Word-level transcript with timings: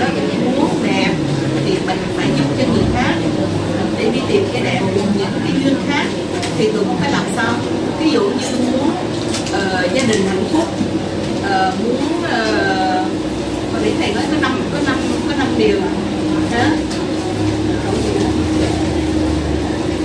đó 0.00 0.06
muốn 0.56 0.70
đẹp 0.86 1.14
thì 1.64 1.72
mình 1.86 1.98
phải 2.16 2.26
giúp 2.38 2.44
cho 2.58 2.64
người 2.72 2.84
khác. 2.94 3.14
Để 3.98 4.10
đi 4.14 4.20
tìm 4.28 4.44
cái 4.52 4.62
đẹp 4.62 4.80
những 4.94 5.28
cái 5.44 5.52
duyên 5.64 5.74
khác. 5.88 6.04
Thì 6.58 6.72
tụi 6.72 6.84
con 6.84 6.96
phải 7.00 7.12
làm 7.12 7.24
sao? 7.36 7.52
Ví 8.00 8.10
dụ 8.10 8.20
như 8.20 8.46
muốn 8.72 8.90
uh, 9.42 9.94
gia 9.94 10.02
đình 10.02 10.26
hạnh 10.28 10.44
phúc 10.52 10.64
uh, 11.40 11.84
muốn 11.84 12.02
uh, 12.24 13.06
hồi 13.72 13.80
nãy 13.82 13.92
thầy 13.98 14.14
nói 14.14 14.24
có 14.30 14.40
năm 14.40 14.60
có 14.72 14.78
năm 14.86 14.96
có 15.28 15.36
năm 15.36 15.46
điều. 15.58 15.76
Đó. 16.52 16.64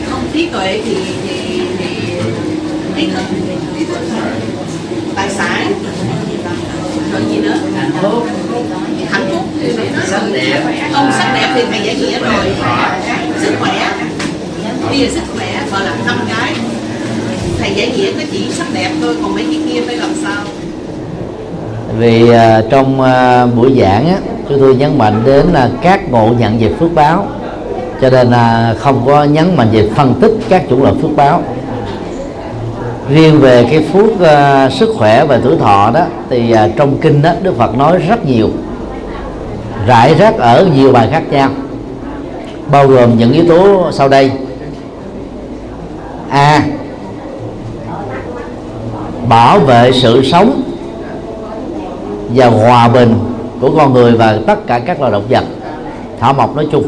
Không 0.09 0.27
trí 0.33 0.47
tuệ 0.47 0.81
thì 0.85 0.95
thì 1.27 1.61
thì 1.77 1.85
trí 2.95 3.07
thức 3.07 3.23
trí 3.79 3.85
thức 3.85 3.97
tài 5.15 5.29
sản 5.29 5.73
gì 7.29 7.37
nữa 7.37 7.55
hạnh 7.75 7.91
phúc. 8.01 9.43
Thì 9.61 9.67
để 9.77 9.89
nói 9.95 10.05
sắc 10.05 10.21
đẹp. 10.33 10.61
Không 10.93 11.11
sắc 11.11 11.31
đẹp 11.33 11.51
thì 11.55 11.61
thầy 11.71 11.79
giải 11.83 11.95
nghĩa 11.95 12.19
rồi. 12.19 12.45
sức 13.41 13.53
khỏe. 13.59 13.91
Bây 14.89 14.99
giờ 14.99 15.07
sức 15.13 15.21
khỏe 15.35 15.63
gọi 15.71 15.81
là 15.83 15.93
năm 16.05 16.19
cái. 16.29 16.53
Thầy 17.59 17.71
giải 17.75 17.91
nghĩa 17.97 18.11
có 18.11 18.25
chỉ 18.31 18.51
sắc 18.51 18.67
đẹp 18.73 18.89
thôi 19.01 19.15
còn 19.21 19.35
mấy 19.35 19.43
cái 19.43 19.61
kia 19.69 19.81
phải 19.87 19.97
làm 19.97 20.09
sao? 20.23 20.43
Vì 21.99 22.23
uh, 22.23 22.35
trong 22.69 23.01
uh, 23.01 23.55
buổi 23.55 23.79
giảng 23.81 24.07
á, 24.07 24.17
chúng 24.49 24.59
tôi 24.59 24.75
nhấn 24.75 24.97
mạnh 24.97 25.21
đến 25.25 25.45
là 25.53 25.69
các 25.81 26.11
ngộ 26.11 26.29
nhận 26.39 26.59
về 26.59 26.73
phước 26.79 26.93
báo. 26.93 27.27
Cho 28.01 28.09
nên 28.09 28.27
là 28.27 28.75
không 28.79 29.03
có 29.05 29.23
nhấn 29.23 29.57
mạnh 29.57 29.67
về 29.71 29.89
phân 29.95 30.13
tích 30.21 30.31
các 30.49 30.63
chủng 30.69 30.83
loại 30.83 30.95
phước 31.01 31.15
báo 31.15 31.43
riêng 33.13 33.39
về 33.39 33.67
cái 33.71 33.85
phước 33.93 34.11
uh, 34.13 34.73
sức 34.73 34.89
khỏe 34.97 35.25
và 35.25 35.39
tuổi 35.43 35.57
thọ 35.57 35.91
đó 35.93 36.05
thì 36.29 36.53
uh, 36.53 36.71
trong 36.75 36.97
kinh 37.01 37.21
đó 37.21 37.31
Đức 37.41 37.57
Phật 37.57 37.77
nói 37.77 37.97
rất 37.97 38.25
nhiều. 38.25 38.49
Rải 39.87 40.15
rác 40.15 40.37
ở 40.37 40.67
nhiều 40.75 40.91
bài 40.91 41.07
khác 41.11 41.23
nhau 41.31 41.49
bao 42.71 42.87
gồm 42.87 43.17
những 43.17 43.31
yếu 43.31 43.45
tố 43.47 43.91
sau 43.91 44.09
đây. 44.09 44.31
A. 46.29 46.63
Bảo 49.29 49.59
vệ 49.59 49.91
sự 49.91 50.23
sống 50.23 50.61
và 52.35 52.47
hòa 52.47 52.87
bình 52.87 53.15
của 53.61 53.71
con 53.77 53.93
người 53.93 54.11
và 54.11 54.39
tất 54.47 54.67
cả 54.67 54.79
các 54.79 54.99
loài 54.99 55.11
động 55.11 55.25
vật. 55.29 55.43
Thảo 56.19 56.33
mộc 56.33 56.55
nói 56.55 56.67
chung 56.71 56.83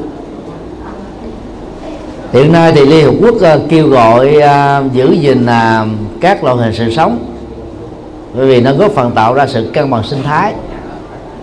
hiện 2.36 2.52
nay 2.52 2.72
thì 2.75 2.86
liên 2.86 3.05
hợp 3.05 3.14
quốc 3.22 3.36
ờ, 3.41 3.61
kêu 3.69 3.88
gọi 3.88 4.36
ờ, 4.36 4.83
giữ 4.94 5.11
gìn 5.11 5.45
ờ, 5.45 5.86
các 6.22 6.44
loại 6.44 6.58
hình 6.58 6.73
sự 6.73 6.91
sống. 6.91 7.17
Bởi 8.33 8.47
vì 8.47 8.61
nó 8.61 8.73
góp 8.73 8.91
phần 8.91 9.11
tạo 9.11 9.33
ra 9.33 9.47
sự 9.47 9.69
cân 9.73 9.89
bằng 9.89 10.03
sinh 10.03 10.23
thái. 10.23 10.53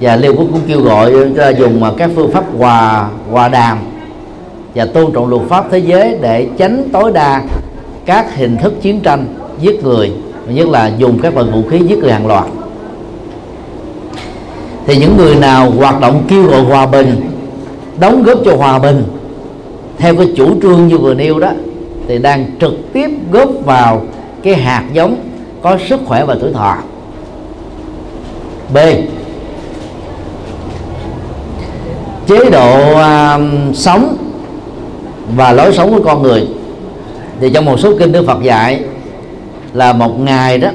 Và 0.01 0.17
liên 0.17 0.31
hợp 0.31 0.37
quốc 0.39 0.49
cũng 0.53 0.61
kêu 0.69 0.81
gọi 0.81 1.13
dùng 1.59 1.83
các 1.99 2.11
phương 2.15 2.33
pháp 2.33 2.45
hòa 2.59 3.09
hòa 3.31 3.49
đàm 3.49 3.79
và 4.75 4.85
tôn 4.85 5.13
trọng 5.13 5.29
luật 5.29 5.43
pháp 5.49 5.65
thế 5.71 5.79
giới 5.79 6.19
để 6.21 6.49
tránh 6.59 6.89
tối 6.93 7.13
đa 7.13 7.43
các 8.07 8.37
hình 8.37 8.57
thức 8.57 8.83
chiến 8.83 9.01
tranh 9.01 9.27
giết 9.61 9.85
người, 9.85 10.13
nhất 10.49 10.69
là 10.69 10.91
dùng 10.99 11.19
các 11.19 11.35
loại 11.35 11.47
vũ 11.51 11.63
khí 11.71 11.79
giết 11.79 11.99
người 11.99 12.13
hàng 12.13 12.27
loạt. 12.27 12.45
Thì 14.87 14.97
những 14.97 15.17
người 15.17 15.35
nào 15.35 15.71
hoạt 15.71 16.01
động 16.01 16.23
kêu 16.29 16.43
gọi 16.43 16.61
hòa 16.61 16.87
bình, 16.87 17.21
đóng 18.01 18.23
góp 18.23 18.39
cho 18.45 18.57
hòa 18.57 18.79
bình 18.79 19.05
theo 20.03 20.17
cái 20.17 20.29
chủ 20.37 20.61
trương 20.63 20.89
như 20.89 20.99
vừa 20.99 21.15
nêu 21.15 21.39
đó 21.39 21.51
thì 22.09 22.19
đang 22.19 22.45
trực 22.61 22.93
tiếp 22.93 23.11
góp 23.33 23.49
vào 23.65 24.03
cái 24.43 24.55
hạt 24.55 24.85
giống 24.93 25.17
có 25.63 25.79
sức 25.89 26.01
khỏe 26.05 26.25
và 26.25 26.37
tuổi 26.41 26.53
thọ. 26.53 26.77
B. 28.75 28.79
Chế 32.27 32.51
độ 32.51 32.93
uh, 32.93 33.77
sống 33.77 34.17
và 35.37 35.53
lối 35.53 35.73
sống 35.73 35.95
của 35.95 36.03
con 36.05 36.23
người. 36.23 36.49
Thì 37.41 37.51
trong 37.51 37.65
một 37.65 37.81
số 37.81 37.99
kinh 37.99 38.13
Đức 38.13 38.27
Phật 38.27 38.43
dạy 38.43 38.85
là 39.73 39.93
một 39.93 40.21
ngày 40.21 40.59
đó 40.59 40.69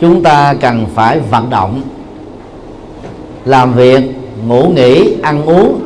chúng 0.00 0.22
ta 0.22 0.54
cần 0.60 0.86
phải 0.94 1.18
vận 1.30 1.50
động 1.50 1.82
làm 3.44 3.72
việc 3.72 4.02
ngủ 4.46 4.62
nghỉ 4.74 5.14
ăn 5.22 5.44
uống 5.46 5.80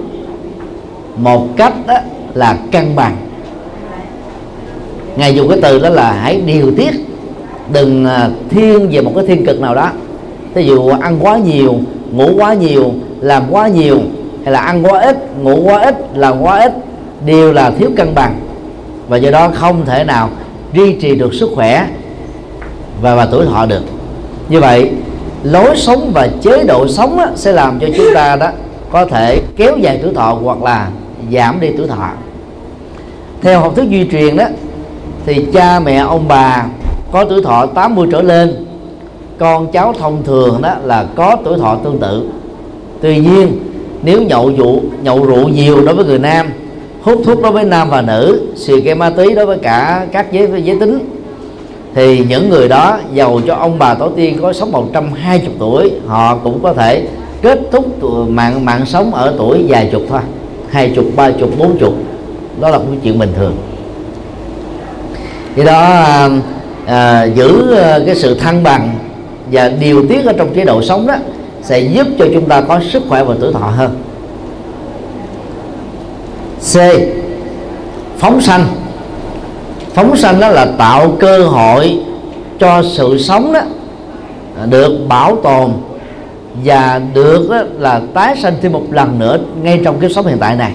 một 1.16 1.49
cách 1.56 1.72
đó 1.87 1.94
là 2.35 2.59
cân 2.73 2.97
bằng. 2.97 3.17
Ngài 5.17 5.35
dùng 5.35 5.49
cái 5.49 5.59
từ 5.63 5.79
đó 5.79 5.89
là 5.89 6.13
hãy 6.13 6.41
điều 6.47 6.73
tiết 6.77 6.91
đừng 7.73 8.07
à, 8.07 8.29
thiên 8.51 8.89
về 8.91 9.01
một 9.01 9.13
cái 9.15 9.27
thiên 9.27 9.47
cực 9.47 9.61
nào 9.61 9.75
đó. 9.75 9.91
Ví 10.55 10.67
dụ 10.67 10.89
ăn 11.01 11.19
quá 11.21 11.39
nhiều 11.39 11.75
ngủ 12.13 12.31
quá 12.37 12.55
nhiều 12.55 12.93
làm 13.21 13.43
quá 13.51 13.69
nhiều 13.69 13.99
hay 14.45 14.53
là 14.53 14.61
ăn 14.61 14.83
quá 14.83 15.01
ít 15.01 15.17
ngủ 15.43 15.63
quá 15.65 15.81
ít 15.81 15.97
làm 16.15 16.43
quá 16.43 16.61
ít 16.61 16.73
đều 17.27 17.53
là 17.53 17.71
thiếu 17.71 17.91
cân 17.97 18.15
bằng. 18.15 18.41
Và 19.09 19.17
do 19.17 19.31
đó 19.31 19.51
không 19.55 19.87
thể 19.87 20.05
nào 20.05 20.31
duy 20.73 20.93
trì 20.93 21.15
được 21.15 21.35
sức 21.35 21.51
khỏe 21.55 21.87
và 23.03 23.15
và 23.15 23.27
tuổi 23.27 23.47
thọ 23.47 23.67
được. 23.67 23.83
Như 24.49 24.61
vậy 24.61 24.91
lối 25.43 25.77
sống 25.77 26.11
và 26.15 26.29
chế 26.43 26.65
độ 26.65 26.89
sống 26.89 27.19
á, 27.19 27.27
sẽ 27.35 27.53
làm 27.53 27.79
cho 27.81 27.87
chúng 27.97 28.07
ta 28.15 28.37
đó 28.37 28.49
có 28.93 29.05
thể 29.05 29.43
kéo 29.57 29.77
dài 29.77 29.99
tuổi 30.03 30.15
thọ 30.15 30.39
hoặc 30.45 30.63
là 30.63 30.89
giảm 31.33 31.61
đi 31.61 31.69
tuổi 31.77 31.87
thọ. 31.87 32.09
Theo 33.43 33.61
học 33.61 33.73
thuyết 33.77 33.91
duy 33.91 34.09
truyền 34.11 34.37
đó, 34.37 34.45
thì 35.27 35.47
cha 35.53 35.81
mẹ 35.81 35.97
ông 35.97 36.29
bà 36.29 36.67
có 37.13 37.25
tuổi 37.25 37.43
thọ 37.43 37.67
80 37.67 38.09
trở 38.13 38.23
lên, 38.23 38.67
con 39.39 39.73
cháu 39.73 39.93
thông 39.93 40.25
thường 40.25 40.63
đó 40.63 40.75
là 40.85 41.07
có 41.15 41.37
tuổi 41.45 41.59
thọ 41.59 41.77
tương 41.85 41.99
tự. 41.99 42.29
Tuy 43.01 43.19
nhiên, 43.19 43.59
nếu 44.03 44.23
nhậu 44.23 44.53
rượu 44.57 44.81
nhậu 45.03 45.27
rượu 45.27 45.49
nhiều 45.49 45.87
đối 45.87 45.95
với 45.95 46.05
người 46.05 46.19
nam, 46.19 46.47
hút 47.03 47.23
thuốc 47.25 47.43
đối 47.43 47.53
với 47.53 47.65
nam 47.65 47.91
và 47.91 48.03
nữ, 48.03 48.53
xì 48.57 48.81
ke 48.81 48.95
ma 48.95 49.11
túy 49.11 49.35
đối 49.35 49.47
với 49.47 49.59
cả 49.59 50.07
các 50.13 50.33
giới 50.33 50.63
giới 50.65 50.79
tính, 50.81 50.99
thì 51.95 52.25
những 52.29 52.49
người 52.49 52.69
đó 52.69 52.99
giàu 53.15 53.41
cho 53.47 53.55
ông 53.55 53.79
bà 53.79 53.95
tổ 53.95 54.09
tiên 54.09 54.39
có 54.43 54.53
sống 54.53 54.73
120 54.73 55.49
tuổi, 55.59 55.93
họ 56.07 56.37
cũng 56.37 56.63
có 56.63 56.73
thể 56.73 57.07
kết 57.43 57.61
thúc 57.73 58.05
mạng 58.29 58.65
mạng 58.65 58.87
sống 58.87 59.15
ở 59.15 59.35
tuổi 59.39 59.65
vài 59.69 59.89
chục 59.93 60.03
thôi 60.09 60.21
hai 60.71 60.93
chục 60.97 61.05
ba 61.17 61.31
chục 61.31 61.51
bốn 61.59 61.79
chục. 61.79 61.95
Đó 62.61 62.71
là 62.71 62.79
một 62.79 62.85
chuyện 63.03 63.19
bình 63.19 63.33
thường. 63.37 63.57
Vì 65.55 65.65
đó 65.65 65.81
à, 65.81 66.29
à, 66.87 67.25
giữ 67.25 67.77
cái 68.07 68.15
sự 68.15 68.35
thăng 68.35 68.63
bằng 68.63 68.95
và 69.53 69.69
điều 69.69 70.07
tiết 70.07 70.27
ở 70.27 70.33
trong 70.33 70.55
chế 70.55 70.65
độ 70.65 70.83
sống 70.83 71.07
đó 71.07 71.15
sẽ 71.63 71.81
giúp 71.81 72.07
cho 72.19 72.27
chúng 72.35 72.49
ta 72.49 72.61
có 72.61 72.81
sức 72.93 73.03
khỏe 73.09 73.25
và 73.25 73.35
tuổi 73.41 73.53
thọ 73.53 73.67
hơn. 73.77 73.91
C. 76.73 76.77
Phóng 78.19 78.41
sanh. 78.41 78.67
Phóng 79.95 80.17
sanh 80.17 80.41
đó 80.41 80.49
là 80.49 80.67
tạo 80.79 81.13
cơ 81.21 81.45
hội 81.45 81.99
cho 82.59 82.83
sự 82.83 83.19
sống 83.19 83.53
đó 83.53 83.61
được 84.67 84.99
bảo 85.09 85.37
tồn 85.37 85.71
và 86.65 87.00
được 87.15 87.50
là 87.78 88.00
tái 88.15 88.37
sanh 88.43 88.55
thêm 88.62 88.72
một 88.72 88.83
lần 88.91 89.19
nữa 89.19 89.38
ngay 89.62 89.81
trong 89.84 90.00
kiếp 90.00 90.11
sống 90.11 90.27
hiện 90.27 90.38
tại 90.38 90.56
này. 90.56 90.72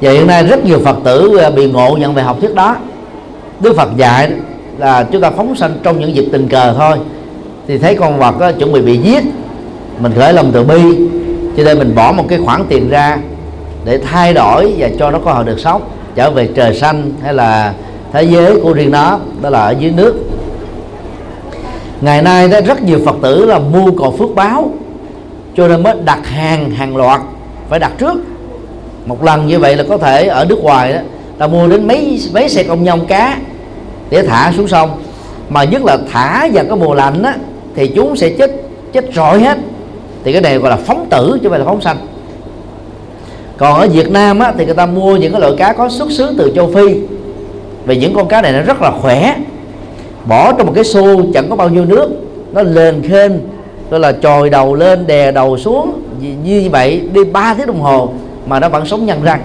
Và 0.00 0.10
hiện 0.10 0.26
nay 0.26 0.44
rất 0.46 0.64
nhiều 0.64 0.78
phật 0.84 0.96
tử 1.04 1.36
à, 1.36 1.50
bị 1.50 1.70
ngộ 1.70 1.96
nhận 1.96 2.14
về 2.14 2.22
học 2.22 2.36
thuyết 2.40 2.54
đó. 2.54 2.76
Đức 3.60 3.76
phật 3.76 3.96
dạy 3.96 4.30
là 4.78 5.02
chúng 5.12 5.22
ta 5.22 5.30
phóng 5.30 5.56
sanh 5.56 5.72
trong 5.82 6.00
những 6.00 6.14
dịp 6.14 6.28
tình 6.32 6.48
cờ 6.48 6.74
thôi. 6.78 6.96
Thì 7.68 7.78
thấy 7.78 7.94
con 7.94 8.18
vật 8.18 8.38
đó, 8.38 8.52
chuẩn 8.52 8.72
bị 8.72 8.80
bị 8.80 8.96
giết 8.96 9.24
mình 10.00 10.12
khởi 10.16 10.32
lòng 10.32 10.50
từ 10.52 10.64
bi. 10.64 11.08
Cho 11.56 11.64
nên 11.64 11.78
mình 11.78 11.94
bỏ 11.94 12.12
một 12.12 12.24
cái 12.28 12.38
khoản 12.44 12.64
tiền 12.68 12.88
ra 12.88 13.18
để 13.84 13.98
thay 13.98 14.34
đổi 14.34 14.74
và 14.78 14.88
cho 14.98 15.10
nó 15.10 15.18
có 15.18 15.32
hội 15.32 15.44
được 15.44 15.60
sống 15.60 15.82
trở 16.14 16.30
về 16.30 16.48
trời 16.54 16.74
xanh 16.74 17.12
hay 17.22 17.34
là 17.34 17.74
thế 18.12 18.22
giới 18.22 18.60
của 18.60 18.72
riêng 18.72 18.90
nó 18.90 19.18
đó 19.42 19.50
là 19.50 19.60
ở 19.60 19.74
dưới 19.78 19.90
nước 19.90 20.14
ngày 22.00 22.22
nay 22.22 22.48
đó 22.48 22.60
rất 22.60 22.82
nhiều 22.82 22.98
phật 23.04 23.16
tử 23.22 23.44
là 23.44 23.58
mua 23.58 23.90
cầu 23.98 24.14
phước 24.18 24.34
báo. 24.34 24.70
Cho 25.56 25.68
nên 25.68 25.82
mới 25.82 25.94
đặt 26.04 26.26
hàng 26.26 26.70
hàng 26.70 26.96
loạt 26.96 27.20
phải 27.68 27.78
đặt 27.78 27.92
trước. 27.98 28.14
Một 29.06 29.24
lần 29.24 29.46
như 29.46 29.58
vậy 29.58 29.76
là 29.76 29.84
có 29.88 29.98
thể 29.98 30.26
ở 30.26 30.44
nước 30.44 30.58
ngoài 30.62 30.92
đó 30.92 30.98
ta 31.38 31.46
mua 31.46 31.68
đến 31.68 31.86
mấy 31.88 32.20
mấy 32.32 32.48
xe 32.48 32.62
công 32.62 32.84
nhông 32.84 33.06
cá 33.06 33.38
để 34.10 34.22
thả 34.22 34.52
xuống 34.56 34.68
sông. 34.68 34.90
Mà 35.48 35.64
nhất 35.64 35.84
là 35.84 35.98
thả 36.12 36.48
vào 36.52 36.64
cái 36.64 36.76
mùa 36.76 36.94
lạnh 36.94 37.22
á 37.22 37.36
thì 37.74 37.88
chúng 37.88 38.16
sẽ 38.16 38.28
chết 38.28 38.50
chết 38.92 39.04
rọi 39.14 39.40
hết. 39.40 39.58
Thì 40.24 40.32
cái 40.32 40.42
này 40.42 40.58
gọi 40.58 40.70
là 40.70 40.76
phóng 40.76 41.06
tử 41.10 41.30
chứ 41.32 41.38
không 41.42 41.50
phải 41.50 41.58
là 41.58 41.64
phóng 41.64 41.80
sanh. 41.80 41.96
Còn 43.56 43.80
ở 43.80 43.88
Việt 43.88 44.10
Nam 44.10 44.38
á, 44.38 44.52
thì 44.58 44.64
người 44.64 44.74
ta 44.74 44.86
mua 44.86 45.16
những 45.16 45.32
cái 45.32 45.40
loại 45.40 45.52
cá 45.58 45.72
có 45.72 45.88
xuất 45.88 46.10
xứ 46.10 46.34
từ 46.38 46.52
châu 46.54 46.72
Phi. 46.74 47.00
Vì 47.84 47.96
những 47.96 48.14
con 48.14 48.28
cá 48.28 48.42
này 48.42 48.52
nó 48.52 48.60
rất 48.60 48.82
là 48.82 48.90
khỏe 48.90 49.36
bỏ 50.28 50.52
trong 50.52 50.66
một 50.66 50.72
cái 50.74 50.84
xô 50.84 51.22
chẳng 51.34 51.50
có 51.50 51.56
bao 51.56 51.68
nhiêu 51.68 51.84
nước 51.84 52.10
nó 52.52 52.62
lên 52.62 53.02
khên 53.08 53.40
đó 53.90 53.98
là 53.98 54.12
trồi 54.12 54.50
đầu 54.50 54.74
lên 54.74 55.06
đè 55.06 55.30
đầu 55.32 55.58
xuống 55.58 56.02
như 56.44 56.68
vậy 56.72 57.08
đi 57.12 57.24
3 57.24 57.54
tiếng 57.54 57.66
đồng 57.66 57.80
hồ 57.80 58.08
mà 58.46 58.60
nó 58.60 58.68
vẫn 58.68 58.86
sống 58.86 59.06
nhăn 59.06 59.22
răng. 59.22 59.40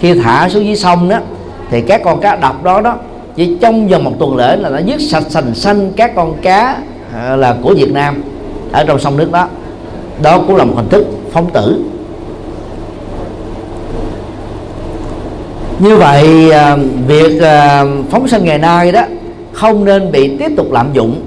Khi 0.00 0.14
thả 0.14 0.48
xuống 0.48 0.64
dưới 0.64 0.76
sông 0.76 1.08
đó 1.08 1.18
thì 1.70 1.80
các 1.80 2.00
con 2.04 2.20
cá 2.20 2.36
độc 2.36 2.64
đó 2.64 2.80
đó 2.80 2.96
chỉ 3.36 3.56
trong 3.60 3.88
vòng 3.88 4.04
một 4.04 4.12
tuần 4.18 4.36
lễ 4.36 4.56
là 4.56 4.68
nó 4.68 4.78
giết 4.78 5.00
sạch 5.00 5.24
sành 5.28 5.54
xanh 5.54 5.92
các 5.96 6.12
con 6.14 6.34
cá 6.42 6.76
à, 7.14 7.36
là 7.36 7.56
của 7.62 7.74
Việt 7.74 7.92
Nam 7.92 8.22
ở 8.72 8.84
trong 8.84 8.98
sông 8.98 9.16
nước 9.16 9.32
đó. 9.32 9.48
Đó 10.22 10.38
cũng 10.46 10.56
là 10.56 10.64
một 10.64 10.74
hình 10.76 10.88
thức 10.88 11.04
phóng 11.32 11.50
tử. 11.50 11.82
Như 15.78 15.96
vậy 15.96 16.50
à, 16.50 16.76
việc 17.06 17.42
à, 17.42 17.84
phóng 18.10 18.28
sinh 18.28 18.44
ngày 18.44 18.58
nay 18.58 18.92
đó 18.92 19.02
không 19.52 19.84
nên 19.84 20.12
bị 20.12 20.36
tiếp 20.36 20.52
tục 20.56 20.72
lạm 20.72 20.92
dụng. 20.92 21.20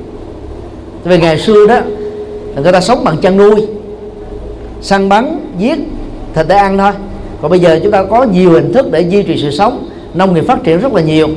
Vì 1.03 1.17
ngày 1.17 1.39
xưa 1.39 1.67
đó 1.67 1.79
người 2.63 2.71
ta 2.71 2.81
sống 2.81 3.03
bằng 3.03 3.17
chăn 3.17 3.37
nuôi 3.37 3.67
săn 4.81 5.09
bắn 5.09 5.39
giết 5.57 5.79
thịt 6.33 6.47
để 6.47 6.55
ăn 6.55 6.77
thôi. 6.77 6.91
Còn 7.41 7.51
bây 7.51 7.59
giờ 7.59 7.79
chúng 7.83 7.91
ta 7.91 8.03
có 8.03 8.23
nhiều 8.23 8.51
hình 8.51 8.73
thức 8.73 8.91
để 8.91 9.01
duy 9.01 9.23
trì 9.23 9.37
sự 9.41 9.51
sống 9.51 9.89
nông 10.13 10.33
nghiệp 10.33 10.43
phát 10.47 10.63
triển 10.63 10.79
rất 10.79 10.93
là 10.93 11.01
nhiều 11.01 11.27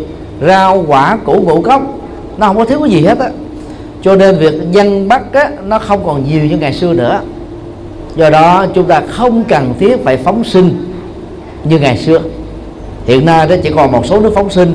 rau 0.47 0.85
quả 0.89 1.19
củ 1.25 1.33
ngũ 1.33 1.61
cốc 1.61 1.83
nó 2.39 2.47
không 2.47 2.57
có 2.57 2.65
thiếu 2.65 2.81
cái 2.81 2.91
gì 2.91 3.03
hết 3.03 3.19
á. 3.19 3.31
Cho 4.03 4.17
nên 4.17 4.39
việc 4.39 4.55
dân 4.73 5.09
bắt 5.09 5.33
á, 5.33 5.51
nó 5.67 5.79
không 5.79 6.05
còn 6.07 6.25
nhiều 6.31 6.45
như 6.45 6.57
ngày 6.57 6.73
xưa 6.73 6.93
nữa. 6.93 7.21
Do 8.17 8.31
đó 8.31 8.67
chúng 8.75 8.85
ta 8.85 9.03
không 9.09 9.45
cần 9.49 9.75
thiết 9.79 9.97
phải 10.05 10.17
phóng 10.17 10.45
sinh 10.45 10.85
như 11.65 11.79
ngày 11.79 11.99
xưa. 11.99 12.21
Hiện 13.05 13.27
nay 13.27 13.49
đó 13.49 13.57
chỉ 13.63 13.71
còn 13.77 13.93
một 13.93 14.07
số 14.07 14.21
nước 14.21 14.33
phóng 14.35 14.51
sinh 14.51 14.75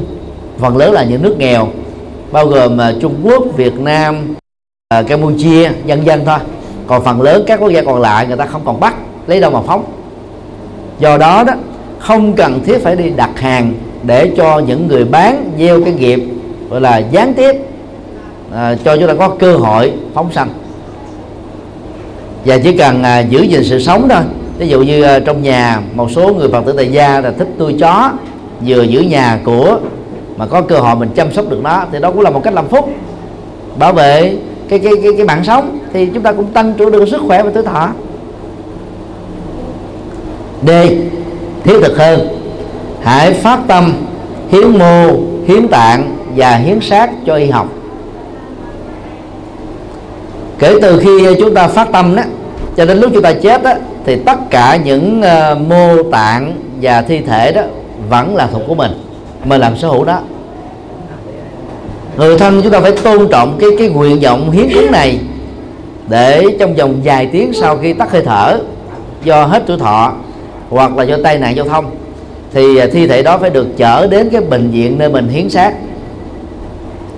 phần 0.57 0.77
lớn 0.77 0.91
là 0.91 1.03
những 1.03 1.21
nước 1.21 1.35
nghèo 1.37 1.67
bao 2.33 2.47
gồm 2.47 2.77
à, 2.77 2.93
Trung 3.01 3.15
Quốc, 3.23 3.43
Việt 3.55 3.79
Nam, 3.79 4.35
à, 4.89 5.01
Campuchia, 5.01 5.71
dân 5.85 6.05
dân 6.05 6.25
thôi. 6.25 6.37
Còn 6.87 7.03
phần 7.03 7.21
lớn 7.21 7.43
các 7.47 7.59
quốc 7.59 7.69
gia 7.69 7.81
còn 7.81 8.01
lại 8.01 8.27
người 8.27 8.37
ta 8.37 8.45
không 8.45 8.61
còn 8.65 8.79
bắt 8.79 8.95
lấy 9.27 9.39
đâu 9.39 9.51
mà 9.51 9.61
phóng. 9.61 9.83
Do 10.99 11.17
đó 11.17 11.43
đó 11.43 11.53
không 11.99 12.33
cần 12.33 12.63
thiết 12.65 12.83
phải 12.83 12.95
đi 12.95 13.09
đặt 13.09 13.39
hàng 13.39 13.73
để 14.03 14.31
cho 14.37 14.59
những 14.59 14.87
người 14.87 15.05
bán 15.05 15.51
gieo 15.59 15.83
cái 15.83 15.93
nghiệp 15.93 16.23
gọi 16.69 16.81
là 16.81 16.97
gián 16.97 17.33
tiếp 17.33 17.55
à, 18.53 18.75
cho 18.85 18.97
chúng 18.97 19.07
ta 19.07 19.13
có 19.13 19.29
cơ 19.29 19.55
hội 19.55 19.93
phóng 20.13 20.31
sanh. 20.31 20.49
Và 22.45 22.57
chỉ 22.57 22.77
cần 22.77 23.03
à, 23.03 23.19
giữ 23.19 23.41
gìn 23.41 23.63
sự 23.63 23.79
sống 23.79 24.09
thôi. 24.09 24.21
Ví 24.57 24.67
dụ 24.67 24.81
như 24.81 25.03
à, 25.03 25.19
trong 25.19 25.43
nhà 25.43 25.81
một 25.93 26.11
số 26.11 26.33
người 26.33 26.49
phật 26.49 26.65
tử 26.65 26.73
tại 26.77 26.91
gia 26.91 27.21
là 27.21 27.31
thích 27.31 27.47
nuôi 27.59 27.75
chó 27.79 28.11
vừa 28.65 28.81
giữ 28.81 28.99
nhà 28.99 29.39
của 29.45 29.79
mà 30.37 30.45
có 30.45 30.61
cơ 30.61 30.79
hội 30.79 30.95
mình 30.95 31.09
chăm 31.15 31.33
sóc 31.33 31.49
được 31.49 31.59
nó 31.63 31.85
thì 31.91 31.99
đó 31.99 32.11
cũng 32.11 32.21
là 32.21 32.29
một 32.29 32.43
cách 32.43 32.53
làm 32.53 32.67
phúc. 32.67 32.89
Bảo 33.79 33.93
vệ 33.93 34.37
cái 34.69 34.79
cái 34.79 34.93
cái 35.03 35.11
cái 35.17 35.25
mạng 35.25 35.43
sống 35.43 35.79
thì 35.93 36.05
chúng 36.05 36.23
ta 36.23 36.31
cũng 36.31 36.45
tăng 36.45 36.73
trưởng 36.73 36.91
được 36.91 37.09
sức 37.09 37.21
khỏe 37.27 37.43
và 37.43 37.51
tuổi 37.53 37.63
thọ. 37.63 37.89
D. 40.67 40.69
Thiết 41.63 41.79
thực 41.81 41.97
hơn. 41.97 42.27
Hãy 43.01 43.33
phát 43.33 43.59
tâm 43.67 43.93
hiến 44.49 44.77
mô 44.77 45.07
hiến 45.47 45.67
tạng 45.67 46.17
và 46.35 46.55
hiến 46.55 46.81
xác 46.81 47.11
cho 47.25 47.35
y 47.35 47.49
học. 47.49 47.67
Kể 50.59 50.75
từ 50.81 50.99
khi 50.99 51.35
chúng 51.39 51.53
ta 51.53 51.67
phát 51.67 51.91
tâm 51.91 52.15
đó 52.15 52.23
cho 52.75 52.85
đến 52.85 52.99
lúc 52.99 53.11
chúng 53.13 53.23
ta 53.23 53.33
chết 53.33 53.63
đó 53.63 53.71
thì 54.05 54.15
tất 54.15 54.37
cả 54.49 54.77
những 54.85 55.21
uh, 55.21 55.61
mô 55.61 56.03
tạng 56.11 56.53
và 56.81 57.01
thi 57.01 57.19
thể 57.19 57.51
đó 57.51 57.61
vẫn 58.09 58.35
là 58.35 58.47
thuộc 58.47 58.61
của 58.67 58.75
mình 58.75 58.91
mà 59.45 59.57
làm 59.57 59.77
sở 59.77 59.87
hữu 59.87 60.05
đó. 60.05 60.19
Người 62.17 62.37
thân 62.37 62.61
chúng 62.63 62.71
ta 62.71 62.79
phải 62.79 62.91
tôn 62.91 63.27
trọng 63.31 63.57
cái 63.59 63.69
cái 63.77 63.89
nguyện 63.89 64.19
vọng 64.19 64.51
hiến 64.51 64.69
cúng 64.73 64.91
này 64.91 65.19
để 66.07 66.45
trong 66.59 66.75
vòng 66.75 67.01
vài 67.03 67.29
tiếng 67.31 67.53
sau 67.53 67.77
khi 67.77 67.93
tắt 67.93 68.11
hơi 68.11 68.21
thở, 68.25 68.59
do 69.23 69.45
hết 69.45 69.63
tuổi 69.67 69.77
thọ 69.77 70.13
hoặc 70.69 70.97
là 70.97 71.03
do 71.03 71.17
tai 71.23 71.37
nạn 71.37 71.55
giao 71.55 71.65
thông, 71.65 71.85
thì 72.53 72.77
à, 72.77 72.87
thi 72.93 73.07
thể 73.07 73.23
đó 73.23 73.37
phải 73.37 73.49
được 73.49 73.67
chở 73.77 74.07
đến 74.07 74.29
cái 74.29 74.41
bệnh 74.41 74.69
viện 74.69 74.97
nơi 74.97 75.09
mình 75.09 75.27
hiến 75.27 75.49
xác. 75.49 75.73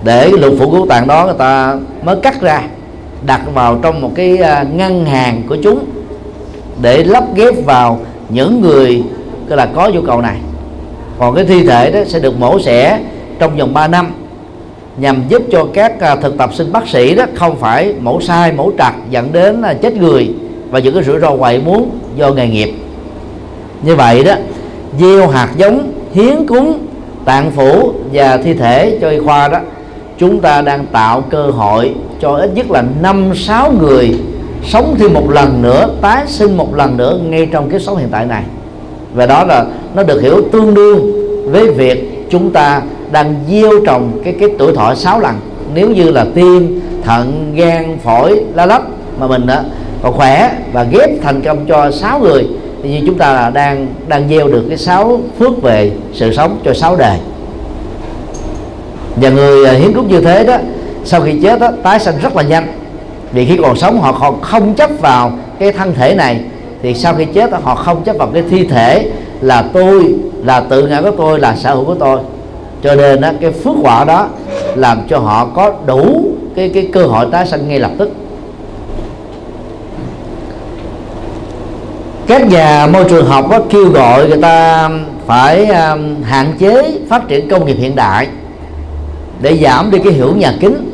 Để 0.04 0.30
lục 0.30 0.54
phủ 0.60 0.72
cứu 0.72 0.86
tạng 0.90 1.08
đó 1.08 1.26
người 1.26 1.36
ta 1.38 1.78
mới 2.04 2.16
cắt 2.16 2.42
ra, 2.42 2.62
đặt 3.26 3.42
vào 3.54 3.80
trong 3.82 4.02
một 4.02 4.12
cái 4.16 4.38
à, 4.38 4.66
ngân 4.74 5.06
hàng 5.06 5.42
của 5.50 5.58
chúng 5.64 5.86
để 6.82 7.04
lắp 7.04 7.24
ghép 7.36 7.66
vào 7.66 8.00
những 8.30 8.62
người 8.62 9.04
là, 9.48 9.66
có 9.76 9.90
nhu 9.90 10.02
cầu 10.02 10.22
này 10.22 10.38
còn 11.20 11.36
cái 11.36 11.46
thi 11.46 11.64
thể 11.64 11.92
đó 11.92 12.00
sẽ 12.08 12.20
được 12.20 12.40
mổ 12.40 12.60
xẻ 12.60 13.00
trong 13.40 13.58
vòng 13.58 13.74
3 13.74 13.88
năm 13.88 14.14
nhằm 14.98 15.24
giúp 15.28 15.42
cho 15.52 15.68
các 15.74 16.00
à, 16.00 16.16
thực 16.16 16.38
tập 16.38 16.50
sinh 16.54 16.72
bác 16.72 16.88
sĩ 16.88 17.16
đó 17.16 17.26
không 17.36 17.56
phải 17.56 17.94
mổ 18.02 18.22
sai, 18.22 18.52
mổ 18.52 18.72
trật 18.78 18.94
dẫn 19.10 19.32
đến 19.32 19.62
à, 19.62 19.74
chết 19.74 19.98
người 19.98 20.34
và 20.70 20.80
những 20.80 20.94
cái 20.94 21.04
rủi 21.04 21.20
ro 21.20 21.32
ngoại 21.32 21.62
muốn 21.66 21.90
do 22.16 22.32
nghề 22.32 22.48
nghiệp. 22.48 22.74
Như 23.84 23.96
vậy 23.96 24.24
đó, 24.24 24.34
gieo 25.00 25.28
hạt 25.28 25.50
giống, 25.58 25.92
hiến 26.14 26.48
cúng, 26.48 26.80
tạng 27.26 27.52
phủ 27.52 27.92
và 28.14 28.38
thi 28.38 28.54
thể 28.54 28.98
cho 29.02 29.10
y 29.10 29.20
khoa 29.20 29.48
đó, 29.48 29.60
chúng 30.18 30.40
ta 30.40 30.62
đang 30.62 30.86
tạo 30.86 31.22
cơ 31.22 31.44
hội 31.44 31.94
cho 32.22 32.36
ít 32.36 32.52
nhất 32.56 32.72
là 32.72 32.84
năm, 33.02 33.32
sáu 33.36 33.72
người 33.72 34.20
sống 34.64 34.96
thêm 35.00 35.14
một 35.14 35.30
lần 35.30 35.62
nữa, 35.62 35.90
tái 36.02 36.24
sinh 36.28 36.58
một 36.58 36.76
lần 36.76 36.98
nữa 36.98 37.20
ngay 37.24 37.48
trong 37.52 37.70
cái 37.70 37.80
sống 37.80 37.98
hiện 37.98 38.10
tại 38.12 38.26
này 38.26 38.44
và 39.16 39.26
đó 39.26 39.44
là 39.44 39.66
nó 39.96 40.04
được 40.04 40.22
hiểu 40.22 40.42
tương 40.52 40.74
đương 40.74 41.12
với 41.52 41.72
việc 41.72 42.26
chúng 42.30 42.52
ta 42.52 42.82
đang 43.12 43.36
gieo 43.50 43.72
trồng 43.86 44.12
cái 44.24 44.36
cái 44.40 44.50
tuổi 44.58 44.76
thọ 44.76 44.96
6 44.96 45.20
lần. 45.20 45.36
Nếu 45.74 45.90
như 45.90 46.12
là 46.12 46.26
tim 46.36 46.82
thận 47.04 47.54
gan 47.56 47.98
phổi 48.04 48.44
lá 48.54 48.66
lách 48.66 48.82
mà 49.20 49.28
mình 49.28 49.48
đó 49.48 49.60
còn 50.02 50.14
khỏe 50.14 50.52
và 50.74 50.84
ghép 50.84 51.10
thành 51.24 51.42
công 51.42 51.66
cho 51.66 51.92
6 51.92 52.20
người 52.20 52.48
thì 52.84 52.90
như 52.90 53.02
chúng 53.06 53.18
ta 53.18 53.34
là 53.34 53.50
đang 53.50 53.88
đang 54.08 54.30
gieo 54.30 54.48
được 54.48 54.66
cái 54.70 54.78
sáu 54.78 55.20
phước 55.40 55.62
về 55.62 55.92
sự 56.14 56.34
sống 56.34 56.58
cho 56.66 56.74
sáu 56.74 56.96
đời. 56.96 57.18
Và 59.16 59.30
người 59.30 59.66
à, 59.66 59.74
hiến 59.74 59.94
cúng 59.94 60.08
như 60.08 60.22
thế 60.22 60.44
đó 60.44 60.58
sau 61.06 61.22
khi 61.22 61.40
chết 61.44 61.60
đó, 61.60 61.72
tái 61.84 62.00
sanh 62.00 62.16
rất 62.22 62.36
là 62.36 62.44
nhanh. 62.44 62.68
Vì 63.32 63.46
khi 63.46 63.58
còn 63.62 63.76
sống 63.76 64.02
họ 64.02 64.12
còn 64.12 64.42
không 64.42 64.74
chấp 64.74 64.90
vào 65.02 65.32
cái 65.60 65.72
thân 65.72 65.94
thể 65.94 66.16
này 66.16 66.40
thì 66.86 66.94
sau 66.94 67.14
khi 67.14 67.26
chết 67.26 67.50
họ 67.64 67.76
không 67.76 68.04
chấp 68.04 68.18
vào 68.18 68.30
cái 68.34 68.44
thi 68.50 68.64
thể 68.64 69.10
là 69.42 69.66
tôi 69.74 70.16
là 70.44 70.60
tự 70.60 70.88
ngã 70.88 71.02
của 71.02 71.12
tôi 71.18 71.40
là 71.40 71.56
sở 71.56 71.76
hữu 71.76 71.86
của 71.86 71.96
tôi. 71.96 72.20
Cho 72.84 72.96
nên 72.96 73.22
đó, 73.22 73.30
cái 73.42 73.52
phước 73.52 73.76
quả 73.82 74.06
đó 74.06 74.28
làm 74.76 75.02
cho 75.10 75.20
họ 75.20 75.46
có 75.56 75.74
đủ 75.86 76.32
cái 76.56 76.70
cái 76.70 76.90
cơ 76.94 77.06
hội 77.06 77.26
tái 77.32 77.48
sanh 77.48 77.68
ngay 77.68 77.80
lập 77.80 77.92
tức. 77.98 78.12
Các 82.28 82.48
nhà 82.48 82.88
môi 82.88 83.04
trường 83.10 83.26
học 83.26 83.46
có 83.50 83.60
kêu 83.70 83.90
gọi 83.90 84.28
người 84.28 84.42
ta 84.42 84.84
um, 84.84 85.00
phải 85.26 85.66
um, 85.66 86.24
hạn 86.24 86.54
chế 86.60 87.00
phát 87.10 87.28
triển 87.28 87.50
công 87.50 87.66
nghiệp 87.66 87.78
hiện 87.80 87.96
đại 87.96 88.28
để 89.42 89.58
giảm 89.58 89.92
đi 89.92 90.00
cái 90.04 90.14
hiệu 90.14 90.34
nhà 90.36 90.54
kính. 90.60 90.92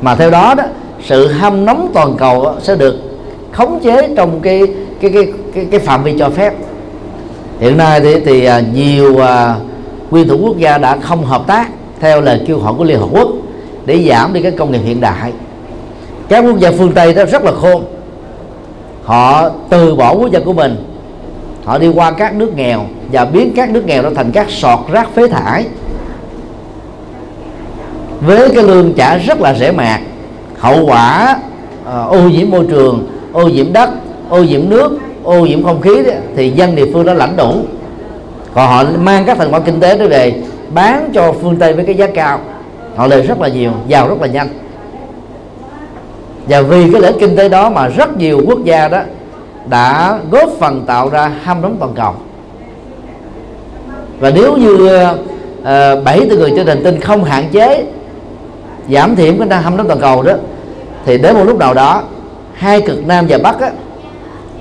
Mà 0.00 0.14
theo 0.14 0.30
đó 0.30 0.54
đó 0.54 0.64
sự 1.04 1.28
hâm 1.28 1.64
nóng 1.64 1.90
toàn 1.94 2.14
cầu 2.18 2.54
sẽ 2.62 2.76
được 2.76 2.94
khống 3.52 3.80
chế 3.82 4.08
trong 4.16 4.40
cái 4.40 4.62
cái 5.02 5.10
cái 5.10 5.32
cái, 5.54 5.66
cái 5.70 5.80
phạm 5.80 6.02
vi 6.02 6.14
cho 6.18 6.30
phép. 6.30 6.54
Hiện 7.60 7.76
nay 7.76 8.00
thì, 8.00 8.20
thì 8.20 8.44
à, 8.44 8.60
nhiều 8.74 9.18
à, 9.18 9.54
uh, 9.56 10.12
nguyên 10.12 10.28
thủ 10.28 10.38
quốc 10.42 10.58
gia 10.58 10.78
đã 10.78 10.96
không 10.96 11.24
hợp 11.24 11.46
tác 11.46 11.68
theo 12.00 12.20
lời 12.20 12.40
kêu 12.46 12.58
gọi 12.58 12.74
của 12.78 12.84
liên 12.84 12.98
hợp 12.98 13.08
quốc 13.12 13.28
để 13.86 14.08
giảm 14.08 14.32
đi 14.32 14.42
cái 14.42 14.52
công 14.52 14.72
nghiệp 14.72 14.80
hiện 14.84 15.00
đại. 15.00 15.32
Các 16.28 16.44
quốc 16.44 16.58
gia 16.58 16.70
phương 16.70 16.92
tây 16.92 17.14
đó 17.14 17.24
rất 17.24 17.44
là 17.44 17.52
khôn. 17.52 17.84
Họ 19.04 19.48
từ 19.68 19.94
bỏ 19.94 20.14
quốc 20.14 20.30
gia 20.30 20.40
của 20.40 20.52
mình 20.52 20.76
họ 21.64 21.78
đi 21.78 21.88
qua 21.88 22.10
các 22.10 22.34
nước 22.34 22.56
nghèo 22.56 22.86
và 23.12 23.24
biến 23.24 23.52
các 23.56 23.70
nước 23.70 23.86
nghèo 23.86 24.02
đó 24.02 24.10
thành 24.16 24.32
các 24.32 24.50
sọt 24.50 24.78
rác 24.92 25.14
phế 25.14 25.28
thải. 25.28 25.66
Với 28.20 28.50
cái 28.50 28.62
lương 28.62 28.92
trả 28.92 29.16
rất 29.16 29.40
là 29.40 29.54
rẻ 29.54 29.72
mạt 29.72 30.00
hậu 30.58 30.86
quả 30.86 31.36
uh, 31.82 32.10
ô 32.10 32.28
nhiễm 32.28 32.50
môi 32.50 32.66
trường 32.68 33.06
ô 33.32 33.48
nhiễm 33.48 33.72
đất 33.72 33.90
ô 34.32 34.42
nhiễm 34.42 34.68
nước 34.68 34.98
ô 35.22 35.46
nhiễm 35.46 35.62
không 35.62 35.80
khí 35.80 36.02
đó, 36.06 36.12
thì 36.36 36.50
dân 36.50 36.76
địa 36.76 36.86
phương 36.92 37.06
đó 37.06 37.12
lãnh 37.12 37.36
đủ. 37.36 37.54
Còn 38.54 38.68
họ 38.68 38.84
mang 38.98 39.24
các 39.24 39.38
thành 39.38 39.50
quả 39.50 39.60
kinh 39.60 39.80
tế 39.80 39.98
đó 39.98 40.06
về 40.06 40.34
bán 40.74 41.10
cho 41.14 41.32
phương 41.32 41.56
tây 41.56 41.72
với 41.72 41.84
cái 41.84 41.94
giá 41.94 42.06
cao. 42.06 42.40
Họ 42.96 43.06
lời 43.06 43.22
rất 43.22 43.40
là 43.40 43.48
nhiều 43.48 43.70
giàu 43.88 44.08
rất 44.08 44.20
là 44.20 44.26
nhanh. 44.26 44.48
Và 46.48 46.60
vì 46.60 46.92
cái 46.92 47.00
lợi 47.00 47.12
kinh 47.20 47.36
tế 47.36 47.48
đó 47.48 47.70
mà 47.70 47.88
rất 47.88 48.16
nhiều 48.16 48.42
quốc 48.46 48.64
gia 48.64 48.88
đó 48.88 49.00
đã 49.66 50.18
góp 50.30 50.50
phần 50.60 50.84
tạo 50.86 51.08
ra 51.08 51.32
ham 51.42 51.62
nóng 51.62 51.76
toàn 51.80 51.92
cầu. 51.94 52.14
Và 54.20 54.30
nếu 54.30 54.56
như 54.56 54.88
ờ, 55.64 56.00
bảy 56.04 56.20
uh, 56.20 56.26
từ 56.30 56.38
người 56.38 56.52
trên 56.56 56.66
hành 56.66 56.82
tinh 56.84 57.00
không 57.00 57.24
hạn 57.24 57.44
chế 57.52 57.84
giảm 58.90 59.16
thiểu 59.16 59.32
cái 59.38 59.58
ham 59.60 59.76
nóng 59.76 59.88
toàn 59.88 60.00
cầu 60.00 60.22
đó 60.22 60.32
thì 61.04 61.18
đến 61.18 61.34
một 61.34 61.44
lúc 61.44 61.58
nào 61.58 61.74
đó 61.74 62.02
hai 62.54 62.80
cực 62.80 63.06
nam 63.06 63.26
và 63.28 63.38
bắc 63.38 63.60
á, 63.60 63.70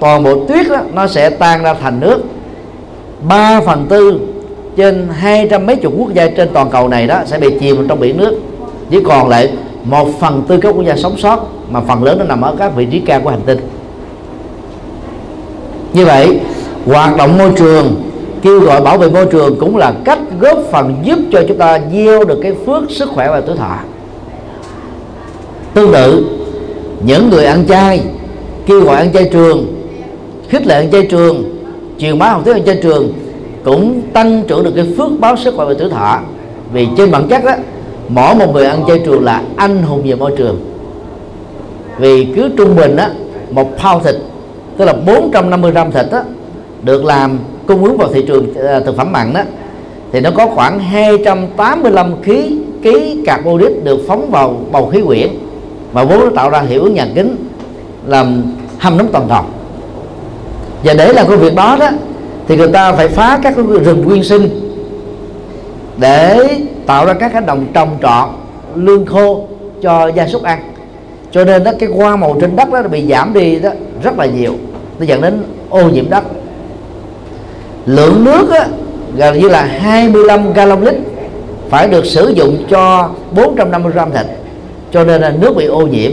toàn 0.02 0.24
bộ 0.24 0.46
tuyết 0.46 0.70
đó, 0.70 0.78
nó 0.94 1.08
sẽ 1.08 1.30
tan 1.30 1.64
ra 1.64 1.74
thành 1.74 2.00
nước. 2.00 2.22
3 3.28 3.62
phần 3.62 3.86
tư 3.90 4.20
trên 4.76 5.08
hai 5.14 5.48
trăm 5.52 5.66
mấy 5.66 5.76
chục 5.76 5.94
quốc 5.98 6.14
gia 6.14 6.28
trên 6.28 6.50
toàn 6.54 6.70
cầu 6.70 6.88
này 6.88 7.08
đó 7.08 7.22
sẽ 7.26 7.38
bị 7.38 7.60
chìm 7.60 7.88
trong 7.88 8.00
biển 8.00 8.18
nước. 8.18 8.40
Chỉ 8.90 9.00
còn 9.04 9.30
lại 9.30 9.54
một 9.84 10.08
phần 10.20 10.44
tư 10.48 10.58
các 10.58 10.76
quốc 10.76 10.86
gia 10.86 10.96
sống 10.96 11.18
sót 11.18 11.48
mà 11.70 11.82
phần 11.82 12.04
lớn 12.04 12.20
nó 12.20 12.26
nằm 12.26 12.42
ở 12.42 12.56
các 12.60 12.76
vị 12.76 12.88
trí 12.92 13.00
cao 13.00 13.22
của 13.24 13.30
hành 13.30 13.42
tinh. 13.46 13.60
Như 15.94 16.06
vậy 16.06 16.40
hoạt 16.86 17.18
động 17.18 17.38
môi 17.38 17.52
trường 17.58 18.04
kêu 18.42 18.60
gọi 18.60 18.82
bảo 18.82 18.98
vệ 18.98 19.10
môi 19.10 19.26
trường 19.26 19.60
cũng 19.60 19.78
là 19.78 19.94
cách 20.06 20.20
góp 20.40 20.58
phần 20.72 20.96
giúp 21.04 21.20
cho 21.32 21.44
chúng 21.48 21.58
ta 21.58 21.80
gieo 21.94 22.26
được 22.26 22.40
cái 22.44 22.54
phước 22.66 22.92
sức 22.92 23.10
khỏe 23.10 23.30
và 23.30 23.42
tuổi 23.42 23.58
thọ. 23.58 23.78
Tương 25.74 25.92
tự 25.94 26.26
những 27.06 27.30
người 27.30 27.46
ăn 27.46 27.66
chay 27.68 28.02
kêu 28.66 28.82
gọi 28.82 28.96
ăn 28.96 29.14
chay 29.14 29.30
trường 29.32 29.81
khích 30.52 30.68
lệ 30.68 30.76
ăn 30.76 30.92
chay 30.92 31.04
trường 31.04 31.44
truyền 31.98 32.20
bá 32.20 32.30
học 32.30 32.42
thuyết 32.46 32.54
ăn 32.54 32.66
chay 32.66 32.80
trường 32.84 33.14
cũng 33.64 34.02
tăng 34.14 34.44
trưởng 34.48 34.64
được 34.64 34.72
cái 34.76 34.86
phước 34.98 35.10
báo 35.20 35.36
sức 35.36 35.54
khỏe 35.56 35.66
và 35.66 35.74
tuổi 35.80 35.90
thọ. 35.90 36.20
Vì 36.74 36.88
trên 36.98 37.12
bản 37.12 37.28
chất 37.28 37.44
đó 37.46 37.52
mỗi 38.10 38.36
một 38.36 38.54
người 38.54 38.66
ăn 38.66 38.84
chay 38.88 39.00
trường 39.06 39.24
là 39.24 39.42
anh 39.56 39.84
hùng 39.84 40.02
về 40.06 40.16
môi 40.16 40.32
trường. 40.38 40.60
Vì 42.00 42.28
cứ 42.36 42.50
trung 42.58 42.76
bình 42.76 42.96
á 42.96 43.10
một 43.52 43.78
phao 43.78 44.00
thịt 44.00 44.16
tức 44.78 44.86
là 44.86 44.94
450 44.94 45.72
gram 45.72 45.92
thịt 45.92 46.06
á 46.12 46.24
được 46.84 47.06
làm 47.06 47.40
cung 47.68 47.84
ứng 47.84 47.98
vào 47.98 48.10
thị 48.14 48.24
trường 48.28 48.54
à, 48.56 48.80
thực 48.80 48.98
phẩm 48.98 49.12
mặn 49.12 49.34
đó 49.34 49.42
thì 50.12 50.20
nó 50.20 50.30
có 50.32 50.48
khoảng 50.48 50.80
285 50.80 52.22
khí 52.22 52.58
ký 52.82 53.24
carbon 53.26 53.84
được 53.84 54.00
phóng 54.08 54.32
vào 54.32 54.62
bầu 54.72 54.88
khí 54.88 55.02
quyển. 55.08 55.30
Và 55.94 56.04
vốn 56.04 56.20
nó 56.20 56.30
tạo 56.36 56.50
ra 56.50 56.62
hiệu 56.62 56.84
ứng 56.84 56.94
nhà 56.94 57.08
kính 57.16 57.36
làm 58.06 58.44
hâm 58.80 58.98
nóng 58.98 59.08
toàn 59.12 59.26
cầu 59.30 59.44
và 60.84 60.94
để 60.94 61.14
làm 61.14 61.28
cái 61.28 61.38
việc 61.38 61.56
đó 61.56 61.78
đó 61.80 61.90
thì 62.48 62.58
người 62.58 62.68
ta 62.68 62.94
phải 62.94 63.08
phá 63.08 63.40
các 63.44 63.54
cái 63.56 63.66
rừng 63.84 64.04
nguyên 64.06 64.24
sinh 64.24 64.50
để 65.98 66.50
tạo 66.86 67.06
ra 67.06 67.14
các 67.14 67.32
cái 67.34 67.42
đồng 67.42 67.66
trồng 67.74 67.98
trọt 68.02 68.30
lương 68.76 69.06
khô 69.06 69.48
cho 69.82 70.08
gia 70.08 70.28
súc 70.28 70.44
ăn. 70.44 70.60
Cho 71.32 71.46
nên 71.46 71.64
đó 71.64 71.72
cái 71.80 71.90
hoa 71.90 72.16
màu 72.16 72.38
trên 72.42 72.56
đất 72.56 72.72
đó 72.72 72.82
bị 72.82 73.08
giảm 73.10 73.34
đi 73.34 73.60
đó 73.60 73.70
rất 74.04 74.18
là 74.18 74.26
nhiều 74.26 74.54
nó 75.00 75.06
dẫn 75.06 75.22
đến 75.22 75.44
ô 75.70 75.90
nhiễm 75.90 76.10
đất. 76.10 76.24
Lượng 77.86 78.24
nước 78.24 78.50
á, 78.50 78.68
gần 79.18 79.40
như 79.40 79.50
là 79.50 79.64
25 79.64 80.54
gallon 80.54 80.84
lít 80.84 80.96
phải 81.70 81.88
được 81.88 82.06
sử 82.06 82.34
dụng 82.36 82.58
cho 82.70 83.10
450 83.32 83.92
gram 83.94 84.12
thịt 84.12 84.26
cho 84.92 85.04
nên 85.04 85.22
là 85.22 85.30
nước 85.30 85.56
bị 85.56 85.66
ô 85.66 85.88
nhiễm. 85.88 86.12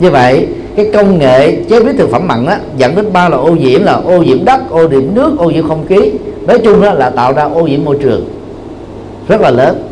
Như 0.00 0.10
vậy 0.10 0.46
cái 0.76 0.90
công 0.92 1.18
nghệ 1.18 1.56
chế 1.68 1.80
biến 1.80 1.96
thực 1.96 2.10
phẩm 2.10 2.28
mặn 2.28 2.46
á, 2.46 2.58
dẫn 2.76 2.96
đến 2.96 3.12
ba 3.12 3.28
là 3.28 3.36
ô 3.36 3.50
nhiễm 3.50 3.82
là 3.82 3.92
ô 3.92 4.22
nhiễm 4.22 4.44
đất 4.44 4.70
ô 4.70 4.88
nhiễm 4.88 5.14
nước 5.14 5.38
ô 5.38 5.50
nhiễm 5.50 5.68
không 5.68 5.86
khí. 5.86 6.12
Nói 6.46 6.58
chung 6.58 6.80
đó 6.80 6.92
là 6.92 7.10
tạo 7.10 7.32
ra 7.32 7.42
ô 7.42 7.62
nhiễm 7.62 7.84
môi 7.84 7.96
trường 8.02 8.28
rất 9.28 9.40
là 9.40 9.50
lớn. 9.50 9.82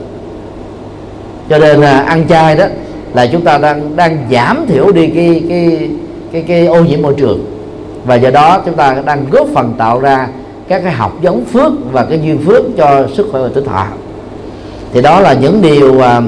Cho 1.51 1.59
nên 1.59 1.81
là 1.81 1.99
ăn 1.99 2.29
chay 2.29 2.57
đó 2.57 2.65
là 3.15 3.27
chúng 3.27 3.41
ta 3.41 3.59
đang 3.59 3.97
đang 3.97 4.27
giảm 4.31 4.65
thiểu 4.69 4.93
đi 4.93 5.07
cái 5.07 5.43
cái 5.49 5.91
cái 6.33 6.45
cái 6.49 6.67
ô 6.67 6.85
nhiễm 6.85 7.03
môi 7.03 7.15
trường. 7.15 7.45
Và 8.05 8.15
do 8.15 8.31
đó 8.31 8.63
chúng 8.67 8.75
ta 8.75 8.97
đang 9.05 9.25
góp 9.31 9.47
phần 9.55 9.75
tạo 9.79 10.01
ra 10.01 10.29
các 10.69 10.83
cái 10.85 10.93
học 10.93 11.13
giống 11.23 11.45
phước 11.45 11.73
và 11.93 12.05
cái 12.05 12.21
duyên 12.25 12.39
phước 12.39 12.63
cho 12.77 13.07
sức 13.15 13.29
khỏe 13.33 13.43
và 13.43 13.49
tuổi 13.55 13.65
thọ 13.65 13.87
thì 14.93 15.03
đó 15.03 15.21
là 15.21 15.33
những 15.33 15.63
điều 15.63 16.01
à, 16.01 16.23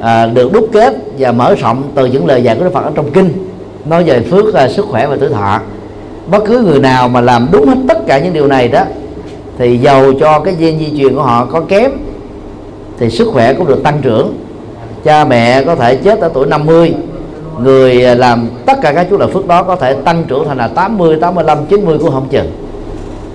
à, 0.00 0.26
được 0.26 0.52
đúc 0.52 0.68
kết 0.72 0.94
và 1.18 1.32
mở 1.32 1.54
rộng 1.54 1.82
từ 1.94 2.06
những 2.06 2.26
lời 2.26 2.42
dạy 2.42 2.56
của 2.56 2.64
Đức 2.64 2.72
Phật 2.72 2.84
ở 2.84 2.92
trong 2.94 3.10
kinh 3.10 3.41
nói 3.84 4.04
về 4.04 4.20
phước 4.20 4.54
à, 4.54 4.68
sức 4.68 4.86
khỏe 4.90 5.06
và 5.06 5.16
tử 5.16 5.28
thọ. 5.28 5.60
Bất 6.26 6.44
cứ 6.46 6.60
người 6.60 6.80
nào 6.80 7.08
mà 7.08 7.20
làm 7.20 7.48
đúng 7.52 7.66
hết 7.66 7.76
tất 7.88 7.98
cả 8.06 8.18
những 8.18 8.32
điều 8.32 8.46
này 8.46 8.68
đó 8.68 8.84
thì 9.58 9.78
giàu 9.78 10.12
cho 10.20 10.40
cái 10.40 10.54
gen 10.54 10.78
di 10.78 10.98
truyền 10.98 11.14
của 11.14 11.22
họ 11.22 11.44
có 11.44 11.60
kém 11.60 11.90
thì 12.98 13.10
sức 13.10 13.28
khỏe 13.32 13.54
cũng 13.54 13.66
được 13.66 13.82
tăng 13.82 13.98
trưởng. 14.02 14.34
Cha 15.04 15.24
mẹ 15.24 15.64
có 15.64 15.74
thể 15.74 15.96
chết 15.96 16.20
ở 16.20 16.30
tuổi 16.34 16.46
50 16.46 16.94
người 17.62 18.04
à, 18.04 18.14
làm 18.14 18.48
tất 18.66 18.78
cả 18.82 18.92
các 18.92 19.06
chú 19.10 19.18
lợi 19.18 19.28
phước 19.28 19.46
đó 19.46 19.62
có 19.62 19.76
thể 19.76 19.94
tăng 19.94 20.24
trưởng 20.24 20.48
thành 20.48 20.58
là 20.58 20.68
80, 20.68 21.16
85, 21.20 21.58
90 21.66 21.98
cũng 21.98 22.10
không 22.10 22.28
chừng. 22.30 22.50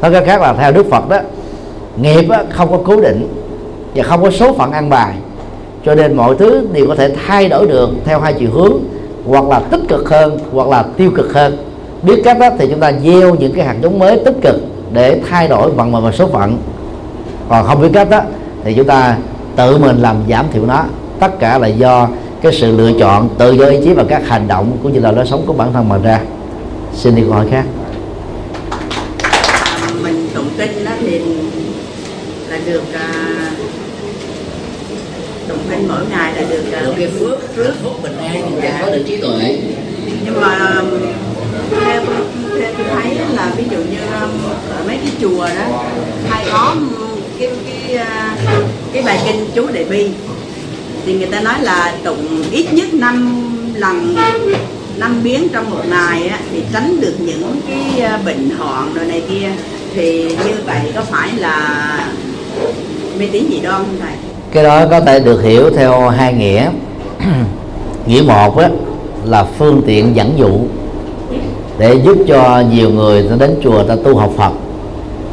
Nói 0.01 0.11
cách 0.11 0.23
khác 0.25 0.41
là 0.41 0.53
theo 0.53 0.71
Đức 0.71 0.85
Phật 0.89 1.09
đó 1.09 1.19
nghiệp 2.01 2.27
không 2.49 2.71
có 2.71 2.79
cố 2.85 3.01
định 3.01 3.27
và 3.95 4.03
không 4.03 4.21
có 4.21 4.31
số 4.31 4.53
phận 4.53 4.71
ăn 4.71 4.89
bài. 4.89 5.13
Cho 5.85 5.95
nên 5.95 6.13
mọi 6.13 6.35
thứ 6.35 6.67
đều 6.73 6.87
có 6.87 6.95
thể 6.95 7.15
thay 7.27 7.49
đổi 7.49 7.67
được 7.67 7.89
theo 8.05 8.19
hai 8.19 8.33
chiều 8.33 8.49
hướng 8.53 8.73
hoặc 9.27 9.45
là 9.49 9.59
tích 9.59 9.81
cực 9.87 10.09
hơn, 10.09 10.39
hoặc 10.51 10.67
là 10.67 10.83
tiêu 10.97 11.11
cực 11.15 11.33
hơn. 11.33 11.57
Biết 12.01 12.21
cách 12.23 12.39
đó 12.39 12.49
thì 12.59 12.67
chúng 12.69 12.79
ta 12.79 12.91
gieo 13.03 13.35
những 13.35 13.53
cái 13.53 13.65
hạt 13.65 13.75
giống 13.81 13.99
mới 13.99 14.19
tích 14.25 14.35
cực 14.41 14.55
để 14.93 15.21
thay 15.29 15.47
đổi 15.47 15.71
vận 15.71 15.91
mệnh 15.91 16.03
và 16.03 16.11
số 16.11 16.27
phận. 16.27 16.57
Còn 17.49 17.65
không 17.65 17.81
biết 17.81 17.89
cách 17.93 18.09
đó 18.09 18.21
thì 18.63 18.73
chúng 18.73 18.87
ta 18.87 19.17
tự 19.55 19.77
mình 19.77 20.01
làm 20.01 20.15
giảm 20.29 20.45
thiểu 20.53 20.65
nó. 20.65 20.83
Tất 21.19 21.39
cả 21.39 21.57
là 21.57 21.67
do 21.67 22.07
cái 22.41 22.53
sự 22.53 22.77
lựa 22.77 22.91
chọn 22.99 23.29
tự 23.37 23.51
do 23.51 23.65
ý 23.65 23.77
chí 23.83 23.93
và 23.93 24.03
các 24.09 24.27
hành 24.27 24.47
động 24.47 24.77
cũng 24.83 24.93
như 24.93 24.99
là 24.99 25.11
lối 25.11 25.25
sống 25.25 25.43
của 25.45 25.53
bản 25.53 25.73
thân 25.73 25.89
mình 25.89 26.01
ra. 26.01 26.19
Xin 26.93 27.15
đi 27.15 27.21
câu 27.21 27.31
hỏi 27.31 27.45
khác. 27.51 27.63
Mình 30.03 30.27
tụng 30.35 30.49
kinh 30.57 30.85
đó 30.85 30.91
thì 30.99 31.19
là 32.49 32.57
được 32.65 32.83
à, 32.93 33.06
mỗi 35.87 36.01
ngày 36.09 36.33
là 36.35 36.41
được 36.49 36.63
à, 36.73 36.81
cái 36.97 37.07
phước 37.19 37.55
phước. 37.55 37.73
Phúc 37.83 38.03
bình 38.03 38.17
an 38.17 38.59
và 38.61 38.81
có 38.81 38.89
được 38.91 39.03
trí 39.07 39.17
tuệ. 39.17 39.57
Nhưng 40.25 40.41
mà 40.41 40.81
theo 41.71 42.01
theo 42.59 42.71
tôi 42.77 42.87
thấy 42.93 43.17
là 43.33 43.51
ví 43.57 43.63
dụ 43.71 43.77
như 43.77 43.97
um, 44.21 44.29
ở 44.69 44.83
mấy 44.87 44.97
cái 44.97 45.11
chùa 45.21 45.47
đó 45.47 45.85
hay 46.29 46.45
có 46.51 46.75
cái 47.39 47.49
cái 47.65 47.97
à, 47.97 48.35
cái 48.93 49.03
bài 49.03 49.19
kinh 49.25 49.45
chú 49.55 49.67
đại 49.73 49.83
bi 49.83 50.09
thì 51.05 51.13
người 51.13 51.27
ta 51.27 51.39
nói 51.39 51.55
là 51.61 51.95
tụng 52.03 52.43
ít 52.51 52.73
nhất 52.73 52.93
năm 52.93 53.43
lần 53.75 54.15
năm 54.97 55.23
biến 55.23 55.47
trong 55.53 55.69
một 55.69 55.81
ngày 55.89 56.27
á, 56.27 56.39
thì 56.51 56.61
tránh 56.73 57.01
được 57.01 57.15
những 57.19 57.61
cái 57.67 58.05
à, 58.05 58.19
bệnh 58.25 58.49
hoạn 58.49 58.93
rồi 58.93 59.05
này 59.05 59.21
kia. 59.29 59.51
Thì 59.95 60.23
như 60.23 60.53
vậy 60.65 60.79
có 60.95 61.01
phải 61.01 61.29
là 61.37 61.99
mê 63.19 63.27
tín 63.31 63.47
dị 63.51 63.59
đoan 63.59 63.75
không 63.75 63.97
thầy 63.99 64.26
cái 64.57 64.63
đó 64.63 64.85
có 64.89 64.99
thể 64.99 65.19
được 65.19 65.43
hiểu 65.43 65.69
theo 65.69 66.09
hai 66.09 66.33
nghĩa. 66.33 66.69
Nghĩa 68.07 68.21
một 68.21 68.57
á, 68.57 68.69
là 69.25 69.43
phương 69.43 69.81
tiện 69.85 70.15
dẫn 70.15 70.31
dụ 70.37 70.49
để 71.77 71.93
giúp 71.93 72.17
cho 72.27 72.63
nhiều 72.71 72.89
người 72.89 73.23
ta 73.23 73.35
đến 73.39 73.55
chùa 73.63 73.83
ta 73.83 73.95
tu 74.03 74.15
học 74.15 74.31
Phật 74.37 74.51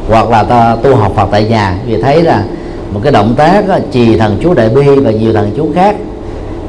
hoặc 0.09 0.31
là 0.31 0.43
ta 0.43 0.77
tu 0.83 0.95
học 0.97 1.13
Phật 1.17 1.29
tại 1.31 1.45
nhà. 1.45 1.79
Vì 1.87 2.03
thấy 2.03 2.23
là 2.23 2.45
một 2.93 3.01
cái 3.03 3.13
động 3.13 3.35
tác 3.37 3.65
trì 3.93 4.19
thần 4.19 4.37
chú 4.43 4.55
đại 4.55 4.69
bi 4.69 4.89
và 4.89 5.11
nhiều 5.11 5.33
thần 5.33 5.51
chú 5.57 5.69
khác 5.75 5.97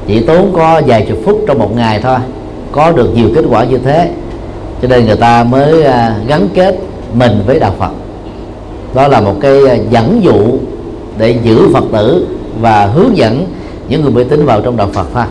chỉ 0.08 0.20
tốn 0.20 0.52
có 0.54 0.82
vài 0.88 1.06
chục 1.10 1.18
phút 1.26 1.42
trong 1.48 1.60
một 1.60 1.76
ngày 1.76 2.00
thôi 2.04 2.18
có 2.72 2.92
được 2.92 3.10
nhiều 3.16 3.30
kết 3.36 3.46
quả 3.50 3.64
như 3.64 3.78
thế. 3.78 4.10
Cho 4.82 4.88
nên 4.88 5.06
người 5.06 5.18
ta 5.18 5.44
mới 5.44 5.84
à, 5.84 6.16
gắn 6.28 6.48
kết 6.54 6.76
mình 7.14 7.42
với 7.48 7.60
đạo 7.60 7.74
Phật. 7.80 7.92
Đó 8.94 9.08
là 9.08 9.22
một 9.22 9.36
cái 9.42 9.68
à, 9.70 9.76
dẫn 9.90 10.24
dụ 10.24 10.40
để 11.18 11.36
giữ 11.44 11.70
Phật 11.74 11.84
tử 11.92 12.28
và 12.62 12.86
hướng 12.86 13.18
dẫn 13.18 13.46
những 13.90 14.02
người 14.02 14.12
mê 14.12 14.24
tín 14.24 14.46
vào 14.46 14.62
trong 14.62 14.78
đạo 14.78 14.90
Phật 14.94 15.08
thôi 15.14 15.24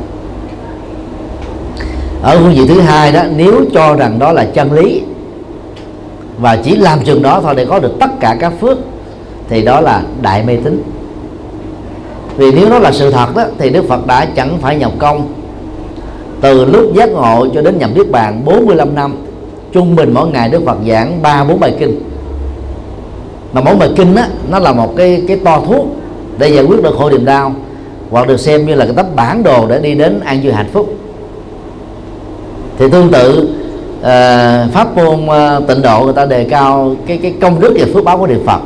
ở 2.25 2.39
phương 2.39 2.55
diện 2.55 2.67
thứ 2.69 2.81
hai 2.81 3.13
đó, 3.13 3.23
nếu 3.37 3.65
cho 3.73 3.95
rằng 3.95 4.19
đó 4.19 4.33
là 4.33 4.45
chân 4.45 4.73
lý 4.73 5.03
và 6.39 6.57
chỉ 6.57 6.77
làm 6.77 7.05
chừng 7.05 7.23
đó 7.23 7.41
thôi 7.43 7.55
để 7.57 7.65
có 7.65 7.79
được 7.79 7.93
tất 8.01 8.11
cả 8.21 8.37
các 8.41 8.53
phước, 8.61 8.79
thì 9.49 9.63
đó 9.63 9.81
là 9.81 10.03
đại 10.23 10.43
mê 10.43 10.57
tín. 10.57 10.83
Vì 12.37 12.53
nếu 12.53 12.69
nó 12.69 12.79
là 12.79 12.93
sự 12.93 13.11
thật 13.11 13.37
đó, 13.37 13.45
thì 13.59 13.71
Đức 13.71 13.85
Phật 13.89 14.07
đã 14.07 14.25
chẳng 14.37 14.59
phải 14.61 14.77
nhập 14.77 14.93
công. 14.99 15.33
Từ 16.41 16.65
lúc 16.65 16.95
giác 16.95 17.11
ngộ 17.11 17.47
cho 17.55 17.63
đến 17.63 17.79
nhập 17.79 17.91
niết 17.95 18.11
bàn 18.11 18.43
45 18.45 18.95
năm, 18.95 19.17
trung 19.73 19.97
bình 19.97 20.15
mỗi 20.15 20.29
ngày 20.29 20.49
Đức 20.49 20.63
Phật 20.67 20.77
giảng 20.89 21.23
ba 21.23 21.45
bốn 21.45 21.61
bài 21.61 21.75
kinh. 21.79 22.01
Mà 23.53 23.61
mỗi 23.61 23.75
bài 23.75 23.89
kinh 23.97 24.15
đó 24.15 24.23
nó 24.51 24.59
là 24.59 24.73
một 24.73 24.95
cái 24.97 25.23
cái 25.29 25.37
to 25.45 25.61
thuốc 25.67 25.87
để 26.39 26.49
giải 26.49 26.65
quyết 26.65 26.83
được 26.83 26.95
khổ 26.99 27.11
niềm 27.11 27.25
đau 27.25 27.55
hoặc 28.11 28.29
được 28.29 28.41
xem 28.41 28.67
như 28.67 28.75
là 28.75 28.85
cái 28.85 28.95
tấm 28.97 29.07
bản 29.17 29.43
đồ 29.43 29.67
để 29.67 29.79
đi 29.79 29.95
đến 29.95 30.21
an 30.21 30.41
vui 30.43 30.53
hạnh 30.53 30.69
phúc. 30.73 30.95
Thì 32.79 32.91
tương 32.91 33.11
tự 33.13 33.49
uh, 34.01 34.73
pháp 34.73 34.97
môn 34.97 35.27
uh, 35.27 35.69
tịnh 35.69 35.83
độ 35.83 36.05
người 36.05 36.15
ta 36.15 36.27
đề 36.27 36.45
cao 36.45 36.97
cái 37.07 37.19
cái 37.23 37.35
công 37.41 37.61
đức 37.61 37.75
và 37.79 37.87
phước 37.95 38.05
báo 38.05 38.19
của 38.19 38.27
niệm 38.27 38.43
phật. 38.47 38.61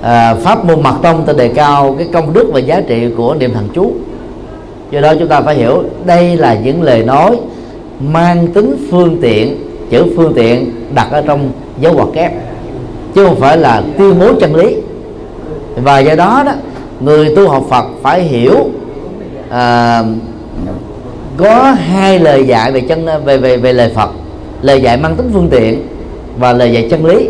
Uh, 0.00 0.42
pháp 0.42 0.64
môn 0.64 0.82
mật 0.82 0.94
tông 1.02 1.26
ta 1.26 1.32
đề 1.32 1.48
cao 1.48 1.94
cái 1.98 2.08
công 2.12 2.32
đức 2.32 2.50
và 2.52 2.60
giá 2.60 2.80
trị 2.80 3.06
của 3.16 3.34
niệm 3.34 3.52
thần 3.54 3.68
chú. 3.74 3.92
Do 4.90 5.00
đó 5.00 5.14
chúng 5.18 5.28
ta 5.28 5.40
phải 5.40 5.54
hiểu 5.54 5.82
đây 6.04 6.36
là 6.36 6.54
những 6.54 6.82
lời 6.82 7.02
nói 7.02 7.36
mang 8.00 8.46
tính 8.46 8.86
phương 8.90 9.18
tiện 9.22 9.56
chữ 9.90 10.04
phương 10.16 10.32
tiện 10.34 10.70
đặt 10.94 11.08
ở 11.10 11.22
trong 11.22 11.48
dấu 11.80 11.92
ngoặc 11.92 12.08
kép 12.14 12.32
chứ 13.14 13.26
không 13.26 13.40
phải 13.40 13.58
là 13.58 13.82
tuyên 13.98 14.18
bố 14.18 14.26
chân 14.40 14.56
lý 14.56 14.76
và 15.76 15.98
do 15.98 16.14
đó 16.14 16.42
đó 16.46 16.52
người 17.00 17.34
tu 17.36 17.48
học 17.48 17.64
Phật 17.70 17.84
phải 18.02 18.22
hiểu 18.22 18.56
à, 19.50 20.02
có 21.36 21.74
hai 21.78 22.18
lời 22.18 22.46
dạy 22.46 22.72
về 22.72 22.80
chân 22.80 23.06
về 23.24 23.38
về 23.38 23.56
về 23.56 23.72
lời 23.72 23.92
Phật. 23.94 24.10
Lời 24.62 24.82
dạy 24.82 24.96
mang 24.96 25.16
tính 25.16 25.30
phương 25.32 25.48
tiện 25.50 25.86
và 26.38 26.52
lời 26.52 26.72
dạy 26.72 26.88
chân 26.90 27.06
lý. 27.06 27.28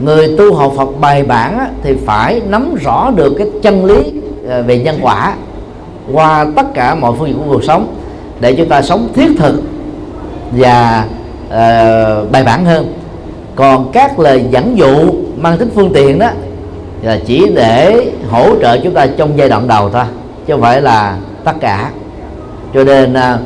Người 0.00 0.36
tu 0.38 0.54
học 0.54 0.72
Phật 0.76 1.00
bài 1.00 1.22
bản 1.22 1.58
á, 1.58 1.68
thì 1.82 1.94
phải 2.06 2.40
nắm 2.48 2.74
rõ 2.84 3.10
được 3.16 3.34
cái 3.38 3.46
chân 3.62 3.84
lý 3.84 4.12
à, 4.48 4.60
về 4.60 4.78
nhân 4.78 4.98
quả 5.02 5.34
qua 6.12 6.46
tất 6.56 6.74
cả 6.74 6.94
mọi 6.94 7.12
phương 7.18 7.28
diện 7.28 7.38
của 7.38 7.52
cuộc 7.52 7.64
sống 7.64 7.94
để 8.40 8.54
chúng 8.54 8.68
ta 8.68 8.82
sống 8.82 9.08
thiết 9.14 9.28
thực 9.38 9.62
và 10.52 11.04
uh, 11.46 12.32
bài 12.32 12.44
bản 12.44 12.64
hơn. 12.64 12.94
Còn 13.54 13.92
các 13.92 14.18
lời 14.18 14.44
dẫn 14.50 14.78
dụ 14.78 15.12
mang 15.36 15.58
tính 15.58 15.70
phương 15.74 15.92
tiện 15.94 16.18
đó 16.18 16.28
là 17.02 17.18
chỉ 17.26 17.46
để 17.54 18.10
hỗ 18.30 18.56
trợ 18.62 18.78
chúng 18.84 18.94
ta 18.94 19.06
trong 19.16 19.38
giai 19.38 19.48
đoạn 19.48 19.68
đầu 19.68 19.90
thôi, 19.90 20.04
chứ 20.46 20.52
không 20.52 20.60
phải 20.60 20.82
là 20.82 21.18
tất 21.44 21.52
cả. 21.60 21.90
Cho 22.74 22.84
nên 22.84 23.14
à, 23.14 23.38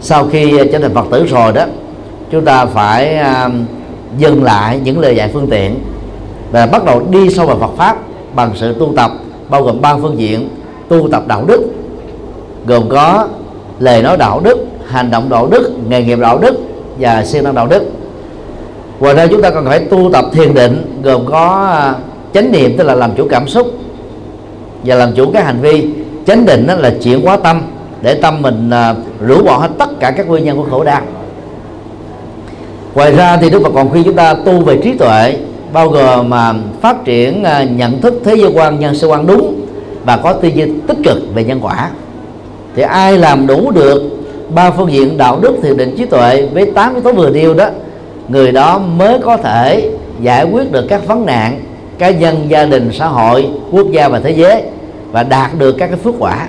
sau 0.00 0.26
khi 0.32 0.52
trở 0.72 0.78
thành 0.78 0.94
phật 0.94 1.06
tử 1.10 1.26
rồi 1.26 1.52
đó, 1.52 1.64
chúng 2.30 2.44
ta 2.44 2.66
phải 2.66 3.16
à, 3.16 3.48
dừng 4.18 4.44
lại 4.44 4.80
những 4.84 4.98
lời 4.98 5.16
dạy 5.16 5.30
phương 5.32 5.48
tiện 5.50 5.74
và 6.52 6.66
bắt 6.66 6.84
đầu 6.84 7.02
đi 7.10 7.30
sâu 7.30 7.46
vào 7.46 7.58
Phật 7.58 7.70
pháp 7.76 7.96
bằng 8.34 8.50
sự 8.54 8.74
tu 8.78 8.92
tập, 8.96 9.10
bao 9.48 9.62
gồm 9.62 9.80
ba 9.80 9.96
phương 9.96 10.18
diện 10.18 10.48
tu 10.88 11.08
tập 11.08 11.22
đạo 11.26 11.44
đức, 11.46 11.62
gồm 12.66 12.88
có 12.88 13.28
lời 13.78 14.02
nói 14.02 14.16
đạo 14.16 14.40
đức, 14.44 14.66
hành 14.86 15.10
động 15.10 15.28
đạo 15.28 15.46
đức, 15.46 15.72
nghề 15.88 16.02
nghiệp 16.02 16.18
đạo 16.18 16.38
đức 16.38 16.54
và 16.98 17.24
siêng 17.24 17.44
năng 17.44 17.54
đạo 17.54 17.66
đức. 17.66 17.82
Ngoài 19.00 19.14
ra 19.14 19.26
chúng 19.26 19.42
ta 19.42 19.50
còn 19.50 19.64
phải 19.64 19.78
tu 19.78 20.10
tập 20.12 20.24
thiền 20.32 20.54
định, 20.54 21.00
gồm 21.02 21.26
có 21.26 21.66
à, 21.72 21.94
chánh 22.34 22.52
niệm 22.52 22.76
tức 22.76 22.84
là 22.84 22.94
làm 22.94 23.10
chủ 23.16 23.26
cảm 23.30 23.48
xúc 23.48 23.66
và 24.84 24.94
làm 24.94 25.12
chủ 25.16 25.30
các 25.30 25.44
hành 25.44 25.60
vi. 25.60 25.86
Chánh 26.26 26.46
định 26.46 26.66
đó 26.66 26.74
là 26.74 26.94
chuyển 27.02 27.22
hóa 27.22 27.36
tâm 27.36 27.62
để 28.02 28.14
tâm 28.14 28.42
mình 28.42 28.70
à, 28.70 28.94
rũ 29.26 29.42
bỏ 29.42 29.58
hết 29.58 29.68
tất 29.78 30.00
cả 30.00 30.10
các 30.10 30.28
nguyên 30.28 30.44
nhân 30.44 30.56
của 30.56 30.66
khổ 30.70 30.84
đau. 30.84 31.02
Ngoài 32.94 33.12
ra 33.12 33.36
thì 33.36 33.50
đức 33.50 33.62
phật 33.62 33.72
còn 33.74 33.88
khuyên 33.88 34.04
chúng 34.04 34.16
ta 34.16 34.34
tu 34.34 34.60
về 34.60 34.78
trí 34.82 34.92
tuệ 34.92 35.36
bao 35.72 35.88
gồm 35.88 36.30
mà 36.30 36.54
phát 36.80 37.04
triển 37.04 37.44
à, 37.44 37.64
nhận 37.64 38.00
thức 38.00 38.14
thế 38.24 38.34
giới 38.34 38.50
quan 38.54 38.80
nhân 38.80 38.94
sinh 38.94 39.10
quan 39.10 39.26
đúng 39.26 39.60
và 40.04 40.16
có 40.16 40.32
tư 40.32 40.48
duy 40.48 40.64
tích 40.86 40.98
cực 41.04 41.34
về 41.34 41.44
nhân 41.44 41.60
quả. 41.62 41.90
Thì 42.76 42.82
ai 42.82 43.18
làm 43.18 43.46
đủ 43.46 43.70
được 43.70 44.02
ba 44.54 44.70
phương 44.70 44.92
diện 44.92 45.16
đạo 45.16 45.38
đức 45.42 45.56
thiền 45.62 45.76
định 45.76 45.94
trí 45.96 46.06
tuệ 46.06 46.48
với 46.52 46.66
tám 46.66 46.94
yếu 46.94 47.02
tố 47.02 47.12
vừa 47.12 47.30
nêu 47.30 47.54
đó 47.54 47.68
người 48.28 48.52
đó 48.52 48.78
mới 48.78 49.18
có 49.18 49.36
thể 49.36 49.90
giải 50.20 50.44
quyết 50.44 50.72
được 50.72 50.86
các 50.88 51.06
vấn 51.06 51.26
nạn 51.26 51.60
cá 52.00 52.10
nhân 52.10 52.46
gia 52.48 52.64
đình 52.64 52.90
xã 52.92 53.06
hội 53.06 53.48
quốc 53.70 53.86
gia 53.92 54.08
và 54.08 54.20
thế 54.20 54.30
giới 54.30 54.62
và 55.12 55.22
đạt 55.22 55.50
được 55.58 55.72
các 55.78 55.86
cái 55.86 55.96
phước 55.96 56.14
quả. 56.18 56.48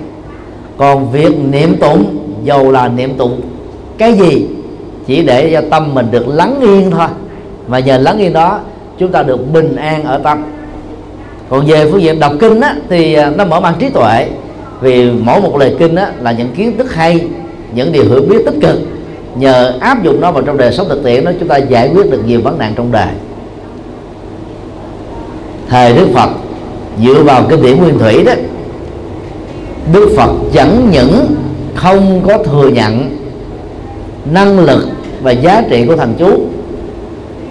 Còn 0.76 1.12
việc 1.12 1.38
niệm 1.50 1.76
tụng 1.80 2.18
dầu 2.44 2.70
là 2.70 2.88
niệm 2.88 3.14
tụng 3.16 3.40
cái 3.98 4.12
gì? 4.12 4.46
Chỉ 5.06 5.22
để 5.22 5.50
cho 5.52 5.62
tâm 5.70 5.94
mình 5.94 6.06
được 6.10 6.28
lắng 6.28 6.60
yên 6.60 6.90
thôi. 6.90 7.08
Và 7.66 7.78
nhờ 7.78 7.98
lắng 7.98 8.18
yên 8.18 8.32
đó 8.32 8.60
chúng 8.98 9.12
ta 9.12 9.22
được 9.22 9.52
bình 9.52 9.76
an 9.76 10.04
ở 10.04 10.18
tâm. 10.18 10.42
Còn 11.48 11.66
về 11.66 11.90
phương 11.90 12.02
diện 12.02 12.20
đọc 12.20 12.32
kinh 12.40 12.60
á, 12.60 12.74
thì 12.88 13.14
à, 13.14 13.30
nó 13.36 13.44
mở 13.44 13.60
mang 13.60 13.74
trí 13.78 13.88
tuệ. 13.88 14.26
Vì 14.80 15.10
mỗi 15.10 15.40
một 15.40 15.56
lời 15.56 15.76
kinh 15.78 15.94
á, 15.94 16.12
là 16.20 16.32
những 16.32 16.48
kiến 16.56 16.78
thức 16.78 16.94
hay 16.94 17.26
những 17.74 17.92
điều 17.92 18.04
hiểu 18.04 18.22
biết 18.28 18.38
tích 18.46 18.56
cực. 18.62 18.78
Nhờ 19.36 19.74
áp 19.80 20.02
dụng 20.02 20.20
nó 20.20 20.32
vào 20.32 20.42
trong 20.42 20.56
đời 20.56 20.72
sống 20.72 20.88
thực 20.88 21.04
tiễn 21.04 21.24
đó 21.24 21.32
chúng 21.38 21.48
ta 21.48 21.56
giải 21.56 21.90
quyết 21.94 22.10
được 22.10 22.22
nhiều 22.26 22.40
vấn 22.40 22.58
nạn 22.58 22.72
trong 22.76 22.92
đời 22.92 23.08
thời 25.72 25.92
đức 25.92 26.08
phật, 26.14 26.30
dựa 27.02 27.22
vào 27.22 27.42
kinh 27.48 27.62
điển 27.62 27.78
nguyên 27.78 27.98
thủy 27.98 28.24
đó, 28.24 28.32
đức 29.92 30.14
phật 30.16 30.30
chẳng 30.52 30.90
những 30.90 31.34
không 31.74 32.22
có 32.28 32.38
thừa 32.38 32.68
nhận 32.68 33.16
năng 34.32 34.58
lực 34.58 34.88
và 35.22 35.30
giá 35.30 35.62
trị 35.70 35.86
của 35.86 35.96
thần 35.96 36.14
chú. 36.18 36.40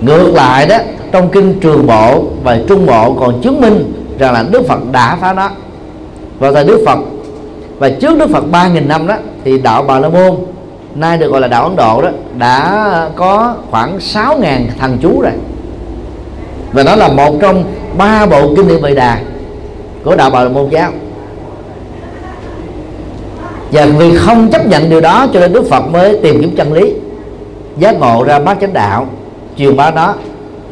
Ngược 0.01 0.31
lại 0.33 0.65
đó, 0.65 0.77
trong 1.11 1.29
kinh 1.29 1.59
trường 1.59 1.87
bộ 1.87 2.23
và 2.43 2.59
trung 2.67 2.85
bộ 2.85 3.13
còn 3.13 3.41
chứng 3.41 3.61
minh 3.61 3.93
rằng 4.19 4.33
là 4.33 4.45
đức 4.51 4.67
phật 4.67 4.79
đã 4.91 5.17
phá 5.21 5.33
nó. 5.33 5.49
Vào 6.39 6.53
thời 6.53 6.63
đức 6.63 6.83
phật, 6.85 6.99
và 7.79 7.89
trước 7.89 8.17
đức 8.17 8.29
phật 8.29 8.51
ba 8.51 8.67
nghìn 8.67 8.87
năm 8.87 9.07
đó, 9.07 9.15
thì 9.43 9.57
đạo 9.57 9.83
bà 9.83 9.99
la 9.99 10.09
môn, 10.09 10.35
nay 10.95 11.17
được 11.17 11.31
gọi 11.31 11.41
là 11.41 11.47
đạo 11.47 11.63
ấn 11.63 11.75
độ 11.75 12.01
đó, 12.01 12.09
đã 12.37 13.09
có 13.15 13.55
khoảng 13.71 13.97
6.000 13.97 14.59
thần 14.79 14.97
chú 15.01 15.21
rồi. 15.21 15.31
Và 16.73 16.83
đó 16.83 16.95
là 16.95 17.07
một 17.07 17.35
trong 17.41 17.63
ba 17.97 18.25
bộ 18.25 18.55
kinh 18.55 18.67
điển 18.67 18.81
Vệ 18.81 18.93
Đà 18.93 19.19
của 20.03 20.15
đạo 20.15 20.29
Bà 20.29 20.49
Môn 20.49 20.69
giáo. 20.69 20.91
Và 23.71 23.85
vì 23.85 24.17
không 24.17 24.49
chấp 24.51 24.67
nhận 24.67 24.89
điều 24.89 25.01
đó 25.01 25.27
cho 25.33 25.39
nên 25.39 25.53
Đức 25.53 25.69
Phật 25.69 25.81
mới 25.81 26.19
tìm 26.23 26.41
kiếm 26.41 26.55
chân 26.55 26.73
lý, 26.73 26.93
giác 27.77 27.99
ngộ 27.99 28.23
ra 28.23 28.39
bát 28.39 28.57
chánh 28.61 28.73
đạo, 28.73 29.07
truyền 29.57 29.75
bá 29.75 29.91
đó 29.91 30.15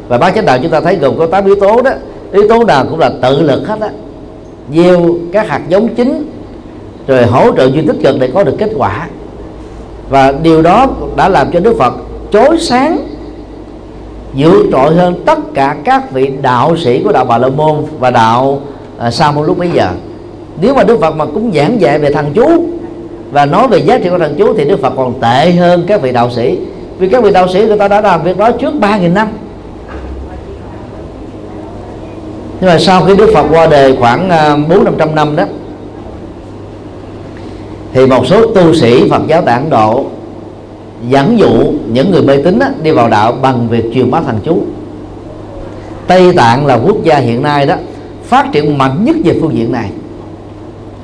và 0.08 0.18
bát 0.18 0.34
chánh 0.34 0.44
đạo 0.44 0.58
chúng 0.62 0.70
ta 0.70 0.80
thấy 0.80 0.96
gồm 0.96 1.18
có 1.18 1.26
8 1.26 1.44
yếu 1.44 1.56
tố 1.56 1.82
đó. 1.82 1.90
Yếu 2.32 2.48
tố 2.48 2.64
nào 2.64 2.86
cũng 2.90 2.98
là 2.98 3.10
tự 3.22 3.42
lực 3.42 3.68
hết 3.68 3.80
á. 3.80 3.88
Gieo 4.74 5.14
các 5.32 5.48
hạt 5.48 5.60
giống 5.68 5.94
chính, 5.94 6.30
rồi 7.06 7.26
hỗ 7.26 7.56
trợ 7.56 7.64
duyên 7.64 7.86
tích 7.86 7.96
cực 8.04 8.16
để 8.20 8.30
có 8.34 8.44
được 8.44 8.54
kết 8.58 8.70
quả. 8.76 9.08
Và 10.08 10.32
điều 10.42 10.62
đó 10.62 10.86
đã 11.16 11.28
làm 11.28 11.50
cho 11.52 11.60
Đức 11.60 11.76
Phật 11.78 11.94
chối 12.32 12.58
sáng 12.60 12.98
vượt 14.36 14.66
trội 14.72 14.94
hơn 14.94 15.22
tất 15.26 15.38
cả 15.54 15.76
các 15.84 16.10
vị 16.10 16.32
đạo 16.42 16.76
sĩ 16.76 17.02
của 17.02 17.12
đạo 17.12 17.24
Bà 17.24 17.38
La 17.38 17.48
Môn 17.48 17.76
và 17.98 18.10
đạo 18.10 18.60
à, 18.98 19.10
Sa 19.10 19.30
Môn 19.30 19.46
lúc 19.46 19.58
bấy 19.58 19.70
giờ. 19.70 19.88
Nếu 20.60 20.74
mà 20.74 20.84
Đức 20.84 21.00
Phật 21.00 21.16
mà 21.16 21.26
cũng 21.26 21.52
giảng 21.54 21.80
dạy 21.80 21.98
về 21.98 22.12
thần 22.12 22.32
chú 22.34 22.64
và 23.32 23.46
nói 23.46 23.68
về 23.68 23.78
giá 23.78 23.98
trị 23.98 24.10
của 24.10 24.18
thần 24.18 24.34
chú 24.38 24.54
thì 24.54 24.64
Đức 24.64 24.82
Phật 24.82 24.92
còn 24.96 25.20
tệ 25.20 25.52
hơn 25.52 25.84
các 25.86 26.02
vị 26.02 26.12
đạo 26.12 26.30
sĩ. 26.30 26.58
Vì 26.98 27.08
các 27.08 27.22
vị 27.22 27.30
đạo 27.30 27.48
sĩ 27.48 27.60
người 27.60 27.78
ta 27.78 27.88
đã 27.88 28.00
làm 28.00 28.22
việc 28.22 28.36
đó 28.36 28.50
trước 28.50 28.74
3.000 28.80 29.12
năm. 29.12 29.28
Nhưng 32.60 32.70
mà 32.70 32.78
sau 32.78 33.04
khi 33.04 33.16
Đức 33.16 33.30
Phật 33.34 33.46
qua 33.50 33.66
đời 33.66 33.96
khoảng 34.00 34.30
à, 34.30 34.56
bốn 34.56 34.84
năm 34.84 34.94
trăm 34.98 35.14
năm 35.14 35.36
đó 35.36 35.44
thì 37.92 38.06
một 38.06 38.26
số 38.26 38.46
tu 38.46 38.74
sĩ 38.74 39.08
Phật 39.10 39.22
giáo 39.26 39.42
tại 39.46 39.54
Ấn 39.54 39.70
Độ 39.70 40.04
dẫn 41.08 41.38
dụ 41.38 41.72
những 41.92 42.10
người 42.10 42.22
mê 42.22 42.42
tín 42.42 42.58
đó, 42.58 42.66
đi 42.82 42.90
vào 42.90 43.08
đạo 43.08 43.32
bằng 43.32 43.68
việc 43.68 43.84
truyền 43.94 44.10
bá 44.10 44.20
thần 44.20 44.38
chú. 44.44 44.62
Tây 46.06 46.32
Tạng 46.36 46.66
là 46.66 46.74
quốc 46.74 46.96
gia 47.04 47.18
hiện 47.18 47.42
nay 47.42 47.66
đó 47.66 47.74
phát 48.24 48.52
triển 48.52 48.78
mạnh 48.78 49.04
nhất 49.04 49.16
về 49.24 49.38
phương 49.40 49.54
diện 49.54 49.72
này. 49.72 49.90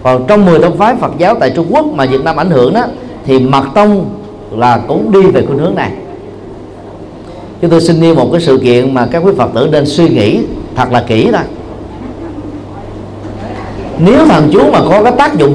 Còn 0.03 0.25
trong 0.27 0.47
10 0.47 0.59
tông 0.59 0.79
phái 0.79 0.97
Phật 0.97 1.13
giáo 1.19 1.35
tại 1.41 1.53
Trung 1.57 1.67
Quốc 1.71 1.87
mà 1.87 2.07
Việt 2.07 2.25
Nam 2.25 2.37
ảnh 2.37 2.51
hưởng 2.51 2.75
đó 2.75 2.85
thì 3.25 3.39
mật 3.39 3.65
tông 3.75 4.11
là 4.51 4.81
cũng 4.89 5.13
đi 5.13 5.23
về 5.23 5.43
khuynh 5.47 5.59
hướng 5.59 5.75
này. 5.75 5.93
Chúng 7.61 7.71
tôi 7.71 7.81
xin 7.81 8.01
nêu 8.01 8.15
một 8.15 8.29
cái 8.33 8.41
sự 8.41 8.59
kiện 8.63 8.95
mà 8.95 9.07
các 9.11 9.19
quý 9.19 9.33
Phật 9.37 9.51
tử 9.55 9.69
nên 9.73 9.87
suy 9.87 10.09
nghĩ 10.09 10.41
thật 10.75 10.93
là 10.93 11.05
kỹ 11.07 11.31
đó. 11.33 11.41
Nếu 13.99 14.27
thần 14.27 14.51
chú 14.53 14.61
mà 14.73 14.81
có 14.89 15.03
cái 15.03 15.13
tác 15.19 15.39
dụng 15.39 15.55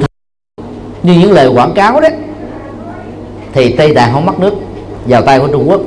như 1.02 1.14
những 1.14 1.32
lời 1.32 1.48
quảng 1.48 1.74
cáo 1.74 2.00
đấy 2.00 2.12
thì 3.52 3.72
Tây 3.76 3.94
Tạng 3.94 4.12
không 4.12 4.26
mất 4.26 4.40
nước 4.40 4.54
vào 5.06 5.22
tay 5.22 5.38
của 5.38 5.48
Trung 5.48 5.70
Quốc. 5.70 5.80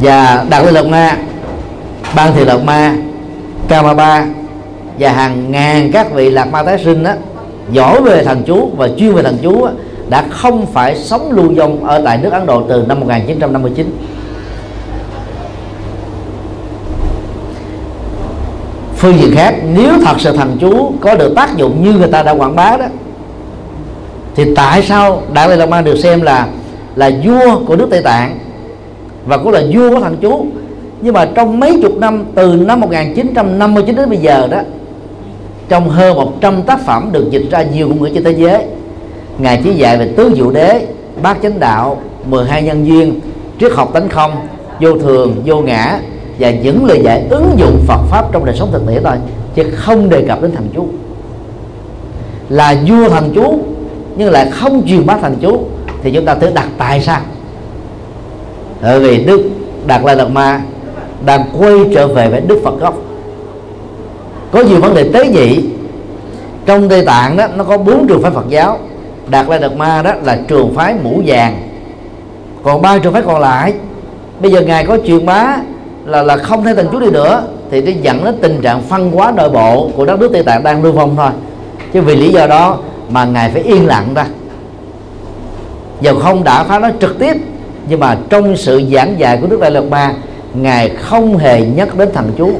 Và 0.00 0.44
Đạt 0.50 0.64
Lê 0.64 0.72
Lộc 0.72 0.86
Ma 0.86 1.16
Ban 2.14 2.34
Thị 2.34 2.44
Lộc 2.44 2.64
Ma 2.64 2.96
Kama 3.68 3.94
Ba 3.94 4.26
và 4.98 5.12
hàng 5.12 5.50
ngàn 5.50 5.92
các 5.92 6.12
vị 6.12 6.30
lạc 6.30 6.44
ma 6.44 6.62
tái 6.62 6.78
sinh 6.84 7.04
đó 7.04 7.12
giỏi 7.72 8.02
về 8.02 8.24
thần 8.24 8.42
chú 8.46 8.70
và 8.76 8.88
chuyên 8.98 9.14
về 9.14 9.22
thần 9.22 9.38
chú 9.42 9.66
đó, 9.66 9.72
đã 10.08 10.24
không 10.30 10.66
phải 10.66 10.96
sống 10.96 11.32
lưu 11.32 11.52
vong 11.56 11.84
ở 11.84 12.02
tại 12.04 12.18
nước 12.18 12.32
Ấn 12.32 12.46
Độ 12.46 12.62
từ 12.68 12.84
năm 12.88 13.00
1959 13.00 13.96
phương 18.96 19.18
diện 19.18 19.34
khác 19.34 19.54
nếu 19.74 19.92
thật 20.04 20.14
sự 20.18 20.36
thần 20.36 20.56
chú 20.60 20.92
có 21.00 21.14
được 21.14 21.32
tác 21.36 21.56
dụng 21.56 21.84
như 21.84 21.92
người 21.92 22.08
ta 22.08 22.22
đã 22.22 22.32
quảng 22.32 22.56
bá 22.56 22.76
đó 22.76 22.86
thì 24.34 24.54
tại 24.54 24.82
sao 24.82 25.22
Đại 25.32 25.48
Lê 25.48 25.56
Lạt 25.56 25.68
Ma 25.68 25.80
được 25.80 25.96
xem 25.96 26.22
là 26.22 26.48
là 26.96 27.10
vua 27.24 27.64
của 27.66 27.76
nước 27.76 27.86
Tây 27.90 28.02
Tạng 28.02 28.38
và 29.26 29.38
cũng 29.38 29.52
là 29.52 29.62
vua 29.72 29.90
của 29.90 30.00
thằng 30.00 30.16
chú? 30.20 30.46
Nhưng 31.00 31.14
mà 31.14 31.28
trong 31.34 31.60
mấy 31.60 31.78
chục 31.82 31.96
năm, 31.98 32.24
từ 32.34 32.56
năm 32.56 32.80
1959 32.80 33.96
đến 33.96 34.08
bây 34.08 34.18
giờ 34.18 34.48
đó, 34.50 34.58
trong 35.68 35.88
hơn 35.88 36.14
100 36.14 36.62
tác 36.62 36.86
phẩm 36.86 37.08
được 37.12 37.30
dịch 37.30 37.44
ra 37.50 37.62
nhiều 37.62 37.88
ngôn 37.88 38.02
ngữ 38.02 38.10
trên 38.14 38.24
thế 38.24 38.32
giới. 38.32 38.64
Ngài 39.38 39.60
chỉ 39.64 39.74
dạy 39.74 39.98
về 39.98 40.08
tứ 40.16 40.32
diệu 40.36 40.50
đế, 40.50 40.86
bát 41.22 41.38
chánh 41.42 41.60
đạo 41.60 42.02
12 42.30 42.62
nhân 42.62 42.86
duyên, 42.86 43.20
triết 43.60 43.72
học 43.72 43.90
tánh 43.94 44.08
không, 44.08 44.32
vô 44.80 44.98
thường, 44.98 45.42
vô 45.44 45.60
ngã 45.60 45.98
và 46.38 46.50
những 46.50 46.84
lời 46.84 47.00
dạy 47.04 47.26
ứng 47.30 47.54
dụng 47.56 47.80
Phật 47.86 48.00
pháp 48.10 48.32
trong 48.32 48.44
đời 48.44 48.56
sống 48.56 48.68
thực 48.72 48.86
tế 48.86 49.00
thôi, 49.04 49.16
chứ 49.54 49.70
không 49.74 50.10
đề 50.10 50.22
cập 50.28 50.42
đến 50.42 50.52
thần 50.52 50.68
chú. 50.74 50.86
Là 52.48 52.76
vua 52.88 53.08
thần 53.08 53.32
chú 53.34 53.58
nhưng 54.16 54.30
lại 54.30 54.50
không 54.50 54.82
truyền 54.86 55.06
bá 55.06 55.16
thần 55.16 55.36
chú, 55.40 55.60
thì 56.02 56.10
chúng 56.10 56.24
ta 56.24 56.34
thử 56.34 56.50
đặt 56.54 56.68
tại 56.78 57.00
sao? 57.00 57.20
Bởi 58.82 59.00
vì 59.00 59.24
đức 59.24 59.50
đạt 59.86 60.04
lai 60.04 60.16
lạt 60.16 60.28
ma 60.28 60.60
đang 61.24 61.44
quay 61.58 61.72
trở 61.94 62.08
về 62.08 62.28
với 62.28 62.40
đức 62.40 62.60
phật 62.64 62.80
gốc. 62.80 62.94
Có 64.50 64.60
nhiều 64.60 64.80
vấn 64.80 64.94
đề 64.94 65.10
tế 65.12 65.28
nhị. 65.28 65.64
Trong 66.66 66.88
tây 66.88 67.04
tạng 67.06 67.36
đó, 67.36 67.46
nó 67.56 67.64
có 67.64 67.78
bốn 67.78 68.06
trường 68.08 68.22
phái 68.22 68.30
phật 68.30 68.48
giáo. 68.48 68.78
Đạt 69.28 69.48
lai 69.48 69.60
lạt 69.60 69.76
ma 69.76 70.02
đó 70.02 70.12
là 70.24 70.38
trường 70.48 70.74
phái 70.74 70.94
mũ 71.02 71.22
vàng. 71.26 71.68
Còn 72.62 72.82
ba 72.82 72.98
trường 72.98 73.12
phái 73.12 73.22
còn 73.22 73.40
lại, 73.40 73.74
bây 74.40 74.52
giờ 74.52 74.60
ngài 74.60 74.86
có 74.86 74.98
truyền 75.06 75.26
bá 75.26 75.56
là 76.06 76.22
là 76.22 76.36
không 76.36 76.64
theo 76.64 76.74
thần 76.74 76.88
chú 76.92 77.00
đi 77.00 77.10
nữa, 77.10 77.42
thì 77.70 77.82
nó 77.82 78.00
dẫn 78.02 78.24
đến 78.24 78.38
tình 78.40 78.60
trạng 78.62 78.82
phân 78.82 79.10
hóa 79.10 79.32
nội 79.36 79.50
bộ 79.50 79.90
của 79.96 80.04
đất 80.04 80.20
nước 80.20 80.30
tây 80.32 80.42
tạng 80.42 80.62
đang 80.62 80.82
lưu 80.82 80.92
vong 80.92 81.16
thôi. 81.16 81.30
Chứ 81.92 82.00
vì 82.00 82.16
lý 82.16 82.28
do 82.28 82.46
đó 82.46 82.78
mà 83.12 83.24
ngài 83.24 83.50
phải 83.50 83.62
yên 83.62 83.86
lặng 83.86 84.14
ra. 84.14 84.26
Dầu 86.00 86.18
không 86.18 86.44
đã 86.44 86.64
phá 86.64 86.78
nó 86.78 86.88
trực 87.00 87.18
tiếp, 87.18 87.36
nhưng 87.88 88.00
mà 88.00 88.16
trong 88.30 88.56
sự 88.56 88.82
giảng 88.92 89.18
dạy 89.18 89.38
của 89.40 89.46
đức 89.46 89.60
đại 89.60 89.70
lạt 89.70 89.84
ma 89.84 90.14
ngài 90.54 90.88
không 90.88 91.36
hề 91.36 91.60
nhắc 91.60 91.96
đến 91.96 92.08
thần 92.14 92.32
chú, 92.38 92.50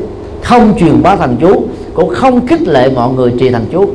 không 0.43 0.75
truyền 0.79 1.03
bá 1.03 1.17
thần 1.17 1.37
chú, 1.41 1.65
cũng 1.95 2.15
không 2.15 2.47
khích 2.47 2.63
lệ 2.63 2.91
mọi 2.95 3.13
người 3.13 3.35
trì 3.41 3.51
thần 3.51 3.67
chú. 3.73 3.91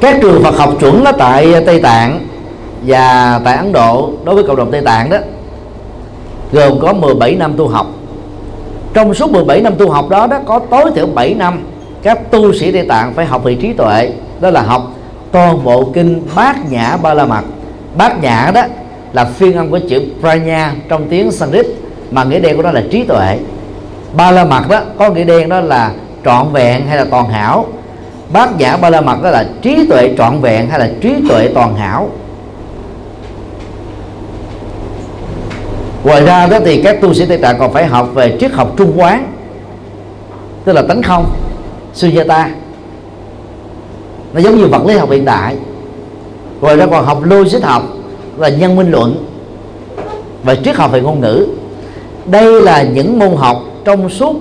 Các 0.00 0.18
trường 0.22 0.42
Phật 0.42 0.58
học 0.58 0.74
chuẩn 0.80 1.04
ở 1.04 1.12
tại 1.12 1.54
Tây 1.66 1.80
Tạng 1.80 2.26
và 2.86 3.40
tại 3.44 3.56
Ấn 3.56 3.72
Độ, 3.72 4.10
đối 4.24 4.34
với 4.34 4.44
cộng 4.44 4.56
đồng 4.56 4.70
Tây 4.70 4.80
Tạng 4.80 5.10
đó, 5.10 5.18
gồm 6.52 6.80
có 6.80 6.92
17 6.92 7.34
năm 7.34 7.54
tu 7.56 7.68
học. 7.68 7.86
Trong 8.94 9.14
suốt 9.14 9.30
17 9.30 9.60
năm 9.60 9.74
tu 9.78 9.90
học 9.90 10.08
đó 10.08 10.26
đó 10.26 10.38
có 10.46 10.58
tối 10.70 10.90
thiểu 10.94 11.06
7 11.06 11.34
năm 11.34 11.60
các 12.06 12.30
tu 12.30 12.52
sĩ 12.52 12.72
Tây 12.72 12.86
Tạng 12.88 13.14
phải 13.14 13.26
học 13.26 13.44
về 13.44 13.54
trí 13.54 13.72
tuệ, 13.72 14.10
đó 14.40 14.50
là 14.50 14.62
học 14.62 14.92
toàn 15.32 15.64
bộ 15.64 15.84
kinh 15.94 16.22
bát 16.36 16.70
nhã 16.70 16.96
ba 17.02 17.14
la 17.14 17.26
mật. 17.26 17.42
Bát 17.96 18.22
nhã 18.22 18.50
đó 18.54 18.62
là 19.12 19.24
phiên 19.24 19.56
âm 19.56 19.70
của 19.70 19.78
chữ 19.88 20.02
pranya 20.20 20.72
trong 20.88 21.08
tiếng 21.08 21.32
Sanskrit, 21.32 21.66
mà 22.10 22.24
nghĩa 22.24 22.38
đen 22.38 22.56
của 22.56 22.62
nó 22.62 22.70
là 22.70 22.82
trí 22.90 23.02
tuệ. 23.02 23.38
Ba 24.16 24.30
la 24.30 24.44
mật 24.44 24.68
đó 24.68 24.80
có 24.98 25.10
nghĩa 25.10 25.24
đen 25.24 25.48
đó 25.48 25.60
là 25.60 25.92
trọn 26.24 26.52
vẹn 26.52 26.86
hay 26.86 26.96
là 26.96 27.06
toàn 27.10 27.28
hảo. 27.28 27.66
Bát 28.32 28.58
nhã 28.58 28.76
ba 28.76 28.90
la 28.90 29.00
mật 29.00 29.22
đó 29.22 29.30
là 29.30 29.46
trí 29.62 29.86
tuệ 29.90 30.14
trọn 30.18 30.40
vẹn 30.40 30.68
hay 30.68 30.78
là 30.78 30.90
trí 31.00 31.14
tuệ 31.28 31.48
toàn 31.54 31.76
hảo. 31.76 32.10
Ngoài 36.04 36.26
ra 36.26 36.46
đó 36.46 36.58
thì 36.64 36.82
các 36.82 37.00
tu 37.00 37.14
sĩ 37.14 37.26
tây 37.26 37.38
tạng 37.38 37.58
còn 37.58 37.72
phải 37.72 37.86
học 37.86 38.08
về 38.14 38.36
triết 38.40 38.52
học 38.52 38.72
trung 38.76 38.92
quán, 39.00 39.32
tức 40.64 40.72
là 40.72 40.82
tánh 40.88 41.02
không 41.02 41.26
sunyata 41.96 42.50
nó 44.36 44.40
giống 44.40 44.56
như 44.56 44.66
vật 44.66 44.86
lý 44.86 44.96
học 44.96 45.10
hiện 45.10 45.24
đại. 45.24 45.56
Rồi 46.60 46.76
ra 46.76 46.86
còn 46.86 47.04
học 47.04 47.18
logic 47.24 47.62
học 47.62 47.82
là 48.36 48.48
nhân 48.48 48.76
minh 48.76 48.90
luận. 48.90 49.24
Và 50.42 50.54
triết 50.54 50.76
học 50.76 50.92
về 50.92 51.00
ngôn 51.00 51.20
ngữ. 51.20 51.46
Đây 52.26 52.62
là 52.62 52.82
những 52.82 53.18
môn 53.18 53.36
học 53.36 53.62
trong 53.84 54.08
suốt 54.08 54.36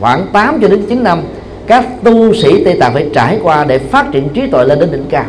khoảng 0.00 0.26
8 0.32 0.58
cho 0.62 0.68
đến 0.68 0.86
9 0.88 1.02
năm, 1.02 1.22
các 1.66 2.04
tu 2.04 2.34
sĩ 2.34 2.64
Tây 2.64 2.76
Tạng 2.80 2.94
phải 2.94 3.06
trải 3.14 3.38
qua 3.42 3.64
để 3.64 3.78
phát 3.78 4.06
triển 4.12 4.28
trí 4.28 4.46
tuệ 4.46 4.64
lên 4.64 4.78
đến 4.78 4.92
đỉnh 4.92 5.06
cao. 5.10 5.26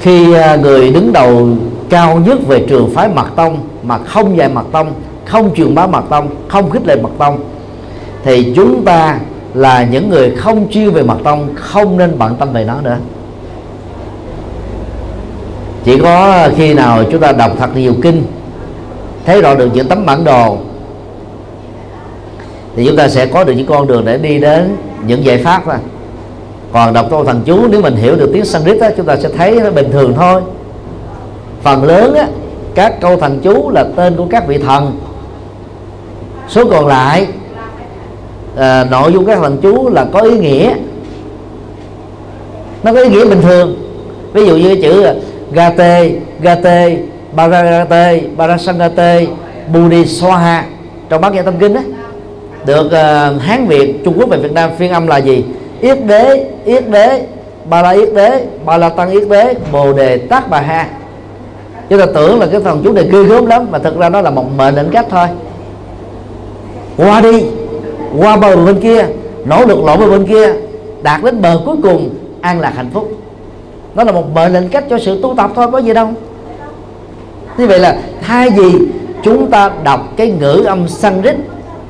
Khi 0.00 0.34
à, 0.34 0.56
người 0.56 0.90
đứng 0.90 1.12
đầu 1.12 1.48
cao 1.88 2.22
nhất 2.26 2.38
về 2.46 2.64
trường 2.68 2.90
phái 2.94 3.08
mật 3.08 3.26
tông 3.36 3.58
mà 3.82 3.98
không 3.98 4.36
dạy 4.36 4.48
mật 4.48 4.64
tông, 4.72 4.92
không 5.24 5.54
truyền 5.54 5.74
bá 5.74 5.86
mật 5.86 6.04
tông, 6.10 6.28
không 6.48 6.70
khích 6.70 6.86
lệ 6.86 6.96
mật 7.02 7.10
tông, 7.18 7.38
thì 8.24 8.52
chúng 8.56 8.84
ta 8.84 9.18
là 9.54 9.84
những 9.84 10.10
người 10.10 10.30
không 10.30 10.70
chuyên 10.70 10.90
về 10.90 11.02
mặt 11.02 11.16
tông 11.24 11.48
không 11.54 11.98
nên 11.98 12.18
bận 12.18 12.36
tâm 12.38 12.52
về 12.52 12.64
nó 12.64 12.80
nữa. 12.80 12.96
Chỉ 15.84 15.98
có 15.98 16.48
khi 16.56 16.74
nào 16.74 17.04
chúng 17.10 17.20
ta 17.20 17.32
đọc 17.32 17.52
thật 17.58 17.76
nhiều 17.76 17.94
kinh 18.02 18.22
thấy 19.26 19.42
rõ 19.42 19.54
được 19.54 19.70
những 19.74 19.88
tấm 19.88 20.06
bản 20.06 20.24
đồ 20.24 20.56
thì 22.76 22.86
chúng 22.86 22.96
ta 22.96 23.08
sẽ 23.08 23.26
có 23.26 23.44
được 23.44 23.52
những 23.52 23.66
con 23.66 23.86
đường 23.86 24.04
để 24.04 24.18
đi 24.18 24.38
đến 24.38 24.76
những 25.06 25.24
giải 25.24 25.38
pháp 25.38 25.66
mà. 25.66 25.78
còn 26.72 26.92
đọc 26.92 27.06
câu 27.10 27.24
thần 27.24 27.42
chú 27.44 27.68
nếu 27.68 27.82
mình 27.82 27.96
hiểu 27.96 28.16
được 28.16 28.30
tiếng 28.32 28.44
Sanskrit 28.44 28.80
đó, 28.80 28.88
chúng 28.96 29.06
ta 29.06 29.16
sẽ 29.16 29.28
thấy 29.28 29.60
nó 29.60 29.70
bình 29.70 29.92
thường 29.92 30.14
thôi. 30.16 30.42
Phần 31.62 31.84
lớn 31.84 32.14
á, 32.14 32.26
các 32.74 33.00
câu 33.00 33.16
thần 33.16 33.40
chú 33.42 33.70
là 33.70 33.84
tên 33.96 34.16
của 34.16 34.26
các 34.30 34.46
vị 34.46 34.58
thần. 34.58 35.00
Số 36.48 36.64
còn 36.70 36.86
lại 36.86 37.26
à, 38.56 38.84
nội 38.90 39.12
dung 39.12 39.26
các 39.26 39.38
thần 39.38 39.58
chú 39.62 39.88
là 39.88 40.06
có 40.12 40.20
ý 40.20 40.38
nghĩa. 40.38 40.74
Nó 42.82 42.92
có 42.92 43.00
ý 43.00 43.08
nghĩa 43.08 43.24
bình 43.24 43.42
thường. 43.42 43.76
Ví 44.32 44.46
dụ 44.46 44.56
như 44.56 44.76
chữ 44.82 45.06
gate 45.52 46.10
gate 46.40 46.96
baragate 47.32 48.20
barasangate 48.36 49.26
budi 49.72 50.06
soha 50.06 50.64
trong 51.08 51.20
bát 51.20 51.34
nhã 51.34 51.42
tâm 51.42 51.54
kinh 51.60 51.74
đó 51.74 51.80
được 52.66 52.86
uh, 52.86 53.42
hán 53.42 53.66
việt 53.66 54.04
trung 54.04 54.14
quốc 54.18 54.28
và 54.28 54.36
việt 54.36 54.52
nam 54.52 54.70
phiên 54.78 54.92
âm 54.92 55.06
là 55.06 55.16
gì? 55.18 55.44
Yết 55.80 56.06
đế 56.06 56.46
yết 56.64 56.90
đế 56.90 57.26
ba 57.64 57.82
la 57.82 57.90
yết 57.90 58.14
đế 58.14 58.46
ba 58.64 58.76
la 58.76 58.88
tăng 58.88 59.10
yết 59.10 59.28
đế 59.28 59.54
bồ 59.72 59.92
đề 59.92 60.18
tát 60.18 60.50
bà 60.50 60.60
ha. 60.60 60.88
Chúng 61.88 61.98
ta 61.98 62.06
tưởng 62.14 62.40
là 62.40 62.46
cái 62.46 62.60
thần 62.60 62.80
chú 62.84 62.92
này 62.92 63.08
ghê 63.12 63.22
gớm 63.22 63.46
lắm 63.46 63.66
mà 63.70 63.78
thực 63.78 63.98
ra 63.98 64.08
nó 64.08 64.20
là 64.20 64.30
một 64.30 64.44
mệnh 64.56 64.74
định 64.74 64.88
cách 64.92 65.06
thôi. 65.10 65.26
Qua 66.96 67.20
đi 67.20 67.44
qua 68.18 68.36
bờ 68.36 68.56
bên 68.56 68.80
kia 68.80 69.06
nỗ 69.44 69.64
lực 69.66 69.84
lộn 69.84 70.10
bên 70.10 70.26
kia, 70.26 70.54
đạt 71.02 71.22
đến 71.24 71.42
bờ 71.42 71.60
cuối 71.66 71.76
cùng, 71.82 72.10
an 72.40 72.60
lạc 72.60 72.72
hạnh 72.76 72.90
phúc. 72.92 73.12
Nó 73.94 74.04
là 74.04 74.12
một 74.12 74.34
mệnh 74.34 74.52
lệnh 74.52 74.68
cách 74.68 74.84
cho 74.90 74.98
sự 74.98 75.22
tu 75.22 75.34
tập 75.36 75.50
thôi, 75.54 75.66
có 75.72 75.78
gì 75.78 75.94
đâu. 75.94 76.08
Như 77.58 77.66
vậy 77.66 77.78
là 77.78 77.96
thay 78.22 78.50
vì 78.50 78.72
chúng 79.22 79.50
ta 79.50 79.70
đọc 79.84 80.12
cái 80.16 80.30
ngữ 80.30 80.64
âm 80.66 80.88
Sanskrit 80.88 81.36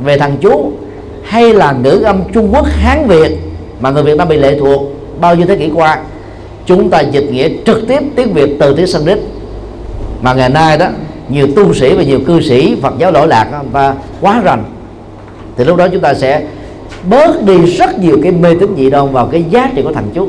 về 0.05 0.19
thằng 0.19 0.37
chú, 0.41 0.73
hay 1.23 1.53
là 1.55 1.73
ngữ 1.73 2.03
âm 2.05 2.21
Trung 2.33 2.49
Quốc, 2.53 2.67
Hán, 2.67 3.07
Việt 3.09 3.39
mà 3.81 3.91
người 3.91 4.03
Việt 4.03 4.17
Nam 4.17 4.29
bị 4.29 4.37
lệ 4.37 4.59
thuộc 4.61 4.83
bao 5.21 5.35
nhiêu 5.35 5.47
thế 5.47 5.57
kỷ 5.57 5.71
qua, 5.75 5.99
chúng 6.67 6.91
ta 6.91 7.01
dịch 7.01 7.31
nghĩa 7.31 7.49
trực 7.67 7.89
tiếp 7.89 8.03
tiếng 8.17 8.33
Việt 8.33 8.57
từ 8.61 8.75
tiếng 8.75 8.87
Sanskrit. 8.87 9.19
Mà 10.23 10.35
ngày 10.35 10.49
nay 10.49 10.79
đó, 10.79 10.87
nhiều 11.29 11.47
tu 11.57 11.75
sĩ 11.75 11.95
và 11.95 12.03
nhiều 12.03 12.21
cư 12.27 12.41
sĩ, 12.41 12.77
Phật 12.83 12.95
giáo 12.99 13.13
lỗi 13.13 13.27
lạc 13.27 13.49
và 13.73 13.95
quá 14.21 14.41
rành 14.45 14.65
thì 15.57 15.65
lúc 15.65 15.77
đó 15.77 15.89
chúng 15.89 16.01
ta 16.01 16.15
sẽ 16.15 16.47
bớt 17.11 17.45
đi 17.45 17.67
rất 17.67 17.99
nhiều 17.99 18.19
cái 18.23 18.33
mê 18.33 18.55
tín 18.61 18.75
dị 18.77 18.91
đoan 18.91 19.13
vào 19.13 19.27
cái 19.27 19.45
giá 19.51 19.71
trị 19.77 19.83
của 19.83 19.93
thằng 19.93 20.09
chú. 20.15 20.29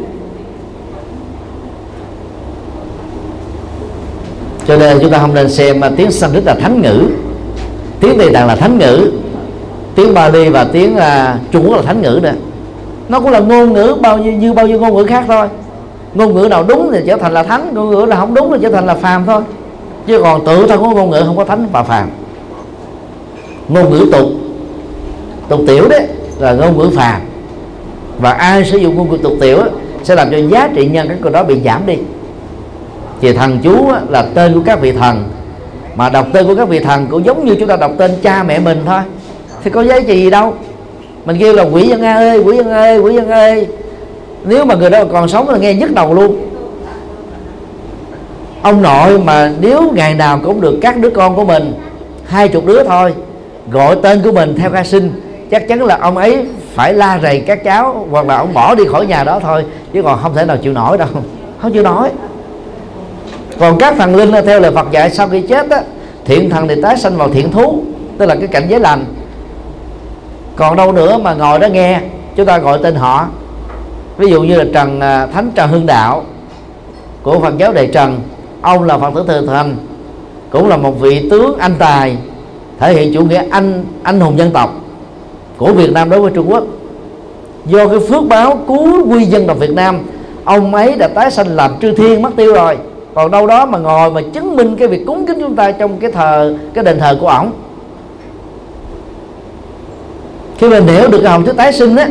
Cho 4.68 4.78
nên 4.78 4.98
chúng 5.02 5.12
ta 5.12 5.18
không 5.18 5.34
nên 5.34 5.50
xem 5.50 5.80
mà 5.80 5.92
tiếng 5.98 6.12
Sanskrit 6.12 6.44
là 6.44 6.56
thánh 6.56 6.82
ngữ 6.82 7.08
tiếng 8.00 8.18
Tây 8.18 8.30
Tạng 8.34 8.48
là 8.48 8.56
thánh 8.56 8.78
ngữ 8.78 9.12
tiếng 9.96 10.14
Bali 10.14 10.50
và 10.50 10.64
tiếng 10.64 10.96
uh, 10.96 11.52
Trung 11.52 11.68
Quốc 11.68 11.76
là 11.76 11.82
thánh 11.82 12.02
ngữ 12.02 12.20
nữa. 12.24 12.34
Nó 13.10 13.20
cũng 13.20 13.32
là 13.32 13.40
ngôn 13.40 13.74
ngữ 13.74 13.96
bao 14.02 14.18
nhiêu 14.18 14.34
như 14.34 14.54
bao 14.54 14.68
nhiêu 14.68 14.80
ngôn 14.80 14.96
ngữ 14.96 15.04
khác 15.04 15.26
thôi. 15.28 15.48
Ngôn 16.14 16.34
ngữ 16.34 16.48
nào 16.50 16.64
đúng 16.64 16.92
thì 16.94 17.00
trở 17.08 17.18
thành 17.18 17.34
là 17.34 17.44
thánh 17.44 17.74
ngôn 17.74 17.90
ngữ 17.92 18.06
nào 18.10 18.20
không 18.20 18.34
đúng 18.34 18.52
thì 18.52 18.60
trở 18.62 18.72
thành 18.72 18.86
là 18.86 18.96
phàm 18.96 19.26
thôi. 19.26 19.42
Chứ 20.08 20.20
còn 20.22 20.46
tự 20.46 20.68
thân 20.68 20.80
của 20.80 20.90
ngôn 20.90 21.10
ngữ 21.10 21.24
không 21.26 21.38
có 21.38 21.46
thánh 21.46 21.68
và 21.72 21.84
phàm. 21.84 22.10
Ngôn 23.68 23.90
ngữ 23.90 24.06
tục 24.12 24.26
tục 25.58 25.66
tiểu 25.68 25.88
đấy, 25.88 26.08
là 26.40 26.54
ngôn 26.54 26.78
ngữ 26.78 26.90
phàm. 26.96 27.22
Và 28.18 28.32
ai 28.32 28.66
sử 28.66 28.78
dụng 28.78 28.96
ngôn 28.96 29.10
ngữ 29.10 29.18
tục 29.18 29.34
tiểu 29.42 29.60
sẽ 30.04 30.16
làm 30.16 30.32
cho 30.32 30.38
giá 30.38 30.70
trị 30.76 30.86
nhân 30.86 31.10
các 31.10 31.18
câu 31.22 31.32
đó 31.32 31.44
bị 31.44 31.60
giảm 31.66 31.86
đi. 31.86 31.98
Thì 33.22 33.34
thần 33.34 33.60
chú 33.64 33.92
là 34.10 34.26
tên 34.34 34.54
của 34.54 34.62
các 34.66 34.82
vị 34.82 34.92
thần. 34.92 35.24
Mà 35.96 36.10
đọc 36.10 36.28
tên 36.34 36.48
của 36.48 36.56
các 36.56 36.70
vị 36.70 36.80
thần 36.80 37.08
cũng 37.08 37.26
giống 37.26 37.46
như 37.46 37.56
chúng 37.60 37.68
ta 37.68 37.76
đọc 37.76 37.92
tên 37.98 38.12
cha 38.22 38.44
mẹ 38.44 38.60
mình 38.60 38.82
thôi. 38.86 39.00
Thì 39.64 39.70
có 39.70 39.84
giá 39.84 40.00
trị 40.00 40.24
gì 40.24 40.30
đâu? 40.30 40.54
Mình 41.26 41.38
kêu 41.40 41.54
là 41.54 41.64
quỷ 41.64 41.88
dân 41.88 42.02
a 42.02 42.16
ơi, 42.16 42.40
quỷ 42.40 42.58
dân 42.58 42.72
ơi, 42.72 43.00
quỷ 43.00 43.14
dân 43.14 43.30
ơi. 43.30 43.68
Nếu 44.46 44.66
mà 44.66 44.76
người 44.76 44.90
đó 44.90 45.04
còn 45.12 45.28
sống 45.28 45.50
là 45.50 45.58
nghe 45.58 45.74
nhức 45.74 45.94
đầu 45.94 46.14
luôn. 46.14 46.38
Ông 48.62 48.82
nội 48.82 49.20
mà 49.20 49.52
nếu 49.62 49.92
ngày 49.96 50.14
nào 50.14 50.40
cũng 50.44 50.62
được 50.62 50.78
các 50.82 50.98
đứa 50.98 51.10
con 51.10 51.36
của 51.36 51.46
mình, 51.46 51.74
hai 52.26 52.48
chục 52.48 52.66
đứa 52.66 52.84
thôi, 52.84 53.14
gọi 53.72 53.96
tên 54.02 54.22
của 54.24 54.32
mình 54.32 54.56
theo 54.58 54.70
ca 54.70 54.84
sinh 54.84 55.12
chắc 55.54 55.68
chắn 55.68 55.82
là 55.84 55.98
ông 56.02 56.18
ấy 56.18 56.46
phải 56.74 56.94
la 56.94 57.20
rầy 57.20 57.40
các 57.40 57.64
cháu, 57.64 58.08
hoặc 58.12 58.26
là 58.26 58.38
ông 58.38 58.54
bỏ 58.54 58.76
đi 58.76 58.84
khỏi 58.86 59.06
nhà 59.06 59.24
đó 59.24 59.40
thôi, 59.40 59.66
chứ 59.94 60.02
còn 60.04 60.20
không 60.22 60.36
thể 60.36 60.46
nào 60.46 60.58
chịu 60.58 60.74
nổi 60.74 60.98
đâu. 60.98 61.08
Không 61.62 61.74
chịu 61.74 61.84
nổi. 61.84 62.10
Còn 63.60 63.78
các 63.78 63.96
thần 63.98 64.16
linh, 64.16 64.32
theo 64.46 64.60
lời 64.60 64.72
Phật 64.72 64.92
dạy, 64.92 65.10
sau 65.10 65.28
khi 65.30 65.42
chết 65.42 65.70
á, 65.70 65.82
thiện 66.26 66.50
thần 66.50 66.68
thì 66.68 66.82
tái 66.82 66.98
sanh 66.98 67.18
vào 67.18 67.30
thiện 67.30 67.52
thú, 67.52 67.84
tức 68.18 68.26
là 68.26 68.36
cái 68.36 68.48
cảnh 68.48 68.66
giới 68.70 68.80
lành. 68.80 69.06
Còn 70.56 70.76
đâu 70.76 70.92
nữa 70.92 71.18
mà 71.18 71.34
ngồi 71.34 71.60
đó 71.60 71.68
nghe, 71.68 72.02
chúng 72.36 72.46
ta 72.46 72.58
gọi 72.58 72.80
tên 72.84 72.96
họ. 72.96 73.28
Ví 74.18 74.28
dụ 74.28 74.42
như 74.42 74.58
là 74.58 74.66
trần 74.74 75.00
à, 75.00 75.26
thánh 75.26 75.52
trần 75.56 75.70
hưng 75.70 75.86
đạo, 75.86 76.24
của 77.24 77.40
phật 77.40 77.58
giáo 77.58 77.74
đại 77.74 77.90
trần, 77.94 78.20
ông 78.62 78.84
là 78.84 78.98
phật 78.98 79.14
tử 79.16 79.24
thừa 79.28 79.46
thành, 79.48 79.76
cũng 80.50 80.68
là 80.68 80.78
một 80.78 81.00
vị 81.00 81.28
tướng 81.30 81.58
anh 81.60 81.76
tài, 81.80 82.18
thể 82.80 82.94
hiện 82.94 83.14
chủ 83.14 83.26
nghĩa 83.26 83.44
anh 83.52 83.86
anh 84.04 84.20
hùng 84.20 84.38
dân 84.38 84.52
tộc 84.52 84.83
của 85.64 85.74
Việt 85.74 85.92
Nam 85.92 86.10
đối 86.10 86.22
với 86.22 86.32
Trung 86.32 86.52
Quốc. 86.52 86.64
Do 87.66 87.88
cái 87.88 88.00
phước 88.00 88.24
báo 88.28 88.60
cứu 88.68 89.08
quy 89.08 89.26
dân 89.26 89.48
tộc 89.48 89.60
Việt 89.60 89.72
Nam, 89.72 90.00
ông 90.44 90.76
ấy 90.76 90.96
đã 90.96 91.08
tái 91.08 91.32
sanh 91.32 91.56
làm 91.56 91.72
trư 91.82 91.92
thiên 91.92 92.22
mất 92.22 92.30
tiêu 92.36 92.54
rồi. 92.54 92.78
Còn 93.14 93.32
đâu 93.32 93.48
đó 93.48 93.66
mà 93.66 93.78
ngồi 93.78 94.12
mà 94.12 94.22
chứng 94.34 94.56
minh 94.56 94.76
cái 94.76 94.88
việc 94.88 95.06
cúng 95.06 95.26
kính 95.26 95.40
chúng 95.40 95.56
ta 95.56 95.72
trong 95.72 95.98
cái 95.98 96.12
thờ, 96.12 96.56
cái 96.74 96.84
đền 96.84 97.00
thờ 97.00 97.18
của 97.22 97.28
ổng. 97.28 97.52
Khi 100.58 100.70
mình 100.70 100.88
hiểu 100.88 101.08
được 101.08 101.20
cái 101.24 101.32
hồng 101.32 101.46
thức 101.46 101.58
tái 101.58 101.74
sinh 101.74 101.96
á, 101.96 102.08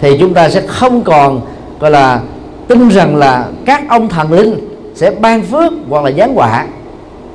thì 0.00 0.18
chúng 0.20 0.34
ta 0.34 0.48
sẽ 0.48 0.60
không 0.60 1.02
còn, 1.02 1.40
gọi 1.80 1.90
là, 1.90 2.20
tin 2.68 2.88
rằng 2.88 3.16
là 3.16 3.44
các 3.64 3.82
ông 3.88 4.08
thần 4.08 4.32
linh 4.32 4.68
sẽ 4.94 5.10
ban 5.10 5.42
phước 5.42 5.72
hoặc 5.88 6.04
là 6.04 6.10
giáng 6.10 6.34
họa 6.34 6.66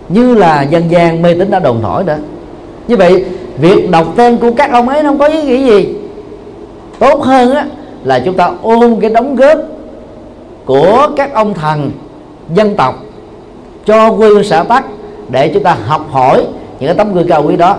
như 0.10 0.36
là 0.36 0.62
dân 0.62 0.92
gian 0.92 1.22
mê 1.22 1.34
tín 1.34 1.52
đã 1.52 1.60
đồn 1.60 1.82
thổi 1.82 2.04
nữa. 2.04 2.18
Như 2.88 2.98
vậy 2.98 3.26
việc 3.60 3.92
đọc 3.92 4.08
tên 4.16 4.38
của 4.38 4.52
các 4.52 4.72
ông 4.72 4.90
ấy 4.90 5.04
không 5.04 5.18
có 5.18 5.26
ý 5.28 5.44
nghĩa 5.44 5.58
gì. 5.58 5.94
Tốt 7.00 7.22
hơn 7.24 7.56
á 7.56 7.66
là 8.04 8.20
chúng 8.20 8.34
ta 8.34 8.52
ôm 8.62 9.00
cái 9.00 9.10
đóng 9.10 9.36
góp 9.36 9.58
của 10.66 11.08
các 11.16 11.34
ông 11.34 11.54
thần 11.54 11.92
dân 12.54 12.76
tộc 12.76 12.96
cho 13.86 14.12
quê 14.12 14.30
hương 14.30 14.44
xã 14.44 14.64
tắc 14.64 14.86
để 15.30 15.48
chúng 15.54 15.64
ta 15.64 15.78
học 15.86 16.08
hỏi 16.12 16.44
những 16.80 16.88
cái 16.88 16.96
tấm 16.96 17.14
gương 17.14 17.28
cao 17.28 17.44
quý 17.48 17.56
đó. 17.56 17.76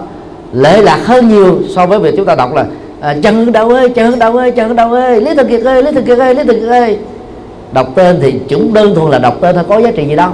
Lệ 0.53 0.83
lạc 0.83 0.99
hơn 1.05 1.29
nhiều 1.29 1.59
so 1.69 1.87
với 1.87 1.99
việc 1.99 2.15
chúng 2.17 2.27
ta 2.27 2.35
đọc 2.35 2.55
là 2.55 2.67
à, 3.01 3.17
trần 3.23 3.35
hưng 3.35 3.53
đạo 3.53 3.69
ơi 3.69 3.89
trần 3.89 4.11
hưng 4.11 4.19
đạo 4.19 4.37
ơi 4.37 4.51
trần 4.51 4.69
hưng 4.69 4.77
đạo 4.77 4.93
ơi 4.93 5.21
lý 5.21 5.35
thực 5.35 5.49
kiệt 5.49 5.63
ơi 5.63 5.83
lý 5.83 5.93
thực 5.93 6.07
kiệt 6.07 6.19
ơi 6.19 6.35
lý 6.35 6.45
thực 6.45 6.61
kiệt 6.61 6.69
ơi. 6.69 6.99
Đọc 7.73 7.89
tên 7.95 8.19
thì 8.23 8.41
chúng 8.49 8.75
đơn 8.75 8.95
thuần 8.95 9.11
là 9.11 9.19
đọc 9.19 9.37
tên 9.41 9.55
thôi 9.55 9.65
có 9.69 9.79
giá 9.79 9.91
trị 9.91 10.07
gì 10.09 10.17
đâu. 10.17 10.31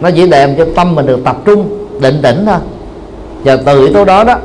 Nó 0.00 0.10
chỉ 0.10 0.26
đem 0.26 0.54
cho 0.58 0.66
tâm 0.76 0.94
mình 0.94 1.06
được 1.06 1.24
tập 1.24 1.36
trung 1.44 1.68
định 2.00 2.18
tĩnh 2.22 2.46
thôi. 2.46 2.58
Và 3.44 3.56
từ 3.66 3.78
yếu 3.78 3.94
tố 3.94 4.04
đó 4.04 4.24
đó 4.24 4.36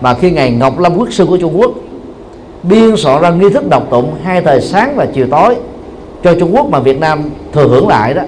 mà 0.00 0.14
khi 0.14 0.30
ngày 0.30 0.50
Ngọc 0.50 0.78
Lâm 0.78 0.96
quốc 0.96 1.12
sư 1.12 1.26
của 1.26 1.36
Trung 1.36 1.60
Quốc 1.60 1.70
biên 2.62 2.96
soạn 2.96 3.22
ra 3.22 3.30
nghi 3.30 3.50
thức 3.50 3.68
đọc 3.70 3.86
tụng 3.90 4.14
hai 4.22 4.42
thời 4.42 4.60
sáng 4.60 4.96
và 4.96 5.06
chiều 5.14 5.26
tối 5.30 5.56
cho 6.22 6.34
Trung 6.40 6.56
Quốc 6.56 6.66
mà 6.70 6.78
Việt 6.78 7.00
Nam 7.00 7.22
thừa 7.52 7.68
hưởng 7.68 7.88
lại 7.88 8.14
đó, 8.14 8.22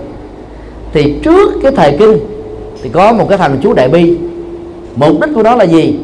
thì 0.93 1.15
trước 1.23 1.53
cái 1.63 1.73
thời 1.77 1.97
kinh 1.99 2.19
thì 2.83 2.89
có 2.89 3.13
một 3.13 3.27
cái 3.29 3.39
thằng 3.39 3.59
chú 3.63 3.73
đại 3.73 3.89
bi. 3.89 4.17
Mục 4.97 5.21
đích 5.21 5.31
của 5.35 5.43
nó 5.43 5.57
là 5.57 5.65
gì? 5.65 5.99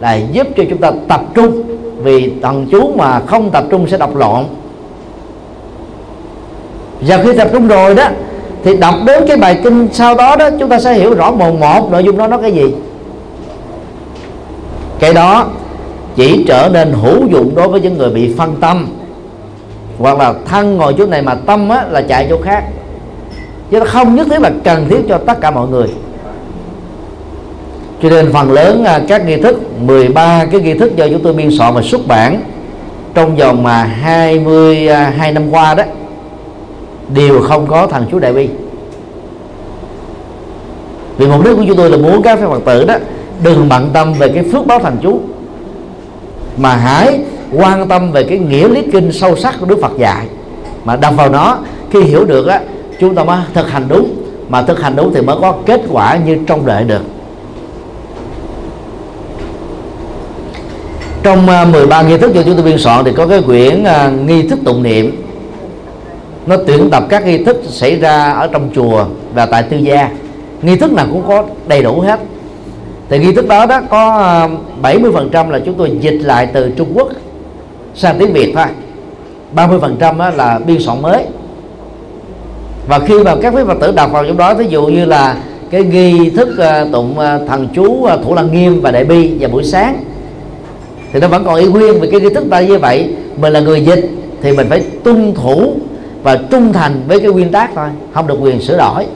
Là 0.00 0.14
giúp 0.32 0.46
cho 0.56 0.62
chúng 0.70 0.78
ta 0.78 0.92
tập 1.08 1.20
trung, 1.34 1.62
vì 2.02 2.32
thằng 2.42 2.66
chú 2.70 2.92
mà 2.96 3.20
không 3.20 3.50
tập 3.50 3.64
trung 3.70 3.88
sẽ 3.88 3.96
đọc 3.98 4.16
loạn. 4.16 4.44
Và 7.00 7.22
khi 7.22 7.32
tập 7.32 7.48
trung 7.52 7.68
rồi 7.68 7.94
đó, 7.94 8.08
thì 8.64 8.76
đọc 8.76 8.94
đến 9.06 9.24
cái 9.28 9.36
bài 9.36 9.60
kinh 9.64 9.88
sau 9.92 10.14
đó 10.14 10.36
đó, 10.36 10.50
chúng 10.60 10.68
ta 10.68 10.80
sẽ 10.80 10.94
hiểu 10.94 11.14
rõ 11.14 11.30
một 11.30 11.54
một 11.60 11.92
nội 11.92 12.04
dung 12.04 12.16
đó 12.18 12.26
nó 12.26 12.38
cái 12.38 12.52
gì 12.52 12.74
cái 14.98 15.14
đó 15.14 15.46
chỉ 16.16 16.44
trở 16.48 16.68
nên 16.72 16.92
hữu 16.92 17.26
dụng 17.30 17.54
đối 17.54 17.68
với 17.68 17.80
những 17.80 17.98
người 17.98 18.10
bị 18.10 18.34
phân 18.38 18.56
tâm. 18.60 18.86
Hoặc 19.98 20.18
là 20.18 20.34
thân 20.44 20.76
ngồi 20.76 20.94
chỗ 20.98 21.06
này 21.06 21.22
mà 21.22 21.34
tâm 21.34 21.68
á, 21.68 21.84
là 21.90 22.02
chạy 22.02 22.26
chỗ 22.30 22.38
khác. 22.42 22.64
Chứ 23.70 23.78
nó 23.78 23.86
không 23.86 24.14
nhất 24.14 24.26
thiết 24.30 24.40
là 24.40 24.50
cần 24.64 24.88
thiết 24.88 25.00
cho 25.08 25.18
tất 25.18 25.40
cả 25.40 25.50
mọi 25.50 25.68
người. 25.68 25.88
Cho 28.02 28.10
nên 28.10 28.32
phần 28.32 28.52
lớn 28.52 28.84
à, 28.84 29.00
các 29.08 29.26
nghi 29.26 29.36
thức 29.36 29.80
13 29.80 30.44
cái 30.52 30.60
nghi 30.60 30.74
thức 30.74 30.96
do 30.96 31.08
chúng 31.08 31.22
tôi 31.22 31.32
biên 31.32 31.50
soạn 31.58 31.74
và 31.74 31.82
xuất 31.82 32.06
bản 32.06 32.40
trong 33.14 33.36
vòng 33.36 33.62
mà 33.62 33.84
22 33.84 34.88
à, 34.88 35.30
năm 35.30 35.50
qua 35.50 35.74
đó 35.74 35.84
đều 37.14 37.40
không 37.40 37.66
có 37.66 37.86
thằng 37.86 38.04
chú 38.10 38.18
đại 38.18 38.32
bi. 38.32 38.48
Vì 41.18 41.26
mục 41.26 41.44
đích 41.44 41.56
của 41.56 41.64
chúng 41.68 41.76
tôi 41.76 41.90
là 41.90 41.96
muốn 41.96 42.22
các 42.22 42.38
phật 42.38 42.64
tử 42.64 42.84
đó 42.84 42.94
đừng 43.42 43.68
bận 43.68 43.90
tâm 43.92 44.14
về 44.14 44.28
cái 44.28 44.44
phước 44.52 44.66
báo 44.66 44.78
thành 44.78 44.96
chú 45.02 45.20
mà 46.56 46.76
hãy 46.76 47.20
quan 47.52 47.88
tâm 47.88 48.12
về 48.12 48.24
cái 48.24 48.38
nghĩa 48.38 48.68
lý 48.68 48.82
kinh 48.92 49.12
sâu 49.12 49.36
sắc 49.36 49.54
của 49.60 49.66
Đức 49.66 49.78
Phật 49.82 49.92
dạy. 49.98 50.26
Mà 50.84 50.96
đâm 50.96 51.16
vào 51.16 51.28
nó, 51.28 51.58
khi 51.90 52.00
hiểu 52.00 52.24
được 52.24 52.46
á, 52.46 52.60
chúng 53.00 53.14
ta 53.14 53.24
mới 53.24 53.38
thực 53.54 53.70
hành 53.70 53.84
đúng. 53.88 54.14
Mà 54.48 54.62
thực 54.62 54.80
hành 54.80 54.96
đúng 54.96 55.14
thì 55.14 55.20
mới 55.20 55.36
có 55.40 55.54
kết 55.66 55.80
quả 55.90 56.16
như 56.16 56.38
trong 56.46 56.66
đợi 56.66 56.84
được. 56.84 57.02
Trong 61.22 61.48
à, 61.48 61.64
13 61.64 62.02
nghi 62.02 62.18
thức 62.18 62.32
cho 62.34 62.42
chúng 62.42 62.54
tôi 62.54 62.64
biên 62.64 62.78
soạn 62.78 63.04
thì 63.04 63.12
có 63.12 63.26
cái 63.26 63.42
quyển 63.42 63.84
à, 63.84 64.10
nghi 64.26 64.42
thức 64.42 64.58
tụng 64.64 64.82
niệm. 64.82 65.22
Nó 66.46 66.56
tuyển 66.66 66.90
tập 66.90 67.04
các 67.08 67.26
nghi 67.26 67.44
thức 67.44 67.62
xảy 67.68 67.96
ra 67.96 68.32
ở 68.32 68.46
trong 68.46 68.70
chùa 68.74 69.04
và 69.34 69.46
tại 69.46 69.62
tư 69.62 69.76
gia. 69.76 70.10
Nghi 70.62 70.76
thức 70.76 70.92
nào 70.92 71.06
cũng 71.12 71.22
có 71.28 71.44
đầy 71.68 71.82
đủ 71.82 72.00
hết 72.00 72.20
thì 73.08 73.18
nghi 73.18 73.32
thức 73.32 73.48
đó 73.48 73.66
đó 73.66 73.80
có 73.90 74.16
ờ, 74.18 74.48
70 74.82 75.10
phần 75.14 75.28
trăm 75.32 75.50
là 75.50 75.58
chúng 75.58 75.74
tôi 75.74 75.98
dịch 76.00 76.18
lại 76.18 76.48
từ 76.52 76.70
Trung 76.76 76.88
Quốc 76.94 77.08
sang 77.94 78.18
tiếng 78.18 78.32
Việt 78.32 78.52
thôi. 78.54 78.66
30 79.52 79.78
phần 79.80 79.96
trăm 80.00 80.18
là 80.18 80.58
biên 80.66 80.80
soạn 80.80 81.02
mới. 81.02 81.24
Và 82.88 82.98
khi 82.98 83.22
mà 83.24 83.34
các 83.42 83.54
quý 83.54 83.62
phật 83.66 83.80
tử 83.80 83.92
đọc 83.92 84.12
vào 84.12 84.24
trong 84.24 84.36
đó 84.36 84.54
ví 84.54 84.66
dụ 84.68 84.86
như 84.86 85.04
là 85.04 85.36
cái 85.70 85.82
nghi 85.82 86.30
thức 86.30 86.48
ờ, 86.58 86.88
tụng 86.92 87.18
ờ, 87.18 87.40
thần 87.48 87.68
chú 87.74 88.06
thủ 88.24 88.34
lăng 88.34 88.52
nghiêm 88.52 88.80
và 88.80 88.90
đại 88.90 89.04
bi 89.04 89.38
vào 89.40 89.50
buổi 89.50 89.64
sáng, 89.64 90.04
thì 91.12 91.20
nó 91.20 91.28
vẫn 91.28 91.44
còn 91.44 91.54
y 91.54 91.66
nguyên 91.66 92.00
vì 92.00 92.10
cái 92.10 92.20
nghi 92.20 92.34
thức 92.34 92.44
ta 92.50 92.60
như 92.60 92.78
vậy. 92.78 93.14
Mình 93.36 93.52
là 93.52 93.60
người 93.60 93.84
dịch 93.84 94.10
thì 94.42 94.52
mình 94.52 94.66
phải 94.68 94.80
tuân 95.04 95.34
thủ 95.34 95.72
và 96.22 96.38
trung 96.50 96.72
thành 96.72 97.02
với 97.08 97.20
cái 97.20 97.30
nguyên 97.30 97.52
tắc 97.52 97.70
thôi, 97.74 97.88
không 98.14 98.26
được 98.26 98.38
quyền 98.40 98.60
sửa 98.60 98.78
đổi. 98.78 99.06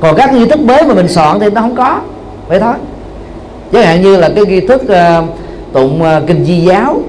Còn 0.00 0.16
các 0.16 0.34
nghi 0.34 0.46
thức 0.46 0.60
mới 0.60 0.82
mà 0.86 0.94
mình 0.94 1.08
soạn 1.08 1.40
thì 1.40 1.50
nó 1.50 1.60
không 1.60 1.76
có 1.76 2.00
vậy 2.50 2.60
thôi. 2.60 2.74
Chẳng 3.72 3.82
hạn 3.82 4.02
như 4.02 4.16
là 4.16 4.30
cái 4.36 4.44
nghi 4.46 4.60
thức 4.60 4.82
uh, 4.82 5.28
tụng 5.72 6.02
uh, 6.02 6.26
kinh 6.26 6.44
di 6.44 6.60
giáo 6.60 7.00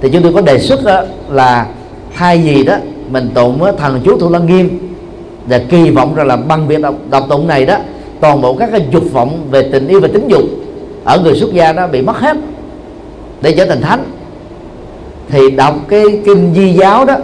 thì 0.00 0.10
chúng 0.10 0.22
tôi 0.22 0.32
có 0.32 0.40
đề 0.40 0.58
xuất 0.58 0.84
đó 0.84 1.02
là 1.30 1.66
thay 2.16 2.42
gì 2.42 2.64
đó 2.64 2.76
mình 3.10 3.30
tụng 3.34 3.62
uh, 3.62 3.78
thần 3.78 4.00
chú 4.04 4.18
thủ 4.18 4.30
lăng 4.30 4.46
nghiêm 4.46 4.78
và 5.46 5.60
kỳ 5.68 5.90
vọng 5.90 6.14
rằng 6.14 6.26
là 6.26 6.36
bằng 6.36 6.68
việc 6.68 6.80
đọc, 6.80 6.94
đọc 7.10 7.24
tụng 7.28 7.46
này 7.46 7.66
đó 7.66 7.76
toàn 8.20 8.40
bộ 8.40 8.54
các 8.54 8.68
cái 8.72 8.86
dục 8.90 9.04
vọng 9.12 9.46
về 9.50 9.62
tình 9.72 9.88
yêu 9.88 10.00
và 10.00 10.08
tính 10.08 10.28
dục 10.28 10.42
ở 11.04 11.18
người 11.18 11.36
xuất 11.36 11.52
gia 11.52 11.72
đó 11.72 11.86
bị 11.86 12.02
mất 12.02 12.16
hết 12.18 12.36
để 13.40 13.54
trở 13.56 13.66
thành 13.66 13.80
thánh. 13.80 14.04
Thì 15.28 15.50
đọc 15.50 15.74
cái 15.88 16.04
kinh 16.26 16.54
di 16.54 16.72
giáo 16.72 17.04
đó 17.04 17.16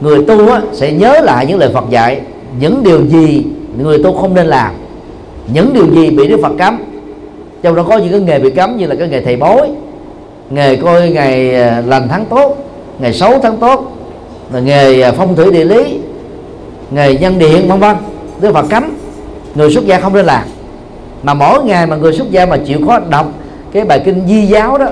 người 0.00 0.24
tu 0.24 0.48
á, 0.48 0.60
sẽ 0.72 0.92
nhớ 0.92 1.20
lại 1.22 1.46
những 1.46 1.58
lời 1.58 1.70
Phật 1.74 1.84
dạy 1.90 2.20
những 2.60 2.82
điều 2.82 3.06
gì 3.06 3.44
người 3.78 4.02
tu 4.02 4.12
không 4.12 4.34
nên 4.34 4.46
làm 4.46 4.74
những 5.52 5.72
điều 5.72 5.86
gì 5.94 6.10
bị 6.10 6.28
Đức 6.28 6.38
Phật 6.42 6.52
cấm? 6.58 6.84
Trong 7.62 7.74
đó 7.74 7.84
có 7.88 7.98
những 7.98 8.10
cái 8.10 8.20
nghề 8.20 8.38
bị 8.38 8.50
cấm 8.50 8.76
như 8.76 8.86
là 8.86 8.94
cái 8.94 9.08
nghề 9.08 9.20
thầy 9.20 9.36
bói. 9.36 9.70
Nghề 10.50 10.76
coi 10.76 11.10
ngày 11.10 11.54
à, 11.54 11.82
lành 11.86 12.08
tháng 12.08 12.24
tốt, 12.24 12.56
ngày 12.98 13.12
xấu 13.12 13.38
tháng 13.42 13.56
tốt, 13.56 13.92
là 14.52 14.60
nghề 14.60 15.02
à, 15.02 15.12
phong 15.16 15.36
thủy 15.36 15.50
địa 15.50 15.64
lý, 15.64 15.98
nghề 16.90 17.14
nhân 17.14 17.38
điện, 17.38 17.68
vân 17.68 17.80
vân. 17.80 17.96
Đức 18.40 18.54
Phật 18.54 18.66
cấm. 18.70 18.84
Người 19.54 19.70
xuất 19.70 19.86
gia 19.86 20.00
không 20.00 20.14
nên 20.14 20.26
làm. 20.26 20.42
Mà 21.22 21.34
mỗi 21.34 21.64
ngày 21.64 21.86
mà 21.86 21.96
người 21.96 22.12
xuất 22.12 22.30
gia 22.30 22.46
mà 22.46 22.56
chịu 22.56 22.78
khó 22.86 23.00
đọc 23.10 23.26
cái 23.72 23.84
bài 23.84 24.02
kinh 24.04 24.22
di 24.28 24.46
giáo 24.46 24.78
đó, 24.78 24.86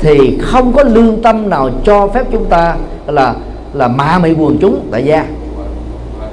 thì 0.00 0.38
không 0.42 0.72
có 0.72 0.82
lương 0.82 1.22
tâm 1.22 1.50
nào 1.50 1.70
cho 1.84 2.08
phép 2.08 2.26
chúng 2.32 2.44
ta 2.44 2.76
là 3.06 3.34
là 3.72 3.88
ma 3.88 4.18
mị 4.18 4.32
quần 4.32 4.58
chúng 4.60 4.80
tại 4.90 5.04
gia 5.04 5.26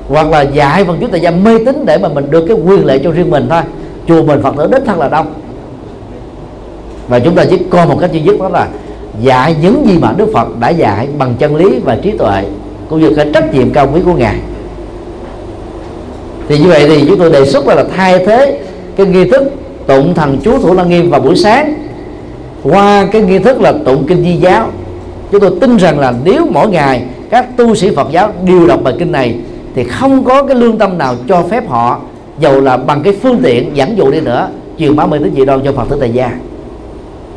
hoặc 0.08 0.30
là 0.30 0.42
dạy 0.42 0.86
phần 0.86 0.98
chúng 1.02 1.12
ta 1.12 1.18
gia 1.18 1.32
mê 1.32 1.52
tín 1.66 1.86
để 1.86 1.98
mà 1.98 2.10
mình 2.10 2.32
được 2.32 2.46
cái 2.48 2.58
quyền 2.58 2.86
lệ 2.86 3.00
cho 3.04 3.12
riêng 3.12 3.30
mình 3.30 3.48
thôi. 3.50 3.62
Chùa 4.08 4.24
mình 4.24 4.42
phật 4.42 4.56
tử 4.58 4.68
đến 4.72 4.84
thật 4.86 4.98
là 4.98 5.10
đông. 5.10 5.34
Và 7.08 7.20
chúng 7.20 7.36
ta 7.36 7.46
chỉ 7.50 7.58
coi 7.70 7.86
một 7.86 7.98
cách 8.02 8.12
duy 8.12 8.22
nhất 8.22 8.36
đó 8.40 8.50
là 8.50 8.68
dạy 9.22 9.56
những 9.62 9.86
gì 9.88 9.98
mà 9.98 10.14
đức 10.18 10.30
phật 10.34 10.60
đã 10.60 10.70
dạy 10.70 11.08
bằng 11.18 11.36
chân 11.40 11.56
lý 11.56 11.80
và 11.84 11.96
trí 11.96 12.12
tuệ, 12.12 12.44
cũng 12.90 13.02
như 13.02 13.10
cái 13.16 13.28
trách 13.34 13.54
nhiệm 13.54 13.70
cao 13.70 13.90
quý 13.94 14.02
của 14.06 14.14
ngài. 14.14 14.36
Thì 16.48 16.58
như 16.58 16.68
vậy 16.68 16.86
thì 16.88 17.06
chúng 17.08 17.20
tôi 17.20 17.32
đề 17.32 17.46
xuất 17.46 17.68
là 17.68 17.84
thay 17.96 18.26
thế 18.26 18.60
cái 18.96 19.06
nghi 19.06 19.30
thức 19.30 19.44
tụng 19.88 20.14
thần 20.14 20.38
chú 20.44 20.60
thủ 20.60 20.74
lăng 20.74 20.90
nghiêm 20.90 21.10
vào 21.10 21.20
buổi 21.20 21.36
sáng 21.36 21.74
qua 22.64 23.06
cái 23.12 23.22
nghi 23.22 23.40
thức 23.40 23.62
là 23.62 23.74
tụng 23.86 24.06
kinh 24.08 24.24
di 24.24 24.34
giáo. 24.34 24.70
Chúng 25.32 25.42
tôi 25.42 25.52
tin 25.62 25.78
rằng 25.78 26.00
là 26.00 26.14
nếu 26.24 26.46
mỗi 26.52 26.68
ngày 26.70 27.04
các 27.30 27.58
tu 27.58 27.76
sĩ 27.76 27.96
Phật 27.96 28.08
giáo 28.12 28.32
đều 28.46 28.68
đọc 28.68 28.80
bài 28.84 28.94
kinh 29.00 29.12
này 29.12 29.36
thì 29.76 29.84
không 29.84 30.24
có 30.24 30.44
cái 30.44 30.56
lương 30.56 30.78
tâm 30.78 30.98
nào 30.98 31.16
cho 31.28 31.44
phép 31.50 31.70
họ, 31.70 32.00
dầu 32.40 32.62
là 32.62 32.78
bằng 32.78 33.04
cái 33.04 33.14
phương 33.22 33.40
tiện 33.44 33.70
dẫn 33.74 33.98
dụ 33.98 34.12
đi 34.12 34.22
nữa 34.22 34.48
truyền 34.80 34.96
bá 34.96 35.06
mê 35.06 35.18
tín 35.18 35.34
dị 35.36 35.46
đoan 35.46 35.62
cho 35.64 35.72
Phật 35.72 35.90
tử 35.90 35.98
tại 36.00 36.12
gia. 36.12 36.32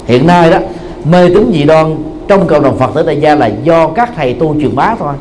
Hiện 0.07 0.27
nay 0.27 0.51
đó, 0.51 0.59
mê 1.05 1.29
tín 1.29 1.51
dị 1.55 1.65
đoan 1.65 1.97
trong 2.29 2.47
cộng 2.47 2.63
đồng 2.63 2.79
Phật 2.79 2.91
tử 2.95 3.03
tại 3.03 3.21
gia 3.21 3.35
là 3.35 3.51
do 3.65 3.89
các 3.89 4.11
thầy 4.17 4.35
tu 4.35 4.55
truyền 4.61 4.77
bá 4.77 4.95
thôi. 4.99 5.15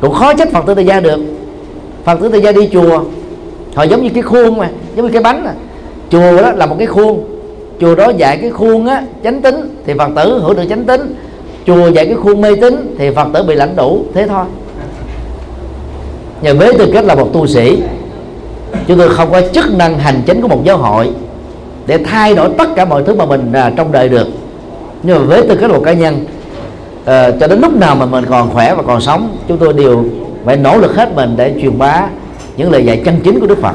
Cũng 0.00 0.12
khó 0.12 0.34
trách 0.34 0.52
Phật 0.52 0.66
tử 0.66 0.74
tại 0.74 0.86
gia 0.86 1.00
được. 1.00 1.20
Phật 2.04 2.20
tử 2.20 2.28
tại 2.28 2.40
gia 2.40 2.52
đi 2.52 2.68
chùa, 2.72 3.04
họ 3.74 3.82
giống 3.82 4.02
như 4.02 4.08
cái 4.14 4.22
khuôn 4.22 4.58
mà, 4.58 4.70
giống 4.96 5.06
như 5.06 5.12
cái 5.12 5.22
bánh 5.22 5.44
mà. 5.44 5.52
chùa 6.10 6.42
đó 6.42 6.52
là 6.52 6.66
một 6.66 6.76
cái 6.78 6.86
khuôn, 6.86 7.24
chùa 7.80 7.94
đó 7.94 8.12
dạy 8.16 8.38
cái 8.40 8.50
khuôn 8.50 8.86
á, 8.86 9.02
chánh 9.24 9.42
tính 9.42 9.76
thì 9.86 9.94
Phật 9.98 10.10
tử 10.16 10.38
hưởng 10.38 10.56
được 10.56 10.64
chánh 10.68 10.84
tính 10.84 11.14
chùa 11.66 11.88
dạy 11.88 12.06
cái 12.06 12.14
khuôn 12.14 12.40
mê 12.40 12.54
tín 12.54 12.94
thì 12.98 13.10
phật 13.10 13.28
tử 13.34 13.42
bị 13.42 13.54
lãnh 13.54 13.76
đủ, 13.76 14.04
thế 14.14 14.26
thôi 14.26 14.44
nhờ 16.44 16.54
với 16.54 16.74
tư 16.78 16.90
cách 16.92 17.04
là 17.04 17.14
một 17.14 17.32
tu 17.32 17.46
sĩ 17.46 17.82
chúng 18.86 18.98
tôi 18.98 19.08
không 19.08 19.32
có 19.32 19.40
chức 19.52 19.74
năng 19.74 19.98
hành 19.98 20.22
chính 20.26 20.40
của 20.40 20.48
một 20.48 20.64
giáo 20.64 20.76
hội 20.76 21.10
để 21.86 21.98
thay 21.98 22.34
đổi 22.34 22.48
tất 22.58 22.68
cả 22.76 22.84
mọi 22.84 23.02
thứ 23.02 23.14
mà 23.14 23.26
mình 23.26 23.52
à, 23.52 23.72
trong 23.76 23.92
đời 23.92 24.08
được. 24.08 24.26
Nhưng 25.02 25.18
mà 25.18 25.24
với 25.24 25.42
tư 25.42 25.56
cách 25.56 25.70
là 25.70 25.76
một 25.76 25.82
cá 25.84 25.92
nhân 25.92 26.24
à, 27.04 27.30
cho 27.40 27.46
đến 27.46 27.60
lúc 27.60 27.76
nào 27.76 27.94
mà 27.94 28.06
mình 28.06 28.24
còn 28.30 28.50
khỏe 28.50 28.74
và 28.74 28.82
còn 28.82 29.00
sống 29.00 29.36
chúng 29.48 29.58
tôi 29.58 29.72
đều 29.72 30.04
phải 30.44 30.56
nỗ 30.56 30.78
lực 30.78 30.96
hết 30.96 31.14
mình 31.14 31.34
để 31.36 31.52
truyền 31.62 31.78
bá 31.78 32.06
những 32.56 32.70
lời 32.70 32.84
dạy 32.84 33.02
chân 33.04 33.20
chính 33.24 33.40
của 33.40 33.46
Đức 33.46 33.58
Phật. 33.62 33.74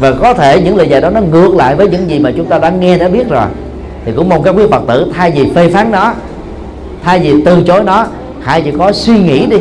Và 0.00 0.12
có 0.12 0.34
thể 0.34 0.60
những 0.60 0.76
lời 0.76 0.88
dạy 0.88 1.00
đó 1.00 1.10
nó 1.10 1.20
ngược 1.20 1.54
lại 1.54 1.76
với 1.76 1.88
những 1.88 2.10
gì 2.10 2.18
mà 2.18 2.32
chúng 2.36 2.46
ta 2.46 2.58
đã 2.58 2.70
nghe 2.70 2.98
đã 2.98 3.08
biết 3.08 3.28
rồi. 3.28 3.46
Thì 4.04 4.12
cũng 4.16 4.28
mong 4.28 4.42
các 4.42 4.54
quý 4.56 4.64
Phật 4.70 4.82
tử 4.88 5.06
thay 5.16 5.30
vì 5.30 5.50
phê 5.54 5.68
phán 5.68 5.90
nó 5.90 6.12
thay 7.02 7.18
vì 7.18 7.42
từ 7.44 7.62
chối 7.66 7.84
nó 7.84 8.06
hãy 8.40 8.62
chỉ 8.62 8.70
có 8.78 8.92
suy 8.92 9.18
nghĩ 9.18 9.46
đi 9.46 9.58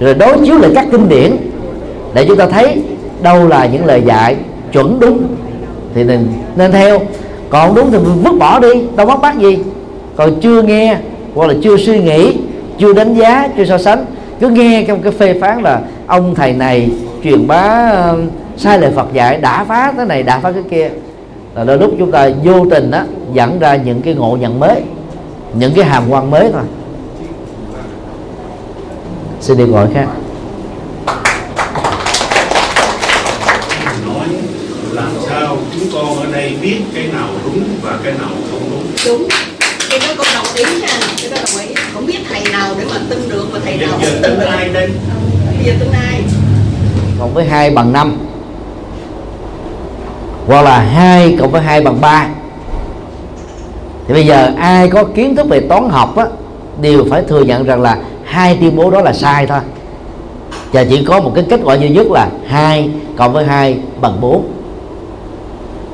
rồi 0.00 0.14
đối 0.14 0.38
chiếu 0.44 0.58
lại 0.58 0.70
các 0.74 0.86
kinh 0.92 1.08
điển 1.08 1.36
để 2.14 2.24
chúng 2.28 2.36
ta 2.36 2.46
thấy 2.46 2.82
đâu 3.22 3.48
là 3.48 3.66
những 3.66 3.84
lời 3.84 4.02
dạy 4.06 4.36
chuẩn 4.72 5.00
đúng. 5.00 5.22
Thì 5.94 6.04
nên, 6.04 6.26
nên 6.56 6.72
theo. 6.72 7.00
Còn 7.50 7.74
đúng 7.74 7.90
thì 7.90 7.98
mình 7.98 8.22
vứt 8.22 8.38
bỏ 8.38 8.58
đi 8.58 8.68
đâu 8.96 9.06
bắt 9.06 9.20
bắt 9.22 9.38
gì. 9.38 9.58
Còn 10.16 10.40
chưa 10.40 10.62
nghe 10.62 10.96
hoặc 11.34 11.46
là 11.46 11.54
chưa 11.62 11.76
suy 11.76 12.02
nghĩ 12.02 12.36
chưa 12.78 12.92
đánh 12.92 13.14
giá 13.14 13.48
chưa 13.56 13.64
so 13.64 13.78
sánh 13.78 14.04
cứ 14.40 14.48
nghe 14.48 14.84
trong 14.88 15.02
cái 15.02 15.12
phê 15.12 15.38
phán 15.40 15.62
là 15.62 15.80
ông 16.06 16.34
thầy 16.34 16.52
này 16.52 16.90
truyền 17.24 17.46
bá 17.46 17.92
uh, 18.12 18.18
sai 18.56 18.78
lời 18.78 18.90
Phật 18.96 19.12
dạy 19.12 19.38
đã 19.38 19.64
phá 19.64 19.92
cái 19.96 20.06
này 20.06 20.22
đã 20.22 20.38
phá 20.38 20.52
cái 20.52 20.62
kia. 20.70 20.90
Là 21.54 21.64
đôi 21.64 21.78
lúc 21.78 21.90
chúng 21.98 22.10
ta 22.10 22.30
vô 22.44 22.66
tình 22.70 22.90
á 22.90 23.04
dẫn 23.32 23.58
ra 23.58 23.76
những 23.76 24.02
cái 24.02 24.14
ngộ 24.14 24.36
nhận 24.40 24.60
mới 24.60 24.80
những 25.58 25.72
cái 25.74 25.84
hàm 25.84 26.02
quan 26.10 26.30
mới 26.30 26.50
thôi 26.52 26.62
xin 29.44 29.56
đi 29.56 29.64
gọi 29.64 29.86
khác. 29.94 30.06
Làm 34.92 35.10
sao 35.28 35.56
chúng 35.74 35.88
con 35.92 36.16
ở 36.18 36.26
đây 36.32 36.56
biết 36.62 36.80
cái 36.94 37.06
nào 37.12 37.28
đúng 37.44 37.64
và 37.82 37.98
cái 38.04 38.12
nào 38.12 38.30
không 38.50 38.70
đúng? 38.70 38.86
Đúng. 39.06 39.28
Cái 39.90 39.98
đó 39.98 40.06
con 40.18 40.26
đồng 40.34 40.46
ý 40.54 40.64
nha. 40.80 40.88
Cái 41.20 41.30
đó 41.30 41.36
đồng 41.36 41.66
ý. 41.66 41.74
Không 41.94 42.06
biết 42.06 42.18
thầy 42.30 42.42
nào 42.52 42.74
để 42.78 42.84
mà 42.90 42.96
tin 43.10 43.28
được 43.28 43.44
mà 43.52 43.58
thầy 43.64 43.76
nào 43.76 43.88
không 43.90 44.00
tin 44.22 44.22
được. 44.22 44.46
ai 44.46 44.68
đây. 44.68 44.90
Bây 45.46 45.64
giờ 45.64 45.72
tin 45.80 45.92
ai 45.92 46.22
cộng 47.18 47.34
với 47.34 47.44
2 47.44 47.70
bằng 47.70 47.92
5 47.92 48.16
hoặc 50.46 50.62
là 50.62 50.80
2 50.80 51.36
cộng 51.40 51.50
với 51.50 51.62
2 51.62 51.80
bằng 51.80 52.00
3 52.00 52.28
thì 54.06 54.14
bây 54.14 54.26
giờ 54.26 54.50
ai 54.58 54.88
có 54.88 55.04
kiến 55.04 55.36
thức 55.36 55.48
về 55.48 55.60
toán 55.60 55.88
học 55.88 56.16
á 56.16 56.26
đều 56.80 57.04
phải 57.10 57.22
thừa 57.28 57.40
nhận 57.40 57.64
rằng 57.64 57.82
là 57.82 57.98
hai 58.24 58.56
tuyên 58.60 58.76
bố 58.76 58.90
đó 58.90 59.00
là 59.00 59.12
sai 59.12 59.46
thôi. 59.46 59.60
Và 60.72 60.84
chỉ 60.84 61.04
có 61.04 61.20
một 61.20 61.32
cái 61.34 61.44
kết 61.48 61.60
quả 61.64 61.74
duy 61.74 61.88
nhất 61.88 62.06
là 62.06 62.28
hai 62.46 62.90
cộng 63.16 63.32
với 63.32 63.44
hai 63.44 63.78
bằng 64.00 64.20
4 64.20 64.44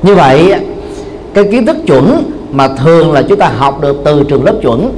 như 0.03 0.15
vậy, 0.15 0.53
cái 1.33 1.43
kiến 1.51 1.65
thức 1.65 1.77
chuẩn 1.87 2.31
mà 2.51 2.67
thường 2.67 3.11
là 3.11 3.21
chúng 3.21 3.39
ta 3.39 3.51
học 3.57 3.81
được 3.81 4.01
từ 4.05 4.23
trường 4.23 4.45
lớp 4.45 4.55
chuẩn 4.61 4.93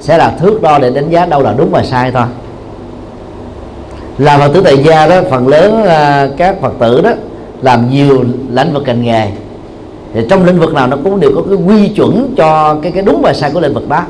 sẽ 0.00 0.18
là 0.18 0.30
thước 0.40 0.62
đo 0.62 0.78
để 0.78 0.90
đánh 0.90 1.10
giá 1.10 1.26
đâu 1.26 1.42
là 1.42 1.54
đúng 1.58 1.70
và 1.70 1.82
sai 1.82 2.10
thôi. 2.10 2.26
Làm 4.18 4.40
phật 4.40 4.48
tử 4.54 4.60
tại 4.64 4.78
gia 4.78 5.06
đó, 5.06 5.20
phần 5.30 5.48
lớn 5.48 5.84
à, 5.84 6.28
các 6.36 6.60
phật 6.60 6.72
tử 6.78 7.00
đó 7.00 7.10
làm 7.62 7.90
nhiều 7.90 8.24
lĩnh 8.50 8.72
vực 8.72 8.82
ngành 8.86 9.02
nghề. 9.02 9.28
Thì 10.14 10.20
trong 10.30 10.44
lĩnh 10.44 10.60
vực 10.60 10.74
nào 10.74 10.86
nó 10.86 10.96
cũng 11.04 11.20
đều 11.20 11.30
có 11.34 11.42
cái 11.42 11.58
quy 11.66 11.88
chuẩn 11.88 12.34
cho 12.36 12.78
cái 12.82 12.92
cái 12.92 13.02
đúng 13.02 13.22
và 13.22 13.32
sai 13.32 13.50
của 13.54 13.60
lĩnh 13.60 13.74
vực 13.74 13.88
đó 13.88 14.02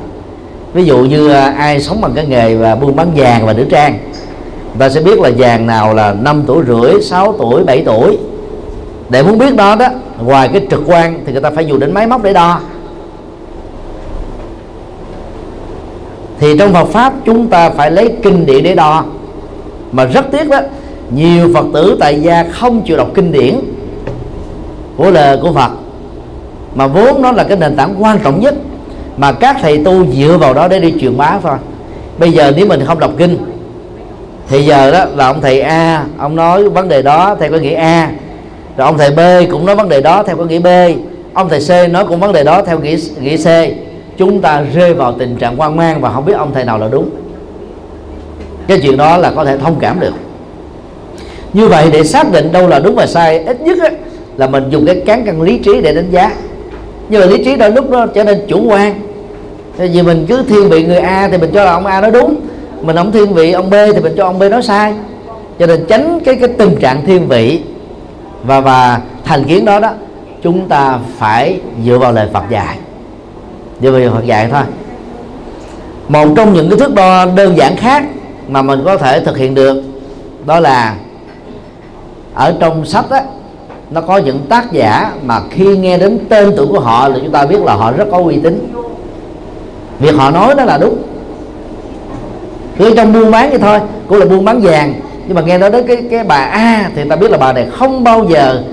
ví 0.73 0.85
dụ 0.85 0.97
như 0.97 1.29
à, 1.29 1.53
ai 1.57 1.81
sống 1.81 2.01
bằng 2.01 2.11
cái 2.15 2.25
nghề 2.25 2.55
và 2.55 2.75
buôn 2.75 2.95
bán 2.95 3.11
vàng 3.15 3.45
và 3.45 3.53
nữ 3.53 3.65
trang, 3.71 3.97
ta 4.79 4.89
sẽ 4.89 5.01
biết 5.01 5.19
là 5.19 5.29
vàng 5.37 5.67
nào 5.67 5.93
là 5.93 6.13
5 6.13 6.43
tuổi 6.47 6.63
rưỡi 6.67 7.01
6 7.01 7.35
tuổi 7.37 7.63
7 7.63 7.83
tuổi. 7.85 8.17
Để 9.09 9.23
muốn 9.23 9.37
biết 9.37 9.55
đó 9.55 9.75
đó, 9.75 9.87
ngoài 10.23 10.47
cái 10.53 10.67
trực 10.71 10.81
quan 10.85 11.23
thì 11.25 11.31
người 11.31 11.41
ta 11.41 11.49
phải 11.55 11.65
dùng 11.65 11.79
đến 11.79 11.93
máy 11.93 12.07
móc 12.07 12.23
để 12.23 12.33
đo. 12.33 12.59
Thì 16.39 16.57
trong 16.57 16.73
Phật 16.73 16.85
pháp 16.85 17.13
chúng 17.25 17.47
ta 17.47 17.69
phải 17.69 17.91
lấy 17.91 18.13
kinh 18.23 18.45
điển 18.45 18.63
để 18.63 18.75
đo. 18.75 19.03
Mà 19.91 20.05
rất 20.05 20.25
tiếc 20.31 20.49
đó, 20.49 20.59
nhiều 21.11 21.49
Phật 21.53 21.65
tử 21.73 21.97
tại 21.99 22.21
gia 22.21 22.43
không 22.43 22.81
chịu 22.81 22.97
đọc 22.97 23.07
kinh 23.13 23.31
điển 23.31 23.59
của 24.97 25.11
lời 25.11 25.37
của 25.41 25.53
Phật, 25.53 25.71
mà 26.75 26.87
vốn 26.87 27.21
nó 27.21 27.31
là 27.31 27.43
cái 27.43 27.57
nền 27.57 27.75
tảng 27.75 28.03
quan 28.03 28.19
trọng 28.19 28.39
nhất 28.39 28.55
mà 29.17 29.31
các 29.31 29.57
thầy 29.61 29.77
tu 29.77 30.05
dựa 30.05 30.37
vào 30.37 30.53
đó 30.53 30.67
để 30.67 30.79
đi 30.79 30.93
truyền 31.01 31.17
bá 31.17 31.39
thôi. 31.43 31.57
Bây 32.17 32.31
giờ 32.31 32.51
nếu 32.55 32.65
mình 32.65 32.85
không 32.85 32.99
đọc 32.99 33.11
kinh 33.17 33.37
thì 34.47 34.61
giờ 34.61 34.91
đó 34.91 35.05
là 35.15 35.27
ông 35.27 35.41
thầy 35.41 35.61
A 35.61 36.03
ông 36.17 36.35
nói 36.35 36.69
vấn 36.69 36.87
đề 36.87 37.01
đó 37.01 37.35
theo 37.39 37.51
có 37.51 37.57
nghĩa 37.57 37.75
A. 37.75 38.11
Rồi 38.77 38.85
ông 38.87 38.97
thầy 38.97 39.11
B 39.11 39.51
cũng 39.51 39.65
nói 39.65 39.75
vấn 39.75 39.89
đề 39.89 40.01
đó 40.01 40.23
theo 40.23 40.37
có 40.37 40.45
nghĩa 40.45 40.59
B. 40.59 40.67
Ông 41.33 41.49
thầy 41.49 41.59
C 41.59 41.91
nói 41.91 42.05
cũng 42.05 42.19
vấn 42.19 42.33
đề 42.33 42.43
đó 42.43 42.61
theo 42.61 42.79
nghĩa 42.79 42.97
nghĩa 43.21 43.37
C. 43.37 43.71
Chúng 44.17 44.41
ta 44.41 44.63
rơi 44.73 44.93
vào 44.93 45.13
tình 45.19 45.35
trạng 45.35 45.57
hoang 45.57 45.75
mang 45.75 46.01
và 46.01 46.09
không 46.09 46.25
biết 46.25 46.33
ông 46.33 46.53
thầy 46.53 46.65
nào 46.65 46.77
là 46.77 46.87
đúng. 46.87 47.09
Cái 48.67 48.79
chuyện 48.81 48.97
đó 48.97 49.17
là 49.17 49.31
có 49.35 49.45
thể 49.45 49.57
thông 49.57 49.75
cảm 49.79 49.99
được. 49.99 50.13
Như 51.53 51.67
vậy 51.67 51.89
để 51.93 52.03
xác 52.03 52.31
định 52.31 52.51
đâu 52.51 52.67
là 52.67 52.79
đúng 52.79 52.95
và 52.95 53.05
sai 53.05 53.39
ít 53.39 53.61
nhất 53.61 53.77
á, 53.83 53.89
là 54.37 54.47
mình 54.47 54.69
dùng 54.69 54.85
cái 54.85 55.01
cán 55.05 55.25
cân 55.25 55.41
lý 55.41 55.57
trí 55.57 55.81
để 55.81 55.93
đánh 55.93 56.09
giá 56.11 56.31
nhưng 57.11 57.21
mà 57.21 57.27
lý 57.27 57.45
trí 57.45 57.55
đôi 57.55 57.71
lúc 57.71 57.89
nó 57.89 58.05
trở 58.05 58.23
nên 58.23 58.41
chủ 58.47 58.63
quan. 58.69 58.99
Tại 59.77 59.87
vì 59.87 60.01
mình 60.01 60.25
cứ 60.29 60.43
thiên 60.43 60.69
vị 60.69 60.85
người 60.85 60.97
A 60.97 61.27
thì 61.31 61.37
mình 61.37 61.51
cho 61.53 61.63
là 61.63 61.71
ông 61.71 61.85
A 61.85 62.01
nói 62.01 62.11
đúng. 62.11 62.35
Mình 62.81 62.95
không 62.95 63.11
thiên 63.11 63.33
vị 63.33 63.51
ông 63.51 63.69
B 63.69 63.73
thì 63.93 63.99
mình 64.01 64.13
cho 64.17 64.25
ông 64.25 64.39
B 64.39 64.43
nói 64.43 64.63
sai. 64.63 64.93
Cho 65.59 65.67
nên 65.67 65.85
tránh 65.87 66.19
cái 66.25 66.35
cái 66.35 66.49
tình 66.57 66.75
trạng 66.79 67.05
thiên 67.05 67.27
vị. 67.27 67.61
Và 68.43 68.59
và 68.59 69.01
thành 69.25 69.43
kiến 69.43 69.65
đó 69.65 69.79
đó, 69.79 69.91
chúng 70.43 70.67
ta 70.69 70.99
phải 71.17 71.59
dựa 71.85 71.97
vào 71.97 72.11
lời 72.11 72.27
Phật 72.33 72.43
dạy. 72.49 72.77
Dựa 73.81 73.91
vào 73.91 73.99
lời 73.99 74.09
Phật 74.13 74.25
dạy 74.25 74.47
thôi. 74.51 74.63
Một 76.07 76.27
trong 76.35 76.53
những 76.53 76.69
cái 76.69 76.79
thước 76.79 76.93
đo 76.93 77.25
đơn 77.35 77.57
giản 77.57 77.75
khác 77.75 78.05
mà 78.47 78.61
mình 78.61 78.81
có 78.85 78.97
thể 78.97 79.19
thực 79.19 79.37
hiện 79.37 79.55
được 79.55 79.83
đó 80.45 80.59
là 80.59 80.95
ở 82.33 82.55
trong 82.59 82.85
sách 82.85 83.09
á 83.09 83.23
nó 83.91 84.01
có 84.01 84.17
những 84.17 84.39
tác 84.49 84.71
giả 84.71 85.11
mà 85.25 85.39
khi 85.49 85.77
nghe 85.77 85.97
đến 85.97 86.19
tên 86.29 86.53
tuổi 86.57 86.67
của 86.67 86.79
họ 86.79 87.07
là 87.07 87.15
chúng 87.21 87.31
ta 87.31 87.45
biết 87.45 87.61
là 87.61 87.73
họ 87.73 87.91
rất 87.91 88.05
có 88.11 88.17
uy 88.17 88.39
tín. 88.43 88.73
Việc 89.99 90.15
họ 90.15 90.31
nói 90.31 90.55
đó 90.55 90.63
là 90.65 90.77
đúng. 90.77 90.97
Cứ 92.77 92.93
trong 92.95 93.13
buôn 93.13 93.31
bán 93.31 93.49
vậy 93.49 93.59
thôi, 93.59 93.79
cũng 94.07 94.17
là 94.17 94.25
buôn 94.25 94.45
bán 94.45 94.61
vàng. 94.61 94.93
Nhưng 95.27 95.35
mà 95.35 95.41
nghe 95.41 95.57
nói 95.57 95.69
đến 95.69 95.87
cái 95.87 95.97
cái 96.11 96.23
bà 96.23 96.35
A 96.35 96.89
thì 96.95 97.09
ta 97.09 97.15
biết 97.15 97.31
là 97.31 97.37
bà 97.37 97.53
này 97.53 97.67
không 97.71 98.03
bao 98.03 98.25
giờ 98.29 98.63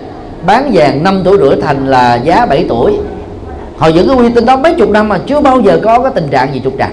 bán 0.46 0.70
vàng 0.72 1.02
5 1.02 1.20
tuổi 1.24 1.38
rưỡi 1.38 1.60
thành 1.62 1.86
là 1.86 2.14
giá 2.14 2.46
7 2.46 2.66
tuổi. 2.68 2.98
Họ 3.76 3.88
giữ 3.88 4.04
cái 4.08 4.16
uy 4.16 4.30
tín 4.30 4.46
đó 4.46 4.56
mấy 4.56 4.74
chục 4.74 4.90
năm 4.90 5.08
mà 5.08 5.18
chưa 5.26 5.40
bao 5.40 5.60
giờ 5.60 5.80
có 5.84 5.98
cái 5.98 6.12
tình 6.14 6.28
trạng 6.28 6.54
gì 6.54 6.60
trục 6.64 6.72
trặc. 6.78 6.90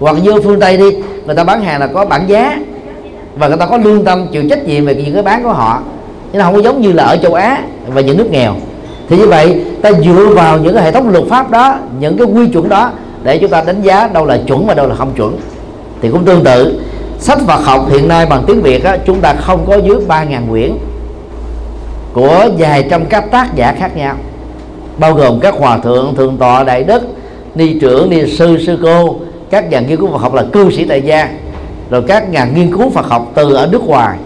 Hoặc 0.00 0.16
như 0.22 0.40
phương 0.44 0.60
tây 0.60 0.76
đi, 0.76 0.90
người 1.26 1.34
ta 1.34 1.44
bán 1.44 1.62
hàng 1.62 1.80
là 1.80 1.86
có 1.86 2.04
bản 2.04 2.22
giá 2.26 2.58
và 3.36 3.48
người 3.48 3.56
ta 3.56 3.66
có 3.66 3.76
lương 3.76 4.04
tâm, 4.04 4.26
chịu 4.32 4.42
trách 4.50 4.66
nhiệm 4.66 4.86
về 4.86 4.94
những 4.94 5.14
cái 5.14 5.22
bán 5.22 5.42
của 5.42 5.52
họ 5.52 5.80
nhưng 6.32 6.38
nó 6.38 6.44
không 6.44 6.54
có 6.54 6.62
giống 6.62 6.80
như 6.80 6.92
là 6.92 7.04
ở 7.04 7.16
châu 7.16 7.34
Á 7.34 7.62
và 7.86 8.00
những 8.00 8.16
nước 8.16 8.30
nghèo. 8.30 8.54
Thì 9.08 9.16
như 9.16 9.26
vậy 9.26 9.64
ta 9.82 9.92
dựa 9.92 10.26
vào 10.34 10.58
những 10.58 10.74
cái 10.74 10.84
hệ 10.84 10.92
thống 10.92 11.08
luật 11.08 11.24
pháp 11.28 11.50
đó 11.50 11.74
những 12.00 12.16
cái 12.16 12.26
quy 12.26 12.46
chuẩn 12.46 12.68
đó 12.68 12.90
để 13.22 13.38
chúng 13.38 13.50
ta 13.50 13.62
đánh 13.66 13.82
giá 13.82 14.08
đâu 14.08 14.26
là 14.26 14.38
chuẩn 14.46 14.66
và 14.66 14.74
đâu 14.74 14.86
là 14.86 14.94
không 14.94 15.12
chuẩn. 15.16 15.38
Thì 16.02 16.08
cũng 16.08 16.24
tương 16.24 16.44
tự 16.44 16.80
sách 17.18 17.38
Phật 17.46 17.64
học 17.64 17.88
hiện 17.90 18.08
nay 18.08 18.26
bằng 18.26 18.44
tiếng 18.46 18.62
Việt 18.62 18.84
á, 18.84 18.96
chúng 19.06 19.20
ta 19.20 19.34
không 19.34 19.64
có 19.66 19.76
dưới 19.76 19.96
3.000 20.08 20.50
quyển 20.50 20.72
của 22.12 22.48
vài 22.58 22.86
trăm 22.90 23.06
các 23.06 23.30
tác 23.30 23.54
giả 23.54 23.74
khác 23.78 23.96
nhau. 23.96 24.14
Bao 24.98 25.14
gồm 25.14 25.40
các 25.40 25.54
hòa 25.58 25.78
thượng 25.78 26.14
thượng 26.16 26.36
tọa 26.36 26.64
đại 26.64 26.84
đức 26.84 27.02
ni 27.54 27.78
trưởng 27.80 28.10
ni 28.10 28.36
sư 28.36 28.58
sư 28.66 28.78
cô 28.82 29.16
các 29.50 29.70
nhà 29.70 29.80
nghiên 29.80 29.96
cứu 29.96 30.10
Phật 30.12 30.18
học 30.18 30.34
là 30.34 30.44
cư 30.52 30.70
sĩ 30.70 30.84
tại 30.84 31.02
gia 31.02 31.28
rồi 31.90 32.02
các 32.08 32.30
nhà 32.30 32.44
nghiên 32.54 32.76
cứu 32.76 32.90
Phật 32.90 33.06
học 33.06 33.32
từ 33.34 33.54
ở 33.54 33.68
nước 33.72 33.84
ngoài 33.86 34.18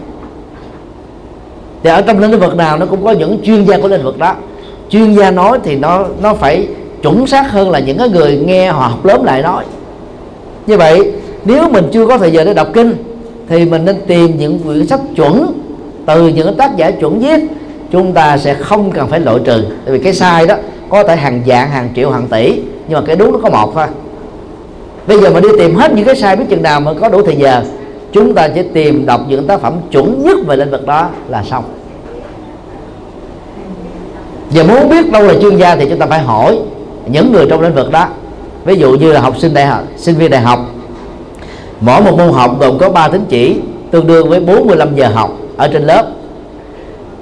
thì 1.87 1.93
ở 1.93 2.01
trong 2.01 2.19
lĩnh 2.19 2.39
vực 2.39 2.55
nào 2.55 2.77
nó 2.77 2.85
cũng 2.85 3.05
có 3.05 3.11
những 3.11 3.39
chuyên 3.43 3.65
gia 3.65 3.77
của 3.77 3.87
lĩnh 3.87 4.03
vực 4.03 4.19
đó. 4.19 4.35
Chuyên 4.89 5.13
gia 5.13 5.31
nói 5.31 5.59
thì 5.63 5.75
nó 5.75 6.05
nó 6.21 6.33
phải 6.33 6.67
chuẩn 7.01 7.27
xác 7.27 7.51
hơn 7.51 7.69
là 7.71 7.79
những 7.79 7.97
cái 7.97 8.09
người 8.09 8.43
nghe 8.45 8.71
họ 8.71 8.87
học 8.87 9.05
lớn 9.05 9.23
lại 9.23 9.41
nói. 9.41 9.63
Như 10.67 10.77
vậy, 10.77 11.11
nếu 11.45 11.69
mình 11.69 11.87
chưa 11.91 12.07
có 12.07 12.17
thời 12.17 12.31
giờ 12.31 12.43
để 12.43 12.53
đọc 12.53 12.67
kinh, 12.73 12.93
thì 13.49 13.65
mình 13.65 13.85
nên 13.85 14.01
tìm 14.07 14.37
những 14.37 14.59
quyển 14.59 14.87
sách 14.87 14.99
chuẩn. 15.15 15.53
Từ 16.05 16.27
những 16.27 16.57
tác 16.57 16.77
giả 16.77 16.91
chuẩn 16.91 17.19
viết, 17.19 17.39
chúng 17.91 18.13
ta 18.13 18.37
sẽ 18.37 18.53
không 18.53 18.91
cần 18.91 19.07
phải 19.07 19.19
loại 19.19 19.39
trừ. 19.45 19.63
Tại 19.85 19.93
vì 19.93 19.99
cái 19.99 20.13
sai 20.13 20.47
đó 20.47 20.55
có 20.89 21.03
thể 21.03 21.15
hàng 21.15 21.41
dạng 21.47 21.69
hàng 21.69 21.89
triệu, 21.95 22.11
hàng 22.11 22.27
tỷ, 22.27 22.61
nhưng 22.87 22.99
mà 22.99 23.01
cái 23.07 23.15
đúng 23.15 23.31
nó 23.31 23.39
có 23.43 23.49
một 23.49 23.71
thôi. 23.75 23.87
Bây 25.07 25.19
giờ 25.19 25.29
mà 25.29 25.39
đi 25.39 25.49
tìm 25.57 25.75
hết 25.75 25.93
những 25.93 26.05
cái 26.05 26.15
sai 26.15 26.35
biết 26.35 26.45
chừng 26.49 26.63
nào 26.63 26.79
mà 26.79 26.93
có 26.93 27.09
đủ 27.09 27.21
thời 27.21 27.35
giờ, 27.35 27.63
chúng 28.11 28.33
ta 28.33 28.47
chỉ 28.47 28.61
tìm 28.73 29.05
đọc 29.05 29.21
những 29.29 29.47
tác 29.47 29.61
phẩm 29.61 29.73
chuẩn 29.91 30.23
nhất 30.23 30.37
về 30.47 30.55
lĩnh 30.55 30.71
vực 30.71 30.85
đó 30.85 31.09
là 31.29 31.43
xong 31.43 31.63
và 34.49 34.63
muốn 34.63 34.89
biết 34.89 35.11
đâu 35.11 35.23
là 35.23 35.33
chuyên 35.41 35.57
gia 35.57 35.75
thì 35.75 35.85
chúng 35.89 35.99
ta 35.99 36.05
phải 36.05 36.19
hỏi 36.19 36.59
những 37.07 37.31
người 37.31 37.45
trong 37.49 37.61
lĩnh 37.61 37.75
vực 37.75 37.91
đó. 37.91 38.07
Ví 38.65 38.75
dụ 38.75 38.91
như 38.91 39.11
là 39.11 39.21
học 39.21 39.37
sinh 39.37 39.53
đại 39.53 39.65
học, 39.65 39.83
sinh 39.97 40.15
viên 40.15 40.31
đại 40.31 40.41
học. 40.41 40.59
Mỗi 41.81 42.01
một 42.01 42.17
môn 42.17 42.33
học 42.33 42.59
gồm 42.59 42.77
có 42.77 42.89
3 42.89 43.07
tín 43.07 43.25
chỉ, 43.29 43.59
tương 43.91 44.07
đương 44.07 44.29
với 44.29 44.39
45 44.39 44.95
giờ 44.95 45.07
học 45.07 45.31
ở 45.57 45.67
trên 45.67 45.83
lớp. 45.83 46.07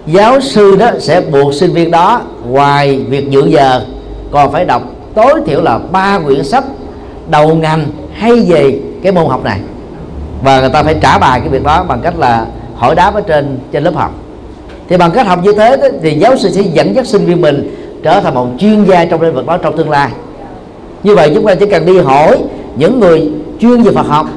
Giáo 0.07 0.39
sư 0.39 0.75
đó 0.75 0.91
sẽ 0.99 1.21
buộc 1.21 1.53
sinh 1.53 1.73
viên 1.73 1.91
đó 1.91 2.21
ngoài 2.49 2.99
việc 3.09 3.29
dự 3.29 3.45
giờ, 3.47 3.81
còn 4.31 4.51
phải 4.51 4.65
đọc, 4.65 4.81
tối 5.15 5.41
thiểu 5.45 5.61
là 5.61 5.79
ba 5.91 6.19
quyển 6.19 6.43
sách 6.43 6.63
đầu 7.29 7.55
ngành 7.55 7.85
hay 8.13 8.39
về 8.47 8.79
cái 9.03 9.11
môn 9.11 9.25
học 9.25 9.43
này. 9.43 9.60
Và 10.43 10.60
người 10.60 10.69
ta 10.69 10.83
phải 10.83 10.95
trả 11.02 11.17
bài 11.17 11.39
cái 11.39 11.50
việc 11.50 11.63
đó 11.63 11.85
bằng 11.87 12.02
cách 12.02 12.19
là 12.19 12.45
hỏi 12.75 12.95
đáp 12.95 13.15
ở 13.15 13.21
trên 13.21 13.60
trên 13.71 13.83
lớp 13.83 13.95
học 13.95 14.13
thì 14.90 14.98
bằng 14.98 15.12
cách 15.12 15.27
học 15.27 15.40
như 15.44 15.52
thế 15.52 15.77
đó, 15.77 15.88
thì 16.02 16.19
giáo 16.19 16.38
sư 16.38 16.50
sẽ 16.50 16.62
dẫn 16.62 16.96
dắt 16.96 17.08
sinh 17.08 17.25
viên 17.25 17.42
mình 17.42 17.75
trở 18.04 18.19
thành 18.19 18.33
một 18.33 18.48
chuyên 18.58 18.83
gia 18.83 19.06
trong 19.06 19.21
lĩnh 19.21 19.33
vực 19.33 19.46
đó 19.46 19.58
trong 19.58 19.77
tương 19.77 19.90
lai. 19.90 20.10
Như 21.04 21.15
vậy 21.15 21.31
chúng 21.36 21.46
ta 21.46 21.56
chỉ 21.56 21.65
cần 21.65 21.86
đi 21.86 22.00
hỏi 22.00 22.38
những 22.75 23.00
người 23.00 23.31
chuyên 23.60 23.83
về 23.83 23.92
Phật 23.92 24.08
học. 24.08 24.27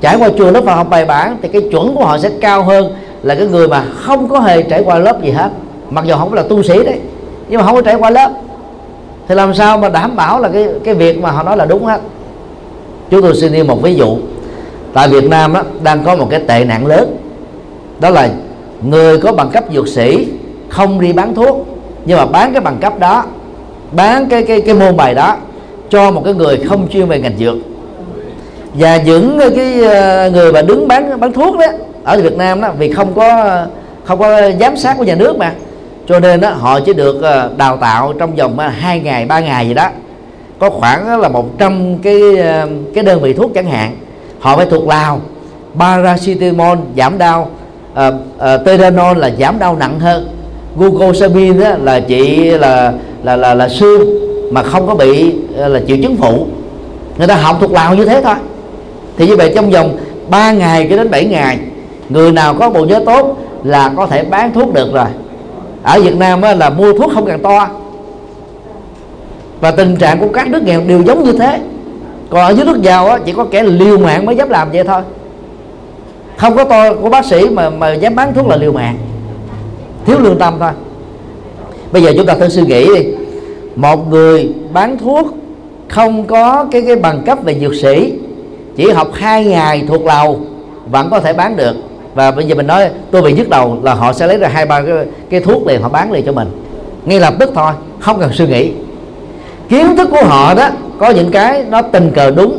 Trải 0.00 0.16
qua 0.18 0.28
trường 0.38 0.52
lớp 0.52 0.64
Phật 0.64 0.74
học 0.74 0.90
bài 0.90 1.04
bản 1.04 1.36
thì 1.42 1.48
cái 1.48 1.62
chuẩn 1.70 1.94
của 1.94 2.04
họ 2.04 2.18
sẽ 2.18 2.30
cao 2.40 2.62
hơn 2.62 2.94
là 3.22 3.34
cái 3.34 3.46
người 3.46 3.68
mà 3.68 3.84
không 3.94 4.28
có 4.28 4.40
hề 4.40 4.62
trải 4.62 4.82
qua 4.82 4.98
lớp 4.98 5.22
gì 5.22 5.30
hết. 5.30 5.50
Mặc 5.90 6.04
dù 6.04 6.14
không 6.14 6.34
là 6.34 6.42
tu 6.42 6.62
sĩ 6.62 6.84
đấy 6.84 6.98
nhưng 7.48 7.58
mà 7.58 7.66
không 7.66 7.74
có 7.74 7.82
trải 7.82 7.94
qua 7.94 8.10
lớp. 8.10 8.30
Thì 9.28 9.34
làm 9.34 9.54
sao 9.54 9.78
mà 9.78 9.88
đảm 9.88 10.16
bảo 10.16 10.40
là 10.40 10.48
cái 10.48 10.66
cái 10.84 10.94
việc 10.94 11.18
mà 11.22 11.30
họ 11.30 11.42
nói 11.42 11.56
là 11.56 11.64
đúng 11.64 11.84
hết? 11.84 12.00
Chúng 13.10 13.22
tôi 13.22 13.34
xin 13.36 13.52
đi 13.52 13.62
một 13.62 13.82
ví 13.82 13.94
dụ. 13.94 14.16
Tại 14.92 15.08
Việt 15.08 15.24
Nam 15.24 15.54
á, 15.54 15.62
đang 15.82 16.04
có 16.04 16.16
một 16.16 16.26
cái 16.30 16.40
tệ 16.40 16.64
nạn 16.64 16.86
lớn. 16.86 17.16
Đó 18.00 18.10
là 18.10 18.28
người 18.82 19.18
có 19.18 19.32
bằng 19.32 19.50
cấp 19.50 19.64
dược 19.74 19.88
sĩ 19.88 20.28
không 20.68 21.00
đi 21.00 21.12
bán 21.12 21.34
thuốc 21.34 21.66
nhưng 22.04 22.18
mà 22.18 22.26
bán 22.26 22.52
cái 22.52 22.60
bằng 22.60 22.78
cấp 22.80 22.98
đó 22.98 23.24
bán 23.92 24.28
cái 24.28 24.42
cái 24.42 24.60
cái 24.60 24.74
môn 24.74 24.96
bài 24.96 25.14
đó 25.14 25.36
cho 25.90 26.10
một 26.10 26.22
cái 26.24 26.34
người 26.34 26.56
không 26.68 26.88
chuyên 26.88 27.06
về 27.06 27.20
ngành 27.20 27.38
dược. 27.38 27.56
Và 28.74 28.96
những 28.96 29.40
cái 29.56 29.82
ờ, 29.84 30.30
người 30.30 30.52
mà 30.52 30.62
đứng 30.62 30.88
bán 30.88 31.20
bán 31.20 31.32
thuốc 31.32 31.58
đó 31.58 31.66
ở 32.04 32.20
Việt 32.20 32.36
Nam 32.36 32.60
đó 32.60 32.68
vì 32.78 32.92
không 32.92 33.14
có 33.14 33.56
không 34.04 34.18
có 34.18 34.50
giám 34.60 34.76
sát 34.76 34.94
của 34.98 35.04
nhà 35.04 35.14
nước 35.14 35.36
mà 35.36 35.52
cho 36.08 36.20
nên 36.20 36.40
đó, 36.40 36.50
họ 36.50 36.80
chỉ 36.80 36.92
được 36.92 37.22
ờ, 37.22 37.50
đào 37.56 37.76
tạo 37.76 38.12
trong 38.12 38.36
vòng 38.36 38.58
ờ, 38.58 38.68
hai 38.68 39.00
ngày 39.00 39.26
ba 39.26 39.40
ngày 39.40 39.68
gì 39.68 39.74
đó. 39.74 39.88
Có 40.58 40.70
khoảng 40.70 41.20
là 41.20 41.28
100 41.28 41.98
cái 41.98 42.36
ờ, 42.36 42.68
cái 42.94 43.04
đơn 43.04 43.22
vị 43.22 43.32
thuốc 43.32 43.50
chẳng 43.54 43.66
hạn. 43.66 43.96
Họ 44.40 44.56
phải 44.56 44.66
thuộc 44.66 44.88
lào 44.88 45.20
paracetamol 45.78 46.78
giảm 46.96 47.18
đau 47.18 47.48
Ờ, 47.98 48.14
ờ, 48.38 48.54
uh, 48.54 48.60
uh, 48.60 48.66
Teranol 48.66 49.18
là 49.18 49.30
giảm 49.38 49.58
đau 49.58 49.76
nặng 49.76 50.00
hơn. 50.00 50.28
Glucosamine 50.76 51.64
đó 51.64 51.76
là 51.82 52.00
chỉ 52.00 52.50
là 52.50 52.92
là 53.22 53.36
là 53.36 53.54
là 53.54 53.68
xương 53.68 54.18
mà 54.52 54.62
không 54.62 54.86
có 54.86 54.94
bị 54.94 55.34
ờ, 55.56 55.68
là 55.68 55.80
triệu 55.86 55.96
chứng 56.02 56.16
phụ. 56.16 56.46
Người 57.18 57.26
ta 57.26 57.36
học 57.36 57.56
thuộc 57.60 57.72
lào 57.72 57.94
như 57.94 58.04
thế 58.04 58.20
thôi. 58.22 58.34
Thì 59.16 59.26
như 59.26 59.36
vậy 59.36 59.52
trong 59.54 59.70
vòng 59.70 59.96
3 60.30 60.52
ngày 60.52 60.86
cho 60.90 60.96
đến 60.96 61.10
7 61.10 61.24
ngày 61.24 61.58
người 62.08 62.32
nào 62.32 62.54
có 62.54 62.70
bộ 62.70 62.84
nhớ 62.84 63.02
tốt 63.06 63.38
là 63.64 63.92
có 63.96 64.06
thể 64.06 64.24
bán 64.24 64.52
thuốc 64.52 64.74
được 64.74 64.92
rồi. 64.92 65.08
Ở 65.82 66.00
Việt 66.00 66.16
Nam 66.16 66.42
á, 66.42 66.54
là 66.54 66.70
mua 66.70 66.98
thuốc 66.98 67.10
không 67.14 67.26
cần 67.26 67.42
to. 67.42 67.68
Và 69.60 69.70
tình 69.70 69.96
trạng 69.96 70.20
của 70.20 70.28
các 70.34 70.48
nước 70.48 70.62
nghèo 70.62 70.80
đều 70.86 71.02
giống 71.02 71.24
như 71.24 71.32
thế. 71.32 71.60
Còn 72.30 72.40
ở 72.40 72.50
dưới 72.50 72.66
nước 72.66 72.82
giàu 72.82 73.08
á, 73.08 73.18
chỉ 73.24 73.32
có 73.32 73.44
kẻ 73.44 73.62
liều 73.62 73.98
mạng 73.98 74.26
mới 74.26 74.36
dám 74.36 74.48
làm 74.48 74.70
vậy 74.72 74.84
thôi 74.84 75.00
không 76.38 76.56
có 76.56 76.64
tôi, 76.64 76.94
của 76.94 77.08
bác 77.08 77.24
sĩ 77.24 77.48
mà 77.50 77.70
mà 77.70 77.94
dám 77.94 78.14
bán 78.14 78.34
thuốc 78.34 78.46
là 78.46 78.56
liều 78.56 78.72
mạng. 78.72 78.98
Thiếu 80.06 80.18
lương 80.20 80.38
tâm 80.38 80.54
thôi. 80.60 80.70
Bây 81.92 82.02
giờ 82.02 82.12
chúng 82.16 82.26
ta 82.26 82.34
thử 82.34 82.48
suy 82.48 82.62
nghĩ 82.62 82.86
đi. 82.86 83.06
Một 83.76 84.10
người 84.10 84.52
bán 84.72 84.98
thuốc 84.98 85.26
không 85.88 86.24
có 86.26 86.66
cái 86.70 86.82
cái 86.86 86.96
bằng 86.96 87.22
cấp 87.26 87.38
về 87.44 87.58
dược 87.60 87.74
sĩ 87.74 88.12
chỉ 88.76 88.90
học 88.90 89.08
hai 89.14 89.44
ngày 89.44 89.84
thuộc 89.88 90.06
lầu 90.06 90.40
vẫn 90.90 91.08
có 91.10 91.20
thể 91.20 91.32
bán 91.32 91.56
được. 91.56 91.76
Và 92.14 92.30
bây 92.30 92.44
giờ 92.44 92.54
mình 92.54 92.66
nói 92.66 92.88
tôi 93.10 93.22
bị 93.22 93.32
nhức 93.32 93.48
đầu 93.48 93.78
là 93.82 93.94
họ 93.94 94.12
sẽ 94.12 94.26
lấy 94.26 94.38
ra 94.38 94.48
hai 94.48 94.66
ba 94.66 94.82
cái, 94.82 94.94
cái 95.30 95.40
thuốc 95.40 95.66
liền 95.66 95.82
họ 95.82 95.88
bán 95.88 96.12
liền 96.12 96.26
cho 96.26 96.32
mình. 96.32 96.48
Ngay 97.04 97.20
lập 97.20 97.34
tức 97.38 97.50
thôi 97.54 97.72
không 98.00 98.20
cần 98.20 98.32
suy 98.32 98.46
nghĩ. 98.46 98.70
Kiến 99.68 99.96
thức 99.96 100.08
của 100.10 100.24
họ 100.24 100.54
đó 100.54 100.68
có 100.98 101.10
những 101.10 101.30
cái 101.30 101.64
nó 101.70 101.82
tình 101.82 102.10
cờ 102.14 102.30
đúng 102.30 102.58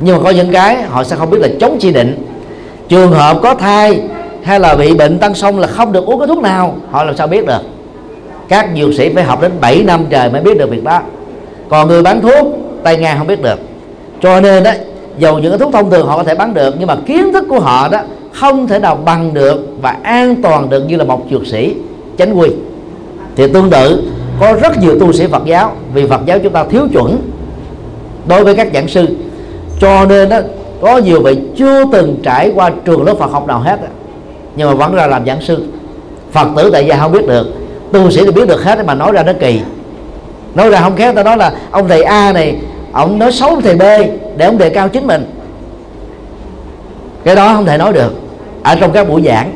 nhưng 0.00 0.16
mà 0.16 0.22
có 0.24 0.30
những 0.30 0.52
cái 0.52 0.82
họ 0.82 1.04
sẽ 1.04 1.16
không 1.16 1.30
biết 1.30 1.38
là 1.40 1.48
chống 1.60 1.76
chỉ 1.80 1.92
định. 1.92 2.26
Trường 2.88 3.12
hợp 3.12 3.38
có 3.42 3.54
thai 3.54 4.00
hay 4.42 4.60
là 4.60 4.74
bị 4.74 4.94
bệnh 4.94 5.18
tăng 5.18 5.34
sông 5.34 5.58
là 5.58 5.66
không 5.66 5.92
được 5.92 6.06
uống 6.06 6.18
cái 6.18 6.28
thuốc 6.28 6.38
nào, 6.38 6.76
họ 6.90 7.04
làm 7.04 7.16
sao 7.16 7.26
biết 7.26 7.46
được? 7.46 7.60
Các 8.48 8.68
dược 8.76 8.94
sĩ 8.94 9.08
phải 9.14 9.24
học 9.24 9.42
đến 9.42 9.52
7 9.60 9.82
năm 9.82 10.06
trời 10.10 10.30
mới 10.30 10.40
biết 10.40 10.58
được 10.58 10.70
việc 10.70 10.84
đó. 10.84 11.00
Còn 11.68 11.88
người 11.88 12.02
bán 12.02 12.20
thuốc, 12.20 12.46
tay 12.82 12.96
ngang 12.96 13.18
không 13.18 13.26
biết 13.26 13.42
được. 13.42 13.58
Cho 14.22 14.40
nên 14.40 14.62
đó 14.62 14.70
dầu 15.18 15.38
những 15.38 15.50
cái 15.50 15.58
thuốc 15.58 15.72
thông 15.72 15.90
thường 15.90 16.06
họ 16.06 16.16
có 16.16 16.22
thể 16.22 16.34
bán 16.34 16.54
được, 16.54 16.74
nhưng 16.78 16.86
mà 16.86 16.96
kiến 17.06 17.32
thức 17.32 17.44
của 17.48 17.60
họ 17.60 17.88
đó 17.88 18.00
không 18.32 18.68
thể 18.68 18.78
nào 18.78 18.98
bằng 19.04 19.34
được 19.34 19.68
và 19.82 19.96
an 20.02 20.42
toàn 20.42 20.70
được 20.70 20.84
như 20.88 20.96
là 20.96 21.04
một 21.04 21.22
dược 21.30 21.46
sĩ 21.46 21.74
chánh 22.18 22.38
quy. 22.38 22.48
Thì 23.36 23.48
tương 23.48 23.70
tự, 23.70 24.02
có 24.40 24.52
rất 24.62 24.78
nhiều 24.80 24.98
tu 25.00 25.12
sĩ 25.12 25.26
Phật 25.26 25.44
giáo, 25.44 25.72
vì 25.94 26.06
Phật 26.06 26.20
giáo 26.26 26.38
chúng 26.38 26.52
ta 26.52 26.64
thiếu 26.64 26.88
chuẩn 26.92 27.18
đối 28.28 28.44
với 28.44 28.54
các 28.54 28.68
giảng 28.74 28.88
sư 28.88 29.06
cho 29.80 30.06
nên 30.08 30.28
đó 30.28 30.38
có 30.80 30.98
nhiều 30.98 31.22
vị 31.22 31.38
chưa 31.56 31.84
từng 31.92 32.16
trải 32.22 32.52
qua 32.54 32.70
trường 32.84 33.04
lớp 33.04 33.14
Phật 33.18 33.30
học 33.30 33.46
nào 33.46 33.60
hết 33.60 33.78
nhưng 34.56 34.68
mà 34.68 34.74
vẫn 34.74 34.94
ra 34.94 35.06
làm 35.06 35.26
giảng 35.26 35.40
sư. 35.40 35.64
Phật 36.32 36.48
tử 36.56 36.70
tại 36.72 36.86
gia 36.86 36.96
không 36.96 37.12
biết 37.12 37.26
được. 37.26 37.46
Tu 37.92 38.10
sĩ 38.10 38.24
thì 38.24 38.30
biết 38.30 38.48
được 38.48 38.64
hết, 38.64 38.86
mà 38.86 38.94
nói 38.94 39.12
ra 39.12 39.22
nó 39.22 39.32
kỳ. 39.40 39.60
Nói 40.54 40.70
ra 40.70 40.80
không 40.80 40.96
khéo 40.96 41.14
ta 41.14 41.22
nói 41.22 41.36
là 41.36 41.52
ông 41.70 41.88
thầy 41.88 42.02
A 42.02 42.32
này, 42.32 42.56
ông 42.92 43.18
nói 43.18 43.32
xấu 43.32 43.60
thầy 43.60 43.74
B, 43.74 43.82
để 44.36 44.46
ông 44.46 44.58
đề 44.58 44.70
cao 44.70 44.88
chính 44.88 45.06
mình. 45.06 45.30
Cái 47.24 47.36
đó 47.36 47.52
không 47.54 47.66
thể 47.66 47.78
nói 47.78 47.92
được. 47.92 48.12
Ở 48.62 48.74
trong 48.74 48.92
các 48.92 49.08
buổi 49.08 49.22
giảng. 49.22 49.52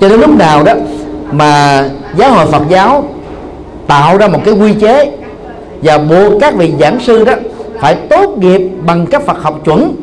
Cho 0.00 0.08
đến 0.08 0.20
lúc 0.20 0.30
nào 0.38 0.62
đó 0.62 0.72
mà 1.30 1.84
giáo 2.16 2.30
hội 2.30 2.46
Phật 2.46 2.62
giáo 2.68 3.04
tạo 3.86 4.18
ra 4.18 4.28
một 4.28 4.40
cái 4.44 4.54
quy 4.54 4.74
chế, 4.74 5.10
và 5.82 5.98
buộc 5.98 6.32
các 6.40 6.54
vị 6.54 6.72
giảng 6.80 7.00
sư 7.00 7.24
đó 7.24 7.32
phải 7.80 7.94
tốt 7.94 8.38
nghiệp 8.38 8.60
bằng 8.86 9.06
cấp 9.06 9.22
Phật 9.26 9.42
học 9.42 9.60
chuẩn 9.64 9.96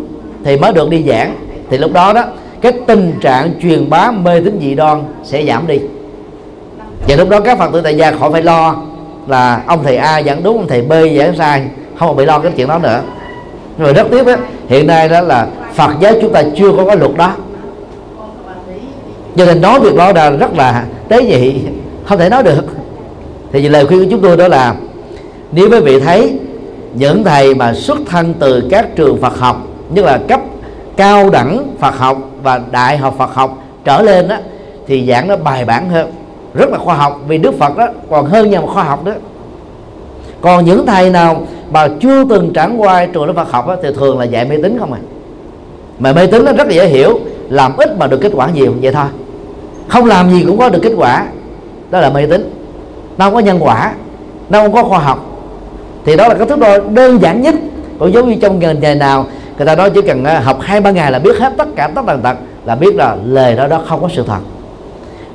thì 0.43 0.57
mới 0.57 0.73
được 0.73 0.89
đi 0.89 1.03
giảng. 1.07 1.35
Thì 1.69 1.77
lúc 1.77 1.93
đó 1.93 2.13
đó, 2.13 2.23
cái 2.61 2.71
tình 2.87 3.13
trạng 3.21 3.51
truyền 3.61 3.89
bá 3.89 4.11
mê 4.11 4.39
tín 4.39 4.59
dị 4.61 4.75
đoan 4.75 5.03
sẽ 5.23 5.45
giảm 5.45 5.67
đi. 5.67 5.79
Và 7.07 7.15
lúc 7.15 7.29
đó 7.29 7.39
các 7.39 7.57
phật 7.57 7.73
tử 7.73 7.81
tại 7.81 7.97
gia 7.97 8.11
khỏi 8.11 8.31
phải 8.31 8.43
lo 8.43 8.75
là 9.27 9.63
ông 9.67 9.83
thầy 9.83 9.95
A 9.95 10.23
giảng 10.23 10.43
đúng, 10.43 10.57
ông 10.57 10.67
thầy 10.67 10.81
B 10.81 10.91
giảng 11.17 11.35
sai, 11.37 11.65
không 11.99 12.15
bị 12.15 12.25
lo 12.25 12.39
cái 12.39 12.51
chuyện 12.55 12.67
đó 12.67 12.79
nữa. 12.79 13.01
Rồi 13.79 13.93
rất 13.93 14.07
tiếc 14.11 14.25
đó 14.25 14.35
hiện 14.67 14.87
nay 14.87 15.09
đó 15.09 15.21
là 15.21 15.47
Phật 15.73 15.91
giáo 15.99 16.13
chúng 16.21 16.33
ta 16.33 16.43
chưa 16.55 16.71
có 16.77 16.85
cái 16.85 16.97
luật 16.97 17.11
đó. 17.17 17.31
Cho 19.35 19.45
nên 19.45 19.61
nói 19.61 19.79
việc 19.79 19.95
đó 19.95 20.11
là 20.11 20.29
rất 20.29 20.53
là 20.57 20.85
tế 21.07 21.23
nhị, 21.23 21.55
không 22.05 22.17
thể 22.17 22.29
nói 22.29 22.43
được. 22.43 22.65
Thì 23.51 23.69
lời 23.69 23.87
khuyên 23.87 23.99
của 23.99 24.07
chúng 24.11 24.21
tôi 24.21 24.37
đó 24.37 24.47
là, 24.47 24.75
nếu 25.51 25.69
quý 25.71 25.79
vị 25.79 25.99
thấy 25.99 26.39
những 26.95 27.23
thầy 27.23 27.55
mà 27.55 27.73
xuất 27.73 27.97
thân 28.05 28.33
từ 28.39 28.67
các 28.71 28.95
trường 28.95 29.21
Phật 29.21 29.39
học 29.39 29.67
như 29.89 30.01
là 30.01 30.19
cấp 30.27 30.41
cao 30.97 31.29
đẳng 31.29 31.67
Phật 31.79 31.97
học 31.97 32.17
và 32.43 32.61
đại 32.71 32.97
học 32.97 33.15
Phật 33.17 33.33
học 33.33 33.57
trở 33.83 34.01
lên 34.01 34.27
đó 34.27 34.35
thì 34.87 35.07
giảng 35.07 35.27
nó 35.27 35.37
bài 35.37 35.65
bản 35.65 35.89
hơn 35.89 36.11
rất 36.53 36.69
là 36.69 36.77
khoa 36.77 36.95
học. 36.95 37.21
Vì 37.27 37.37
Đức 37.37 37.59
Phật 37.59 37.77
đó 37.77 37.87
còn 38.09 38.25
hơn 38.25 38.51
nhà 38.51 38.61
khoa 38.61 38.83
học 38.83 39.05
đó. 39.05 39.11
Còn 40.41 40.65
những 40.65 40.85
thầy 40.85 41.09
nào 41.09 41.47
mà 41.71 41.87
chưa 41.99 42.25
từng 42.29 42.53
trải 42.53 42.69
qua 42.77 43.05
trường 43.05 43.25
lớp 43.25 43.33
Phật 43.35 43.51
học 43.51 43.67
đó, 43.67 43.75
thì 43.83 43.89
thường 43.95 44.19
là 44.19 44.25
dạy 44.25 44.45
mê 44.45 44.57
tín 44.63 44.77
không 44.79 44.93
à. 44.93 44.99
Mà 45.99 46.13
mê 46.13 46.27
tín 46.27 46.45
nó 46.45 46.51
rất 46.51 46.67
là 46.67 46.73
dễ 46.73 46.87
hiểu 46.87 47.19
làm 47.49 47.77
ít 47.77 47.97
mà 47.97 48.07
được 48.07 48.19
kết 48.21 48.31
quả 48.35 48.49
nhiều 48.53 48.73
vậy 48.81 48.91
thôi. 48.91 49.05
Không 49.87 50.05
làm 50.05 50.31
gì 50.31 50.43
cũng 50.47 50.57
có 50.57 50.69
được 50.69 50.79
kết 50.81 50.93
quả. 50.97 51.25
Đó 51.91 51.99
là 51.99 52.09
mê 52.09 52.25
tín. 52.25 52.53
Nó 53.17 53.25
không 53.25 53.33
có 53.33 53.39
nhân 53.39 53.57
quả 53.59 53.93
nó 54.49 54.61
không 54.61 54.73
có 54.73 54.83
khoa 54.83 54.99
học 54.99 55.34
thì 56.05 56.15
đó 56.15 56.27
là 56.27 56.33
cái 56.33 56.47
thức 56.47 56.59
đo 56.59 56.77
đơn 56.93 57.21
giản 57.21 57.41
nhất 57.41 57.55
còn 57.99 58.13
giống 58.13 58.29
như 58.29 58.35
trong 58.41 58.59
nghề, 58.59 58.73
nghề 58.75 58.95
nào. 58.95 59.25
Người 59.57 59.67
ta 59.67 59.75
nói 59.75 59.89
chỉ 59.89 60.01
cần 60.01 60.23
à, 60.23 60.39
học 60.39 60.57
hai 60.61 60.81
ba 60.81 60.91
ngày 60.91 61.11
là 61.11 61.19
biết 61.19 61.37
hết 61.39 61.53
tất 61.57 61.67
cả 61.75 61.89
tất 61.95 62.01
tần 62.07 62.21
tật 62.21 62.37
là 62.65 62.75
biết 62.75 62.95
là 62.95 63.17
lời 63.25 63.55
đó 63.55 63.67
đó 63.67 63.81
không 63.87 64.01
có 64.01 64.09
sự 64.15 64.23
thật. 64.27 64.39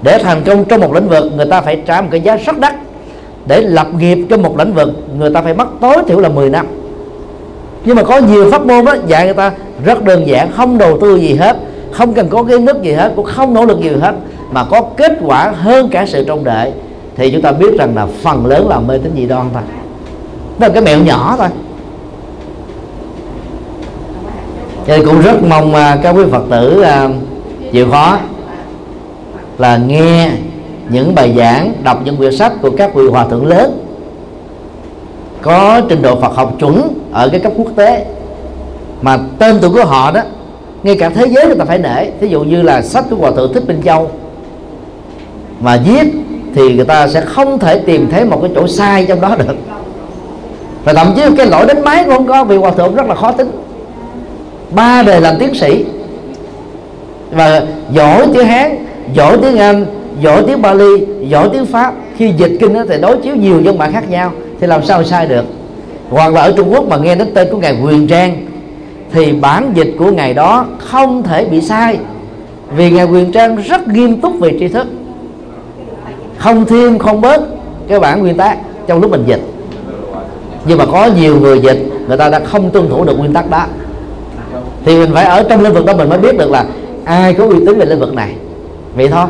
Để 0.03 0.19
thành 0.23 0.43
công 0.45 0.65
trong 0.65 0.81
một 0.81 0.95
lĩnh 0.95 1.09
vực 1.09 1.25
người 1.37 1.47
ta 1.47 1.61
phải 1.61 1.83
trả 1.87 2.01
một 2.01 2.09
cái 2.11 2.21
giá 2.21 2.37
rất 2.37 2.59
đắt. 2.59 2.75
Để 3.47 3.61
lập 3.61 3.87
nghiệp 3.99 4.19
trong 4.31 4.43
một 4.43 4.59
lĩnh 4.59 4.73
vực 4.73 4.89
người 5.19 5.31
ta 5.31 5.43
phải 5.43 5.55
mất 5.55 5.69
tối 5.81 5.97
thiểu 6.07 6.21
là 6.21 6.29
10 6.29 6.51
năm. 6.51 6.67
Nhưng 7.85 7.97
mà 7.97 8.03
có 8.03 8.19
nhiều 8.19 8.51
pháp 8.51 8.67
môn 8.67 8.85
đó 8.85 8.97
dạy 9.07 9.25
người 9.25 9.35
ta 9.35 9.53
rất 9.85 10.05
đơn 10.05 10.27
giản 10.27 10.53
không 10.53 10.79
đầu 10.79 10.99
tư 11.01 11.17
gì 11.17 11.35
hết 11.35 11.57
không 11.93 12.15
cần 12.15 12.29
có 12.29 12.43
cái 12.43 12.59
nước 12.59 12.83
gì 12.83 12.93
hết 12.93 13.13
cũng 13.17 13.25
không 13.25 13.55
nỗ 13.55 13.65
lực 13.65 13.81
gì 13.81 13.91
hết 14.01 14.15
mà 14.51 14.65
có 14.65 14.83
kết 14.97 15.13
quả 15.25 15.53
hơn 15.57 15.89
cả 15.89 16.07
sự 16.07 16.25
trông 16.25 16.45
đợi. 16.45 16.73
Thì 17.17 17.31
chúng 17.31 17.43
ta 17.43 17.53
biết 17.53 17.79
rằng 17.79 17.97
là 17.97 18.07
phần 18.23 18.47
lớn 18.47 18.69
là 18.69 18.81
mê 18.81 18.99
tín 18.99 19.13
dị 19.17 19.27
đoan 19.27 19.47
thôi 19.53 19.63
đó 20.61 20.67
là 20.67 20.73
cái 20.73 20.83
mẹo 20.83 20.99
nhỏ 20.99 21.35
thôi. 21.39 21.49
Cho 24.87 24.97
nên 24.97 25.07
cũng 25.07 25.21
rất 25.21 25.43
mong 25.49 25.75
à, 25.75 25.99
các 26.03 26.11
quý 26.11 26.25
phật 26.31 26.43
tử 26.51 26.81
à, 26.81 27.09
chịu 27.73 27.91
khó 27.91 28.19
là 29.59 29.77
nghe 29.77 30.31
những 30.89 31.15
bài 31.15 31.35
giảng, 31.37 31.73
đọc 31.85 32.01
những 32.05 32.17
quyển 32.17 32.37
sách 32.37 32.53
của 32.63 32.71
các 32.71 32.95
vị 32.95 33.09
hòa 33.11 33.27
thượng 33.27 33.47
lớn 33.47 33.87
có 35.43 35.81
trình 35.89 36.03
độ 36.03 36.21
Phật 36.21 36.35
học 36.35 36.53
chuẩn 36.59 37.01
ở 37.13 37.29
cái 37.29 37.41
cấp 37.41 37.53
quốc 37.57 37.69
tế. 37.77 38.07
Mà 39.03 39.19
tên 39.39 39.59
tuổi 39.61 39.71
của 39.71 39.85
họ 39.85 40.11
đó, 40.11 40.21
ngay 40.83 40.97
cả 40.97 41.09
thế 41.09 41.27
giới 41.29 41.47
người 41.47 41.57
ta 41.57 41.65
phải 41.65 41.79
nể. 41.79 42.11
Ví 42.21 42.29
dụ 42.29 42.41
như 42.41 42.63
là 42.63 42.83
sách 42.83 43.05
của 43.11 43.17
hòa 43.17 43.31
thượng 43.31 43.53
thích 43.53 43.69
minh 43.69 43.81
châu 43.85 44.11
mà 45.61 45.79
viết 45.85 46.13
thì 46.55 46.75
người 46.75 46.85
ta 46.85 47.09
sẽ 47.09 47.21
không 47.21 47.59
thể 47.59 47.79
tìm 47.79 48.09
thấy 48.11 48.25
một 48.25 48.39
cái 48.43 48.51
chỗ 48.55 48.67
sai 48.67 49.07
trong 49.09 49.21
đó 49.21 49.37
được 49.37 49.55
và 50.85 50.93
thậm 50.93 51.13
chí 51.17 51.23
cái 51.37 51.47
lỗi 51.47 51.67
đánh 51.67 51.85
máy 51.85 52.05
cũng 52.05 52.15
không 52.15 52.27
có 52.27 52.45
vì 52.45 52.57
hòa 52.57 52.71
thượng 52.71 52.95
rất 52.95 53.07
là 53.07 53.15
khó 53.15 53.33
tính. 53.33 53.51
Ba 54.71 55.03
đề 55.03 55.21
làm 55.21 55.39
tiến 55.39 55.55
sĩ. 55.55 55.85
Và 57.31 57.63
giỏi 57.93 58.27
tiếng 58.35 58.47
hán, 58.47 58.77
giỏi 59.15 59.39
tiếng 59.43 59.59
anh, 59.59 59.87
giỏi 60.21 60.45
tiếng 60.47 60.63
bali, 60.63 61.07
giỏi 61.29 61.49
tiếng 61.53 61.67
pháp. 61.67 61.95
Khi 62.17 62.33
dịch 62.37 62.53
kinh 62.61 62.75
đó 62.75 62.85
thì 62.89 62.99
đối 63.01 63.17
chiếu 63.17 63.37
nhiều 63.37 63.61
dân 63.61 63.79
bản 63.79 63.93
khác 63.93 64.11
nhau, 64.11 64.33
thì 64.61 64.67
làm 64.67 64.85
sao 64.85 65.05
sai 65.05 65.27
được? 65.27 65.45
Hoặc 66.11 66.35
là 66.35 66.41
ở 66.41 66.53
trung 66.57 66.73
quốc 66.73 66.89
mà 66.89 66.97
nghe 66.97 67.15
đến 67.15 67.35
tên 67.35 67.49
của 67.51 67.59
ngài 67.59 67.77
quyền 67.83 68.07
trang, 68.07 68.47
thì 69.13 69.33
bản 69.33 69.73
dịch 69.75 69.95
của 69.99 70.11
ngài 70.11 70.35
đó 70.35 70.67
không 70.79 71.23
thể 71.23 71.45
bị 71.45 71.61
sai. 71.61 71.99
Vì 72.77 72.91
ngài 72.91 73.05
quyền 73.05 73.33
trang 73.33 73.57
rất 73.57 73.89
nghiêm 73.89 74.21
túc 74.21 74.41
về 74.41 74.57
tri 74.61 74.69
thức. 74.69 74.87
Không 76.37 76.67
thêm, 76.67 76.99
không 76.99 77.21
bớt. 77.21 77.43
Cái 77.89 78.01
bản 78.01 78.21
nguyên 78.21 78.37
tác 78.37 78.57
trong 78.87 79.01
lúc 79.01 79.11
mình 79.11 79.25
dịch 79.27 79.41
nhưng 80.65 80.79
mà 80.79 80.85
có 80.93 81.09
nhiều 81.17 81.41
người 81.41 81.61
dịch, 81.61 81.79
người 82.09 82.17
ta 82.17 82.29
đã 82.29 82.41
không 82.45 82.71
tuân 82.71 82.89
thủ 82.89 83.05
được 83.05 83.19
nguyên 83.19 83.33
tắc 83.33 83.51
đó. 83.51 83.65
Thì 84.85 84.99
mình 84.99 85.11
phải 85.15 85.25
ở 85.25 85.43
trong 85.43 85.63
lĩnh 85.63 85.73
vực 85.73 85.85
đó 85.85 85.93
mình 85.95 86.09
mới 86.09 86.19
biết 86.19 86.39
được 86.39 86.51
là 86.51 86.65
ai 87.05 87.35
có 87.35 87.45
uy 87.45 87.67
tín 87.67 87.79
về 87.79 87.87
lĩnh 87.87 88.01
vực 88.01 88.15
này. 88.15 88.35
Vậy 88.97 89.09
thôi. 89.09 89.27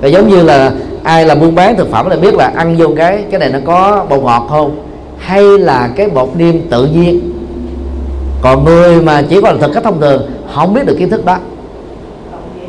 Và 0.00 0.08
giống 0.08 0.28
như 0.28 0.42
là 0.42 0.72
ai 1.02 1.26
là 1.26 1.34
buôn 1.34 1.54
bán 1.54 1.76
thực 1.76 1.90
phẩm 1.90 2.10
là 2.10 2.16
biết 2.16 2.34
là 2.34 2.52
ăn 2.56 2.76
vô 2.76 2.86
cái 2.96 3.24
cái 3.30 3.40
này 3.40 3.48
nó 3.48 3.58
có 3.64 4.06
bột 4.08 4.22
ngọt 4.22 4.46
không? 4.50 4.80
Hay 5.18 5.42
là 5.42 5.88
cái 5.96 6.08
bột 6.08 6.28
niêm 6.36 6.60
tự 6.60 6.86
nhiên? 6.86 7.32
Còn 8.42 8.64
người 8.64 9.02
mà 9.02 9.22
chỉ 9.22 9.40
có 9.40 9.52
là 9.52 9.58
thực 9.60 9.72
cách 9.74 9.84
thông 9.84 10.00
thường, 10.00 10.22
không 10.54 10.74
biết 10.74 10.86
được 10.86 10.96
kiến 10.98 11.10
thức 11.10 11.24
đó. 11.24 11.36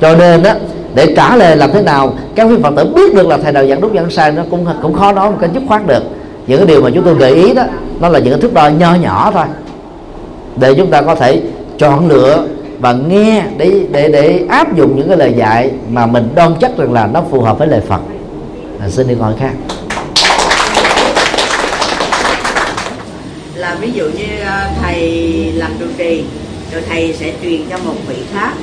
Cho 0.01 0.15
nên 0.15 0.43
đó 0.43 0.51
để 0.95 1.13
trả 1.15 1.35
lời 1.35 1.57
làm 1.57 1.71
thế 1.71 1.81
nào, 1.81 2.13
các 2.35 2.47
vị 2.49 2.55
phật 2.63 2.73
tử 2.75 2.93
biết 2.95 3.15
được 3.15 3.27
là 3.27 3.37
thầy 3.37 3.53
nào 3.53 3.67
giảng 3.67 3.81
đúng 3.81 3.95
giảng 3.95 4.09
sai 4.09 4.31
nó 4.31 4.43
cũng 4.51 4.65
cũng 4.81 4.93
khó 4.93 5.11
nói, 5.11 5.31
một 5.31 5.37
cái 5.41 5.49
dứt 5.53 5.63
khoát 5.67 5.87
được 5.87 6.03
những 6.47 6.57
cái 6.57 6.67
điều 6.67 6.81
mà 6.81 6.89
chúng 6.95 7.03
tôi 7.03 7.15
gợi 7.15 7.35
ý 7.35 7.53
đó 7.53 7.63
nó 7.99 8.09
là 8.09 8.19
những 8.19 8.29
cái 8.29 8.41
thước 8.41 8.53
đo 8.53 8.69
nho 8.69 8.95
nhỏ 8.95 9.31
thôi 9.33 9.45
để 10.55 10.73
chúng 10.75 10.91
ta 10.91 11.01
có 11.01 11.15
thể 11.15 11.41
chọn 11.77 12.07
lựa 12.07 12.45
và 12.79 12.93
nghe 12.93 13.43
để 13.57 13.87
để 13.91 14.09
để 14.09 14.45
áp 14.49 14.75
dụng 14.75 14.97
những 14.97 15.07
cái 15.07 15.17
lời 15.17 15.33
dạy 15.37 15.71
mà 15.89 16.05
mình 16.05 16.29
đoan 16.35 16.51
chắc 16.61 16.77
rằng 16.77 16.93
là 16.93 17.07
nó 17.07 17.23
phù 17.31 17.41
hợp 17.41 17.57
với 17.57 17.67
lời 17.67 17.81
Phật. 17.87 18.01
À, 18.79 18.89
xin 18.89 19.07
đi 19.07 19.15
hỏi 19.15 19.33
khác. 19.39 19.53
là 23.61 23.77
ví 23.81 23.91
dụ 23.91 24.05
như 24.05 24.25
ờ, 24.45 24.69
thầy 24.81 25.51
làm 25.55 25.71
trụ 25.79 25.85
trì 25.97 26.23
rồi 26.73 26.81
thầy 26.89 27.15
sẽ 27.19 27.33
truyền 27.43 27.61
cho 27.69 27.77
một 27.77 27.95
vị 28.07 28.15
khác 28.33 28.53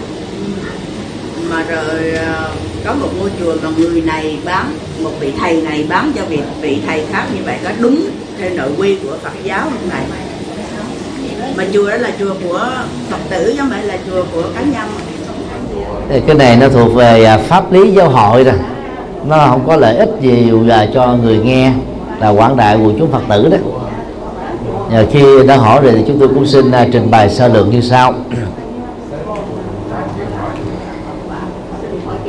mà 1.50 1.64
rồi 1.68 2.10
ờ, 2.10 2.50
có 2.84 2.94
một 2.94 3.08
ngôi 3.18 3.30
chùa 3.40 3.54
mà 3.62 3.70
người 3.78 4.00
này 4.00 4.38
bán 4.44 4.72
một 5.02 5.10
vị 5.20 5.32
thầy 5.40 5.62
này 5.62 5.86
bán 5.88 6.12
cho 6.16 6.22
vị 6.28 6.40
vị 6.60 6.78
thầy 6.86 7.04
khác 7.12 7.24
như 7.34 7.40
vậy, 7.44 7.56
có 7.64 7.70
đúng 7.80 8.00
theo 8.38 8.50
nội 8.50 8.70
quy 8.78 8.96
của 8.96 9.16
Phật 9.22 9.32
giáo 9.44 9.60
không 9.60 9.90
thầy? 9.90 10.02
Mà 11.56 11.64
chùa 11.72 11.90
đó 11.90 11.96
là 11.96 12.10
chùa 12.18 12.34
của 12.44 12.70
Phật 13.10 13.18
tử, 13.30 13.52
chứ 13.52 13.60
không 13.60 13.70
phải 13.70 13.82
là 13.82 13.98
chùa 14.10 14.24
của 14.32 14.42
cá 14.54 14.60
nhân. 14.60 14.88
Thì 16.08 16.20
cái 16.26 16.36
này 16.36 16.56
nó 16.56 16.68
thuộc 16.68 16.94
về 16.94 17.24
à, 17.24 17.38
pháp 17.38 17.72
lý 17.72 17.90
giáo 17.90 18.08
hội 18.08 18.44
rồi 18.44 18.54
nó 19.26 19.46
không 19.46 19.66
có 19.66 19.76
lợi 19.76 19.96
ích 19.96 20.10
gì 20.20 20.50
là 20.64 20.88
cho 20.94 21.16
người 21.22 21.38
nghe 21.38 21.72
là 22.20 22.28
quảng 22.28 22.56
đại 22.56 22.76
của 22.76 22.92
chúng 22.98 23.12
phật 23.12 23.22
tử 23.28 23.48
đó. 23.48 23.56
Nhờ 24.90 25.06
khi 25.12 25.24
đã 25.46 25.56
hỏi 25.56 25.80
rồi 25.82 25.92
thì 25.96 26.02
chúng 26.06 26.18
tôi 26.18 26.28
cũng 26.28 26.46
xin 26.46 26.70
à, 26.70 26.86
trình 26.92 27.10
bày 27.10 27.30
sơ 27.30 27.48
lược 27.48 27.68
như 27.68 27.80
sau. 27.80 28.14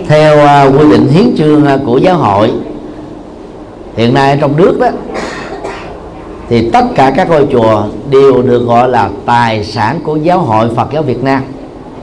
Theo 0.09 0.39
à, 0.39 0.63
quy 0.63 0.91
định 0.91 1.07
hiến 1.07 1.35
chương 1.37 1.65
à, 1.65 1.77
của 1.85 1.97
giáo 1.97 2.15
hội. 2.15 2.51
Hiện 3.95 4.13
nay 4.13 4.37
trong 4.41 4.57
nước 4.57 4.79
đó, 4.79 4.87
thì 6.49 6.69
tất 6.69 6.85
cả 6.95 7.13
các 7.15 7.29
ngôi 7.29 7.47
chùa 7.51 7.83
đều 8.09 8.41
được 8.41 8.59
gọi 8.59 8.89
là 8.89 9.09
tài 9.25 9.63
sản 9.63 9.99
của 10.03 10.15
giáo 10.15 10.39
hội 10.39 10.69
Phật 10.75 10.87
giáo 10.93 11.03
Việt 11.03 11.23
Nam, 11.23 11.41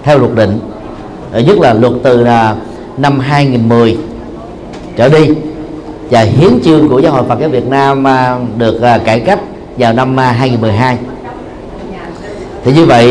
theo 0.02 0.18
luật 0.18 0.34
định. 0.34 0.58
Ờ, 1.32 1.40
nhất 1.40 1.58
là 1.58 1.72
luật 1.72 1.92
từ 2.02 2.24
là 2.24 2.56
năm 2.96 3.18
2010 3.18 3.98
trở 4.96 5.08
đi, 5.08 5.28
và 6.10 6.20
hiến 6.20 6.60
chương 6.64 6.88
của 6.88 6.98
giáo 6.98 7.12
hội 7.12 7.24
Phật 7.28 7.40
giáo 7.40 7.48
Việt 7.48 7.66
Nam 7.66 8.06
à, 8.06 8.38
được 8.58 8.80
cải 9.04 9.20
cách 9.20 9.40
vào 9.78 9.92
năm 9.92 10.16
2012 10.16 10.98
thì 12.64 12.72
như 12.72 12.86
vậy 12.86 13.10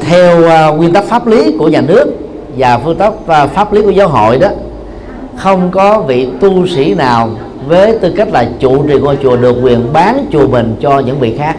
theo 0.00 0.40
nguyên 0.74 0.92
tắc 0.92 1.04
pháp 1.04 1.26
lý 1.26 1.56
của 1.58 1.68
nhà 1.68 1.80
nước 1.80 2.23
và 2.56 2.78
phương 2.78 2.96
tắc 2.96 3.12
pháp 3.54 3.72
lý 3.72 3.82
của 3.82 3.90
giáo 3.90 4.08
hội 4.08 4.38
đó 4.38 4.48
không 5.36 5.70
có 5.70 6.00
vị 6.00 6.28
tu 6.40 6.66
sĩ 6.66 6.94
nào 6.94 7.30
với 7.68 7.98
tư 7.98 8.12
cách 8.16 8.28
là 8.32 8.48
trụ 8.58 8.84
trì 8.88 8.94
ngôi 8.94 9.18
chùa 9.22 9.36
được 9.36 9.56
quyền 9.62 9.92
bán 9.92 10.26
chùa 10.32 10.48
mình 10.48 10.76
cho 10.80 10.98
những 10.98 11.20
vị 11.20 11.36
khác. 11.38 11.56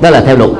Đó 0.00 0.10
là 0.10 0.20
theo 0.20 0.36
luật. 0.36 0.50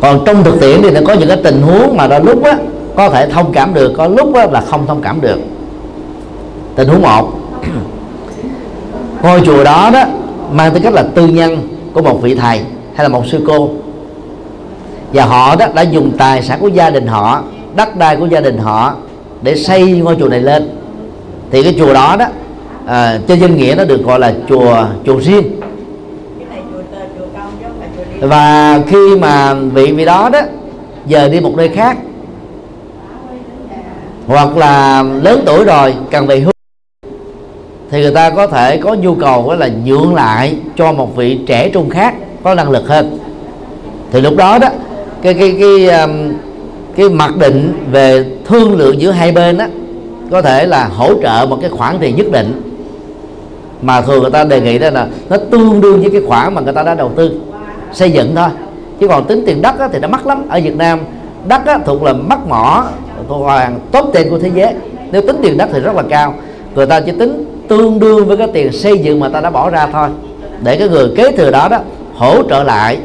Còn 0.00 0.24
trong 0.26 0.44
thực 0.44 0.60
tiễn 0.60 0.82
thì 0.82 0.90
nó 0.90 1.00
có 1.06 1.12
những 1.12 1.28
cái 1.28 1.40
tình 1.44 1.62
huống 1.62 1.96
mà 1.96 2.06
đôi 2.06 2.20
lúc 2.24 2.44
á 2.44 2.56
có 2.96 3.10
thể 3.10 3.28
thông 3.30 3.52
cảm 3.52 3.74
được 3.74 3.92
có 3.96 4.06
lúc 4.06 4.34
á, 4.34 4.46
là 4.50 4.60
không 4.60 4.86
thông 4.86 5.02
cảm 5.02 5.20
được. 5.20 5.38
Tình 6.74 6.88
huống 6.88 7.02
một 7.02 7.32
ngôi 9.22 9.40
chùa 9.40 9.64
đó 9.64 9.90
đó 9.92 10.04
mang 10.52 10.74
tư 10.74 10.80
cách 10.82 10.92
là 10.92 11.02
tư 11.14 11.26
nhân 11.26 11.68
của 11.92 12.02
một 12.02 12.22
vị 12.22 12.34
thầy 12.34 12.60
hay 12.94 13.04
là 13.04 13.08
một 13.08 13.26
sư 13.26 13.44
cô 13.46 13.68
và 15.12 15.24
họ 15.24 15.56
đó 15.56 15.66
đã 15.74 15.82
dùng 15.82 16.12
tài 16.18 16.42
sản 16.42 16.60
của 16.60 16.68
gia 16.68 16.90
đình 16.90 17.06
họ 17.06 17.42
đất 17.76 17.96
đai 17.96 18.16
của 18.16 18.26
gia 18.26 18.40
đình 18.40 18.58
họ 18.58 18.94
để 19.42 19.56
xây 19.56 19.92
ngôi 19.92 20.16
chùa 20.20 20.28
này 20.28 20.40
lên. 20.40 20.68
Thì 21.50 21.62
cái 21.62 21.74
chùa 21.78 21.94
đó 21.94 22.16
đó 22.18 22.26
à, 22.86 23.18
trên 23.26 23.40
danh 23.40 23.56
nghĩa 23.56 23.74
nó 23.78 23.84
được 23.84 24.04
gọi 24.04 24.18
là 24.18 24.32
chùa 24.48 24.86
chùa 25.06 25.20
riêng. 25.20 25.60
Và 28.20 28.78
khi 28.88 29.16
mà 29.16 29.54
vị 29.54 29.92
vị 29.92 30.04
đó 30.04 30.28
đó 30.32 30.40
giờ 31.06 31.28
đi 31.28 31.40
một 31.40 31.54
nơi 31.56 31.68
khác 31.68 31.96
hoặc 34.26 34.56
là 34.56 35.02
lớn 35.02 35.42
tuổi 35.46 35.64
rồi 35.64 35.94
cần 36.10 36.26
về 36.26 36.40
hưu 36.40 36.52
thì 37.90 38.00
người 38.00 38.14
ta 38.14 38.30
có 38.30 38.46
thể 38.46 38.76
có 38.76 38.94
nhu 38.94 39.14
cầu 39.14 39.48
đó 39.48 39.54
là 39.54 39.68
nhượng 39.84 40.14
lại 40.14 40.56
cho 40.76 40.92
một 40.92 41.16
vị 41.16 41.40
trẻ 41.46 41.68
trung 41.68 41.90
khác 41.90 42.14
có 42.42 42.54
năng 42.54 42.70
lực 42.70 42.88
hơn. 42.88 43.18
Thì 44.12 44.20
lúc 44.20 44.36
đó 44.36 44.58
đó 44.58 44.68
cái 45.22 45.34
cái 45.34 45.56
cái 45.60 46.00
um, 46.00 46.32
cái 46.96 47.08
mặc 47.08 47.36
định 47.36 47.72
về 47.90 48.24
thương 48.44 48.76
lượng 48.76 49.00
giữa 49.00 49.10
hai 49.10 49.32
bên 49.32 49.58
đó 49.58 49.64
có 50.30 50.42
thể 50.42 50.66
là 50.66 50.84
hỗ 50.84 51.14
trợ 51.22 51.46
một 51.48 51.58
cái 51.60 51.70
khoản 51.70 51.96
tiền 52.00 52.16
nhất 52.16 52.26
định. 52.32 52.62
Mà 53.82 54.00
thường 54.00 54.22
người 54.22 54.30
ta 54.30 54.44
đề 54.44 54.60
nghị 54.60 54.78
đó 54.78 54.90
là 54.90 55.06
nó 55.30 55.36
tương 55.50 55.80
đương 55.80 56.00
với 56.00 56.10
cái 56.10 56.20
khoản 56.26 56.54
mà 56.54 56.60
người 56.60 56.72
ta 56.72 56.82
đã 56.82 56.94
đầu 56.94 57.10
tư 57.16 57.40
xây 57.92 58.10
dựng 58.10 58.32
thôi. 58.34 58.48
Chứ 59.00 59.08
còn 59.08 59.24
tính 59.24 59.42
tiền 59.46 59.62
đất 59.62 59.74
thì 59.92 59.98
nó 59.98 60.08
mắc 60.08 60.26
lắm. 60.26 60.42
Ở 60.48 60.60
Việt 60.64 60.76
Nam 60.76 61.00
đất 61.48 61.66
á, 61.66 61.78
thuộc 61.86 62.02
là 62.02 62.12
mắc 62.12 62.38
mỏ 62.48 62.84
thuộc 63.28 63.48
hàng 63.48 63.78
tốt 63.92 64.10
tiền 64.14 64.30
của 64.30 64.38
thế 64.38 64.50
giới. 64.54 64.74
Nếu 65.12 65.22
tính 65.22 65.36
tiền 65.42 65.58
đất 65.58 65.68
thì 65.72 65.80
rất 65.80 65.96
là 65.96 66.02
cao. 66.08 66.34
Người 66.74 66.86
ta 66.86 67.00
chỉ 67.00 67.12
tính 67.12 67.44
tương 67.68 68.00
đương 68.00 68.26
với 68.26 68.36
cái 68.36 68.48
tiền 68.52 68.72
xây 68.72 68.98
dựng 68.98 69.20
mà 69.20 69.28
ta 69.28 69.40
đã 69.40 69.50
bỏ 69.50 69.70
ra 69.70 69.88
thôi. 69.92 70.08
Để 70.62 70.76
cái 70.76 70.88
người 70.88 71.08
kế 71.16 71.32
thừa 71.32 71.50
đó 71.50 71.68
đó 71.68 71.78
hỗ 72.14 72.42
trợ 72.48 72.62
lại 72.62 72.98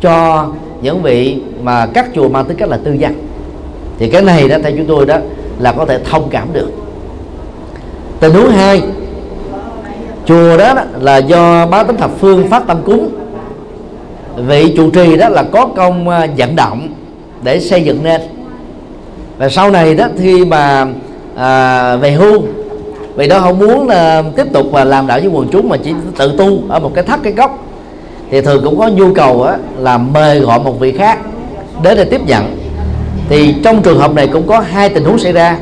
cho 0.00 0.46
những 0.82 1.02
vị 1.02 1.40
mà 1.62 1.86
các 1.86 2.06
chùa 2.14 2.28
mang 2.28 2.44
tính 2.44 2.56
cách 2.56 2.68
là 2.68 2.78
tư 2.84 2.92
nhân 2.92 3.14
thì 3.98 4.08
cái 4.08 4.22
này 4.22 4.48
đó 4.48 4.56
theo 4.62 4.72
chúng 4.76 4.86
tôi 4.86 5.06
đó 5.06 5.16
là 5.58 5.72
có 5.72 5.84
thể 5.84 5.98
thông 6.04 6.28
cảm 6.30 6.48
được. 6.52 6.70
Tình 8.20 8.32
huống 8.32 8.50
hai 8.50 8.82
chùa 10.26 10.56
đó, 10.56 10.74
đó 10.74 10.82
là 11.00 11.16
do 11.16 11.66
bá 11.66 11.82
tánh 11.82 11.96
thập 11.96 12.10
phương 12.18 12.48
phát 12.48 12.66
tâm 12.66 12.76
cúng. 12.84 13.08
Vị 14.36 14.74
trụ 14.76 14.90
trì 14.90 15.16
đó 15.16 15.28
là 15.28 15.42
có 15.42 15.66
công 15.76 16.08
à, 16.08 16.26
vận 16.36 16.56
động 16.56 16.88
để 17.42 17.60
xây 17.60 17.82
dựng 17.82 17.98
nên. 18.02 18.20
Và 19.38 19.48
sau 19.48 19.70
này 19.70 19.94
đó 19.94 20.06
khi 20.18 20.44
mà 20.44 20.86
à, 21.36 21.96
về 21.96 22.10
hưu 22.12 22.42
vì 23.14 23.28
đó 23.28 23.40
không 23.40 23.58
muốn 23.58 23.88
là 23.88 24.22
tiếp 24.36 24.46
tục 24.52 24.66
mà 24.72 24.84
làm 24.84 25.06
đạo 25.06 25.18
với 25.18 25.28
quần 25.28 25.48
chúng 25.52 25.68
mà 25.68 25.76
chỉ 25.76 25.92
tự 26.18 26.34
tu 26.38 26.58
ở 26.68 26.78
một 26.78 26.90
cái 26.94 27.04
thắt 27.04 27.20
cái 27.22 27.32
gốc 27.32 27.67
thì 28.30 28.40
thường 28.40 28.64
cũng 28.64 28.78
có 28.78 28.88
nhu 28.88 29.14
cầu 29.14 29.42
á, 29.42 29.56
là 29.78 29.98
mời 29.98 30.40
gọi 30.40 30.58
một 30.58 30.80
vị 30.80 30.92
khác 30.92 31.18
đến 31.82 31.96
để 31.96 32.04
tiếp 32.04 32.20
nhận. 32.26 32.58
Thì 33.28 33.54
trong 33.64 33.82
trường 33.82 33.98
hợp 33.98 34.14
này 34.14 34.26
cũng 34.26 34.46
có 34.46 34.60
hai 34.60 34.88
tình 34.88 35.04
huống 35.04 35.18
xảy 35.18 35.32
ra. 35.32 35.58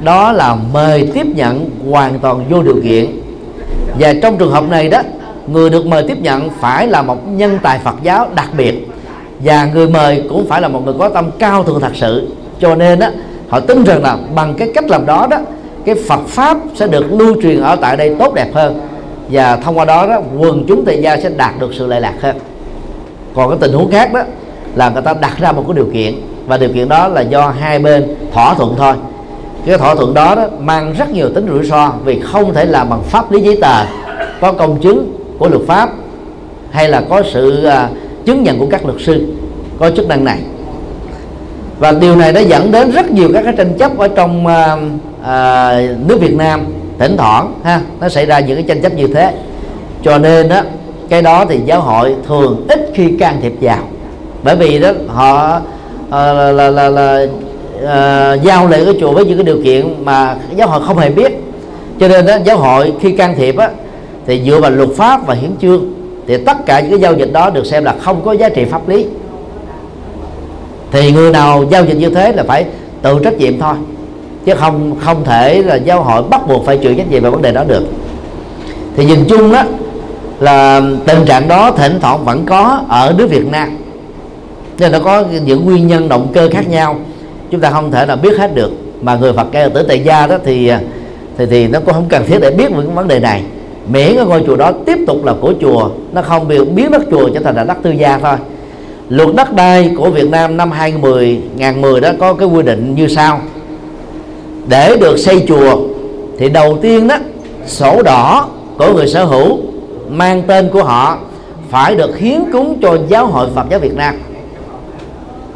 Đó 0.00 0.32
là 0.32 0.56
mời 0.72 1.08
tiếp 1.14 1.26
nhận 1.26 1.70
hoàn 1.90 2.18
toàn 2.18 2.44
vô 2.50 2.62
điều 2.62 2.76
kiện. 2.84 3.06
Và 3.98 4.14
trong 4.22 4.38
trường 4.38 4.52
hợp 4.52 4.64
này 4.70 4.88
đó 4.88 5.02
người 5.46 5.70
được 5.70 5.86
mời 5.86 6.04
tiếp 6.08 6.18
nhận 6.22 6.50
phải 6.60 6.86
là 6.86 7.02
một 7.02 7.28
nhân 7.28 7.58
tài 7.62 7.78
Phật 7.78 7.94
giáo 8.02 8.28
đặc 8.34 8.48
biệt. 8.56 8.88
Và 9.44 9.68
người 9.74 9.88
mời 9.88 10.24
cũng 10.28 10.48
phải 10.48 10.60
là 10.60 10.68
một 10.68 10.84
người 10.84 10.94
có 10.98 11.08
tâm 11.08 11.30
cao 11.38 11.64
thượng 11.64 11.80
thật 11.80 11.92
sự. 11.94 12.28
Cho 12.60 12.74
nên 12.74 12.98
đó 12.98 13.08
họ 13.48 13.60
tin 13.60 13.84
rằng 13.84 14.02
là 14.02 14.16
bằng 14.34 14.54
cái 14.54 14.68
cách 14.74 14.90
làm 14.90 15.06
đó 15.06 15.26
đó 15.30 15.38
cái 15.84 15.94
Phật 16.08 16.20
pháp 16.26 16.56
sẽ 16.74 16.86
được 16.86 17.12
lưu 17.12 17.42
truyền 17.42 17.60
ở 17.60 17.76
tại 17.76 17.96
đây 17.96 18.14
tốt 18.18 18.34
đẹp 18.34 18.48
hơn 18.54 18.80
và 19.30 19.56
thông 19.56 19.78
qua 19.78 19.84
đó 19.84 20.06
đó 20.06 20.20
quần 20.38 20.64
chúng 20.68 20.84
tại 20.84 21.02
gia 21.02 21.16
sẽ 21.16 21.30
đạt 21.36 21.60
được 21.60 21.70
sự 21.74 21.86
lệ 21.86 22.00
lạc 22.00 22.14
hơn. 22.20 22.36
Còn 23.34 23.50
cái 23.50 23.58
tình 23.60 23.72
huống 23.72 23.90
khác 23.90 24.12
đó 24.12 24.20
là 24.74 24.90
người 24.90 25.02
ta 25.02 25.14
đặt 25.20 25.38
ra 25.38 25.52
một 25.52 25.64
cái 25.66 25.76
điều 25.76 25.88
kiện 25.92 26.14
và 26.46 26.56
điều 26.56 26.68
kiện 26.68 26.88
đó 26.88 27.08
là 27.08 27.20
do 27.20 27.48
hai 27.48 27.78
bên 27.78 28.16
thỏa 28.32 28.54
thuận 28.54 28.74
thôi. 28.78 28.94
Cái 29.66 29.78
thỏa 29.78 29.94
thuận 29.94 30.14
đó, 30.14 30.34
đó 30.34 30.48
mang 30.60 30.94
rất 30.98 31.10
nhiều 31.10 31.28
tính 31.34 31.46
rủi 31.48 31.64
ro 31.64 31.92
vì 32.04 32.20
không 32.20 32.54
thể 32.54 32.64
làm 32.64 32.90
bằng 32.90 33.02
pháp 33.02 33.32
lý 33.32 33.40
giấy 33.40 33.58
tờ 33.60 33.84
có 34.40 34.52
công 34.52 34.80
chứng 34.80 35.12
của 35.38 35.48
luật 35.48 35.62
pháp 35.66 35.90
hay 36.70 36.88
là 36.88 37.02
có 37.08 37.22
sự 37.32 37.64
à, 37.64 37.88
chứng 38.24 38.42
nhận 38.42 38.58
của 38.58 38.66
các 38.70 38.86
luật 38.86 39.00
sư 39.00 39.26
có 39.78 39.90
chức 39.90 40.08
năng 40.08 40.24
này. 40.24 40.38
Và 41.78 41.92
điều 41.92 42.16
này 42.16 42.32
đã 42.32 42.40
dẫn 42.40 42.72
đến 42.72 42.90
rất 42.90 43.10
nhiều 43.10 43.30
các 43.34 43.42
cái 43.44 43.54
tranh 43.56 43.78
chấp 43.78 43.98
ở 43.98 44.08
trong 44.08 44.46
uh, 44.46 44.52
uh, 45.20 46.08
nước 46.08 46.20
Việt 46.20 46.34
Nam 46.36 46.60
thỉnh 47.00 47.16
thoảng 47.16 47.54
ha 47.64 47.80
nó 48.00 48.08
xảy 48.08 48.26
ra 48.26 48.40
những 48.40 48.56
cái 48.56 48.64
tranh 48.68 48.82
chấp 48.82 48.94
như 48.94 49.06
thế. 49.06 49.34
Cho 50.02 50.18
nên 50.18 50.48
đó 50.48 50.60
cái 51.08 51.22
đó 51.22 51.44
thì 51.48 51.60
giáo 51.66 51.80
hội 51.80 52.14
thường 52.26 52.66
ít 52.68 52.90
khi 52.94 53.16
can 53.18 53.36
thiệp 53.42 53.52
vào. 53.60 53.78
Bởi 54.42 54.56
vì 54.56 54.78
đó 54.78 54.90
họ 55.08 55.56
uh, 56.06 56.12
là 56.12 56.52
là, 56.52 56.70
là, 56.70 56.88
là 56.88 57.26
uh, 57.76 58.42
giao 58.42 58.68
lại 58.68 58.84
cái 58.84 58.94
chùa 59.00 59.12
với 59.12 59.24
những 59.24 59.36
cái 59.36 59.44
điều 59.44 59.58
kiện 59.64 60.04
mà 60.04 60.36
giáo 60.56 60.68
hội 60.68 60.80
không 60.86 60.98
hề 60.98 61.10
biết. 61.10 61.32
Cho 62.00 62.08
nên 62.08 62.26
đó 62.26 62.36
giáo 62.44 62.56
hội 62.56 62.92
khi 63.00 63.12
can 63.12 63.34
thiệp 63.36 63.56
á 63.56 63.70
thì 64.26 64.42
dựa 64.46 64.60
vào 64.60 64.70
luật 64.70 64.88
pháp 64.96 65.26
và 65.26 65.34
hiến 65.34 65.50
chương 65.60 65.94
thì 66.26 66.36
tất 66.36 66.56
cả 66.66 66.80
những 66.80 66.90
cái 66.90 67.00
giao 67.00 67.14
dịch 67.14 67.32
đó 67.32 67.50
được 67.50 67.66
xem 67.66 67.84
là 67.84 67.94
không 68.00 68.24
có 68.24 68.32
giá 68.32 68.48
trị 68.48 68.64
pháp 68.64 68.88
lý. 68.88 69.06
Thì 70.90 71.12
người 71.12 71.30
nào 71.30 71.64
giao 71.70 71.84
dịch 71.84 71.96
như 71.96 72.10
thế 72.10 72.32
là 72.32 72.42
phải 72.42 72.64
tự 73.02 73.20
trách 73.24 73.38
nhiệm 73.38 73.58
thôi 73.58 73.74
chứ 74.44 74.54
không 74.54 74.96
không 75.00 75.24
thể 75.24 75.62
là 75.62 75.74
giáo 75.74 76.02
hội 76.02 76.22
bắt 76.22 76.48
buộc 76.48 76.66
phải 76.66 76.78
chịu 76.78 76.94
trách 76.94 77.10
nhiệm 77.10 77.22
về 77.22 77.30
vấn 77.30 77.42
đề 77.42 77.52
đó 77.52 77.64
được. 77.64 77.84
Thì 78.96 79.04
nhìn 79.04 79.24
chung 79.28 79.52
đó 79.52 79.62
là 80.40 80.82
tình 81.06 81.24
trạng 81.26 81.48
đó 81.48 81.70
thỉnh 81.70 81.98
thoảng 82.00 82.24
vẫn 82.24 82.46
có 82.46 82.82
ở 82.88 83.14
nước 83.18 83.30
Việt 83.30 83.46
Nam. 83.46 83.68
Nên 84.78 84.92
nó 84.92 84.98
có 85.04 85.24
những 85.44 85.64
nguyên 85.64 85.86
nhân 85.86 86.08
động 86.08 86.26
cơ 86.32 86.48
khác 86.50 86.68
nhau. 86.68 86.96
Chúng 87.50 87.60
ta 87.60 87.70
không 87.70 87.90
thể 87.90 88.06
là 88.06 88.16
biết 88.16 88.38
hết 88.38 88.54
được. 88.54 88.70
Mà 89.02 89.16
người 89.16 89.32
Phật 89.32 89.46
kêu 89.52 89.70
tử 89.70 89.82
tại 89.88 90.00
gia 90.00 90.26
đó 90.26 90.36
thì 90.44 90.72
thì 91.38 91.46
thì 91.46 91.68
nó 91.68 91.80
cũng 91.80 91.94
không 91.94 92.08
cần 92.08 92.26
thiết 92.26 92.38
để 92.40 92.50
biết 92.50 92.70
về 92.70 92.82
cái 92.86 92.94
vấn 92.94 93.08
đề 93.08 93.20
này. 93.20 93.42
Miễn 93.92 94.16
cái 94.16 94.24
ngôi 94.26 94.42
chùa 94.46 94.56
đó 94.56 94.72
tiếp 94.86 94.98
tục 95.06 95.24
là 95.24 95.34
của 95.40 95.52
chùa, 95.60 95.90
nó 96.12 96.22
không 96.22 96.48
bị 96.48 96.64
biến 96.64 96.90
đất 96.90 97.02
chùa 97.10 97.28
trở 97.34 97.40
thành 97.40 97.56
là 97.56 97.64
đất 97.64 97.76
tư 97.82 97.90
gia 97.90 98.18
thôi. 98.18 98.36
Luật 99.08 99.28
đất 99.34 99.54
đai 99.54 99.92
của 99.96 100.10
Việt 100.10 100.30
Nam 100.30 100.56
năm 100.56 100.70
2010 100.70 101.40
2010 101.58 102.00
đó 102.00 102.10
có 102.18 102.34
cái 102.34 102.48
quy 102.48 102.62
định 102.62 102.94
như 102.94 103.08
sau 103.08 103.40
để 104.68 104.96
được 104.96 105.16
xây 105.16 105.44
chùa 105.48 105.76
thì 106.38 106.48
đầu 106.48 106.78
tiên 106.82 107.08
đó 107.08 107.16
sổ 107.66 108.02
đỏ 108.02 108.48
của 108.78 108.92
người 108.94 109.06
sở 109.08 109.24
hữu 109.24 109.58
mang 110.08 110.42
tên 110.46 110.68
của 110.72 110.84
họ 110.84 111.18
phải 111.70 111.94
được 111.94 112.18
hiến 112.18 112.40
cúng 112.52 112.78
cho 112.82 112.98
giáo 113.08 113.26
hội 113.26 113.48
Phật 113.54 113.64
giáo 113.70 113.80
Việt 113.80 113.96
Nam. 113.96 114.14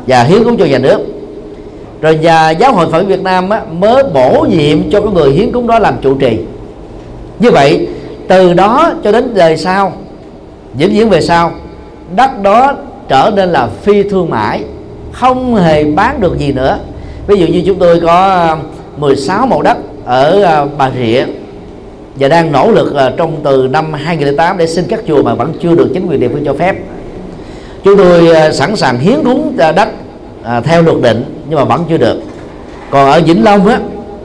Và 0.07 0.23
hiến 0.23 0.45
cúng 0.45 0.57
cho 0.57 0.65
nhà 0.65 0.79
nước. 0.79 0.99
Rồi 2.01 2.19
nhà 2.19 2.51
giáo 2.51 2.73
hội 2.73 2.87
Phật 2.93 3.07
Việt 3.07 3.23
Nam 3.23 3.51
á, 3.51 3.63
mới 3.71 4.03
bổ 4.15 4.47
nhiệm 4.51 4.91
cho 4.91 5.01
cái 5.01 5.11
người 5.13 5.31
hiến 5.31 5.53
cúng 5.53 5.67
đó 5.67 5.79
làm 5.79 5.95
trụ 6.03 6.15
trì. 6.15 6.39
Như 7.39 7.51
vậy 7.51 7.89
từ 8.29 8.55
đó 8.55 8.93
cho 9.05 9.13
đến 9.13 9.35
đời 9.35 9.57
sau 9.57 9.93
diễn 10.77 10.95
diễn 10.95 11.09
về 11.09 11.21
sau 11.21 11.53
đất 12.17 12.43
đó 12.43 12.75
trở 13.09 13.31
nên 13.35 13.49
là 13.49 13.69
phi 13.83 14.03
thương 14.03 14.31
mại 14.31 14.65
không 15.13 15.55
hề 15.55 15.85
bán 15.85 16.21
được 16.21 16.39
gì 16.39 16.53
nữa. 16.53 16.79
Ví 17.27 17.37
dụ 17.37 17.47
như 17.47 17.63
chúng 17.67 17.79
tôi 17.79 18.01
có 18.01 18.57
16 18.97 19.47
mẫu 19.47 19.63
đất 19.63 19.77
ở 20.05 20.43
à, 20.43 20.65
Bà 20.79 20.91
Rịa. 20.91 21.25
Và 22.17 22.29
đang 22.29 22.53
nỗ 22.53 22.71
lực 22.71 22.95
à, 22.95 23.13
trong 23.17 23.41
từ 23.45 23.69
năm 23.71 23.93
2008 23.93 24.59
để 24.59 24.67
xin 24.67 24.85
các 24.89 25.01
chùa 25.07 25.23
mà 25.23 25.35
vẫn 25.35 25.53
chưa 25.63 25.75
được 25.75 25.91
chính 25.95 26.07
quyền 26.07 26.21
địa 26.21 26.29
phương 26.29 26.45
cho 26.45 26.55
phép. 26.55 26.77
Chúng 27.85 27.97
tôi 27.97 28.31
à, 28.31 28.53
sẵn 28.53 28.77
sàng 28.77 28.99
hiến 28.99 29.25
cúng 29.25 29.57
đất 29.57 29.89
theo 30.65 30.83
luật 30.83 30.97
định 31.03 31.45
nhưng 31.49 31.59
mà 31.59 31.65
vẫn 31.65 31.85
chưa 31.89 31.97
được. 31.97 32.21
Còn 32.91 33.11
ở 33.11 33.21
Vĩnh 33.21 33.45
Long 33.45 33.67
á, 33.67 33.81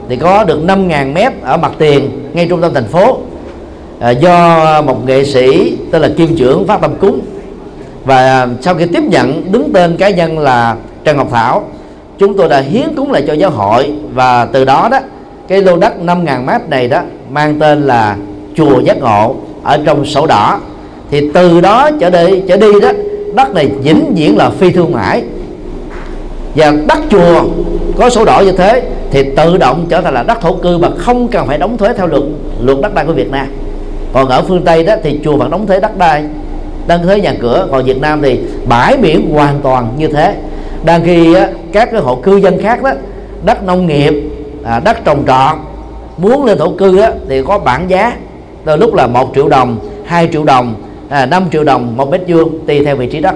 thì 0.08 0.16
có 0.16 0.44
được 0.44 0.58
5.000 0.66 1.12
mét 1.12 1.32
ở 1.42 1.56
mặt 1.56 1.72
tiền, 1.78 2.10
ngay 2.32 2.46
trung 2.48 2.60
tâm 2.60 2.74
thành 2.74 2.88
phố 2.88 3.18
do 4.20 4.82
một 4.82 5.06
nghệ 5.06 5.24
sĩ 5.24 5.76
tên 5.90 6.02
là 6.02 6.08
Kim 6.16 6.36
Trưởng 6.36 6.66
phát 6.66 6.80
tâm 6.80 6.94
cúng. 7.00 7.20
Và 8.04 8.48
sau 8.60 8.74
khi 8.74 8.86
tiếp 8.86 9.02
nhận, 9.02 9.52
đứng 9.52 9.72
tên 9.72 9.96
cá 9.96 10.10
nhân 10.10 10.38
là 10.38 10.76
Trần 11.04 11.16
Ngọc 11.16 11.28
Thảo 11.30 11.64
chúng 12.20 12.36
tôi 12.36 12.48
đã 12.48 12.60
hiến 12.60 12.94
cúng 12.96 13.12
lại 13.12 13.24
cho 13.26 13.32
giáo 13.32 13.50
hội 13.50 13.92
và 14.14 14.44
từ 14.44 14.64
đó 14.64 14.88
đó, 14.90 14.98
cái 15.48 15.62
lô 15.62 15.76
đất 15.76 15.92
5.000 16.04 16.44
mét 16.44 16.60
này 16.68 16.88
đó 16.88 17.00
mang 17.30 17.58
tên 17.58 17.82
là 17.82 18.16
chùa 18.54 18.80
giác 18.80 18.98
ngộ 19.00 19.34
ở 19.62 19.78
trong 19.84 20.04
sổ 20.04 20.26
đỏ. 20.26 20.60
Thì 21.10 21.30
từ 21.34 21.60
đó 21.60 21.90
trở 22.00 22.10
đi 22.10 22.42
trở 22.48 22.56
đi 22.56 22.80
đó, 22.82 22.92
đất 23.34 23.54
này 23.54 23.66
vĩnh 23.82 24.14
viễn 24.14 24.36
là 24.36 24.50
phi 24.50 24.70
thương 24.70 24.92
mại. 24.92 25.22
Và 26.54 26.72
đất 26.86 26.98
chùa 27.10 27.44
có 27.98 28.10
sổ 28.10 28.24
đỏ 28.24 28.40
như 28.40 28.52
thế 28.52 28.82
thì 29.10 29.24
tự 29.36 29.56
động 29.56 29.86
trở 29.88 30.00
thành 30.00 30.14
là 30.14 30.22
đất 30.22 30.40
thổ 30.40 30.54
cư 30.54 30.78
mà 30.78 30.88
không 30.98 31.28
cần 31.28 31.46
phải 31.46 31.58
đóng 31.58 31.78
thuế 31.78 31.88
theo 31.96 32.06
luật 32.06 32.22
luật 32.60 32.78
đất 32.82 32.94
đai 32.94 33.04
của 33.04 33.12
Việt 33.12 33.30
Nam. 33.30 33.46
Còn 34.12 34.28
ở 34.28 34.42
phương 34.42 34.62
Tây 34.64 34.84
đó 34.84 34.94
thì 35.02 35.20
chùa 35.24 35.36
vẫn 35.36 35.50
đóng 35.50 35.66
thuế 35.66 35.80
đất 35.80 35.98
đai. 35.98 36.24
Đăng 36.86 37.02
thuế 37.02 37.20
nhà 37.20 37.34
cửa, 37.40 37.68
còn 37.70 37.84
Việt 37.84 38.00
Nam 38.00 38.22
thì 38.22 38.40
bãi 38.68 38.96
biển 38.96 39.30
hoàn 39.32 39.60
toàn 39.62 39.88
như 39.98 40.08
thế 40.08 40.34
đang 40.84 41.04
khi 41.04 41.34
á, 41.34 41.48
các 41.72 41.88
cái 41.92 42.00
hộ 42.00 42.16
cư 42.16 42.36
dân 42.36 42.62
khác 42.62 42.82
đó 42.82 42.90
đất 43.44 43.62
nông 43.62 43.86
nghiệp 43.86 44.14
à, 44.64 44.80
đất 44.84 45.04
trồng 45.04 45.24
trọt 45.26 45.58
muốn 46.16 46.44
lên 46.44 46.58
thổ 46.58 46.70
cư 46.70 46.98
á, 46.98 47.12
thì 47.28 47.42
có 47.42 47.58
bảng 47.58 47.90
giá. 47.90 48.16
Từ 48.64 48.76
lúc 48.76 48.94
là 48.94 49.06
một 49.06 49.32
triệu 49.34 49.48
đồng 49.48 49.78
2 50.04 50.28
triệu 50.32 50.44
đồng 50.44 50.74
à, 51.08 51.26
5 51.26 51.44
triệu 51.52 51.64
đồng 51.64 51.96
một 51.96 52.10
mét 52.10 52.20
vuông 52.28 52.66
tùy 52.66 52.84
theo 52.84 52.96
vị 52.96 53.06
trí 53.06 53.20
đất. 53.20 53.34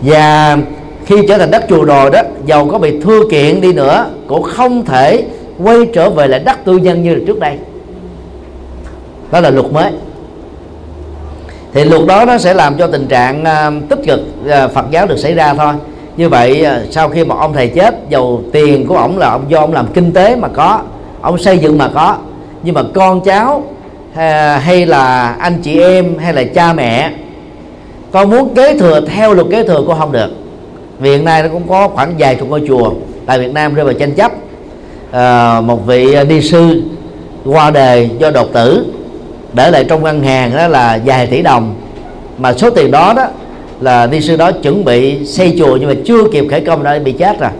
Và 0.00 0.58
khi 1.06 1.26
trở 1.28 1.38
thành 1.38 1.50
đất 1.50 1.64
chùa 1.68 1.84
rồi 1.84 2.10
đó 2.10 2.22
giàu 2.46 2.68
có 2.72 2.78
bị 2.78 3.00
thưa 3.00 3.22
kiện 3.30 3.60
đi 3.60 3.72
nữa 3.72 4.06
cũng 4.26 4.42
không 4.42 4.84
thể 4.84 5.24
quay 5.58 5.78
trở 5.92 6.10
về 6.10 6.28
lại 6.28 6.40
đất 6.40 6.58
tư 6.64 6.78
nhân 6.78 7.02
như 7.02 7.14
là 7.14 7.20
trước 7.26 7.40
đây. 7.40 7.56
Đó 9.30 9.40
là 9.40 9.50
luật 9.50 9.72
mới 9.72 9.92
thì 11.76 11.84
luật 11.84 12.06
đó 12.06 12.24
nó 12.24 12.38
sẽ 12.38 12.54
làm 12.54 12.78
cho 12.78 12.86
tình 12.86 13.06
trạng 13.06 13.44
ờ, 13.44 13.72
tích 13.88 13.98
cực 14.06 14.20
ờ, 14.48 14.68
Phật 14.68 14.84
giáo 14.90 15.06
được 15.06 15.16
xảy 15.16 15.34
ra 15.34 15.54
thôi. 15.54 15.74
Như 16.16 16.28
vậy 16.28 16.64
ờ, 16.64 16.82
sau 16.90 17.08
khi 17.08 17.24
một 17.24 17.36
ông 17.38 17.52
thầy 17.52 17.68
chết 17.68 17.94
dầu 18.08 18.42
tiền 18.52 18.86
của 18.86 18.96
ông 18.96 19.18
là 19.18 19.30
ông 19.30 19.44
do 19.48 19.58
ông 19.58 19.72
làm 19.72 19.86
kinh 19.94 20.12
tế 20.12 20.36
mà 20.36 20.48
có 20.48 20.80
ông 21.20 21.38
xây 21.38 21.58
dựng 21.58 21.78
mà 21.78 21.88
có 21.94 22.16
nhưng 22.62 22.74
mà 22.74 22.82
con 22.94 23.20
cháu 23.20 23.62
hay 24.60 24.86
là 24.86 25.36
anh 25.38 25.62
chị 25.62 25.80
em 25.80 26.18
hay 26.18 26.32
là 26.32 26.44
cha 26.44 26.72
mẹ 26.72 27.10
con 28.12 28.30
muốn 28.30 28.54
kế 28.54 28.78
thừa 28.78 29.00
theo 29.00 29.34
luật 29.34 29.46
kế 29.50 29.62
thừa 29.62 29.82
cũng 29.86 29.98
không 29.98 30.12
được. 30.12 30.30
Vì 30.98 31.10
hiện 31.10 31.24
nay 31.24 31.42
nó 31.42 31.48
cũng 31.48 31.68
có 31.68 31.88
khoảng 31.88 32.14
vài 32.18 32.34
chục 32.34 32.48
ngôi 32.48 32.64
chùa 32.68 32.92
tại 33.26 33.38
Việt 33.38 33.52
Nam 33.52 33.74
rơi 33.74 33.84
vào 33.84 33.94
tranh 33.94 34.12
chấp. 34.14 34.32
À, 35.10 35.60
một 35.60 35.86
vị 35.86 36.16
đi 36.28 36.42
sư 36.42 36.82
qua 37.44 37.70
đề 37.70 38.08
do 38.18 38.30
đột 38.30 38.52
tử 38.52 38.84
để 39.52 39.70
lại 39.70 39.84
trong 39.84 40.02
ngân 40.02 40.22
hàng 40.22 40.56
đó 40.56 40.68
là 40.68 40.98
vài 41.04 41.26
tỷ 41.26 41.42
đồng. 41.42 41.74
Mà 42.38 42.52
số 42.52 42.70
tiền 42.70 42.90
đó 42.90 43.12
đó 43.16 43.26
là 43.80 44.06
đi 44.06 44.20
sư 44.20 44.36
đó 44.36 44.52
chuẩn 44.52 44.84
bị 44.84 45.26
xây 45.26 45.56
chùa 45.58 45.76
nhưng 45.80 45.88
mà 45.88 45.94
chưa 46.04 46.28
kịp 46.32 46.46
khởi 46.50 46.60
công 46.60 46.82
đã 46.82 46.98
bị 46.98 47.12
chết 47.12 47.40
rồi. 47.40 47.50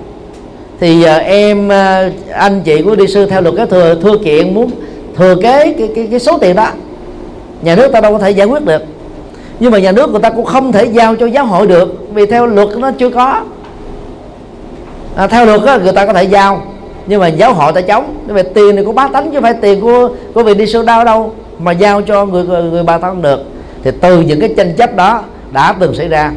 Thì 0.81 1.01
giờ 1.01 1.19
em 1.19 1.73
à, 1.73 2.11
anh 2.33 2.61
chị 2.61 2.83
của 2.83 2.95
đi 2.95 3.07
sư 3.07 3.27
theo 3.27 3.41
luật 3.41 3.55
cái 3.57 3.67
thừa 3.67 3.95
thừa 4.03 4.19
kiện 4.19 4.55
muốn 4.55 4.71
thừa 5.17 5.35
kế 5.43 5.73
cái, 5.79 5.89
cái, 5.95 6.09
cái 6.11 6.21
số 6.21 6.39
tiền 6.39 6.57
đó. 6.57 6.69
Nhà 7.63 7.77
nước 7.77 7.93
ta 7.93 8.01
đâu 8.01 8.13
có 8.13 8.19
thể 8.19 8.31
giải 8.31 8.47
quyết 8.47 8.65
được. 8.65 8.83
Nhưng 9.61 9.73
mà 9.73 9.79
nhà 9.79 9.93
nước 9.93 10.11
người 10.11 10.21
ta 10.21 10.31
cũng 10.31 10.45
không 10.45 10.73
thể 10.73 10.85
giao 10.85 11.17
cho 11.17 11.27
giáo 11.27 11.47
hội 11.47 11.67
được 11.67 12.09
vì 12.15 12.27
theo 12.27 12.47
luật 12.47 12.69
nó 12.77 12.91
chưa 12.99 13.11
có. 13.11 13.41
À, 15.17 15.27
theo 15.27 15.47
luật 15.47 15.61
đó, 15.67 15.79
người 15.83 15.93
ta 15.93 16.07
có 16.07 16.13
thể 16.13 16.25
giao 16.25 16.63
nhưng 17.07 17.21
mà 17.21 17.29
giáo 17.29 17.55
hội 17.55 17.73
ta 17.73 17.81
chống. 17.81 18.15
Về 18.27 18.43
tiền 18.43 18.77
này 18.77 18.85
của 18.85 18.93
bá 18.93 19.09
tánh 19.09 19.33
chứ 19.33 19.41
phải 19.41 19.55
tiền 19.55 19.81
của 19.81 20.09
của 20.35 20.43
vị 20.43 20.55
đi 20.55 20.67
sư 20.67 20.83
đau 20.83 21.05
đâu 21.05 21.33
mà 21.59 21.73
giao 21.73 22.03
cho 22.03 22.27
người 22.27 22.45
người, 22.45 22.63
người 22.63 22.83
bà 22.83 22.99
ta 22.99 23.09
không 23.09 23.23
được 23.23 23.41
thì 23.85 23.91
từ 24.01 24.21
những 24.21 24.41
cái 24.41 24.55
tranh 24.57 24.77
chấp 24.77 24.97
đó 24.97 25.23
đã 25.53 25.75
từng 25.81 25.95
xảy 25.95 26.09
ra. 26.09 26.33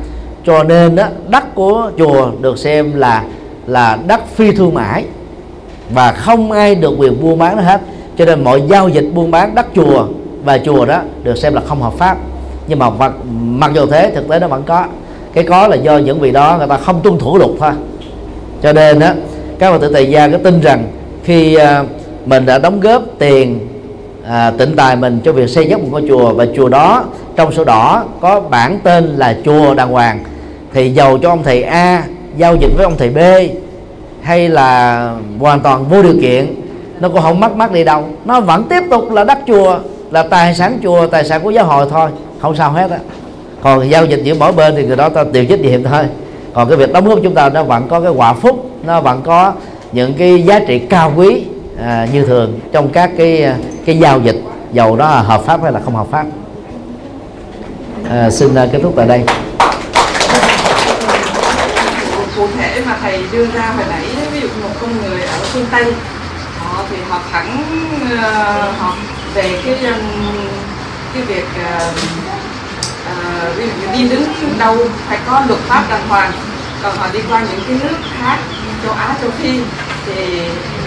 Cho 0.45 0.63
nên 0.63 0.95
đó, 0.95 1.03
đất 1.28 1.55
của 1.55 1.91
chùa 1.97 2.32
được 2.41 2.57
xem 2.57 2.93
là 2.95 3.24
là 3.67 3.97
đất 4.07 4.28
phi 4.36 4.51
thương 4.51 4.74
mại 4.74 5.05
và 5.93 6.11
không 6.11 6.51
ai 6.51 6.76
được 6.76 6.93
quyền 6.97 7.22
buôn 7.22 7.39
bán 7.39 7.55
nó 7.55 7.61
hết. 7.61 7.82
Cho 8.17 8.26
nên 8.26 8.43
mọi 8.43 8.63
giao 8.67 8.89
dịch 8.89 9.05
buôn 9.13 9.32
bán 9.32 9.55
đất 9.55 9.65
chùa 9.76 10.05
và 10.43 10.57
chùa 10.57 10.86
đó 10.86 11.01
được 11.24 11.38
xem 11.38 11.53
là 11.53 11.61
không 11.67 11.82
hợp 11.82 11.93
pháp. 11.93 12.17
Nhưng 12.67 12.80
mà 12.80 12.89
mặc, 12.89 13.13
mặc 13.41 13.72
dù 13.76 13.86
thế 13.86 14.11
thực 14.15 14.30
tế 14.30 14.39
nó 14.39 14.47
vẫn 14.47 14.63
có. 14.65 14.86
Cái 15.34 15.43
có 15.43 15.67
là 15.67 15.76
do 15.76 15.97
những 15.97 16.20
vị 16.20 16.32
đó 16.32 16.55
người 16.57 16.67
ta 16.67 16.78
không 16.78 17.01
tuân 17.03 17.20
thủ 17.20 17.38
luật 17.38 17.51
thôi. 17.59 17.72
Cho 18.63 18.74
nên 18.74 18.99
đó 18.99 19.11
các 19.59 19.72
phật 19.72 19.82
tử 19.82 19.91
tại 19.93 20.09
gia 20.09 20.28
cứ 20.28 20.38
tin 20.38 20.61
rằng 20.61 20.84
khi 21.24 21.55
à, 21.55 21.84
mình 22.26 22.45
đã 22.45 22.59
đóng 22.59 22.80
góp 22.80 23.03
tiền 23.20 23.67
à, 24.30 24.51
tỉnh 24.57 24.75
tài 24.75 24.95
mình 24.95 25.19
cho 25.23 25.32
việc 25.32 25.49
xây 25.49 25.67
dựng 25.67 25.82
một 25.82 25.88
ngôi 25.91 26.05
chùa 26.07 26.34
và 26.34 26.45
chùa 26.55 26.69
đó 26.69 27.03
trong 27.36 27.51
sổ 27.51 27.63
đỏ 27.63 28.03
có 28.21 28.39
bản 28.39 28.80
tên 28.84 29.05
là 29.05 29.38
chùa 29.45 29.73
đàng 29.73 29.91
hoàng. 29.91 30.19
Thì 30.73 30.89
giàu 30.89 31.17
cho 31.17 31.30
ông 31.30 31.43
thầy 31.43 31.63
A 31.63 32.03
giao 32.38 32.55
dịch 32.55 32.71
với 32.75 32.84
ông 32.84 32.97
thầy 32.97 33.09
B 33.09 33.17
hay 34.21 34.49
là 34.49 35.11
hoàn 35.39 35.59
toàn 35.59 35.86
vô 35.89 36.03
điều 36.03 36.15
kiện 36.21 36.55
nó 36.99 37.09
cũng 37.09 37.21
không 37.21 37.39
mất 37.39 37.55
mát 37.55 37.71
đi 37.71 37.84
đâu. 37.84 38.03
Nó 38.25 38.41
vẫn 38.41 38.63
tiếp 38.63 38.84
tục 38.89 39.11
là 39.11 39.23
đất 39.23 39.38
chùa 39.47 39.80
là 40.11 40.23
tài 40.23 40.55
sản 40.55 40.80
chùa 40.84 41.07
tài 41.07 41.25
sản 41.25 41.41
của 41.43 41.49
giáo 41.49 41.65
hội 41.65 41.88
thôi 41.89 42.09
không 42.41 42.55
sao 42.55 42.71
hết 42.71 42.91
á. 42.91 42.97
Còn 43.61 43.89
giao 43.89 44.05
dịch 44.05 44.19
giữa 44.23 44.34
mỗi 44.39 44.51
bên 44.51 44.73
thì 44.75 44.86
người 44.86 44.95
đó 44.95 45.09
ta 45.09 45.23
điều 45.32 45.45
trách 45.45 45.59
nhiệm 45.59 45.84
thôi. 45.84 46.03
Còn 46.53 46.69
cái 46.69 46.77
việc 46.77 46.93
đóng 46.93 47.07
góp 47.07 47.19
chúng 47.23 47.34
ta 47.34 47.49
nó 47.49 47.63
vẫn 47.63 47.88
có 47.89 47.99
cái 47.99 48.11
quả 48.11 48.34
phúc 48.34 48.69
nó 48.86 49.01
vẫn 49.01 49.21
có 49.23 49.53
những 49.91 50.13
cái 50.13 50.43
giá 50.43 50.59
trị 50.59 50.80
cao 50.80 51.13
quý 51.15 51.43
à, 51.84 52.07
như 52.13 52.25
thường 52.25 52.59
trong 52.71 52.89
các 52.89 53.11
cái 53.17 53.43
à, 53.43 53.55
cái 53.89 53.97
giao 53.97 54.19
dịch 54.19 54.35
dầu 54.73 54.95
đó 54.95 55.09
là 55.09 55.21
hợp 55.21 55.41
pháp 55.45 55.63
hay 55.63 55.71
là 55.71 55.79
không 55.85 55.95
hợp 55.95 56.07
pháp? 56.11 56.25
À, 58.09 58.29
xin 58.29 58.49
uh, 58.49 58.71
kết 58.71 58.79
thúc 58.83 58.93
tại 58.95 59.07
đây. 59.07 59.23
Cụ 62.35 62.47
thể 62.57 62.81
mà 62.85 62.97
thầy 63.01 63.23
đưa 63.31 63.45
ra 63.45 63.73
hồi 63.77 63.85
nãy 63.89 64.05
ví 64.33 64.39
dụ 64.39 64.47
một 64.63 64.69
con 64.81 64.89
người 65.01 65.21
ở 65.21 65.37
phương 65.41 65.65
tây 65.71 65.93
họ 66.59 66.83
thì 66.89 66.97
họ 67.09 67.19
thẳng 67.31 67.63
uh, 68.03 68.79
họ 68.79 68.95
về 69.33 69.59
cái 69.65 69.75
um, 69.85 70.01
cái 71.13 71.23
việc 71.23 71.45
uh, 71.55 71.95
ví 73.57 73.65
dụ 73.65 73.91
đi 73.93 74.09
đứng 74.09 74.23
đâu 74.57 74.77
phải 75.07 75.17
có 75.27 75.41
luật 75.47 75.59
pháp 75.59 75.83
đàng 75.89 76.07
hoàng. 76.09 76.31
Còn 76.83 76.97
họ 76.97 77.07
đi 77.13 77.19
qua 77.29 77.39
những 77.39 77.61
cái 77.67 77.77
nước 77.83 77.97
khác 78.21 78.37
châu 78.83 78.93
Á 78.93 79.15
châu 79.21 79.31
Phi 79.31 79.59
thì 80.05 80.41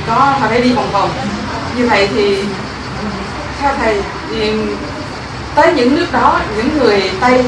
có 0.08 0.14
họ 0.14 0.48
phải 0.48 0.60
đi 0.60 0.72
vòng 0.72 0.92
vòng. 0.92 1.10
Như 1.76 1.88
vậy 1.88 2.08
thì 2.14 2.38
theo 3.62 3.72
thầy 3.78 4.02
thì 4.30 4.52
tới 5.54 5.72
những 5.74 5.96
nước 5.96 6.06
đó 6.12 6.40
những 6.56 6.78
người 6.78 7.10
tây 7.20 7.44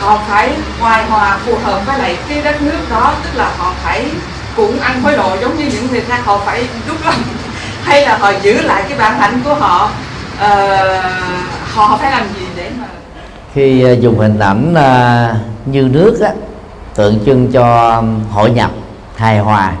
họ 0.00 0.18
phải 0.28 0.52
hoài 0.80 1.04
hòa 1.04 1.38
phù 1.46 1.56
hợp 1.64 1.86
với 1.86 1.98
lại 1.98 2.18
cái 2.28 2.42
đất 2.42 2.62
nước 2.62 2.78
đó 2.90 3.14
tức 3.24 3.30
là 3.34 3.50
họ 3.58 3.72
phải 3.82 4.06
cũng 4.56 4.80
ăn 4.80 5.02
hối 5.02 5.12
lộ 5.12 5.36
giống 5.40 5.58
như 5.58 5.64
những 5.64 5.86
người 5.90 6.00
khác 6.00 6.20
họ 6.24 6.38
phải 6.38 6.66
đúc 6.88 6.96
lòng 7.04 7.22
hay 7.84 8.02
là 8.02 8.18
họ 8.18 8.32
giữ 8.42 8.62
lại 8.62 8.84
cái 8.88 8.98
bản 8.98 9.18
hạnh 9.18 9.40
của 9.44 9.54
họ 9.54 9.90
ờ, 10.38 11.00
họ 11.74 11.98
phải 12.00 12.10
làm 12.10 12.26
gì 12.38 12.46
để 12.56 12.70
mà 12.80 12.86
khi 13.54 13.82
ờ, 13.82 13.92
dùng 13.92 14.18
hình 14.18 14.38
ảnh 14.38 14.74
ờ, 14.74 15.34
như 15.66 15.82
nước 15.82 16.20
á, 16.20 16.30
tượng 16.94 17.18
trưng 17.26 17.52
cho 17.52 18.02
hội 18.30 18.50
nhập 18.50 18.70
hài 19.16 19.38
hòa 19.38 19.72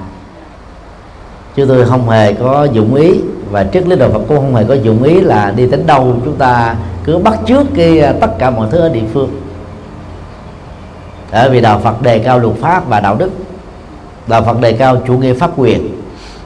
chứ 1.56 1.64
tôi 1.68 1.86
không 1.86 2.10
hề 2.10 2.32
có 2.32 2.68
dụng 2.72 2.94
ý 2.94 3.20
và 3.54 3.64
triết 3.72 3.86
lý 3.86 3.96
đạo 3.96 4.10
Phật 4.12 4.18
cũng 4.28 4.36
không 4.36 4.54
hề 4.54 4.64
có 4.64 4.74
dụng 4.74 5.02
ý 5.02 5.20
là 5.20 5.52
đi 5.56 5.66
đến 5.66 5.86
đâu 5.86 6.16
chúng 6.24 6.36
ta 6.36 6.76
cứ 7.04 7.18
bắt 7.18 7.38
trước 7.46 7.62
cái 7.74 8.00
à, 8.00 8.14
tất 8.20 8.38
cả 8.38 8.50
mọi 8.50 8.68
thứ 8.70 8.78
ở 8.78 8.88
địa 8.88 9.02
phương. 9.12 9.30
Bởi 11.32 11.50
vì 11.50 11.60
đạo 11.60 11.80
Phật 11.84 12.02
đề 12.02 12.18
cao 12.18 12.38
luật 12.38 12.54
pháp 12.60 12.88
và 12.88 13.00
đạo 13.00 13.16
đức. 13.18 13.30
Đạo 14.26 14.42
Phật 14.42 14.60
đề 14.60 14.72
cao 14.72 14.96
chủ 15.06 15.18
nghĩa 15.18 15.34
pháp 15.34 15.50
quyền, 15.56 16.02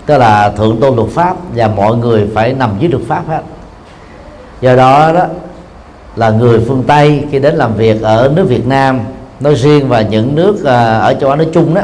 tức 0.07 0.19
là 0.19 0.51
thượng 0.51 0.81
tôn 0.81 0.97
luật 0.97 1.09
pháp 1.11 1.37
và 1.55 1.69
mọi 1.69 1.97
người 1.97 2.29
phải 2.35 2.53
nằm 2.53 2.71
dưới 2.79 2.91
luật 2.91 3.03
pháp 3.09 3.23
hết. 3.29 3.43
Do 4.61 4.77
đó 4.77 5.13
đó 5.13 5.27
là 6.17 6.31
người 6.31 6.65
phương 6.69 6.83
Tây 6.87 7.25
khi 7.31 7.39
đến 7.39 7.55
làm 7.55 7.75
việc 7.75 8.03
ở 8.03 8.33
nước 8.37 8.45
Việt 8.49 8.67
Nam 8.67 9.01
nói 9.41 9.55
riêng 9.55 9.89
và 9.89 10.01
những 10.01 10.35
nước 10.35 10.65
à, 10.65 10.99
ở 10.99 11.15
châu 11.15 11.31
Á 11.31 11.37
nói 11.37 11.49
chung 11.53 11.75
đó 11.75 11.83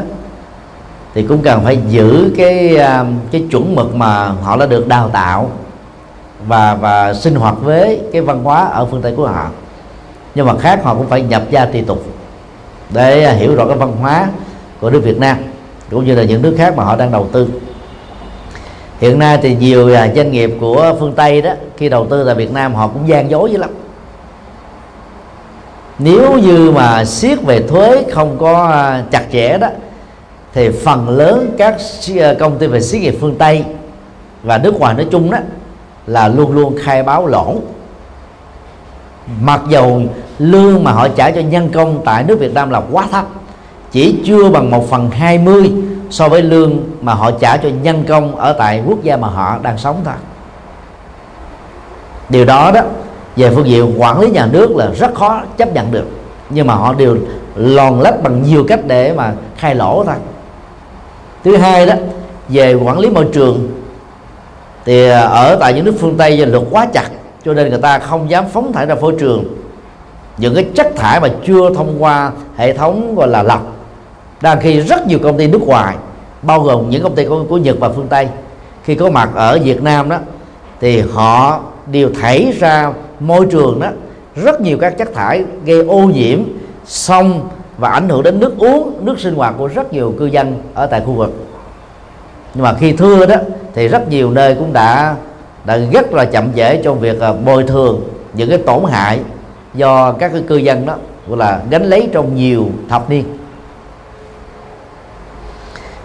thì 1.15 1.23
cũng 1.23 1.41
cần 1.41 1.63
phải 1.63 1.79
giữ 1.89 2.31
cái 2.37 2.77
à, 2.77 3.05
cái 3.31 3.45
chuẩn 3.51 3.75
mực 3.75 3.95
mà 3.95 4.27
họ 4.27 4.57
đã 4.57 4.65
được 4.65 4.87
đào 4.87 5.09
tạo 5.09 5.51
và 6.47 6.75
và 6.75 7.13
sinh 7.13 7.35
hoạt 7.35 7.55
với 7.61 8.01
cái 8.11 8.21
văn 8.21 8.43
hóa 8.43 8.65
ở 8.65 8.85
phương 8.85 9.01
Tây 9.01 9.13
của 9.17 9.27
họ. 9.27 9.49
Nhưng 10.35 10.45
mà 10.45 10.57
khác, 10.57 10.79
họ 10.83 10.95
cũng 10.95 11.07
phải 11.07 11.21
nhập 11.21 11.43
gia 11.49 11.65
tùy 11.65 11.81
tục 11.87 12.03
để 12.89 13.35
hiểu 13.35 13.55
rõ 13.55 13.67
cái 13.67 13.77
văn 13.77 13.91
hóa 14.01 14.27
của 14.81 14.89
nước 14.89 15.01
Việt 15.03 15.17
Nam, 15.17 15.37
cũng 15.91 16.05
như 16.05 16.15
là 16.15 16.23
những 16.23 16.41
nước 16.41 16.55
khác 16.57 16.77
mà 16.77 16.83
họ 16.83 16.95
đang 16.95 17.11
đầu 17.11 17.27
tư. 17.31 17.49
Hiện 18.99 19.19
nay 19.19 19.39
thì 19.41 19.55
nhiều 19.55 19.95
à, 19.95 20.13
doanh 20.15 20.31
nghiệp 20.31 20.57
của 20.59 20.95
phương 20.99 21.13
Tây 21.13 21.41
đó, 21.41 21.51
khi 21.77 21.89
đầu 21.89 22.07
tư 22.09 22.23
tại 22.25 22.35
Việt 22.35 22.51
Nam, 22.51 22.75
họ 22.75 22.87
cũng 22.87 23.07
gian 23.07 23.31
dối 23.31 23.51
dữ 23.51 23.57
lắm. 23.57 23.69
Nếu 25.99 26.33
như 26.33 26.71
mà 26.71 27.05
siết 27.05 27.41
về 27.41 27.61
thuế 27.61 28.03
không 28.11 28.37
có 28.39 28.65
à, 28.65 29.03
chặt 29.11 29.25
chẽ 29.31 29.57
đó 29.57 29.67
thì 30.55 30.69
phần 30.69 31.09
lớn 31.09 31.55
các 31.57 31.75
à, 32.19 32.33
công 32.39 32.57
ty 32.57 32.67
về 32.67 32.81
xí 32.81 32.99
nghiệp 32.99 33.17
phương 33.21 33.35
Tây 33.35 33.63
và 34.43 34.57
nước 34.57 34.79
ngoài 34.79 34.93
nói 34.93 35.07
chung 35.11 35.31
đó 35.31 35.37
là 36.07 36.27
luôn 36.27 36.51
luôn 36.51 36.75
khai 36.81 37.03
báo 37.03 37.27
lỗ. 37.27 37.55
Mặc 39.41 39.61
dầu 39.69 40.01
lương 40.39 40.83
mà 40.83 40.91
họ 40.91 41.07
trả 41.07 41.31
cho 41.31 41.41
nhân 41.41 41.69
công 41.73 42.01
tại 42.05 42.23
nước 42.23 42.39
Việt 42.39 42.53
Nam 42.53 42.69
là 42.69 42.81
quá 42.91 43.07
thấp, 43.11 43.25
chỉ 43.91 44.21
chưa 44.25 44.49
bằng 44.49 44.71
một 44.71 44.89
phần 44.89 45.09
hai 45.09 45.37
mươi 45.37 45.71
so 46.09 46.29
với 46.29 46.41
lương 46.41 46.79
mà 47.01 47.13
họ 47.13 47.31
trả 47.31 47.57
cho 47.57 47.69
nhân 47.69 48.03
công 48.07 48.35
ở 48.35 48.53
tại 48.53 48.83
quốc 48.85 49.03
gia 49.03 49.17
mà 49.17 49.27
họ 49.27 49.57
đang 49.61 49.77
sống 49.77 50.01
thôi. 50.05 50.13
Điều 52.29 52.45
đó 52.45 52.71
đó, 52.71 52.81
về 53.35 53.51
phương 53.55 53.67
diện 53.67 54.01
quản 54.01 54.19
lý 54.19 54.29
nhà 54.29 54.45
nước 54.45 54.75
là 54.75 54.89
rất 54.99 55.15
khó 55.15 55.41
chấp 55.57 55.73
nhận 55.73 55.91
được, 55.91 56.05
nhưng 56.49 56.67
mà 56.67 56.75
họ 56.75 56.93
đều 56.93 57.17
lòn 57.55 58.01
lách 58.01 58.23
bằng 58.23 58.43
nhiều 58.43 58.65
cách 58.67 58.79
để 58.87 59.13
mà 59.13 59.33
khai 59.57 59.75
lỗ 59.75 60.03
thôi 60.03 60.15
thứ 61.45 61.57
hai 61.57 61.85
đó 61.85 61.93
về 62.49 62.73
quản 62.73 62.99
lý 62.99 63.09
môi 63.09 63.27
trường 63.33 63.69
thì 64.85 65.09
à, 65.09 65.19
ở 65.19 65.57
tại 65.59 65.73
những 65.73 65.85
nước 65.85 65.95
phương 65.99 66.17
tây 66.17 66.45
luật 66.45 66.63
quá 66.71 66.87
chặt 66.93 67.09
cho 67.45 67.53
nên 67.53 67.69
người 67.69 67.81
ta 67.81 67.99
không 67.99 68.29
dám 68.29 68.45
phóng 68.53 68.73
thải 68.73 68.85
ra 68.85 68.95
môi 68.95 69.13
trường. 69.19 69.43
Những 70.37 70.55
cái 70.55 70.63
chất 70.75 70.95
thải 70.95 71.19
mà 71.19 71.27
chưa 71.47 71.73
thông 71.75 72.03
qua 72.03 72.31
hệ 72.55 72.73
thống 72.73 73.15
gọi 73.15 73.27
là 73.27 73.43
lọc 73.43 73.75
đang 74.41 74.59
khi 74.61 74.79
rất 74.79 75.07
nhiều 75.07 75.19
công 75.23 75.37
ty 75.37 75.47
nước 75.47 75.61
ngoài 75.61 75.95
bao 76.41 76.61
gồm 76.61 76.89
những 76.89 77.03
công 77.03 77.15
ty 77.15 77.25
của, 77.25 77.43
của 77.49 77.57
Nhật 77.57 77.75
và 77.79 77.89
phương 77.89 78.07
Tây 78.07 78.27
khi 78.83 78.95
có 78.95 79.09
mặt 79.09 79.29
ở 79.35 79.59
Việt 79.63 79.83
Nam 79.83 80.09
đó 80.09 80.17
thì 80.81 80.99
họ 80.99 81.59
đều 81.91 82.09
thảy 82.21 82.53
ra 82.59 82.93
môi 83.19 83.45
trường 83.51 83.79
đó 83.79 83.87
rất 84.35 84.61
nhiều 84.61 84.77
các 84.77 84.97
chất 84.97 85.13
thải 85.13 85.43
gây 85.65 85.85
ô 85.85 85.99
nhiễm 85.99 86.39
sông 86.85 87.49
và 87.77 87.89
ảnh 87.89 88.09
hưởng 88.09 88.23
đến 88.23 88.39
nước 88.39 88.57
uống, 88.57 89.05
nước 89.05 89.19
sinh 89.19 89.35
hoạt 89.35 89.53
của 89.57 89.67
rất 89.67 89.93
nhiều 89.93 90.13
cư 90.19 90.25
dân 90.25 90.61
ở 90.73 90.85
tại 90.85 91.01
khu 91.05 91.13
vực. 91.13 91.33
Nhưng 92.53 92.63
mà 92.63 92.73
khi 92.73 92.91
thưa 92.91 93.25
đó, 93.25 93.35
thì 93.73 93.87
rất 93.87 94.09
nhiều 94.09 94.31
nơi 94.31 94.55
cũng 94.55 94.73
đã 94.73 95.15
đã 95.65 95.77
rất 95.91 96.13
là 96.13 96.25
chậm 96.25 96.53
trễ 96.55 96.77
trong 96.77 96.99
việc 96.99 97.21
à, 97.21 97.33
bồi 97.33 97.63
thường 97.63 98.01
những 98.33 98.49
cái 98.49 98.57
tổn 98.57 98.83
hại 98.91 99.19
do 99.73 100.11
các 100.11 100.31
cái 100.31 100.41
cư 100.47 100.57
dân 100.57 100.85
đó, 100.85 100.95
gọi 101.27 101.37
là, 101.37 101.61
gánh 101.69 101.83
lấy 101.83 102.09
trong 102.13 102.35
nhiều 102.35 102.65
thập 102.89 103.09
niên. 103.09 103.23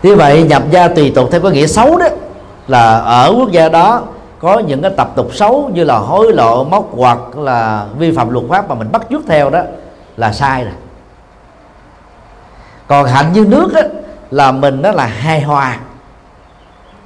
Như 0.03 0.17
vậy, 0.17 0.43
nhập 0.43 0.63
gia 0.71 0.89
tùy 0.89 1.13
tục 1.15 1.29
theo 1.33 1.41
có 1.41 1.51
nghĩa 1.51 1.67
xấu 1.67 1.99
đó, 1.99 2.07
là 2.69 2.99
ở 2.99 3.35
quốc 3.39 3.51
gia 3.51 3.69
đó 3.69 4.03
có 4.39 4.59
những 4.59 4.83
cái 4.83 4.91
tập 4.97 5.13
tục 5.17 5.35
xấu 5.35 5.71
như 5.75 5.85
là 5.85 5.99
hối 5.99 6.33
lộ, 6.33 6.65
móc 6.65 6.89
hoặc 6.97 7.39
là 7.39 7.87
vi 7.99 8.13
phạm 8.13 8.31
luật 8.31 8.45
pháp 8.49 8.69
mà 8.69 8.75
mình 8.75 8.93
bắt 8.93 9.03
chước 9.11 9.21
theo 9.27 9.51
đó 9.51 9.63
là 10.17 10.33
sai 10.33 10.65
rồi 10.65 10.73
còn 12.91 13.07
hạnh 13.07 13.33
như 13.33 13.45
nước 13.45 13.75
á, 13.75 13.83
là 14.31 14.53
mình 14.53 14.83
đó 14.83 14.93
là 14.93 15.07
hài 15.07 15.41
hòa. 15.41 15.77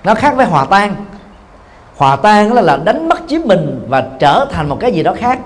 Nó 0.04 0.14
khác 0.14 0.36
với 0.36 0.46
hòa 0.46 0.64
tan. 0.70 0.94
Hòa 1.96 2.16
tan 2.16 2.52
là, 2.52 2.62
là 2.62 2.76
đánh 2.76 3.08
mất 3.08 3.18
chính 3.28 3.48
mình 3.48 3.86
và 3.88 4.04
trở 4.18 4.46
thành 4.52 4.68
một 4.68 4.76
cái 4.80 4.92
gì 4.92 5.02
đó 5.02 5.14
khác. 5.18 5.38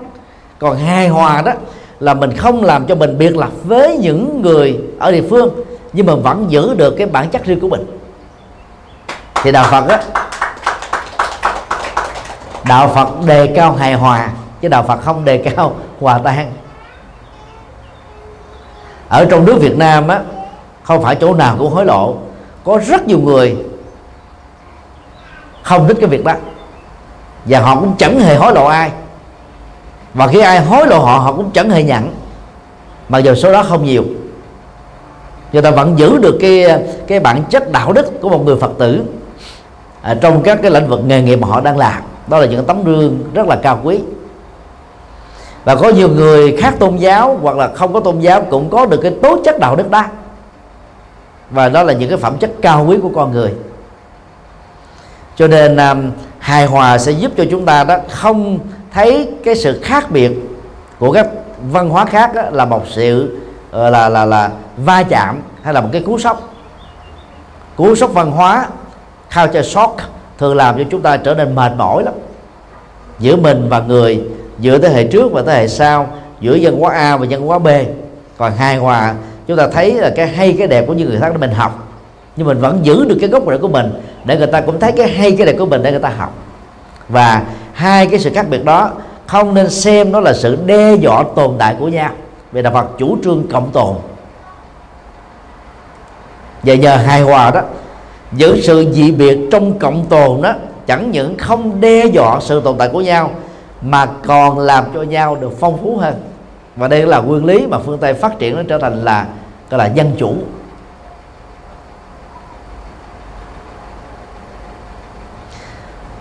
Còn 0.59 0.77
hài 0.77 1.07
hòa 1.07 1.41
đó 1.41 1.51
là 1.99 2.13
mình 2.13 2.37
không 2.37 2.63
làm 2.63 2.85
cho 2.85 2.95
mình 2.95 3.17
biệt 3.17 3.37
lập 3.37 3.49
với 3.63 3.97
những 3.97 4.41
người 4.41 4.79
ở 4.99 5.11
địa 5.11 5.23
phương 5.29 5.49
nhưng 5.93 6.05
mà 6.05 6.15
vẫn 6.15 6.45
giữ 6.49 6.73
được 6.73 6.95
cái 6.97 7.07
bản 7.07 7.29
chất 7.29 7.45
riêng 7.45 7.59
của 7.59 7.69
mình. 7.69 7.85
Thì 9.43 9.51
đạo 9.51 9.65
phật 9.71 9.87
á 9.87 9.99
đạo 12.67 12.91
phật 12.95 13.09
đề 13.25 13.47
cao 13.55 13.73
hài 13.73 13.93
hòa 13.93 14.29
chứ 14.61 14.67
đạo 14.67 14.83
phật 14.83 15.01
không 15.01 15.25
đề 15.25 15.37
cao 15.37 15.75
hòa 15.99 16.19
tan 16.23 16.51
ở 19.09 19.25
trong 19.25 19.45
nước 19.45 19.57
việt 19.61 19.77
nam 19.77 20.07
á 20.07 20.21
không 20.83 21.03
phải 21.03 21.15
chỗ 21.15 21.33
nào 21.33 21.55
cũng 21.59 21.71
hối 21.71 21.85
lộ. 21.85 22.15
Có 22.63 22.79
rất 22.87 23.07
nhiều 23.07 23.19
người 23.19 23.57
không 25.63 25.87
thích 25.87 25.97
cái 25.99 26.09
việc 26.09 26.23
đó. 26.23 26.33
Và 27.45 27.59
họ 27.59 27.75
cũng 27.75 27.93
chẳng 27.97 28.19
hề 28.19 28.35
hối 28.35 28.53
lộ 28.53 28.65
ai. 28.65 28.91
Và 30.13 30.27
khi 30.27 30.39
ai 30.39 30.59
hối 30.59 30.87
lộ 30.87 30.99
họ 30.99 31.17
họ 31.17 31.33
cũng 31.33 31.51
chẳng 31.51 31.69
hề 31.69 31.83
nhận. 31.83 32.15
Mặc 33.09 33.19
dù 33.19 33.35
số 33.35 33.51
đó 33.51 33.63
không 33.63 33.85
nhiều. 33.85 34.03
Người 35.53 35.61
ta 35.61 35.71
vẫn 35.71 35.99
giữ 35.99 36.17
được 36.17 36.37
cái 36.41 36.65
cái 37.07 37.19
bản 37.19 37.43
chất 37.49 37.71
đạo 37.71 37.93
đức 37.93 38.21
của 38.21 38.29
một 38.29 38.45
người 38.45 38.55
phật 38.55 38.71
tử 38.77 39.03
à, 40.01 40.15
trong 40.21 40.43
các 40.43 40.59
cái 40.61 40.71
lĩnh 40.71 40.87
vực 40.87 40.99
nghề 41.05 41.21
nghiệp 41.21 41.35
mà 41.35 41.47
họ 41.47 41.61
đang 41.61 41.77
làm. 41.77 42.01
Đó 42.27 42.37
là 42.37 42.45
những 42.45 42.65
tấm 42.65 42.83
gương 42.83 43.19
rất 43.33 43.47
là 43.47 43.55
cao 43.55 43.79
quý 43.83 43.99
và 45.63 45.75
có 45.75 45.89
nhiều 45.89 46.09
người 46.09 46.57
khác 46.57 46.75
tôn 46.79 46.97
giáo 46.97 47.39
hoặc 47.41 47.57
là 47.57 47.67
không 47.75 47.93
có 47.93 47.99
tôn 47.99 48.19
giáo 48.19 48.41
cũng 48.49 48.69
có 48.69 48.85
được 48.85 48.99
cái 49.03 49.13
tố 49.21 49.39
chất 49.45 49.59
đạo 49.59 49.75
đức 49.75 49.89
đó. 49.89 50.03
Và 51.49 51.69
đó 51.69 51.83
là 51.83 51.93
những 51.93 52.09
cái 52.09 52.17
phẩm 52.17 52.37
chất 52.37 52.51
cao 52.61 52.85
quý 52.89 52.97
của 53.03 53.11
con 53.15 53.31
người. 53.31 53.53
Cho 55.35 55.47
nên 55.47 55.77
um, 55.77 56.11
hài 56.39 56.65
hòa 56.65 56.97
sẽ 56.97 57.11
giúp 57.11 57.31
cho 57.37 57.45
chúng 57.51 57.65
ta 57.65 57.83
đó 57.83 57.97
không 58.09 58.59
thấy 58.93 59.29
cái 59.43 59.55
sự 59.55 59.79
khác 59.83 60.11
biệt 60.11 60.31
của 60.99 61.11
các 61.11 61.27
văn 61.71 61.89
hóa 61.89 62.05
khác 62.05 62.33
đó, 62.35 62.41
là 62.51 62.65
một 62.65 62.83
sự 62.87 63.39
là, 63.71 63.89
là 63.89 64.09
là 64.09 64.25
là 64.25 64.49
va 64.77 65.03
chạm 65.03 65.41
hay 65.63 65.73
là 65.73 65.81
một 65.81 65.89
cái 65.91 66.01
cú 66.01 66.19
sốc. 66.19 66.53
Cú 67.75 67.95
sốc 67.95 68.13
văn 68.13 68.31
hóa 68.31 68.67
culture 69.35 69.63
shock 69.63 69.97
thường 70.37 70.55
làm 70.55 70.77
cho 70.77 70.83
chúng 70.91 71.01
ta 71.01 71.17
trở 71.17 71.33
nên 71.33 71.55
mệt 71.55 71.71
mỏi 71.77 72.03
lắm. 72.03 72.13
Giữa 73.19 73.35
mình 73.35 73.69
và 73.69 73.79
người 73.79 74.23
giữa 74.59 74.77
thế 74.77 74.89
hệ 74.89 75.03
trước 75.03 75.31
và 75.31 75.43
thế 75.45 75.53
hệ 75.53 75.67
sau, 75.67 76.07
giữa 76.39 76.55
dân 76.55 76.79
hóa 76.79 76.93
A 76.95 77.17
và 77.17 77.25
dân 77.25 77.41
hóa 77.41 77.59
B. 77.59 77.67
Còn 78.37 78.53
hai 78.57 78.75
hòa, 78.75 79.15
chúng 79.47 79.57
ta 79.57 79.67
thấy 79.67 79.93
là 79.93 80.09
cái 80.09 80.27
hay, 80.27 80.55
cái 80.57 80.67
đẹp 80.67 80.87
của 80.87 80.93
những 80.93 81.09
người 81.09 81.19
khác 81.19 81.29
để 81.31 81.37
mình 81.37 81.51
học. 81.51 81.87
Nhưng 82.35 82.47
mình 82.47 82.59
vẫn 82.59 82.79
giữ 82.83 83.05
được 83.05 83.17
cái 83.21 83.29
gốc 83.29 83.43
rễ 83.49 83.57
của 83.57 83.67
mình 83.67 83.91
để 84.25 84.37
người 84.37 84.47
ta 84.47 84.61
cũng 84.61 84.79
thấy 84.79 84.91
cái 84.91 85.07
hay, 85.07 85.31
cái 85.31 85.47
đẹp 85.47 85.55
của 85.59 85.65
mình 85.65 85.83
để 85.83 85.91
người 85.91 85.99
ta 85.99 86.09
học. 86.09 86.33
Và 87.09 87.43
hai 87.73 88.07
cái 88.07 88.19
sự 88.19 88.31
khác 88.33 88.45
biệt 88.49 88.65
đó 88.65 88.91
không 89.27 89.53
nên 89.53 89.69
xem 89.69 90.11
nó 90.11 90.19
là 90.19 90.33
sự 90.33 90.57
đe 90.65 90.95
dọa 90.95 91.23
tồn 91.35 91.55
tại 91.59 91.75
của 91.79 91.87
nhau. 91.87 92.11
Vì 92.51 92.61
đạo 92.61 92.73
Phật 92.73 92.87
chủ 92.97 93.17
trương 93.23 93.47
cộng 93.51 93.71
tồn. 93.71 93.95
Và 96.63 96.75
nhờ 96.75 96.95
hài 96.95 97.21
hòa 97.21 97.51
đó, 97.51 97.61
giữ 98.33 98.61
sự 98.61 98.91
dị 98.91 99.11
biệt 99.11 99.39
trong 99.51 99.79
cộng 99.79 100.05
tồn 100.05 100.41
đó, 100.41 100.53
chẳng 100.87 101.11
những 101.11 101.37
không 101.37 101.81
đe 101.81 102.05
dọa 102.05 102.39
sự 102.41 102.61
tồn 102.61 102.77
tại 102.77 102.89
của 102.89 103.01
nhau 103.01 103.31
mà 103.81 104.05
còn 104.25 104.59
làm 104.59 104.83
cho 104.93 105.01
nhau 105.01 105.35
được 105.35 105.51
phong 105.59 105.77
phú 105.77 105.97
hơn. 105.97 106.13
Và 106.75 106.87
đây 106.87 107.05
là 107.05 107.19
nguyên 107.19 107.45
lý 107.45 107.67
mà 107.67 107.79
phương 107.79 107.97
tây 107.97 108.13
phát 108.13 108.39
triển 108.39 108.55
nó 108.55 108.61
trở 108.67 108.77
thành 108.77 109.05
là 109.05 109.27
gọi 109.69 109.77
là 109.77 109.85
dân 109.85 110.11
chủ. 110.17 110.33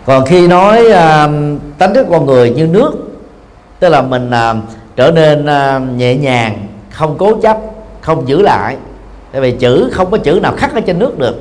Còn 0.07 0.27
khi 0.27 0.49
nói 0.49 0.85
uh, 0.87 1.31
tánh 1.79 1.95
chất 1.95 2.07
con 2.11 2.27
người 2.27 2.51
như 2.51 2.67
nước 2.67 2.93
tức 3.79 3.89
là 3.89 4.03
mình 4.03 4.31
uh, 4.31 4.57
trở 4.97 5.11
nên 5.11 5.47
uh, 5.47 5.97
nhẹ 5.97 6.17
nhàng 6.17 6.67
không 6.91 7.19
cố 7.19 7.41
chấp 7.41 7.59
không 8.01 8.29
giữ 8.29 8.43
lại. 8.43 8.77
Tại 9.33 9.41
vì 9.41 9.53
chữ 9.53 9.91
không 9.93 10.11
có 10.11 10.19
chữ 10.19 10.41
nào 10.43 10.53
khắc 10.57 10.75
ở 10.75 10.81
trên 10.81 10.99
nước 10.99 11.19
được. 11.19 11.37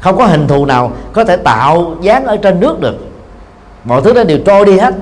Không 0.00 0.16
có 0.16 0.26
hình 0.26 0.48
thù 0.48 0.66
nào 0.66 0.92
có 1.12 1.24
thể 1.24 1.36
tạo 1.36 1.94
dáng 2.02 2.24
ở 2.24 2.36
trên 2.36 2.60
nước 2.60 2.80
được. 2.80 2.96
Mọi 3.84 4.02
thứ 4.02 4.12
đó 4.12 4.24
đều 4.24 4.38
trôi 4.46 4.66
đi 4.66 4.78
hết 4.78 4.94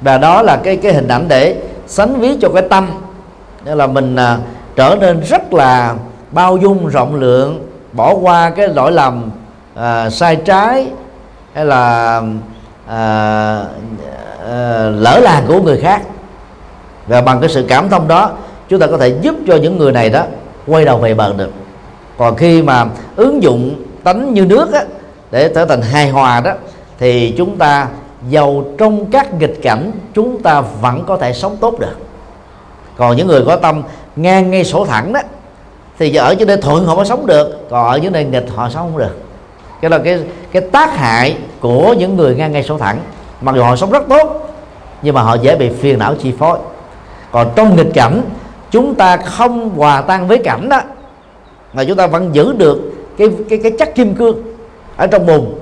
và 0.00 0.18
đó 0.18 0.42
là 0.42 0.56
cái 0.56 0.76
cái 0.76 0.92
hình 0.92 1.08
ảnh 1.08 1.28
để 1.28 1.56
sánh 1.86 2.20
ví 2.20 2.36
cho 2.40 2.48
cái 2.48 2.62
tâm. 2.70 2.90
Nên 3.64 3.78
là 3.78 3.86
mình 3.86 4.16
à, 4.16 4.38
trở 4.76 4.96
nên 5.00 5.20
rất 5.20 5.52
là 5.52 5.94
bao 6.30 6.56
dung 6.56 6.86
rộng 6.86 7.14
lượng 7.14 7.66
bỏ 7.92 8.14
qua 8.14 8.50
cái 8.50 8.68
lỗi 8.68 8.92
lầm 8.92 9.30
à, 9.74 10.10
sai 10.10 10.36
trái 10.36 10.86
hay 11.54 11.64
là 11.64 12.22
à, 12.86 13.64
à, 14.50 14.90
lỡ 14.90 15.18
làng 15.22 15.44
của 15.48 15.62
người 15.62 15.80
khác. 15.80 16.02
Và 17.06 17.20
bằng 17.20 17.40
cái 17.40 17.50
sự 17.50 17.64
cảm 17.68 17.88
thông 17.88 18.08
đó 18.08 18.30
chúng 18.68 18.80
ta 18.80 18.86
có 18.86 18.98
thể 18.98 19.08
giúp 19.08 19.34
cho 19.46 19.56
những 19.56 19.78
người 19.78 19.92
này 19.92 20.10
đó 20.10 20.22
quay 20.66 20.84
đầu 20.84 20.98
về 20.98 21.14
bờ 21.14 21.32
được. 21.32 21.50
Còn 22.18 22.36
khi 22.36 22.62
mà 22.62 22.86
ứng 23.16 23.42
dụng 23.42 23.82
tánh 24.04 24.34
như 24.34 24.46
nước 24.46 24.72
á, 24.72 24.84
để 25.30 25.52
trở 25.54 25.64
thành 25.64 25.82
hài 25.82 26.10
hòa 26.10 26.40
đó 26.40 26.52
thì 26.98 27.34
chúng 27.38 27.58
ta 27.58 27.88
giàu 28.28 28.64
trong 28.78 29.06
các 29.10 29.34
nghịch 29.34 29.62
cảnh, 29.62 29.90
chúng 30.14 30.42
ta 30.42 30.60
vẫn 30.60 31.04
có 31.06 31.16
thể 31.16 31.32
sống 31.32 31.56
tốt 31.60 31.78
được. 31.78 31.96
Còn 32.96 33.16
những 33.16 33.26
người 33.26 33.44
có 33.46 33.56
tâm 33.56 33.82
ngang 34.16 34.50
ngay 34.50 34.64
sổ 34.64 34.84
thẳng 34.86 35.12
đó, 35.12 35.20
thì 35.98 36.14
ở 36.14 36.34
trên 36.34 36.48
đây 36.48 36.56
thuận 36.56 36.84
họ 36.84 36.94
mới 36.94 37.06
sống 37.06 37.26
được, 37.26 37.68
còn 37.70 37.88
ở 37.88 37.96
dưới 37.96 38.10
đây 38.10 38.24
nghịch 38.24 38.46
họ 38.54 38.68
sống 38.68 38.90
không 38.90 38.98
được. 38.98 39.20
Cái 39.80 39.90
là 39.90 39.98
cái 39.98 40.24
cái 40.52 40.62
tác 40.62 40.96
hại 40.96 41.36
của 41.60 41.94
những 41.98 42.16
người 42.16 42.34
ngang 42.34 42.52
ngay 42.52 42.62
sổ 42.62 42.78
thẳng. 42.78 42.98
Mặc 43.40 43.54
dù 43.54 43.62
họ 43.62 43.76
sống 43.76 43.90
rất 43.90 44.02
tốt, 44.08 44.48
nhưng 45.02 45.14
mà 45.14 45.22
họ 45.22 45.34
dễ 45.34 45.56
bị 45.56 45.68
phiền 45.68 45.98
não 45.98 46.14
chi 46.14 46.32
phối. 46.38 46.58
Còn 47.32 47.50
trong 47.56 47.76
nghịch 47.76 47.94
cảnh, 47.94 48.22
chúng 48.70 48.94
ta 48.94 49.16
không 49.16 49.70
hòa 49.76 50.00
tan 50.00 50.28
với 50.28 50.38
cảnh 50.38 50.68
đó, 50.68 50.80
mà 51.72 51.84
chúng 51.84 51.96
ta 51.96 52.06
vẫn 52.06 52.34
giữ 52.34 52.52
được 52.52 52.92
cái 53.18 53.28
cái 53.48 53.58
cái 53.62 53.72
chất 53.78 53.94
kim 53.94 54.14
cương 54.14 54.42
ở 54.96 55.06
trong 55.06 55.26
bùn 55.26 55.54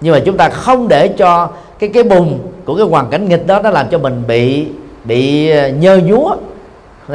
nhưng 0.00 0.14
mà 0.14 0.20
chúng 0.24 0.36
ta 0.36 0.48
không 0.48 0.88
để 0.88 1.08
cho 1.08 1.48
cái 1.78 1.90
cái 1.94 2.02
bùn 2.02 2.38
của 2.64 2.76
cái 2.76 2.86
hoàn 2.86 3.10
cảnh 3.10 3.28
nghịch 3.28 3.46
đó 3.46 3.60
nó 3.62 3.70
làm 3.70 3.86
cho 3.90 3.98
mình 3.98 4.22
bị 4.26 4.66
bị 5.04 5.50
ờ, 5.50 5.68
nhơ 5.68 6.00
nhúa 6.04 6.36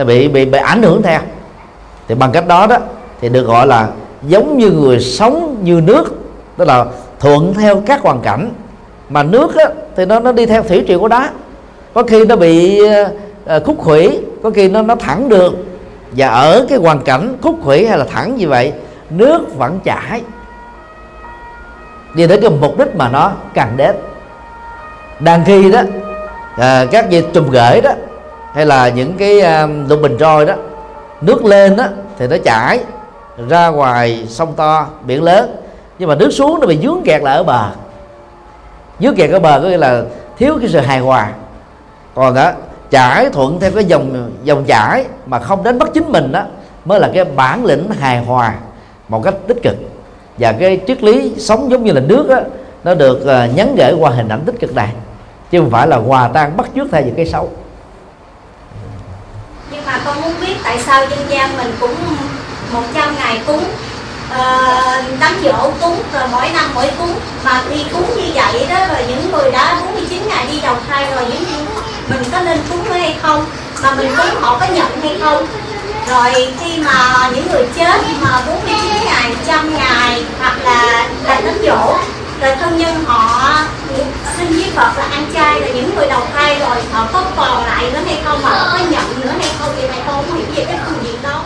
bị 0.05 0.27
bị 0.27 0.45
bị 0.45 0.59
ảnh 0.59 0.83
hưởng 0.83 1.01
theo. 1.01 1.19
Thì 2.07 2.15
bằng 2.15 2.31
cách 2.31 2.47
đó 2.47 2.67
đó 2.67 2.77
thì 3.21 3.29
được 3.29 3.47
gọi 3.47 3.67
là 3.67 3.89
giống 4.27 4.57
như 4.57 4.71
người 4.71 4.99
sống 4.99 5.57
như 5.63 5.81
nước 5.81 6.05
tức 6.57 6.67
là 6.67 6.85
thuận 7.19 7.53
theo 7.53 7.83
các 7.85 8.01
hoàn 8.01 8.19
cảnh. 8.21 8.49
Mà 9.09 9.23
nước 9.23 9.55
á, 9.55 9.65
thì 9.95 10.05
nó 10.05 10.19
nó 10.19 10.31
đi 10.31 10.45
theo 10.45 10.63
thủy 10.63 10.83
triều 10.87 10.99
của 10.99 11.07
đá. 11.07 11.29
Có 11.93 12.03
khi 12.03 12.25
nó 12.25 12.35
bị 12.35 12.81
uh, 13.55 13.63
khúc 13.65 13.77
khủy 13.77 14.19
có 14.43 14.49
khi 14.49 14.69
nó 14.69 14.81
nó 14.81 14.95
thẳng 14.95 15.29
được. 15.29 15.53
Và 16.11 16.27
ở 16.27 16.65
cái 16.69 16.77
hoàn 16.77 17.01
cảnh 17.01 17.37
khúc 17.41 17.55
khủy 17.63 17.85
hay 17.85 17.97
là 17.97 18.05
thẳng 18.05 18.37
như 18.37 18.49
vậy 18.49 18.73
nước 19.09 19.57
vẫn 19.57 19.79
chảy 19.83 20.21
đi 22.13 22.27
tới 22.27 22.41
cái 22.41 22.49
mục 22.49 22.77
đích 22.77 22.95
mà 22.95 23.09
nó 23.09 23.31
cần 23.53 23.77
đến 23.77 23.95
đang 25.19 25.45
khi 25.45 25.71
đó 25.71 25.81
à, 26.57 26.85
các 26.91 27.09
dây 27.09 27.25
trùm 27.33 27.49
gửi 27.49 27.81
đó 27.81 27.91
hay 28.53 28.65
là 28.65 28.89
những 28.89 29.13
cái 29.17 29.41
à, 29.41 29.67
lục 29.87 29.99
bình 30.01 30.17
trôi 30.19 30.45
đó 30.45 30.53
nước 31.21 31.45
lên 31.45 31.75
đó 31.75 31.85
thì 32.17 32.27
nó 32.27 32.35
chảy 32.43 32.79
ra 33.49 33.67
ngoài 33.67 34.25
sông 34.29 34.53
to 34.55 34.87
biển 35.05 35.23
lớn. 35.23 35.55
Nhưng 35.99 36.09
mà 36.09 36.15
nước 36.15 36.31
xuống 36.31 36.59
nó 36.59 36.67
bị 36.67 36.79
dướng 36.83 37.01
kẹt 37.05 37.21
lại 37.21 37.37
ở 37.37 37.43
bờ. 37.43 37.69
Dướng 38.99 39.15
kẹt 39.15 39.31
ở 39.31 39.39
bờ 39.39 39.59
có 39.63 39.69
nghĩa 39.69 39.77
là 39.77 40.03
thiếu 40.37 40.57
cái 40.59 40.69
sự 40.69 40.79
hài 40.79 40.99
hòa. 40.99 41.29
Còn 42.15 42.35
đó 42.35 42.51
chảy 42.89 43.29
thuận 43.29 43.59
theo 43.59 43.71
cái 43.71 43.85
dòng 43.85 44.31
dòng 44.43 44.65
chảy 44.65 45.05
mà 45.25 45.39
không 45.39 45.63
đến 45.63 45.79
bắt 45.79 45.89
chính 45.93 46.11
mình 46.11 46.31
đó 46.31 46.43
mới 46.85 46.99
là 46.99 47.09
cái 47.13 47.25
bản 47.25 47.65
lĩnh 47.65 47.91
hài 47.91 48.19
hòa 48.19 48.53
một 49.07 49.23
cách 49.23 49.33
tích 49.47 49.57
cực 49.63 49.75
và 50.37 50.51
cái 50.51 50.81
triết 50.87 51.03
lý 51.03 51.33
sống 51.37 51.71
giống 51.71 51.83
như 51.83 51.91
là 51.91 52.01
nước 52.01 52.25
đó, 52.29 52.39
nó 52.83 52.93
được 52.93 53.19
uh, 53.21 53.57
nhắn 53.57 53.75
gửi 53.77 53.93
qua 53.93 54.11
hình 54.11 54.29
ảnh 54.29 54.41
tích 54.45 54.55
cực 54.59 54.75
này 54.75 54.89
chứ 55.51 55.59
không 55.59 55.69
phải 55.69 55.87
là 55.87 55.97
hòa 55.97 56.29
tan 56.33 56.57
bắt 56.57 56.65
trước 56.75 56.87
theo 56.91 57.01
những 57.01 57.15
cái 57.15 57.25
xấu. 57.25 57.51
Nhưng 59.71 59.85
mà 59.85 59.99
con 60.05 60.21
muốn 60.21 60.33
biết 60.41 60.55
tại 60.63 60.79
sao 60.79 61.05
dân 61.09 61.19
gian 61.29 61.57
mình 61.57 61.71
cũng 61.79 61.95
100 62.71 63.15
ngày 63.15 63.39
cúng 63.47 63.63
uh, 64.31 65.03
đám 65.19 65.33
dỗ 65.43 65.71
cúng 65.81 65.97
rồi 66.13 66.23
mỗi 66.31 66.49
năm 66.53 66.69
mỗi 66.75 66.91
cúng 66.99 67.13
mà 67.45 67.61
khi 67.69 67.85
cúng 67.93 68.05
như 68.15 68.31
vậy 68.35 68.67
đó 68.69 68.87
rồi 68.87 69.05
những 69.07 69.31
người 69.31 69.51
đã 69.51 69.81
49 69.85 70.27
ngày 70.27 70.47
đi 70.51 70.59
đầu 70.61 70.75
thai 70.87 71.11
rồi 71.15 71.25
những 71.29 71.65
mình 72.09 72.23
có 72.31 72.41
nên 72.41 72.57
cúng 72.69 72.83
hay 72.89 73.15
không? 73.21 73.45
Mà 73.83 73.95
mình 73.95 74.07
cúng 74.17 74.41
họ 74.41 74.57
có 74.59 74.65
nhận 74.65 75.01
hay 75.01 75.17
không? 75.21 75.45
Rồi 76.09 76.47
khi 76.59 76.81
mà 76.83 77.29
những 77.35 77.47
người 77.51 77.65
chết 77.75 78.01
mà 78.21 78.41
49 78.47 78.75
ngày, 79.05 79.35
trăm 79.47 79.73
ngày 79.73 80.25
hoặc 80.39 80.57
là 80.63 81.09
là 81.23 81.41
đám 81.45 81.55
dỗ 81.63 81.97
rồi 82.41 82.55
thân 82.55 82.77
nhân 82.77 82.95
họ 83.05 83.55
xin 84.37 84.47
với 84.47 84.69
Phật 84.75 84.97
là 84.97 85.03
ăn 85.03 85.25
chay 85.33 85.61
là 85.61 85.67
những 85.67 85.95
người 85.95 86.07
đầu 86.07 86.21
thai 86.33 86.59
rồi 86.59 86.77
họ 86.91 87.07
có 87.13 87.23
còn 87.37 87.65
lại 87.65 87.91
nữa 87.93 87.99
hay 88.05 88.17
không 88.23 88.39
mà 88.43 88.49
họ 88.49 88.77
có 88.77 88.79
nhận 88.79 89.21
nữa 89.21 89.31
hay 89.39 89.49
không 89.59 89.69
thì 89.81 89.87
này 89.87 89.99
con 90.07 90.15
không 90.15 90.37
hiểu 90.37 90.45
về 90.55 90.65
cái 90.65 90.77
phương 90.85 91.03
diện 91.03 91.15
đó. 91.23 91.43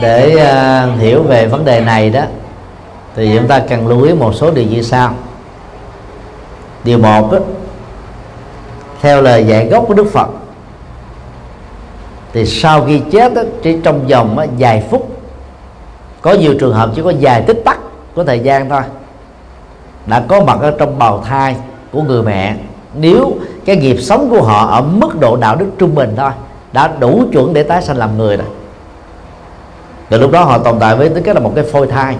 Để 0.00 0.34
uh, 0.34 1.00
hiểu 1.00 1.22
về 1.22 1.46
vấn 1.46 1.64
đề 1.64 1.80
này 1.80 2.10
đó 2.10 2.22
thì 3.16 3.30
chúng 3.38 3.48
ta 3.48 3.60
cần 3.68 3.88
lưu 3.88 4.02
ý 4.02 4.12
một 4.12 4.32
số 4.34 4.50
điều 4.50 4.64
như 4.64 4.82
sau. 4.82 5.14
Điều 6.84 6.98
một 6.98 7.32
đó, 7.32 7.38
theo 9.02 9.22
lời 9.22 9.44
dạy 9.46 9.66
gốc 9.66 9.84
của 9.88 9.94
đức 9.94 10.06
phật 10.12 10.28
thì 12.32 12.46
sau 12.46 12.84
khi 12.84 13.00
chết 13.12 13.34
đó, 13.34 13.42
chỉ 13.62 13.76
trong 13.82 14.06
vòng 14.06 14.36
đó, 14.36 14.44
vài 14.58 14.84
phút 14.90 15.18
có 16.20 16.32
nhiều 16.32 16.54
trường 16.60 16.74
hợp 16.74 16.90
chỉ 16.94 17.02
có 17.02 17.12
vài 17.20 17.42
tích 17.42 17.62
tắc 17.64 17.78
của 18.14 18.24
thời 18.24 18.40
gian 18.40 18.68
thôi 18.68 18.82
đã 20.06 20.24
có 20.28 20.44
mặt 20.44 20.58
ở 20.60 20.70
trong 20.78 20.98
bào 20.98 21.24
thai 21.28 21.56
của 21.92 22.02
người 22.02 22.22
mẹ. 22.22 22.56
Nếu 22.94 23.32
cái 23.64 23.76
nghiệp 23.76 23.96
sống 24.00 24.30
của 24.30 24.42
họ 24.42 24.66
ở 24.66 24.82
mức 24.82 25.20
độ 25.20 25.36
đạo 25.36 25.56
đức 25.56 25.66
trung 25.78 25.94
bình 25.94 26.14
thôi 26.16 26.30
đã 26.72 26.88
đủ 27.00 27.24
chuẩn 27.32 27.54
để 27.54 27.62
tái 27.62 27.82
sanh 27.82 27.96
làm 27.96 28.18
người 28.18 28.36
rồi. 28.36 28.46
Từ 30.08 30.18
lúc 30.18 30.30
đó 30.30 30.44
họ 30.44 30.58
tồn 30.58 30.78
tại 30.80 30.96
với 30.96 31.08
tính 31.08 31.22
cách 31.22 31.34
là 31.34 31.40
một 31.40 31.52
cái 31.54 31.64
phôi 31.64 31.86
thai. 31.86 32.16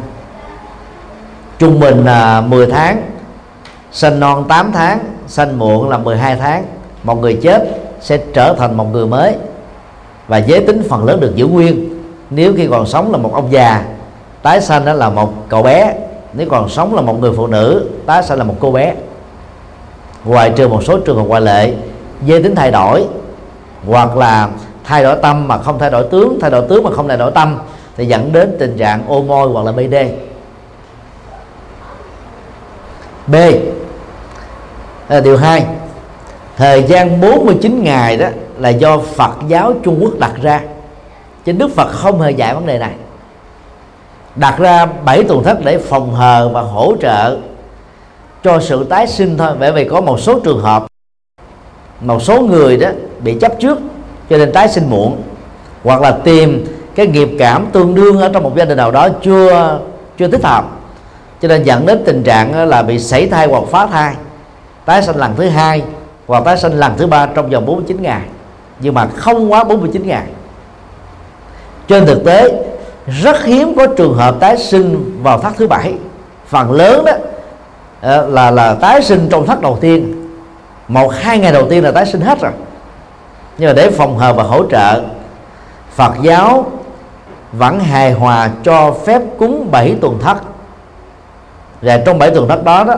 Trung 1.59 1.81
bình 1.81 2.05
là 2.05 2.41
10 2.41 2.67
tháng 2.67 3.03
sinh 3.93 4.21
non 4.21 4.45
8 4.49 4.73
tháng 4.73 4.99
sinh 5.27 5.59
muộn 5.59 5.89
là 5.89 5.99
12 5.99 6.37
tháng. 6.37 6.65
Một 7.03 7.21
người 7.21 7.39
chết 7.43 7.63
sẽ 8.01 8.19
trở 8.35 8.55
thành 8.59 8.77
một 8.77 8.87
người 8.93 9.07
mới 9.07 9.35
và 10.29 10.39
giới 10.39 10.61
tính 10.61 10.83
phần 10.89 11.05
lớn 11.05 11.21
được 11.21 11.33
giữ 11.37 11.47
nguyên. 11.47 11.89
Nếu 12.31 12.53
khi 12.57 12.67
còn 12.71 12.87
sống 12.87 13.13
là 13.13 13.19
một 13.19 13.35
ông 13.35 13.53
già, 13.53 13.85
tái 14.43 14.61
sanh 14.61 14.85
đó 14.85 14.93
là 14.93 15.11
một 15.11 15.33
cậu 15.49 15.63
bé. 15.63 15.95
Nếu 16.33 16.47
còn 16.51 16.69
sống 16.69 16.95
là 16.95 17.01
một 17.01 17.21
người 17.21 17.33
phụ 17.37 17.47
nữ, 17.47 17.91
tái 18.07 18.23
sanh 18.23 18.39
là 18.39 18.45
một 18.45 18.55
cô 18.61 18.71
bé. 18.71 18.95
Ngoài 20.25 20.53
trừ 20.57 20.69
một 20.69 20.85
số 20.85 20.99
trường 20.99 21.17
hợp 21.17 21.25
ngoại 21.25 21.41
lệ, 21.41 21.73
giới 22.25 22.43
tính 22.43 22.55
thay 22.55 22.71
đổi, 22.71 23.05
hoặc 23.87 24.17
là 24.17 24.49
thay 24.85 25.03
đổi 25.03 25.17
tâm 25.23 25.49
mà 25.49 25.59
không 25.59 25.79
thay 25.79 25.91
đổi 25.91 26.05
tướng, 26.11 26.39
thay 26.41 26.51
đổi 26.51 26.63
tướng 26.69 26.85
mà 26.85 26.91
không 26.91 27.09
thay 27.09 27.17
đổi 27.17 27.31
tâm, 27.31 27.59
thì 27.97 28.07
dẫn 28.07 28.33
đến 28.33 28.57
tình 28.59 28.79
trạng 28.79 29.09
ô 29.09 29.23
môi 29.23 29.49
hoặc 29.49 29.67
là 29.67 29.73
BD 29.73 29.95
B. 33.27 33.35
Ờ, 35.09 35.21
điều 35.21 35.37
2 35.37 35.67
thời 36.57 36.83
gian 36.83 37.21
49 37.21 37.85
ngày 37.85 38.17
đó 38.17 38.27
là 38.59 38.69
do 38.69 38.99
Phật 38.99 39.31
giáo 39.49 39.73
Trung 39.83 39.99
Quốc 40.03 40.19
đặt 40.19 40.33
ra. 40.43 40.61
Chứ 41.45 41.53
Đức 41.53 41.71
Phật 41.77 41.89
không 41.93 42.21
hề 42.21 42.31
dạy 42.31 42.55
vấn 42.55 42.67
đề 42.67 42.79
này. 42.79 42.93
Đặt 44.37 44.59
ra 44.59 44.87
bảy 44.87 45.25
tuần 45.25 45.45
thất 45.45 45.65
để 45.65 45.79
phòng 45.79 46.15
hờ 46.15 46.49
và 46.49 46.61
hỗ 46.61 46.95
trợ 47.01 47.37
cho 48.45 48.61
sự 48.61 48.85
tái 48.85 49.07
sinh 49.07 49.39
thôi. 49.39 49.51
Bởi 49.61 49.73
vì 49.73 49.85
có 49.85 50.01
một 50.01 50.21
số 50.21 50.41
trường 50.41 50.61
hợp, 50.61 50.87
một 52.01 52.23
số 52.23 52.41
người 52.41 52.77
đó 52.77 52.89
bị 53.21 53.39
chấp 53.41 53.53
trước 53.61 53.79
cho 54.31 54.37
nên 54.39 54.53
tái 54.53 54.69
sinh 54.69 54.91
muộn, 54.91 55.23
hoặc 55.85 56.03
là 56.03 56.11
tìm 56.11 56.67
cái 56.95 57.07
nghiệp 57.07 57.29
cảm 57.39 57.67
tương 57.73 57.95
đương 57.95 58.21
ở 58.21 58.31
trong 58.33 58.43
một 58.43 58.57
gia 58.57 58.65
đình 58.65 58.77
nào 58.77 58.91
đó 58.91 59.09
chưa 59.23 59.79
chưa 60.19 60.29
thích 60.29 60.45
hợp. 60.45 60.65
Cho 61.43 61.49
nên 61.49 61.63
dẫn 61.63 61.87
đến 61.87 62.03
tình 62.07 62.23
trạng 62.23 62.69
là 62.69 62.83
bị 62.83 62.99
sảy 62.99 63.27
thai 63.27 63.47
hoặc 63.47 63.63
phá 63.71 63.87
thai, 63.87 64.15
tái 64.85 65.03
sinh 65.03 65.17
lần 65.17 65.35
thứ 65.37 65.49
hai 65.49 65.83
hoặc 66.27 66.45
tái 66.45 66.57
sinh 66.57 66.73
lần 66.73 66.93
thứ 66.97 67.07
ba 67.07 67.27
trong 67.27 67.51
vòng 67.51 67.67
49 67.67 68.03
ngày 68.03 68.21
nhưng 68.81 68.95
mà 68.95 69.07
không 69.07 69.53
quá 69.53 69.65
49 69.65 70.07
ngày 70.07 70.27
trên 71.89 72.07
thực 72.07 72.25
tế, 72.25 72.65
rất 73.07 73.45
hiếm 73.45 73.75
có 73.77 73.87
trường 73.87 74.15
hợp 74.15 74.37
tái 74.41 74.59
sinh 74.59 75.19
vào 75.23 75.39
thắt 75.39 75.53
thứ 75.57 75.67
bảy. 75.67 75.95
Phần 76.47 76.73
lớn 76.73 77.05
đó 77.05 77.13
ờ, 78.01 78.27
là 78.27 78.51
là 78.51 78.75
tái 78.75 79.03
sinh 79.03 79.29
trong 79.31 79.47
thắt 79.47 79.61
đầu 79.61 79.79
tiên. 79.81 80.29
Một, 80.89 81.09
hai 81.15 81.39
ngày 81.39 81.53
đầu 81.53 81.69
tiên 81.71 81.85
là 81.85 81.93
tái 81.93 82.07
sinh 82.07 82.21
hết 82.21 82.41
rồi. 82.41 82.53
Nhưng 83.59 83.69
mà 83.69 83.73
để 83.73 83.91
phòng 83.91 84.19
hờ 84.19 84.33
và 84.33 84.43
hỗ 84.43 84.65
trợ, 84.71 85.03
Phật 85.95 86.13
giáo 86.23 86.73
vẫn 87.53 87.81
hài 87.81 88.13
hòa 88.13 88.51
cho 88.65 88.95
phép 89.07 89.23
cúng 89.39 89.69
bảy 89.71 89.97
tuần 90.01 90.19
thất. 90.23 90.37
Và 91.83 91.99
trong 92.07 92.19
bảy 92.19 92.31
tuần 92.31 92.49
thất 92.49 92.65
đó 92.65 92.85
đó, 92.85 92.95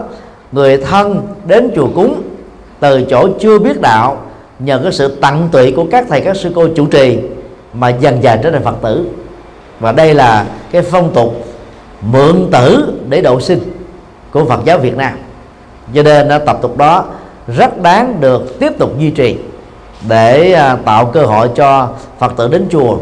người 0.52 0.76
thân 0.76 1.26
đến 1.46 1.70
chùa 1.76 1.88
cúng 1.94 2.22
từ 2.80 3.06
chỗ 3.10 3.28
chưa 3.40 3.58
biết 3.58 3.80
đạo 3.80 4.18
nhờ 4.60 4.80
cái 4.82 4.92
sự 4.92 5.16
tận 5.20 5.48
tụy 5.52 5.72
của 5.72 5.86
các 5.90 6.04
thầy, 6.08 6.20
các 6.20 6.36
sư 6.36 6.52
cô 6.54 6.68
chủ 6.76 6.86
trì 6.86 7.18
mà 7.74 7.88
dần 7.88 8.22
dần 8.22 8.40
trở 8.42 8.50
thành 8.50 8.64
phật 8.64 8.76
tử. 8.82 9.06
Và 9.80 9.92
đây 9.92 10.14
là 10.14 10.46
cái 10.70 10.82
phong 10.82 11.14
tục 11.14 11.46
mượn 12.00 12.48
tử 12.52 12.94
để 13.08 13.20
độ 13.20 13.40
sinh 13.40 13.60
của 14.30 14.44
Phật 14.44 14.64
giáo 14.64 14.78
Việt 14.78 14.96
Nam. 14.96 15.12
Cho 15.94 16.02
nên 16.02 16.28
à, 16.28 16.38
tập 16.38 16.58
tục 16.62 16.76
đó 16.76 17.04
rất 17.56 17.82
đáng 17.82 18.20
được 18.20 18.58
tiếp 18.60 18.72
tục 18.78 18.98
duy 18.98 19.10
trì 19.10 19.38
để 20.08 20.52
à, 20.52 20.76
tạo 20.84 21.06
cơ 21.06 21.22
hội 21.22 21.50
cho 21.54 21.88
phật 22.18 22.32
tử 22.36 22.48
đến 22.48 22.68
chùa. 22.70 22.98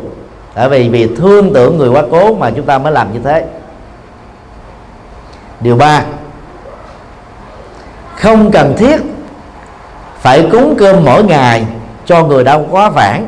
Tại 0.54 0.68
vì 0.68 0.88
vì 0.88 1.09
thương 1.16 1.52
tưởng 1.54 1.78
người 1.78 1.88
quá 1.88 2.02
cố 2.11 2.34
mà 2.34 2.50
chúng 2.50 2.66
ta 2.66 2.78
mới 2.78 2.92
làm 2.92 3.12
như 3.12 3.20
thế. 3.24 3.44
Điều 5.61 5.76
ba, 5.76 6.04
không 8.16 8.50
cần 8.50 8.74
thiết 8.78 9.00
phải 10.20 10.48
cúng 10.52 10.74
cơm 10.78 11.04
mỗi 11.04 11.24
ngày 11.24 11.66
cho 12.06 12.24
người 12.24 12.44
đau 12.44 12.66
quá 12.70 12.90
vãng, 12.90 13.26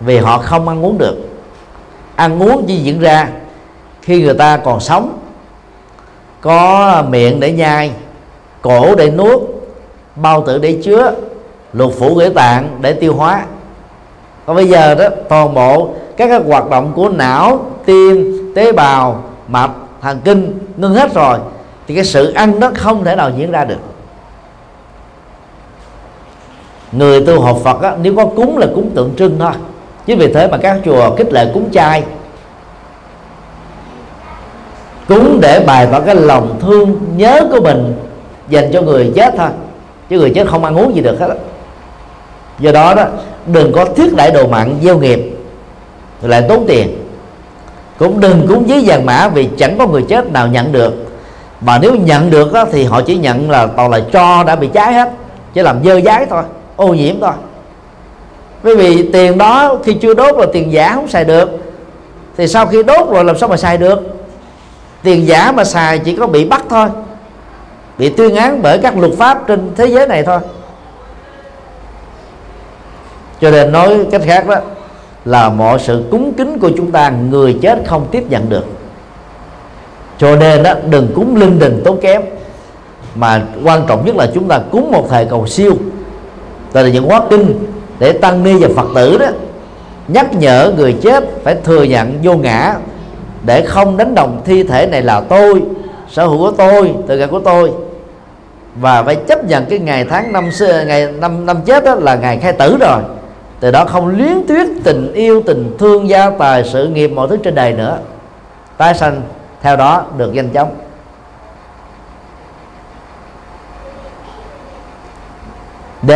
vì 0.00 0.18
họ 0.18 0.38
không 0.38 0.68
ăn 0.68 0.84
uống 0.84 0.98
được. 0.98 1.16
Ăn 2.16 2.42
uống 2.42 2.64
chỉ 2.66 2.76
diễn 2.76 3.00
ra 3.00 3.28
khi 4.02 4.22
người 4.22 4.34
ta 4.34 4.56
còn 4.56 4.80
sống, 4.80 5.18
có 6.40 7.02
miệng 7.08 7.40
để 7.40 7.52
nhai, 7.52 7.92
cổ 8.62 8.94
để 8.94 9.10
nuốt, 9.10 9.40
bao 10.16 10.44
tử 10.46 10.58
để 10.58 10.80
chứa, 10.84 11.14
lục 11.72 11.92
phủ 11.98 12.14
ngũ 12.14 12.28
tạng 12.34 12.78
để 12.80 12.92
tiêu 12.92 13.14
hóa. 13.14 13.44
Còn 14.46 14.56
bây 14.56 14.68
giờ 14.68 14.94
đó, 14.94 15.04
toàn 15.28 15.54
bộ 15.54 15.88
các 16.16 16.28
cái 16.28 16.40
hoạt 16.40 16.70
động 16.70 16.92
của 16.94 17.08
não, 17.08 17.64
tim, 17.84 18.52
tế 18.54 18.72
bào, 18.72 19.22
mạch, 19.48 19.70
thần 20.00 20.20
kinh 20.24 20.58
ngưng 20.76 20.94
hết 20.94 21.14
rồi, 21.14 21.38
thì 21.86 21.94
cái 21.94 22.04
sự 22.04 22.32
ăn 22.32 22.60
nó 22.60 22.70
không 22.76 23.04
thể 23.04 23.16
nào 23.16 23.30
diễn 23.36 23.50
ra 23.50 23.64
được 23.64 23.78
người 26.92 27.26
tu 27.26 27.40
học 27.40 27.58
Phật 27.64 27.82
á, 27.82 27.92
nếu 28.02 28.16
có 28.16 28.24
cúng 28.24 28.58
là 28.58 28.66
cúng 28.74 28.90
tượng 28.94 29.14
trưng 29.18 29.38
thôi. 29.38 29.52
Chứ 30.06 30.16
vì 30.16 30.32
thế 30.32 30.48
mà 30.48 30.56
các 30.56 30.78
chùa 30.84 31.14
kích 31.16 31.32
lệ 31.32 31.50
cúng 31.54 31.68
chay. 31.72 32.02
Cúng 35.08 35.38
để 35.42 35.64
bày 35.66 35.86
tỏ 35.92 36.00
cái 36.00 36.14
lòng 36.14 36.58
thương 36.60 37.00
nhớ 37.16 37.48
của 37.52 37.60
mình 37.60 37.94
dành 38.48 38.70
cho 38.72 38.82
người 38.82 39.12
chết 39.14 39.34
thôi. 39.36 39.48
Chứ 40.10 40.18
người 40.18 40.32
chết 40.34 40.48
không 40.48 40.64
ăn 40.64 40.76
uống 40.78 40.94
gì 40.94 41.00
được 41.00 41.20
hết 41.20 41.28
đó. 41.28 41.34
do 42.58 42.72
đó 42.72 42.94
đó 42.94 43.06
đừng 43.46 43.72
có 43.72 43.84
thiết 43.84 44.16
đại 44.16 44.30
đồ 44.30 44.46
mặn 44.46 44.74
gieo 44.82 44.98
nghiệp 44.98 45.36
lại 46.22 46.42
tốn 46.48 46.64
tiền. 46.68 46.96
Cũng 47.98 48.20
đừng 48.20 48.46
cúng 48.48 48.68
giấy 48.68 48.82
vàng 48.86 49.06
mã 49.06 49.28
vì 49.28 49.48
chẳng 49.58 49.78
có 49.78 49.86
người 49.86 50.04
chết 50.08 50.32
nào 50.32 50.48
nhận 50.48 50.72
được. 50.72 50.94
Mà 51.60 51.78
nếu 51.78 51.94
nhận 51.94 52.30
được 52.30 52.52
đó, 52.52 52.64
thì 52.72 52.84
họ 52.84 53.02
chỉ 53.02 53.16
nhận 53.16 53.50
là 53.50 53.66
toàn 53.66 53.90
là 53.90 54.00
cho 54.12 54.44
đã 54.44 54.56
bị 54.56 54.68
cháy 54.72 54.92
hết 54.92 55.10
chỉ 55.54 55.62
làm 55.62 55.84
dơ 55.84 56.00
dái 56.00 56.26
thôi 56.30 56.42
ô 56.80 56.94
nhiễm 56.94 57.20
thôi. 57.20 57.32
Bởi 58.62 58.76
vì 58.76 59.10
tiền 59.12 59.38
đó 59.38 59.76
khi 59.84 59.94
chưa 59.94 60.14
đốt 60.14 60.36
là 60.36 60.46
tiền 60.52 60.72
giả 60.72 60.92
không 60.94 61.08
xài 61.08 61.24
được. 61.24 61.50
Thì 62.36 62.48
sau 62.48 62.66
khi 62.66 62.82
đốt 62.82 63.08
rồi 63.10 63.24
làm 63.24 63.38
sao 63.38 63.48
mà 63.48 63.56
xài 63.56 63.78
được? 63.78 64.00
Tiền 65.02 65.26
giả 65.26 65.52
mà 65.52 65.64
xài 65.64 65.98
chỉ 65.98 66.16
có 66.16 66.26
bị 66.26 66.44
bắt 66.44 66.62
thôi. 66.70 66.88
Bị 67.98 68.08
tuyên 68.08 68.34
án 68.34 68.62
bởi 68.62 68.78
các 68.78 68.98
luật 68.98 69.12
pháp 69.18 69.46
trên 69.46 69.70
thế 69.76 69.86
giới 69.86 70.06
này 70.06 70.22
thôi. 70.22 70.38
Cho 73.40 73.50
nên 73.50 73.72
nói 73.72 73.98
cách 74.10 74.22
khác 74.24 74.46
đó, 74.46 74.56
là 75.24 75.48
mọi 75.48 75.78
sự 75.78 76.04
cúng 76.10 76.32
kính 76.36 76.58
của 76.58 76.70
chúng 76.76 76.90
ta, 76.90 77.10
người 77.10 77.58
chết 77.62 77.78
không 77.86 78.06
tiếp 78.10 78.24
nhận 78.28 78.48
được. 78.48 78.64
Cho 80.18 80.36
nên 80.36 80.62
đó, 80.62 80.74
đừng 80.90 81.08
cúng 81.14 81.36
linh 81.36 81.58
đình 81.58 81.82
tốn 81.84 82.00
kém. 82.00 82.22
Mà 83.14 83.42
quan 83.64 83.82
trọng 83.88 84.06
nhất 84.06 84.16
là 84.16 84.30
chúng 84.34 84.48
ta 84.48 84.60
cúng 84.70 84.92
một 84.92 85.06
thời 85.10 85.24
cầu 85.24 85.46
siêu 85.46 85.72
tại 86.72 86.84
là 86.84 86.90
những 86.90 87.04
hóa 87.04 87.20
kinh 87.30 87.66
để 87.98 88.12
tăng 88.12 88.42
ni 88.42 88.54
và 88.54 88.68
phật 88.76 88.88
tử 88.94 89.18
đó 89.18 89.26
nhắc 90.08 90.32
nhở 90.32 90.72
người 90.76 90.96
chết 91.02 91.24
phải 91.44 91.56
thừa 91.64 91.82
nhận 91.82 92.18
vô 92.22 92.36
ngã 92.36 92.74
để 93.42 93.66
không 93.66 93.96
đánh 93.96 94.14
đồng 94.14 94.42
thi 94.44 94.62
thể 94.62 94.86
này 94.86 95.02
là 95.02 95.20
tôi, 95.20 95.62
sở 96.10 96.26
hữu 96.26 96.38
của 96.38 96.50
tôi, 96.50 96.94
tự 97.06 97.18
ngã 97.18 97.26
của 97.26 97.38
tôi. 97.40 97.70
Và 98.74 99.02
phải 99.02 99.16
chấp 99.16 99.44
nhận 99.44 99.66
cái 99.66 99.78
ngày 99.78 100.04
tháng 100.04 100.32
năm 100.32 100.52
xưa, 100.52 100.84
ngày 100.86 101.12
năm 101.12 101.46
năm 101.46 101.60
chết 101.66 101.84
đó 101.84 101.94
là 101.94 102.14
ngày 102.14 102.38
khai 102.38 102.52
tử 102.52 102.76
rồi. 102.80 103.02
Từ 103.60 103.70
đó 103.70 103.84
không 103.84 104.06
luyến 104.06 104.46
tuyết 104.48 104.68
tình 104.84 105.12
yêu, 105.12 105.42
tình 105.46 105.76
thương, 105.78 106.08
gia 106.08 106.30
tài, 106.30 106.64
sự 106.64 106.88
nghiệp 106.88 107.08
mọi 107.08 107.28
thứ 107.28 107.36
trên 107.36 107.54
đời 107.54 107.72
nữa. 107.72 107.98
Tái 108.76 108.94
sanh, 108.94 109.22
theo 109.62 109.76
đó 109.76 110.04
được 110.16 110.34
nhanh 110.34 110.50
chóng. 110.50 110.74
D 116.02 116.12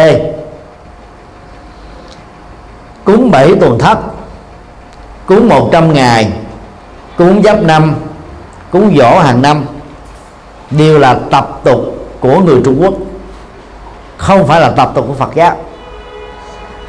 cúng 3.05 3.31
bảy 3.31 3.55
tuần 3.61 3.79
thất. 3.79 3.99
Cúng 5.27 5.49
một 5.49 5.69
trăm 5.73 5.93
ngày. 5.93 6.33
Cúng 7.17 7.43
giáp 7.43 7.63
năm. 7.63 7.95
Cúng 8.71 8.97
dỗ 8.99 9.19
hàng 9.19 9.43
năm. 9.43 9.65
Đều 10.71 10.99
là 10.99 11.19
tập 11.31 11.61
tục 11.65 11.81
của 12.21 12.41
người 12.41 12.61
Trung 12.65 12.83
Quốc. 12.83 12.95
Không 14.17 14.47
phải 14.47 14.61
là 14.61 14.71
tập 14.71 14.93
tục 14.95 15.05
của 15.09 15.15
Phật 15.15 15.35
giáo. 15.35 15.57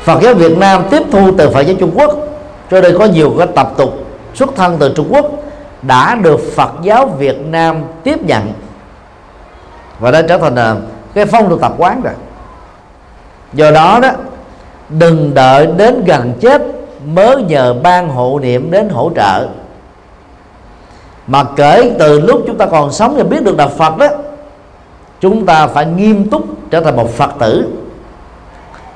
Phật 0.03 0.21
giáo 0.21 0.33
Việt 0.33 0.57
Nam 0.57 0.83
tiếp 0.89 1.03
thu 1.11 1.31
từ 1.37 1.49
Phật 1.49 1.61
giáo 1.61 1.75
Trung 1.79 1.91
Quốc. 1.95 2.15
Cho 2.71 2.81
nên 2.81 2.97
có 2.99 3.05
nhiều 3.05 3.35
cái 3.37 3.47
tập 3.55 3.73
tục 3.77 4.05
xuất 4.33 4.55
thân 4.55 4.77
từ 4.79 4.93
Trung 4.95 5.07
Quốc 5.09 5.31
đã 5.81 6.15
được 6.15 6.39
Phật 6.55 6.71
giáo 6.81 7.07
Việt 7.07 7.37
Nam 7.45 7.83
tiếp 8.03 8.23
nhận. 8.23 8.53
Và 9.99 10.11
đã 10.11 10.21
trở 10.21 10.37
thành 10.37 10.55
à, 10.55 10.75
cái 11.13 11.25
phong 11.25 11.49
tục 11.49 11.59
tập 11.61 11.73
quán 11.77 12.01
rồi. 12.01 12.13
Do 13.53 13.71
đó 13.71 13.99
đó 14.01 14.09
đừng 14.89 15.33
đợi 15.33 15.67
đến 15.77 16.03
gần 16.05 16.33
chết 16.41 16.61
mới 17.05 17.43
nhờ 17.43 17.73
ban 17.83 18.09
hộ 18.09 18.39
niệm 18.39 18.71
đến 18.71 18.89
hỗ 18.89 19.11
trợ. 19.15 19.47
Mà 21.27 21.43
kể 21.55 21.91
từ 21.99 22.19
lúc 22.19 22.43
chúng 22.47 22.57
ta 22.57 22.65
còn 22.65 22.91
sống 22.91 23.15
và 23.17 23.23
biết 23.23 23.43
được 23.43 23.57
đạo 23.57 23.69
Phật 23.77 23.97
đó, 23.97 24.07
chúng 25.21 25.45
ta 25.45 25.67
phải 25.67 25.85
nghiêm 25.85 26.29
túc 26.29 26.43
trở 26.71 26.81
thành 26.81 26.95
một 26.95 27.09
Phật 27.09 27.31
tử. 27.39 27.67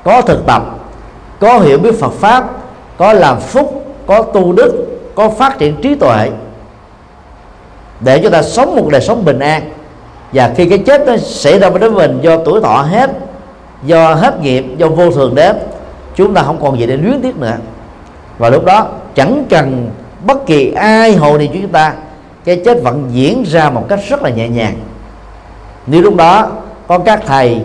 Có 0.04 0.22
thực 0.22 0.46
tập, 0.46 0.62
có 1.40 1.58
hiểu 1.58 1.78
biết 1.78 2.00
Phật 2.00 2.12
pháp, 2.12 2.50
có 2.96 3.12
làm 3.12 3.40
phúc, 3.40 3.84
có 4.06 4.22
tu 4.22 4.52
đức, 4.52 4.86
có 5.14 5.28
phát 5.28 5.58
triển 5.58 5.82
trí 5.82 5.94
tuệ 5.94 6.30
để 8.00 8.20
chúng 8.22 8.32
ta 8.32 8.42
sống 8.42 8.76
một 8.76 8.88
đời 8.90 9.00
sống 9.00 9.24
bình 9.24 9.38
an. 9.38 9.70
Và 10.32 10.50
khi 10.56 10.68
cái 10.68 10.78
chết 10.78 11.06
nó 11.06 11.16
xảy 11.16 11.58
ra 11.58 11.70
với 11.70 11.90
mình 11.90 12.18
do 12.22 12.36
tuổi 12.44 12.60
thọ 12.60 12.82
hết, 12.82 13.10
do 13.82 14.14
hết 14.14 14.40
nghiệp, 14.40 14.64
do 14.76 14.88
vô 14.88 15.10
thường 15.10 15.34
đến 15.34 15.56
chúng 16.16 16.34
ta 16.34 16.42
không 16.42 16.58
còn 16.62 16.78
gì 16.78 16.86
để 16.86 16.96
luyến 16.96 17.22
tiếc 17.22 17.36
nữa. 17.36 17.56
Và 18.38 18.50
lúc 18.50 18.64
đó, 18.64 18.88
chẳng 19.14 19.44
cần 19.50 19.90
bất 20.26 20.46
kỳ 20.46 20.72
ai 20.72 21.16
hộ 21.16 21.38
niệm 21.38 21.50
chúng 21.54 21.68
ta, 21.68 21.94
cái 22.44 22.62
chết 22.64 22.78
vẫn 22.82 23.08
diễn 23.12 23.42
ra 23.46 23.70
một 23.70 23.86
cách 23.88 24.00
rất 24.08 24.22
là 24.22 24.30
nhẹ 24.30 24.48
nhàng. 24.48 24.74
Nếu 25.86 26.02
lúc 26.02 26.16
đó, 26.16 26.48
có 26.86 26.98
các 26.98 27.20
thầy, 27.26 27.62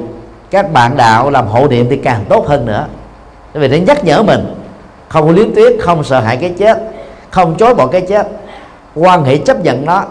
các 0.51 0.73
bạn 0.73 0.97
đạo 0.97 1.29
làm 1.29 1.47
hộ 1.47 1.67
niệm 1.67 1.87
thì 1.89 1.97
càng 1.97 2.25
tốt 2.29 2.47
hơn 2.47 2.65
nữa. 2.65 2.87
Bởi 3.53 3.61
vì 3.61 3.67
để 3.67 3.79
nhắc 3.79 4.03
nhở 4.03 4.23
mình, 4.23 4.55
không 5.09 5.29
luyến 5.29 5.55
tiếc, 5.55 5.81
không 5.81 6.03
sợ 6.03 6.19
hãi 6.19 6.37
cái 6.37 6.53
chết, 6.57 6.81
không 7.29 7.55
chối 7.57 7.75
bỏ 7.75 7.87
cái 7.87 8.01
chết, 8.01 8.27
quan 8.95 9.23
hệ 9.23 9.37
chấp 9.37 9.63
nhận 9.63 9.85
nó 9.85 10.03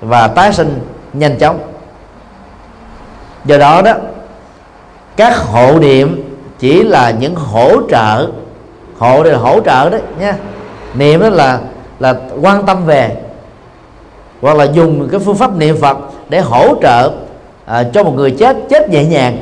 và 0.00 0.28
tái 0.28 0.52
sinh 0.52 0.78
nhanh 1.12 1.38
chóng. 1.38 1.58
Do 3.44 3.58
đó 3.58 3.82
đó, 3.82 3.92
các 5.16 5.36
hộ 5.36 5.78
niệm 5.78 6.29
chỉ 6.60 6.82
là 6.82 7.10
những 7.10 7.34
hỗ 7.34 7.70
trợ. 7.90 8.26
Hộ 8.98 9.22
đây 9.22 9.32
là 9.32 9.38
hỗ 9.38 9.60
trợ 9.60 9.90
đấy 9.90 10.00
nha. 10.20 10.34
Niệm 10.94 11.20
đó 11.20 11.28
là 11.28 11.60
là 12.00 12.14
quan 12.42 12.66
tâm 12.66 12.84
về 12.86 13.16
hoặc 14.40 14.56
là 14.56 14.64
dùng 14.64 15.08
cái 15.10 15.20
phương 15.20 15.36
pháp 15.36 15.56
niệm 15.56 15.76
phật 15.80 15.98
để 16.28 16.40
hỗ 16.40 16.74
trợ 16.82 17.10
à, 17.64 17.82
cho 17.82 18.04
một 18.04 18.12
người 18.16 18.30
chết 18.30 18.56
chết 18.70 18.90
nhẹ 18.90 19.04
nhàng. 19.04 19.38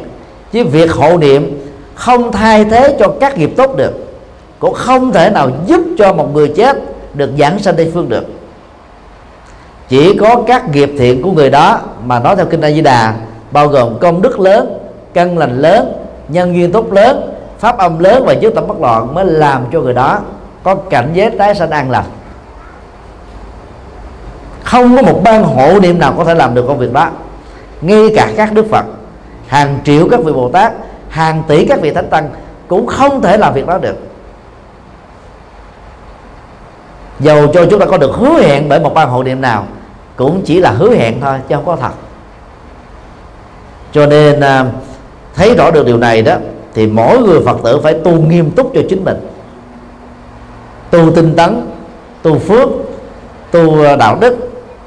Chứ 0.53 0.65
việc 0.65 0.93
hộ 0.93 1.17
niệm 1.17 1.71
không 1.95 2.33
thay 2.33 2.65
thế 2.65 2.97
cho 2.99 3.09
các 3.21 3.39
nghiệp 3.39 3.51
tốt 3.57 3.77
được 3.77 3.93
cũng 4.59 4.75
không 4.75 5.13
thể 5.13 5.31
nào 5.31 5.51
giúp 5.67 5.81
cho 5.99 6.13
một 6.13 6.35
người 6.35 6.49
chết 6.57 6.77
được 7.15 7.31
giảng 7.39 7.59
sanh 7.59 7.77
tây 7.77 7.91
phương 7.95 8.09
được. 8.09 8.25
Chỉ 9.89 10.17
có 10.17 10.43
các 10.47 10.69
nghiệp 10.69 10.91
thiện 10.99 11.23
của 11.23 11.33
người 11.33 11.51
đó 11.51 11.81
mà 12.05 12.19
nói 12.19 12.37
theo 12.37 12.47
kinh 12.47 12.61
A 12.61 12.71
Di 12.71 12.81
Đà 12.81 13.15
bao 13.51 13.69
gồm 13.69 13.99
công 13.99 14.23
đức 14.23 14.41
lớn 14.41 14.79
căn 15.15 15.39
lành 15.39 15.59
lớn 15.59 15.93
nhân 16.29 16.55
duyên 16.55 16.73
tốt 16.73 16.93
lớn, 16.93 17.35
pháp 17.59 17.79
âm 17.79 17.99
lớn 17.99 18.25
và 18.27 18.35
trước 18.35 18.55
tâm 18.55 18.67
bất 18.67 18.81
loạn 18.81 19.15
mới 19.15 19.25
làm 19.25 19.65
cho 19.73 19.81
người 19.81 19.95
đó 19.95 20.19
có 20.63 20.75
cảnh 20.75 21.11
giới 21.13 21.31
tái 21.31 21.55
sanh 21.55 21.71
an 21.71 21.91
lành. 21.91 22.05
Không 24.63 24.97
có 24.97 25.03
một 25.03 25.21
ban 25.25 25.45
hộ 25.45 25.81
niệm 25.81 25.99
nào 25.99 26.15
có 26.17 26.25
thể 26.25 26.35
làm 26.35 26.55
được 26.55 26.65
công 26.69 26.79
việc 26.79 26.93
đó. 26.93 27.09
Ngay 27.81 28.13
cả 28.17 28.33
các 28.37 28.53
đức 28.53 28.67
phật, 28.71 28.85
hàng 29.47 29.79
triệu 29.85 30.09
các 30.11 30.21
vị 30.25 30.33
bồ 30.33 30.51
tát, 30.51 30.73
hàng 31.09 31.43
tỷ 31.49 31.67
các 31.67 31.81
vị 31.81 31.91
thánh 31.91 32.09
tăng 32.09 32.31
cũng 32.69 32.87
không 32.87 33.23
thể 33.23 33.37
làm 33.37 33.55
việc 33.55 33.67
đó 33.67 33.79
được. 33.79 33.97
Dầu 37.21 37.47
cho 37.55 37.67
chúng 37.71 37.81
ta 37.81 37.87
có 37.87 37.99
được 37.99 38.11
hứa 38.15 38.41
hẹn 38.43 38.69
bởi 38.69 38.81
một 38.81 38.95
ban 38.95 39.09
hộ 39.09 39.23
niệm 39.23 39.41
nào, 39.41 39.67
cũng 40.17 40.43
chỉ 40.45 40.61
là 40.61 40.71
hứa 40.71 40.95
hẹn 40.95 41.21
thôi, 41.21 41.39
chứ 41.49 41.55
không 41.55 41.67
có 41.67 41.77
thật. 41.77 41.93
Cho 43.93 44.07
nên 44.07 44.41
à, 44.41 44.65
thấy 45.39 45.55
rõ 45.55 45.71
được 45.71 45.87
điều 45.87 45.97
này 45.97 46.23
đó, 46.23 46.37
thì 46.75 46.87
mỗi 46.87 47.19
người 47.19 47.41
phật 47.45 47.57
tử 47.65 47.81
phải 47.83 47.95
tu 47.95 48.13
nghiêm 48.13 48.51
túc 48.51 48.71
cho 48.75 48.81
chính 48.89 49.05
mình. 49.05 49.17
Tu 50.91 51.11
tinh 51.11 51.37
tấn, 51.37 51.67
tu 52.23 52.39
phước, 52.39 52.69
tu 53.51 53.83
ờ, 53.83 53.97
đạo 53.97 54.19
đức, 54.21 54.37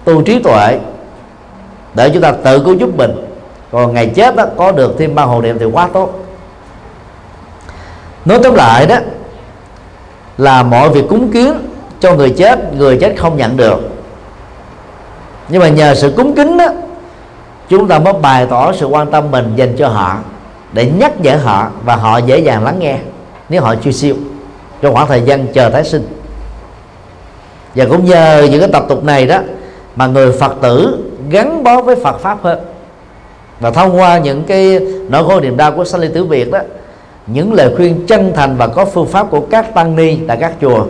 tu 0.04 0.22
trí 0.22 0.40
tuệ, 0.40 0.80
để 1.94 2.10
chúng 2.10 2.22
ta 2.22 2.32
tự 2.32 2.64
cứu 2.66 2.74
giúp 2.74 2.98
mình. 2.98 3.12
Còn 3.72 3.94
ngày 3.94 4.12
chết 4.16 4.36
đó, 4.36 4.46
có 4.58 4.72
được 4.72 4.96
thêm 5.00 5.16
ba 5.16 5.24
hồ 5.24 5.42
niệm 5.42 5.58
thì 5.60 5.66
quá 5.66 5.90
tốt. 5.94 6.26
Nói 8.26 8.40
tóm 8.44 8.56
lại 8.56 8.86
đó, 8.86 8.98
là 10.38 10.64
mọi 10.64 10.90
việc 10.90 11.06
cúng 11.10 11.32
kiến 11.32 11.54
cho 12.00 12.16
người 12.16 12.30
chết 12.30 12.74
người 12.74 12.98
chết 13.02 13.16
không 13.18 13.38
nhận 13.38 13.58
được. 13.58 13.80
Nhưng 15.50 15.62
mà 15.62 15.70
nhờ 15.70 15.96
sự 15.96 16.14
cúng 16.18 16.36
kính 16.36 16.58
đó, 16.58 16.68
chúng 17.70 17.88
ta 17.88 18.00
mới 18.00 18.14
bày 18.14 18.46
tỏ 18.46 18.74
sự 18.74 18.86
quan 18.86 19.12
tâm 19.12 19.32
mình 19.32 19.54
dành 19.56 19.76
cho 19.78 19.88
họ 19.88 20.18
để 20.74 20.92
nhắc 21.00 21.22
nhở 21.22 21.36
họ 21.36 21.70
và 21.86 21.96
họ 21.96 22.18
dễ 22.18 22.40
dàng 22.40 22.64
lắng 22.64 22.80
nghe 22.80 22.98
nếu 23.50 23.62
họ 23.62 23.76
chưa 23.84 23.92
siêu 23.92 24.16
trong 24.82 24.94
khoảng 24.94 25.08
thời 25.08 25.22
gian 25.22 25.48
chờ 25.48 25.70
tái 25.70 25.84
sinh. 25.84 26.08
Và 27.76 27.86
cũng 27.90 28.06
nhờ 28.06 28.48
những 28.52 28.60
cái 28.60 28.70
tập 28.74 28.86
tục 28.90 29.04
này 29.04 29.28
đó 29.28 29.40
mà 29.96 30.08
người 30.08 30.32
phật 30.32 30.56
tử 30.62 31.04
gắn 31.30 31.64
bó 31.64 31.82
với 31.82 31.96
phật 31.96 32.20
pháp 32.20 32.38
hơn. 32.44 32.60
Và 33.60 33.72
thông 33.72 33.98
qua 33.98 34.18
những 34.18 34.44
cái 34.44 34.80
nỗi 35.10 35.24
khổ 35.28 35.40
niềm 35.40 35.58
đau 35.58 35.72
của 35.72 35.86
sanh 35.86 36.02
ly 36.02 36.08
Tử 36.14 36.24
Việt 36.24 36.52
đó, 36.52 36.60
những 37.28 37.54
lời 37.54 37.74
khuyên 37.76 38.06
chân 38.08 38.32
thành 38.36 38.58
và 38.58 38.68
có 38.68 38.86
phương 38.86 39.08
pháp 39.08 39.28
của 39.30 39.42
các 39.52 39.74
tăng 39.74 39.96
ni 39.96 40.18
tại 40.28 40.38
các 40.38 40.54
chùa 40.62 40.86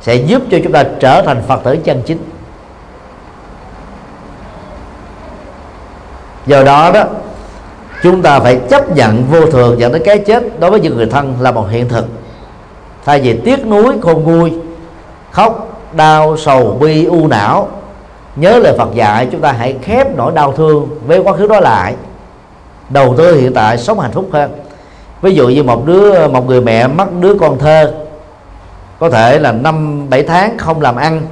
sẽ 0.00 0.14
giúp 0.14 0.42
cho 0.50 0.58
chúng 0.64 0.72
ta 0.72 0.84
trở 1.00 1.22
thành 1.22 1.42
Phật 1.48 1.60
tử 1.64 1.76
chân 1.84 2.02
chính. 2.06 2.18
Do 6.46 6.64
đó 6.64 6.90
đó 6.92 7.04
chúng 8.02 8.22
ta 8.22 8.40
phải 8.40 8.60
chấp 8.70 8.96
nhận 8.96 9.24
vô 9.30 9.46
thường 9.46 9.80
dẫn 9.80 9.92
đến 9.92 10.02
cái 10.04 10.18
chết 10.18 10.60
đối 10.60 10.70
với 10.70 10.80
những 10.80 10.96
người 10.96 11.06
thân 11.06 11.34
là 11.40 11.52
một 11.52 11.66
hiện 11.70 11.88
thực. 11.88 12.06
Thay 13.04 13.20
vì 13.20 13.40
tiếc 13.44 13.66
nuối, 13.66 13.94
khôn 14.02 14.22
nguôi, 14.24 14.52
khóc, 15.30 15.80
đau, 15.92 16.36
sầu, 16.36 16.78
bi, 16.80 17.04
u 17.04 17.26
não, 17.26 17.68
nhớ 18.36 18.58
lời 18.58 18.74
Phật 18.78 18.94
dạy, 18.94 19.28
chúng 19.32 19.40
ta 19.40 19.52
hãy 19.52 19.76
khép 19.82 20.16
nỗi 20.16 20.32
đau 20.32 20.52
thương 20.52 20.88
với 21.06 21.18
quá 21.18 21.32
khứ 21.32 21.46
đó 21.46 21.60
lại. 21.60 21.94
Đầu 22.90 23.14
tư 23.18 23.40
hiện 23.40 23.54
tại, 23.54 23.78
sống 23.78 24.00
hạnh 24.00 24.12
phúc 24.12 24.28
hơn. 24.32 24.50
Ví 25.22 25.34
dụ 25.34 25.48
như 25.48 25.62
một 25.62 25.86
đứa, 25.86 26.28
một 26.28 26.46
người 26.46 26.60
mẹ 26.60 26.86
mất 26.86 27.20
đứa 27.20 27.34
con 27.34 27.58
thơ, 27.58 27.94
có 28.98 29.10
thể 29.10 29.38
là 29.38 29.52
năm, 29.52 30.06
bảy 30.10 30.22
tháng 30.22 30.58
không 30.58 30.80
làm 30.80 30.96
ăn, 30.96 31.22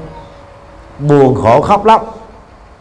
buồn 0.98 1.34
khổ 1.34 1.60
khóc 1.60 1.84
lóc, 1.84 2.18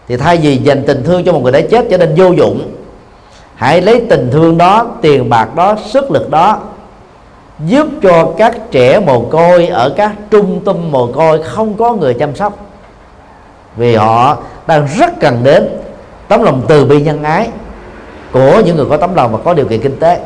thì 0.07 0.17
thay 0.17 0.38
vì 0.38 0.57
dành 0.57 0.83
tình 0.88 1.03
thương 1.03 1.23
cho 1.25 1.33
một 1.33 1.39
người 1.43 1.51
đã 1.51 1.61
chết 1.71 1.86
trở 1.89 1.97
nên 1.97 2.13
vô 2.17 2.31
dụng 2.31 2.71
hãy 3.56 3.82
lấy 3.82 4.06
tình 4.10 4.30
thương 4.32 4.58
đó, 4.58 4.88
tiền 5.01 5.30
bạc 5.30 5.56
đó, 5.56 5.76
sức 5.86 6.12
lực 6.12 6.30
đó 6.30 6.60
giúp 7.60 7.88
cho 8.01 8.32
các 8.38 8.56
trẻ 8.72 8.99
mồ 8.99 9.22
côi 9.22 9.68
ở 9.68 9.93
các 9.97 10.12
trung 10.32 10.62
tâm 10.66 10.91
mồ 10.91 11.08
côi 11.08 11.43
không 11.43 11.74
có 11.74 11.93
người 11.93 12.14
chăm 12.14 12.36
sóc. 12.36 12.58
Vì 13.76 13.95
họ 13.95 14.38
đang 14.68 14.88
rất 14.97 15.20
cần 15.20 15.39
đến 15.43 15.70
tấm 16.28 16.43
lòng 16.43 16.62
từ 16.68 16.86
bi 16.86 17.01
nhân 17.01 17.24
ái 17.24 17.49
của 18.32 18.62
những 18.66 18.76
người 18.76 18.86
có 18.89 18.97
tấm 18.97 19.16
lòng 19.16 19.32
và 19.32 19.38
có 19.43 19.53
điều 19.53 19.66
kiện 19.66 19.82
kinh 19.82 19.99
tế. 19.99 20.20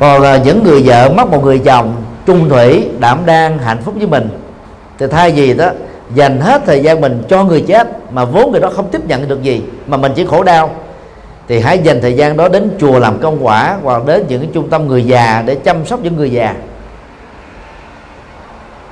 Còn 0.00 0.22
là 0.22 0.36
những 0.36 0.64
người 0.64 0.82
vợ 0.84 1.10
mất 1.16 1.30
một 1.30 1.44
người 1.44 1.58
chồng, 1.58 1.94
trung 2.26 2.48
thủy, 2.48 2.88
đảm 2.98 3.18
đang, 3.26 3.58
hạnh 3.58 3.82
phúc 3.84 3.94
với 3.98 4.06
mình, 4.06 4.28
thì 4.98 5.06
thay 5.06 5.30
vì 5.32 5.54
đó 5.54 5.68
dành 6.14 6.40
hết 6.40 6.62
thời 6.66 6.82
gian 6.82 7.00
mình 7.00 7.22
cho 7.28 7.44
người 7.44 7.64
chết 7.68 8.12
mà 8.12 8.24
vốn 8.24 8.52
người 8.52 8.60
đó 8.60 8.70
không 8.76 8.88
tiếp 8.88 9.00
nhận 9.06 9.28
được 9.28 9.42
gì, 9.42 9.62
mà 9.86 9.96
mình 9.96 10.12
chỉ 10.16 10.26
khổ 10.26 10.42
đau. 10.42 10.70
Thì 11.48 11.60
hãy 11.60 11.78
dành 11.78 12.00
thời 12.00 12.12
gian 12.12 12.36
đó 12.36 12.48
đến 12.48 12.70
chùa 12.80 12.98
làm 12.98 13.18
công 13.18 13.46
quả 13.46 13.76
hoặc 13.82 14.06
đến 14.06 14.24
những 14.28 14.40
cái 14.40 14.50
trung 14.54 14.70
tâm 14.70 14.88
người 14.88 15.04
già 15.04 15.42
để 15.46 15.54
chăm 15.54 15.86
sóc 15.86 16.00
những 16.02 16.16
người 16.16 16.30
già. 16.30 16.54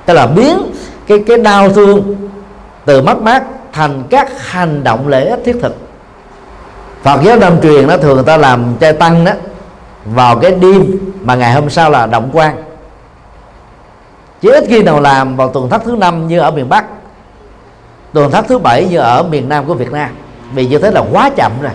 Tức 0.05 0.13
là 0.13 0.27
biến 0.27 0.57
cái 1.07 1.23
cái 1.27 1.37
đau 1.37 1.69
thương 1.69 2.15
từ 2.85 3.01
mất 3.01 3.21
mát 3.21 3.43
thành 3.73 4.03
các 4.09 4.31
hành 4.37 4.83
động 4.83 5.07
lợi 5.07 5.25
ích 5.25 5.39
thiết 5.45 5.57
thực. 5.61 5.77
Phật 7.03 7.21
giáo 7.23 7.37
Nam 7.37 7.61
truyền 7.61 7.87
nó 7.87 7.97
thường 7.97 8.15
người 8.15 8.23
ta 8.23 8.37
làm 8.37 8.65
chay 8.81 8.93
tăng 8.93 9.25
đó, 9.25 9.31
vào 10.05 10.35
cái 10.35 10.51
đêm 10.51 10.85
mà 11.21 11.35
ngày 11.35 11.53
hôm 11.53 11.69
sau 11.69 11.89
là 11.89 12.05
động 12.05 12.29
quan. 12.33 12.63
Chứ 14.41 14.51
ít 14.51 14.63
khi 14.67 14.83
nào 14.83 15.01
làm 15.01 15.35
vào 15.35 15.49
tuần 15.49 15.69
thất 15.69 15.81
thứ 15.85 15.95
năm 15.95 16.27
như 16.27 16.39
ở 16.39 16.51
miền 16.51 16.69
Bắc 16.69 16.85
tuần 18.13 18.31
tháp 18.31 18.47
thứ 18.47 18.57
bảy 18.57 18.85
như 18.85 18.97
ở 18.97 19.23
miền 19.23 19.49
Nam 19.49 19.65
của 19.65 19.73
Việt 19.73 19.91
Nam. 19.91 20.09
Vì 20.53 20.67
như 20.67 20.77
thế 20.77 20.91
là 20.91 21.03
quá 21.11 21.29
chậm 21.35 21.51
rồi. 21.61 21.71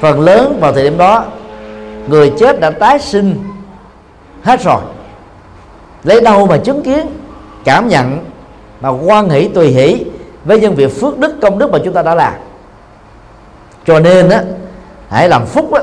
Phần 0.00 0.20
lớn 0.20 0.58
vào 0.60 0.72
thời 0.72 0.82
điểm 0.82 0.98
đó, 0.98 1.24
người 2.08 2.32
chết 2.38 2.60
đã 2.60 2.70
tái 2.70 2.98
sinh 2.98 3.38
hết 4.42 4.62
rồi. 4.62 4.80
Lấy 6.04 6.20
đâu 6.20 6.46
mà 6.46 6.56
chứng 6.56 6.82
kiến, 6.82 7.06
cảm 7.64 7.88
nhận 7.88 8.24
mà 8.80 8.88
quan 8.88 9.28
hỷ, 9.28 9.48
tùy 9.48 9.68
hỷ 9.68 10.04
với 10.44 10.60
nhân 10.60 10.74
việc 10.74 11.00
phước 11.00 11.18
đức, 11.18 11.34
công 11.42 11.58
đức 11.58 11.70
mà 11.72 11.78
chúng 11.84 11.94
ta 11.94 12.02
đã 12.02 12.14
làm. 12.14 12.32
Cho 13.86 14.00
nên 14.00 14.30
á, 14.30 14.42
hãy 15.08 15.28
làm 15.28 15.46
phúc 15.46 15.72
á, 15.72 15.82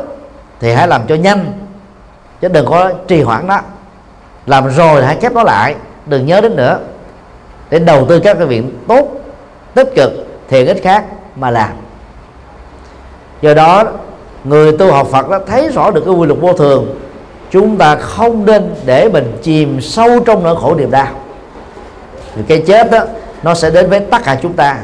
thì 0.59 0.73
hãy 0.73 0.87
làm 0.87 1.01
cho 1.07 1.15
nhanh, 1.15 1.45
chứ 2.41 2.47
đừng 2.47 2.65
có 2.65 2.91
trì 3.07 3.21
hoãn 3.21 3.47
đó 3.47 3.61
làm 4.45 4.69
rồi 4.69 5.05
hãy 5.05 5.17
khép 5.21 5.33
nó 5.33 5.43
lại, 5.43 5.75
đừng 6.05 6.25
nhớ 6.25 6.41
đến 6.41 6.55
nữa. 6.55 6.79
Để 7.69 7.79
đầu 7.79 8.05
tư 8.05 8.19
các 8.19 8.37
cái 8.37 8.47
việc 8.47 8.63
tốt 8.87 9.07
tích 9.77 9.95
cực 9.95 10.11
thiện 10.49 10.67
ích 10.67 10.83
khác 10.83 11.05
mà 11.35 11.51
làm. 11.51 11.69
Do 13.41 13.53
đó 13.53 13.83
người 14.43 14.77
tu 14.77 14.91
học 14.91 15.07
Phật 15.11 15.29
đã 15.29 15.39
thấy 15.47 15.69
rõ 15.69 15.91
được 15.91 16.01
cái 16.05 16.13
quy 16.13 16.27
luật 16.27 16.39
vô 16.39 16.53
thường 16.53 16.95
chúng 17.51 17.77
ta 17.77 17.95
không 17.95 18.45
nên 18.45 18.75
để 18.85 19.09
mình 19.09 19.37
chìm 19.41 19.81
sâu 19.81 20.19
trong 20.25 20.43
nỗi 20.43 20.55
khổ 20.55 20.75
niềm 20.75 20.91
đau. 20.91 21.07
Vì 22.35 22.43
cái 22.47 22.63
chết 22.67 22.91
đó 22.91 22.99
nó 23.43 23.53
sẽ 23.53 23.69
đến 23.69 23.89
với 23.89 23.99
tất 23.99 24.23
cả 24.23 24.37
chúng 24.41 24.53
ta. 24.53 24.77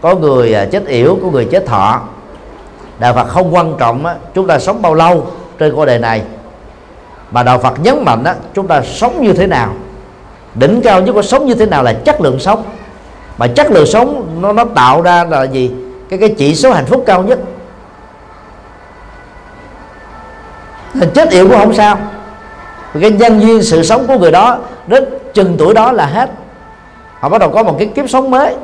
Có 0.00 0.14
người 0.14 0.54
à, 0.54 0.64
chết 0.64 0.86
yểu 0.86 1.18
có 1.22 1.28
người 1.30 1.44
chết 1.44 1.66
thọ. 1.66 2.00
Đạo 2.98 3.14
phật 3.14 3.28
không 3.28 3.54
quan 3.54 3.74
trọng 3.78 4.02
đó, 4.02 4.14
chúng 4.34 4.46
ta 4.46 4.58
sống 4.58 4.82
bao 4.82 4.94
lâu 4.94 5.26
trên 5.58 5.74
cuộc 5.76 5.84
đời 5.84 5.98
này. 5.98 6.22
Mà 7.30 7.42
đạo 7.42 7.58
phật 7.58 7.80
nhấn 7.82 8.04
mạnh 8.04 8.24
đó 8.24 8.32
chúng 8.54 8.66
ta 8.66 8.82
sống 8.82 9.22
như 9.22 9.32
thế 9.32 9.46
nào. 9.46 9.72
Đỉnh 10.54 10.80
cao 10.82 11.00
nhất 11.00 11.12
của 11.12 11.22
sống 11.22 11.46
như 11.46 11.54
thế 11.54 11.66
nào 11.66 11.82
là 11.82 11.92
chất 11.92 12.20
lượng 12.20 12.38
sống 12.38 12.62
mà 13.38 13.46
chất 13.46 13.70
lượng 13.70 13.86
sống 13.86 14.38
nó 14.40 14.52
nó 14.52 14.64
tạo 14.64 15.02
ra 15.02 15.24
là 15.24 15.44
gì? 15.44 15.70
Cái 16.08 16.18
cái 16.18 16.34
chỉ 16.38 16.54
số 16.54 16.72
hạnh 16.72 16.86
phúc 16.86 17.02
cao 17.06 17.22
nhất. 17.22 17.38
Chết 21.14 21.30
yểu 21.30 21.48
cũng 21.48 21.58
không 21.58 21.74
sao. 21.74 21.98
Vì 22.92 23.00
cái 23.00 23.10
nhân 23.10 23.40
duyên 23.40 23.62
sự 23.62 23.82
sống 23.82 24.06
của 24.06 24.18
người 24.18 24.30
đó, 24.30 24.58
đến 24.86 25.04
chừng 25.34 25.56
tuổi 25.58 25.74
đó 25.74 25.92
là 25.92 26.06
hết. 26.06 26.30
Họ 27.20 27.28
bắt 27.28 27.38
đầu 27.38 27.50
có 27.50 27.62
một 27.62 27.76
cái 27.78 27.90
kiếp 27.94 28.10
sống 28.10 28.30
mới. 28.30 28.56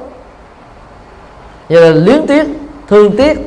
Như 1.68 1.80
là 1.80 1.90
luyến 1.90 2.26
tiếc, 2.26 2.47
thương 2.88 3.16
tiếc, 3.16 3.38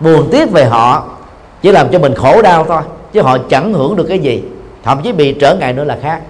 buồn 0.00 0.28
tiếc 0.32 0.50
về 0.50 0.64
họ, 0.64 1.04
chỉ 1.62 1.72
làm 1.72 1.88
cho 1.92 1.98
mình 1.98 2.14
khổ 2.14 2.42
đau 2.42 2.64
thôi, 2.64 2.82
chứ 3.12 3.22
họ 3.22 3.38
chẳng 3.48 3.72
hưởng 3.72 3.96
được 3.96 4.06
cái 4.08 4.18
gì. 4.18 4.42
Thậm 4.82 5.02
chí 5.02 5.12
bị 5.12 5.32
trở 5.40 5.54
ngại 5.54 5.72
nữa 5.72 5.84
là 5.84 5.98
khác. 6.02 6.20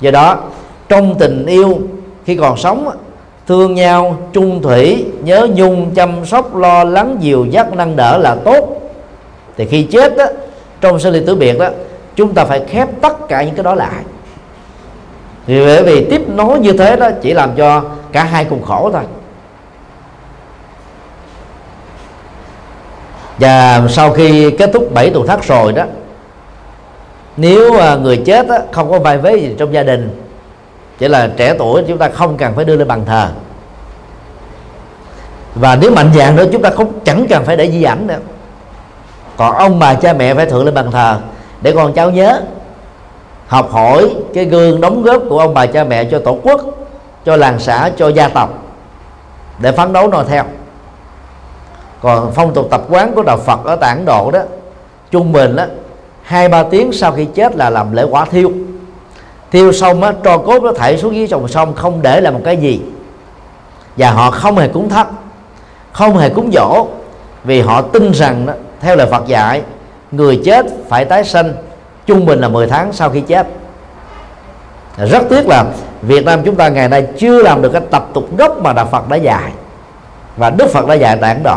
Do 0.00 0.10
đó, 0.10 0.36
trong 0.88 1.18
tình 1.18 1.46
yêu 1.46 1.80
khi 2.24 2.36
còn 2.36 2.56
sống 2.56 2.90
thương 3.46 3.74
nhau 3.74 4.16
trung 4.32 4.62
thủy 4.62 5.06
nhớ 5.22 5.46
nhung 5.54 5.90
chăm 5.94 6.26
sóc 6.26 6.56
lo 6.56 6.84
lắng 6.84 7.16
dìu 7.20 7.44
dắt 7.44 7.66
nâng 7.72 7.96
đỡ 7.96 8.18
là 8.18 8.36
tốt. 8.44 8.82
Thì 9.56 9.66
khi 9.66 9.82
chết 9.82 10.16
đó, 10.16 10.24
trong 10.80 10.98
sinh 10.98 11.12
ly 11.12 11.22
tử 11.26 11.34
biệt 11.34 11.58
đó 11.58 11.68
chúng 12.16 12.34
ta 12.34 12.44
phải 12.44 12.62
khép 12.68 12.88
tất 13.00 13.28
cả 13.28 13.42
những 13.42 13.54
cái 13.54 13.64
đó 13.64 13.74
lại. 13.74 14.02
Vì 15.46 15.64
bởi 15.64 15.82
vì 15.82 16.06
tiếp 16.10 16.22
nối 16.28 16.58
như 16.58 16.72
thế 16.72 16.96
đó 16.96 17.10
chỉ 17.22 17.34
làm 17.34 17.50
cho 17.56 17.82
cả 18.12 18.24
hai 18.24 18.44
cùng 18.44 18.62
khổ 18.62 18.90
thôi. 18.92 19.02
Và 23.38 23.82
sau 23.88 24.12
khi 24.12 24.50
kết 24.50 24.70
thúc 24.72 24.94
bảy 24.94 25.10
tuần 25.10 25.26
thất 25.26 25.44
rồi 25.44 25.72
đó 25.72 25.84
nếu 27.36 27.78
à, 27.78 27.96
người 27.96 28.16
chết 28.16 28.48
đó, 28.48 28.58
không 28.72 28.90
có 28.90 28.98
vai 28.98 29.18
vế 29.18 29.36
gì 29.36 29.54
trong 29.58 29.74
gia 29.74 29.82
đình 29.82 30.21
chỉ 30.98 31.08
là 31.08 31.30
trẻ 31.36 31.54
tuổi 31.58 31.84
chúng 31.88 31.98
ta 31.98 32.08
không 32.08 32.36
cần 32.36 32.52
phải 32.54 32.64
đưa 32.64 32.76
lên 32.76 32.88
bàn 32.88 33.04
thờ. 33.06 33.28
Và 35.54 35.76
nếu 35.76 35.90
mạnh 35.90 36.10
dạng 36.14 36.36
nữa, 36.36 36.44
chúng 36.52 36.62
ta 36.62 36.70
không 36.70 36.92
chẳng 37.04 37.26
cần 37.28 37.44
phải 37.44 37.56
để 37.56 37.70
di 37.70 37.82
ảnh 37.82 38.06
nữa. 38.06 38.18
Còn 39.36 39.56
ông 39.56 39.78
bà 39.78 39.94
cha 39.94 40.12
mẹ 40.12 40.34
phải 40.34 40.46
thượng 40.46 40.64
lên 40.64 40.74
bàn 40.74 40.90
thờ 40.90 41.18
để 41.60 41.72
con 41.72 41.92
cháu 41.92 42.10
nhớ, 42.10 42.42
học 43.46 43.72
hỏi 43.72 44.14
cái 44.34 44.44
gương 44.44 44.80
đóng 44.80 45.02
góp 45.02 45.22
của 45.28 45.38
ông 45.38 45.54
bà 45.54 45.66
cha 45.66 45.84
mẹ 45.84 46.04
cho 46.04 46.18
tổ 46.18 46.38
quốc, 46.42 46.60
cho 47.24 47.36
làng 47.36 47.58
xã, 47.58 47.90
cho 47.96 48.08
gia 48.08 48.28
tộc 48.28 48.50
để 49.58 49.72
phấn 49.72 49.92
đấu 49.92 50.08
noi 50.08 50.24
theo. 50.28 50.44
Còn 52.02 52.32
phong 52.34 52.54
tục 52.54 52.66
tập 52.70 52.82
quán 52.88 53.14
của 53.14 53.22
đạo 53.22 53.36
Phật 53.36 53.64
ở 53.64 53.76
tại 53.76 53.96
Ấn 53.96 54.04
Độ 54.04 54.30
đó, 54.30 54.40
trung 55.10 55.32
bình 55.32 55.56
đó, 55.56 55.64
hai 56.22 56.48
ba 56.48 56.62
tiếng 56.62 56.92
sau 56.92 57.12
khi 57.12 57.24
chết 57.24 57.56
là 57.56 57.70
làm 57.70 57.92
lễ 57.92 58.04
quả 58.10 58.24
thiêu 58.24 58.52
thiêu 59.52 59.72
xong 59.72 60.02
á 60.02 60.12
tro 60.24 60.38
cốt 60.38 60.62
nó 60.62 60.72
thảy 60.72 60.98
xuống 60.98 61.14
dưới 61.14 61.26
dòng 61.26 61.48
sông 61.48 61.74
không 61.74 62.02
để 62.02 62.20
lại 62.20 62.32
một 62.32 62.40
cái 62.44 62.56
gì. 62.56 62.82
Và 63.96 64.10
họ 64.10 64.30
không 64.30 64.58
hề 64.58 64.68
cúng 64.68 64.88
thất 64.88 65.06
không 65.92 66.18
hề 66.18 66.28
cúng 66.28 66.50
dỗ 66.52 66.86
vì 67.44 67.60
họ 67.60 67.82
tin 67.82 68.12
rằng 68.12 68.46
đó, 68.46 68.52
theo 68.80 68.96
lời 68.96 69.06
Phật 69.10 69.26
dạy 69.26 69.62
người 70.12 70.40
chết 70.44 70.66
phải 70.88 71.04
tái 71.04 71.24
sinh 71.24 71.52
trung 72.06 72.26
bình 72.26 72.40
là 72.40 72.48
10 72.48 72.66
tháng 72.66 72.92
sau 72.92 73.10
khi 73.10 73.20
chết. 73.20 73.46
Rất 74.96 75.22
tiếc 75.28 75.48
là 75.48 75.64
Việt 76.02 76.24
Nam 76.24 76.42
chúng 76.44 76.56
ta 76.56 76.68
ngày 76.68 76.88
nay 76.88 77.06
chưa 77.18 77.42
làm 77.42 77.62
được 77.62 77.72
cái 77.72 77.82
tập 77.90 78.08
tục 78.14 78.36
gốc 78.38 78.58
mà 78.62 78.72
Đạo 78.72 78.88
Phật 78.92 79.08
đã 79.08 79.16
dạy 79.16 79.52
và 80.36 80.50
Đức 80.50 80.70
Phật 80.70 80.86
đã 80.86 80.94
dạy 80.94 81.18
tại 81.20 81.34
Ấn 81.34 81.42
Độ. 81.42 81.56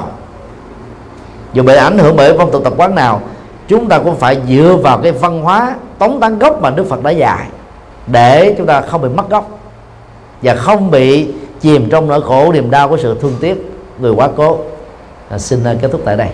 Dù 1.53 1.63
bị 1.63 1.75
ảnh 1.75 1.97
hưởng 1.97 2.15
bởi 2.15 2.37
phong 2.37 2.51
tục 2.51 2.63
tập 2.63 2.73
quán 2.77 2.95
nào 2.95 3.21
chúng 3.67 3.89
ta 3.89 3.99
cũng 3.99 4.15
phải 4.15 4.37
dựa 4.47 4.77
vào 4.83 4.97
cái 4.97 5.11
văn 5.11 5.41
hóa 5.41 5.75
tống 5.99 6.19
tán 6.19 6.39
gốc 6.39 6.61
mà 6.61 6.69
Đức 6.69 6.85
Phật 6.89 7.03
đã 7.03 7.11
dạy 7.11 7.47
để 8.07 8.55
chúng 8.57 8.67
ta 8.67 8.81
không 8.81 9.01
bị 9.01 9.09
mất 9.09 9.29
gốc 9.29 9.59
và 10.41 10.55
không 10.55 10.91
bị 10.91 11.33
chìm 11.61 11.89
trong 11.89 12.07
nỗi 12.07 12.21
khổ 12.21 12.51
niềm 12.51 12.71
đau 12.71 12.89
của 12.89 12.97
sự 12.97 13.17
thương 13.21 13.35
tiếc 13.41 13.71
người 13.99 14.11
quá 14.11 14.29
cố. 14.35 14.57
À, 15.29 15.37
xin 15.37 15.63
à, 15.63 15.75
kết 15.81 15.91
thúc 15.91 16.01
tại 16.05 16.17
đây. 16.17 16.27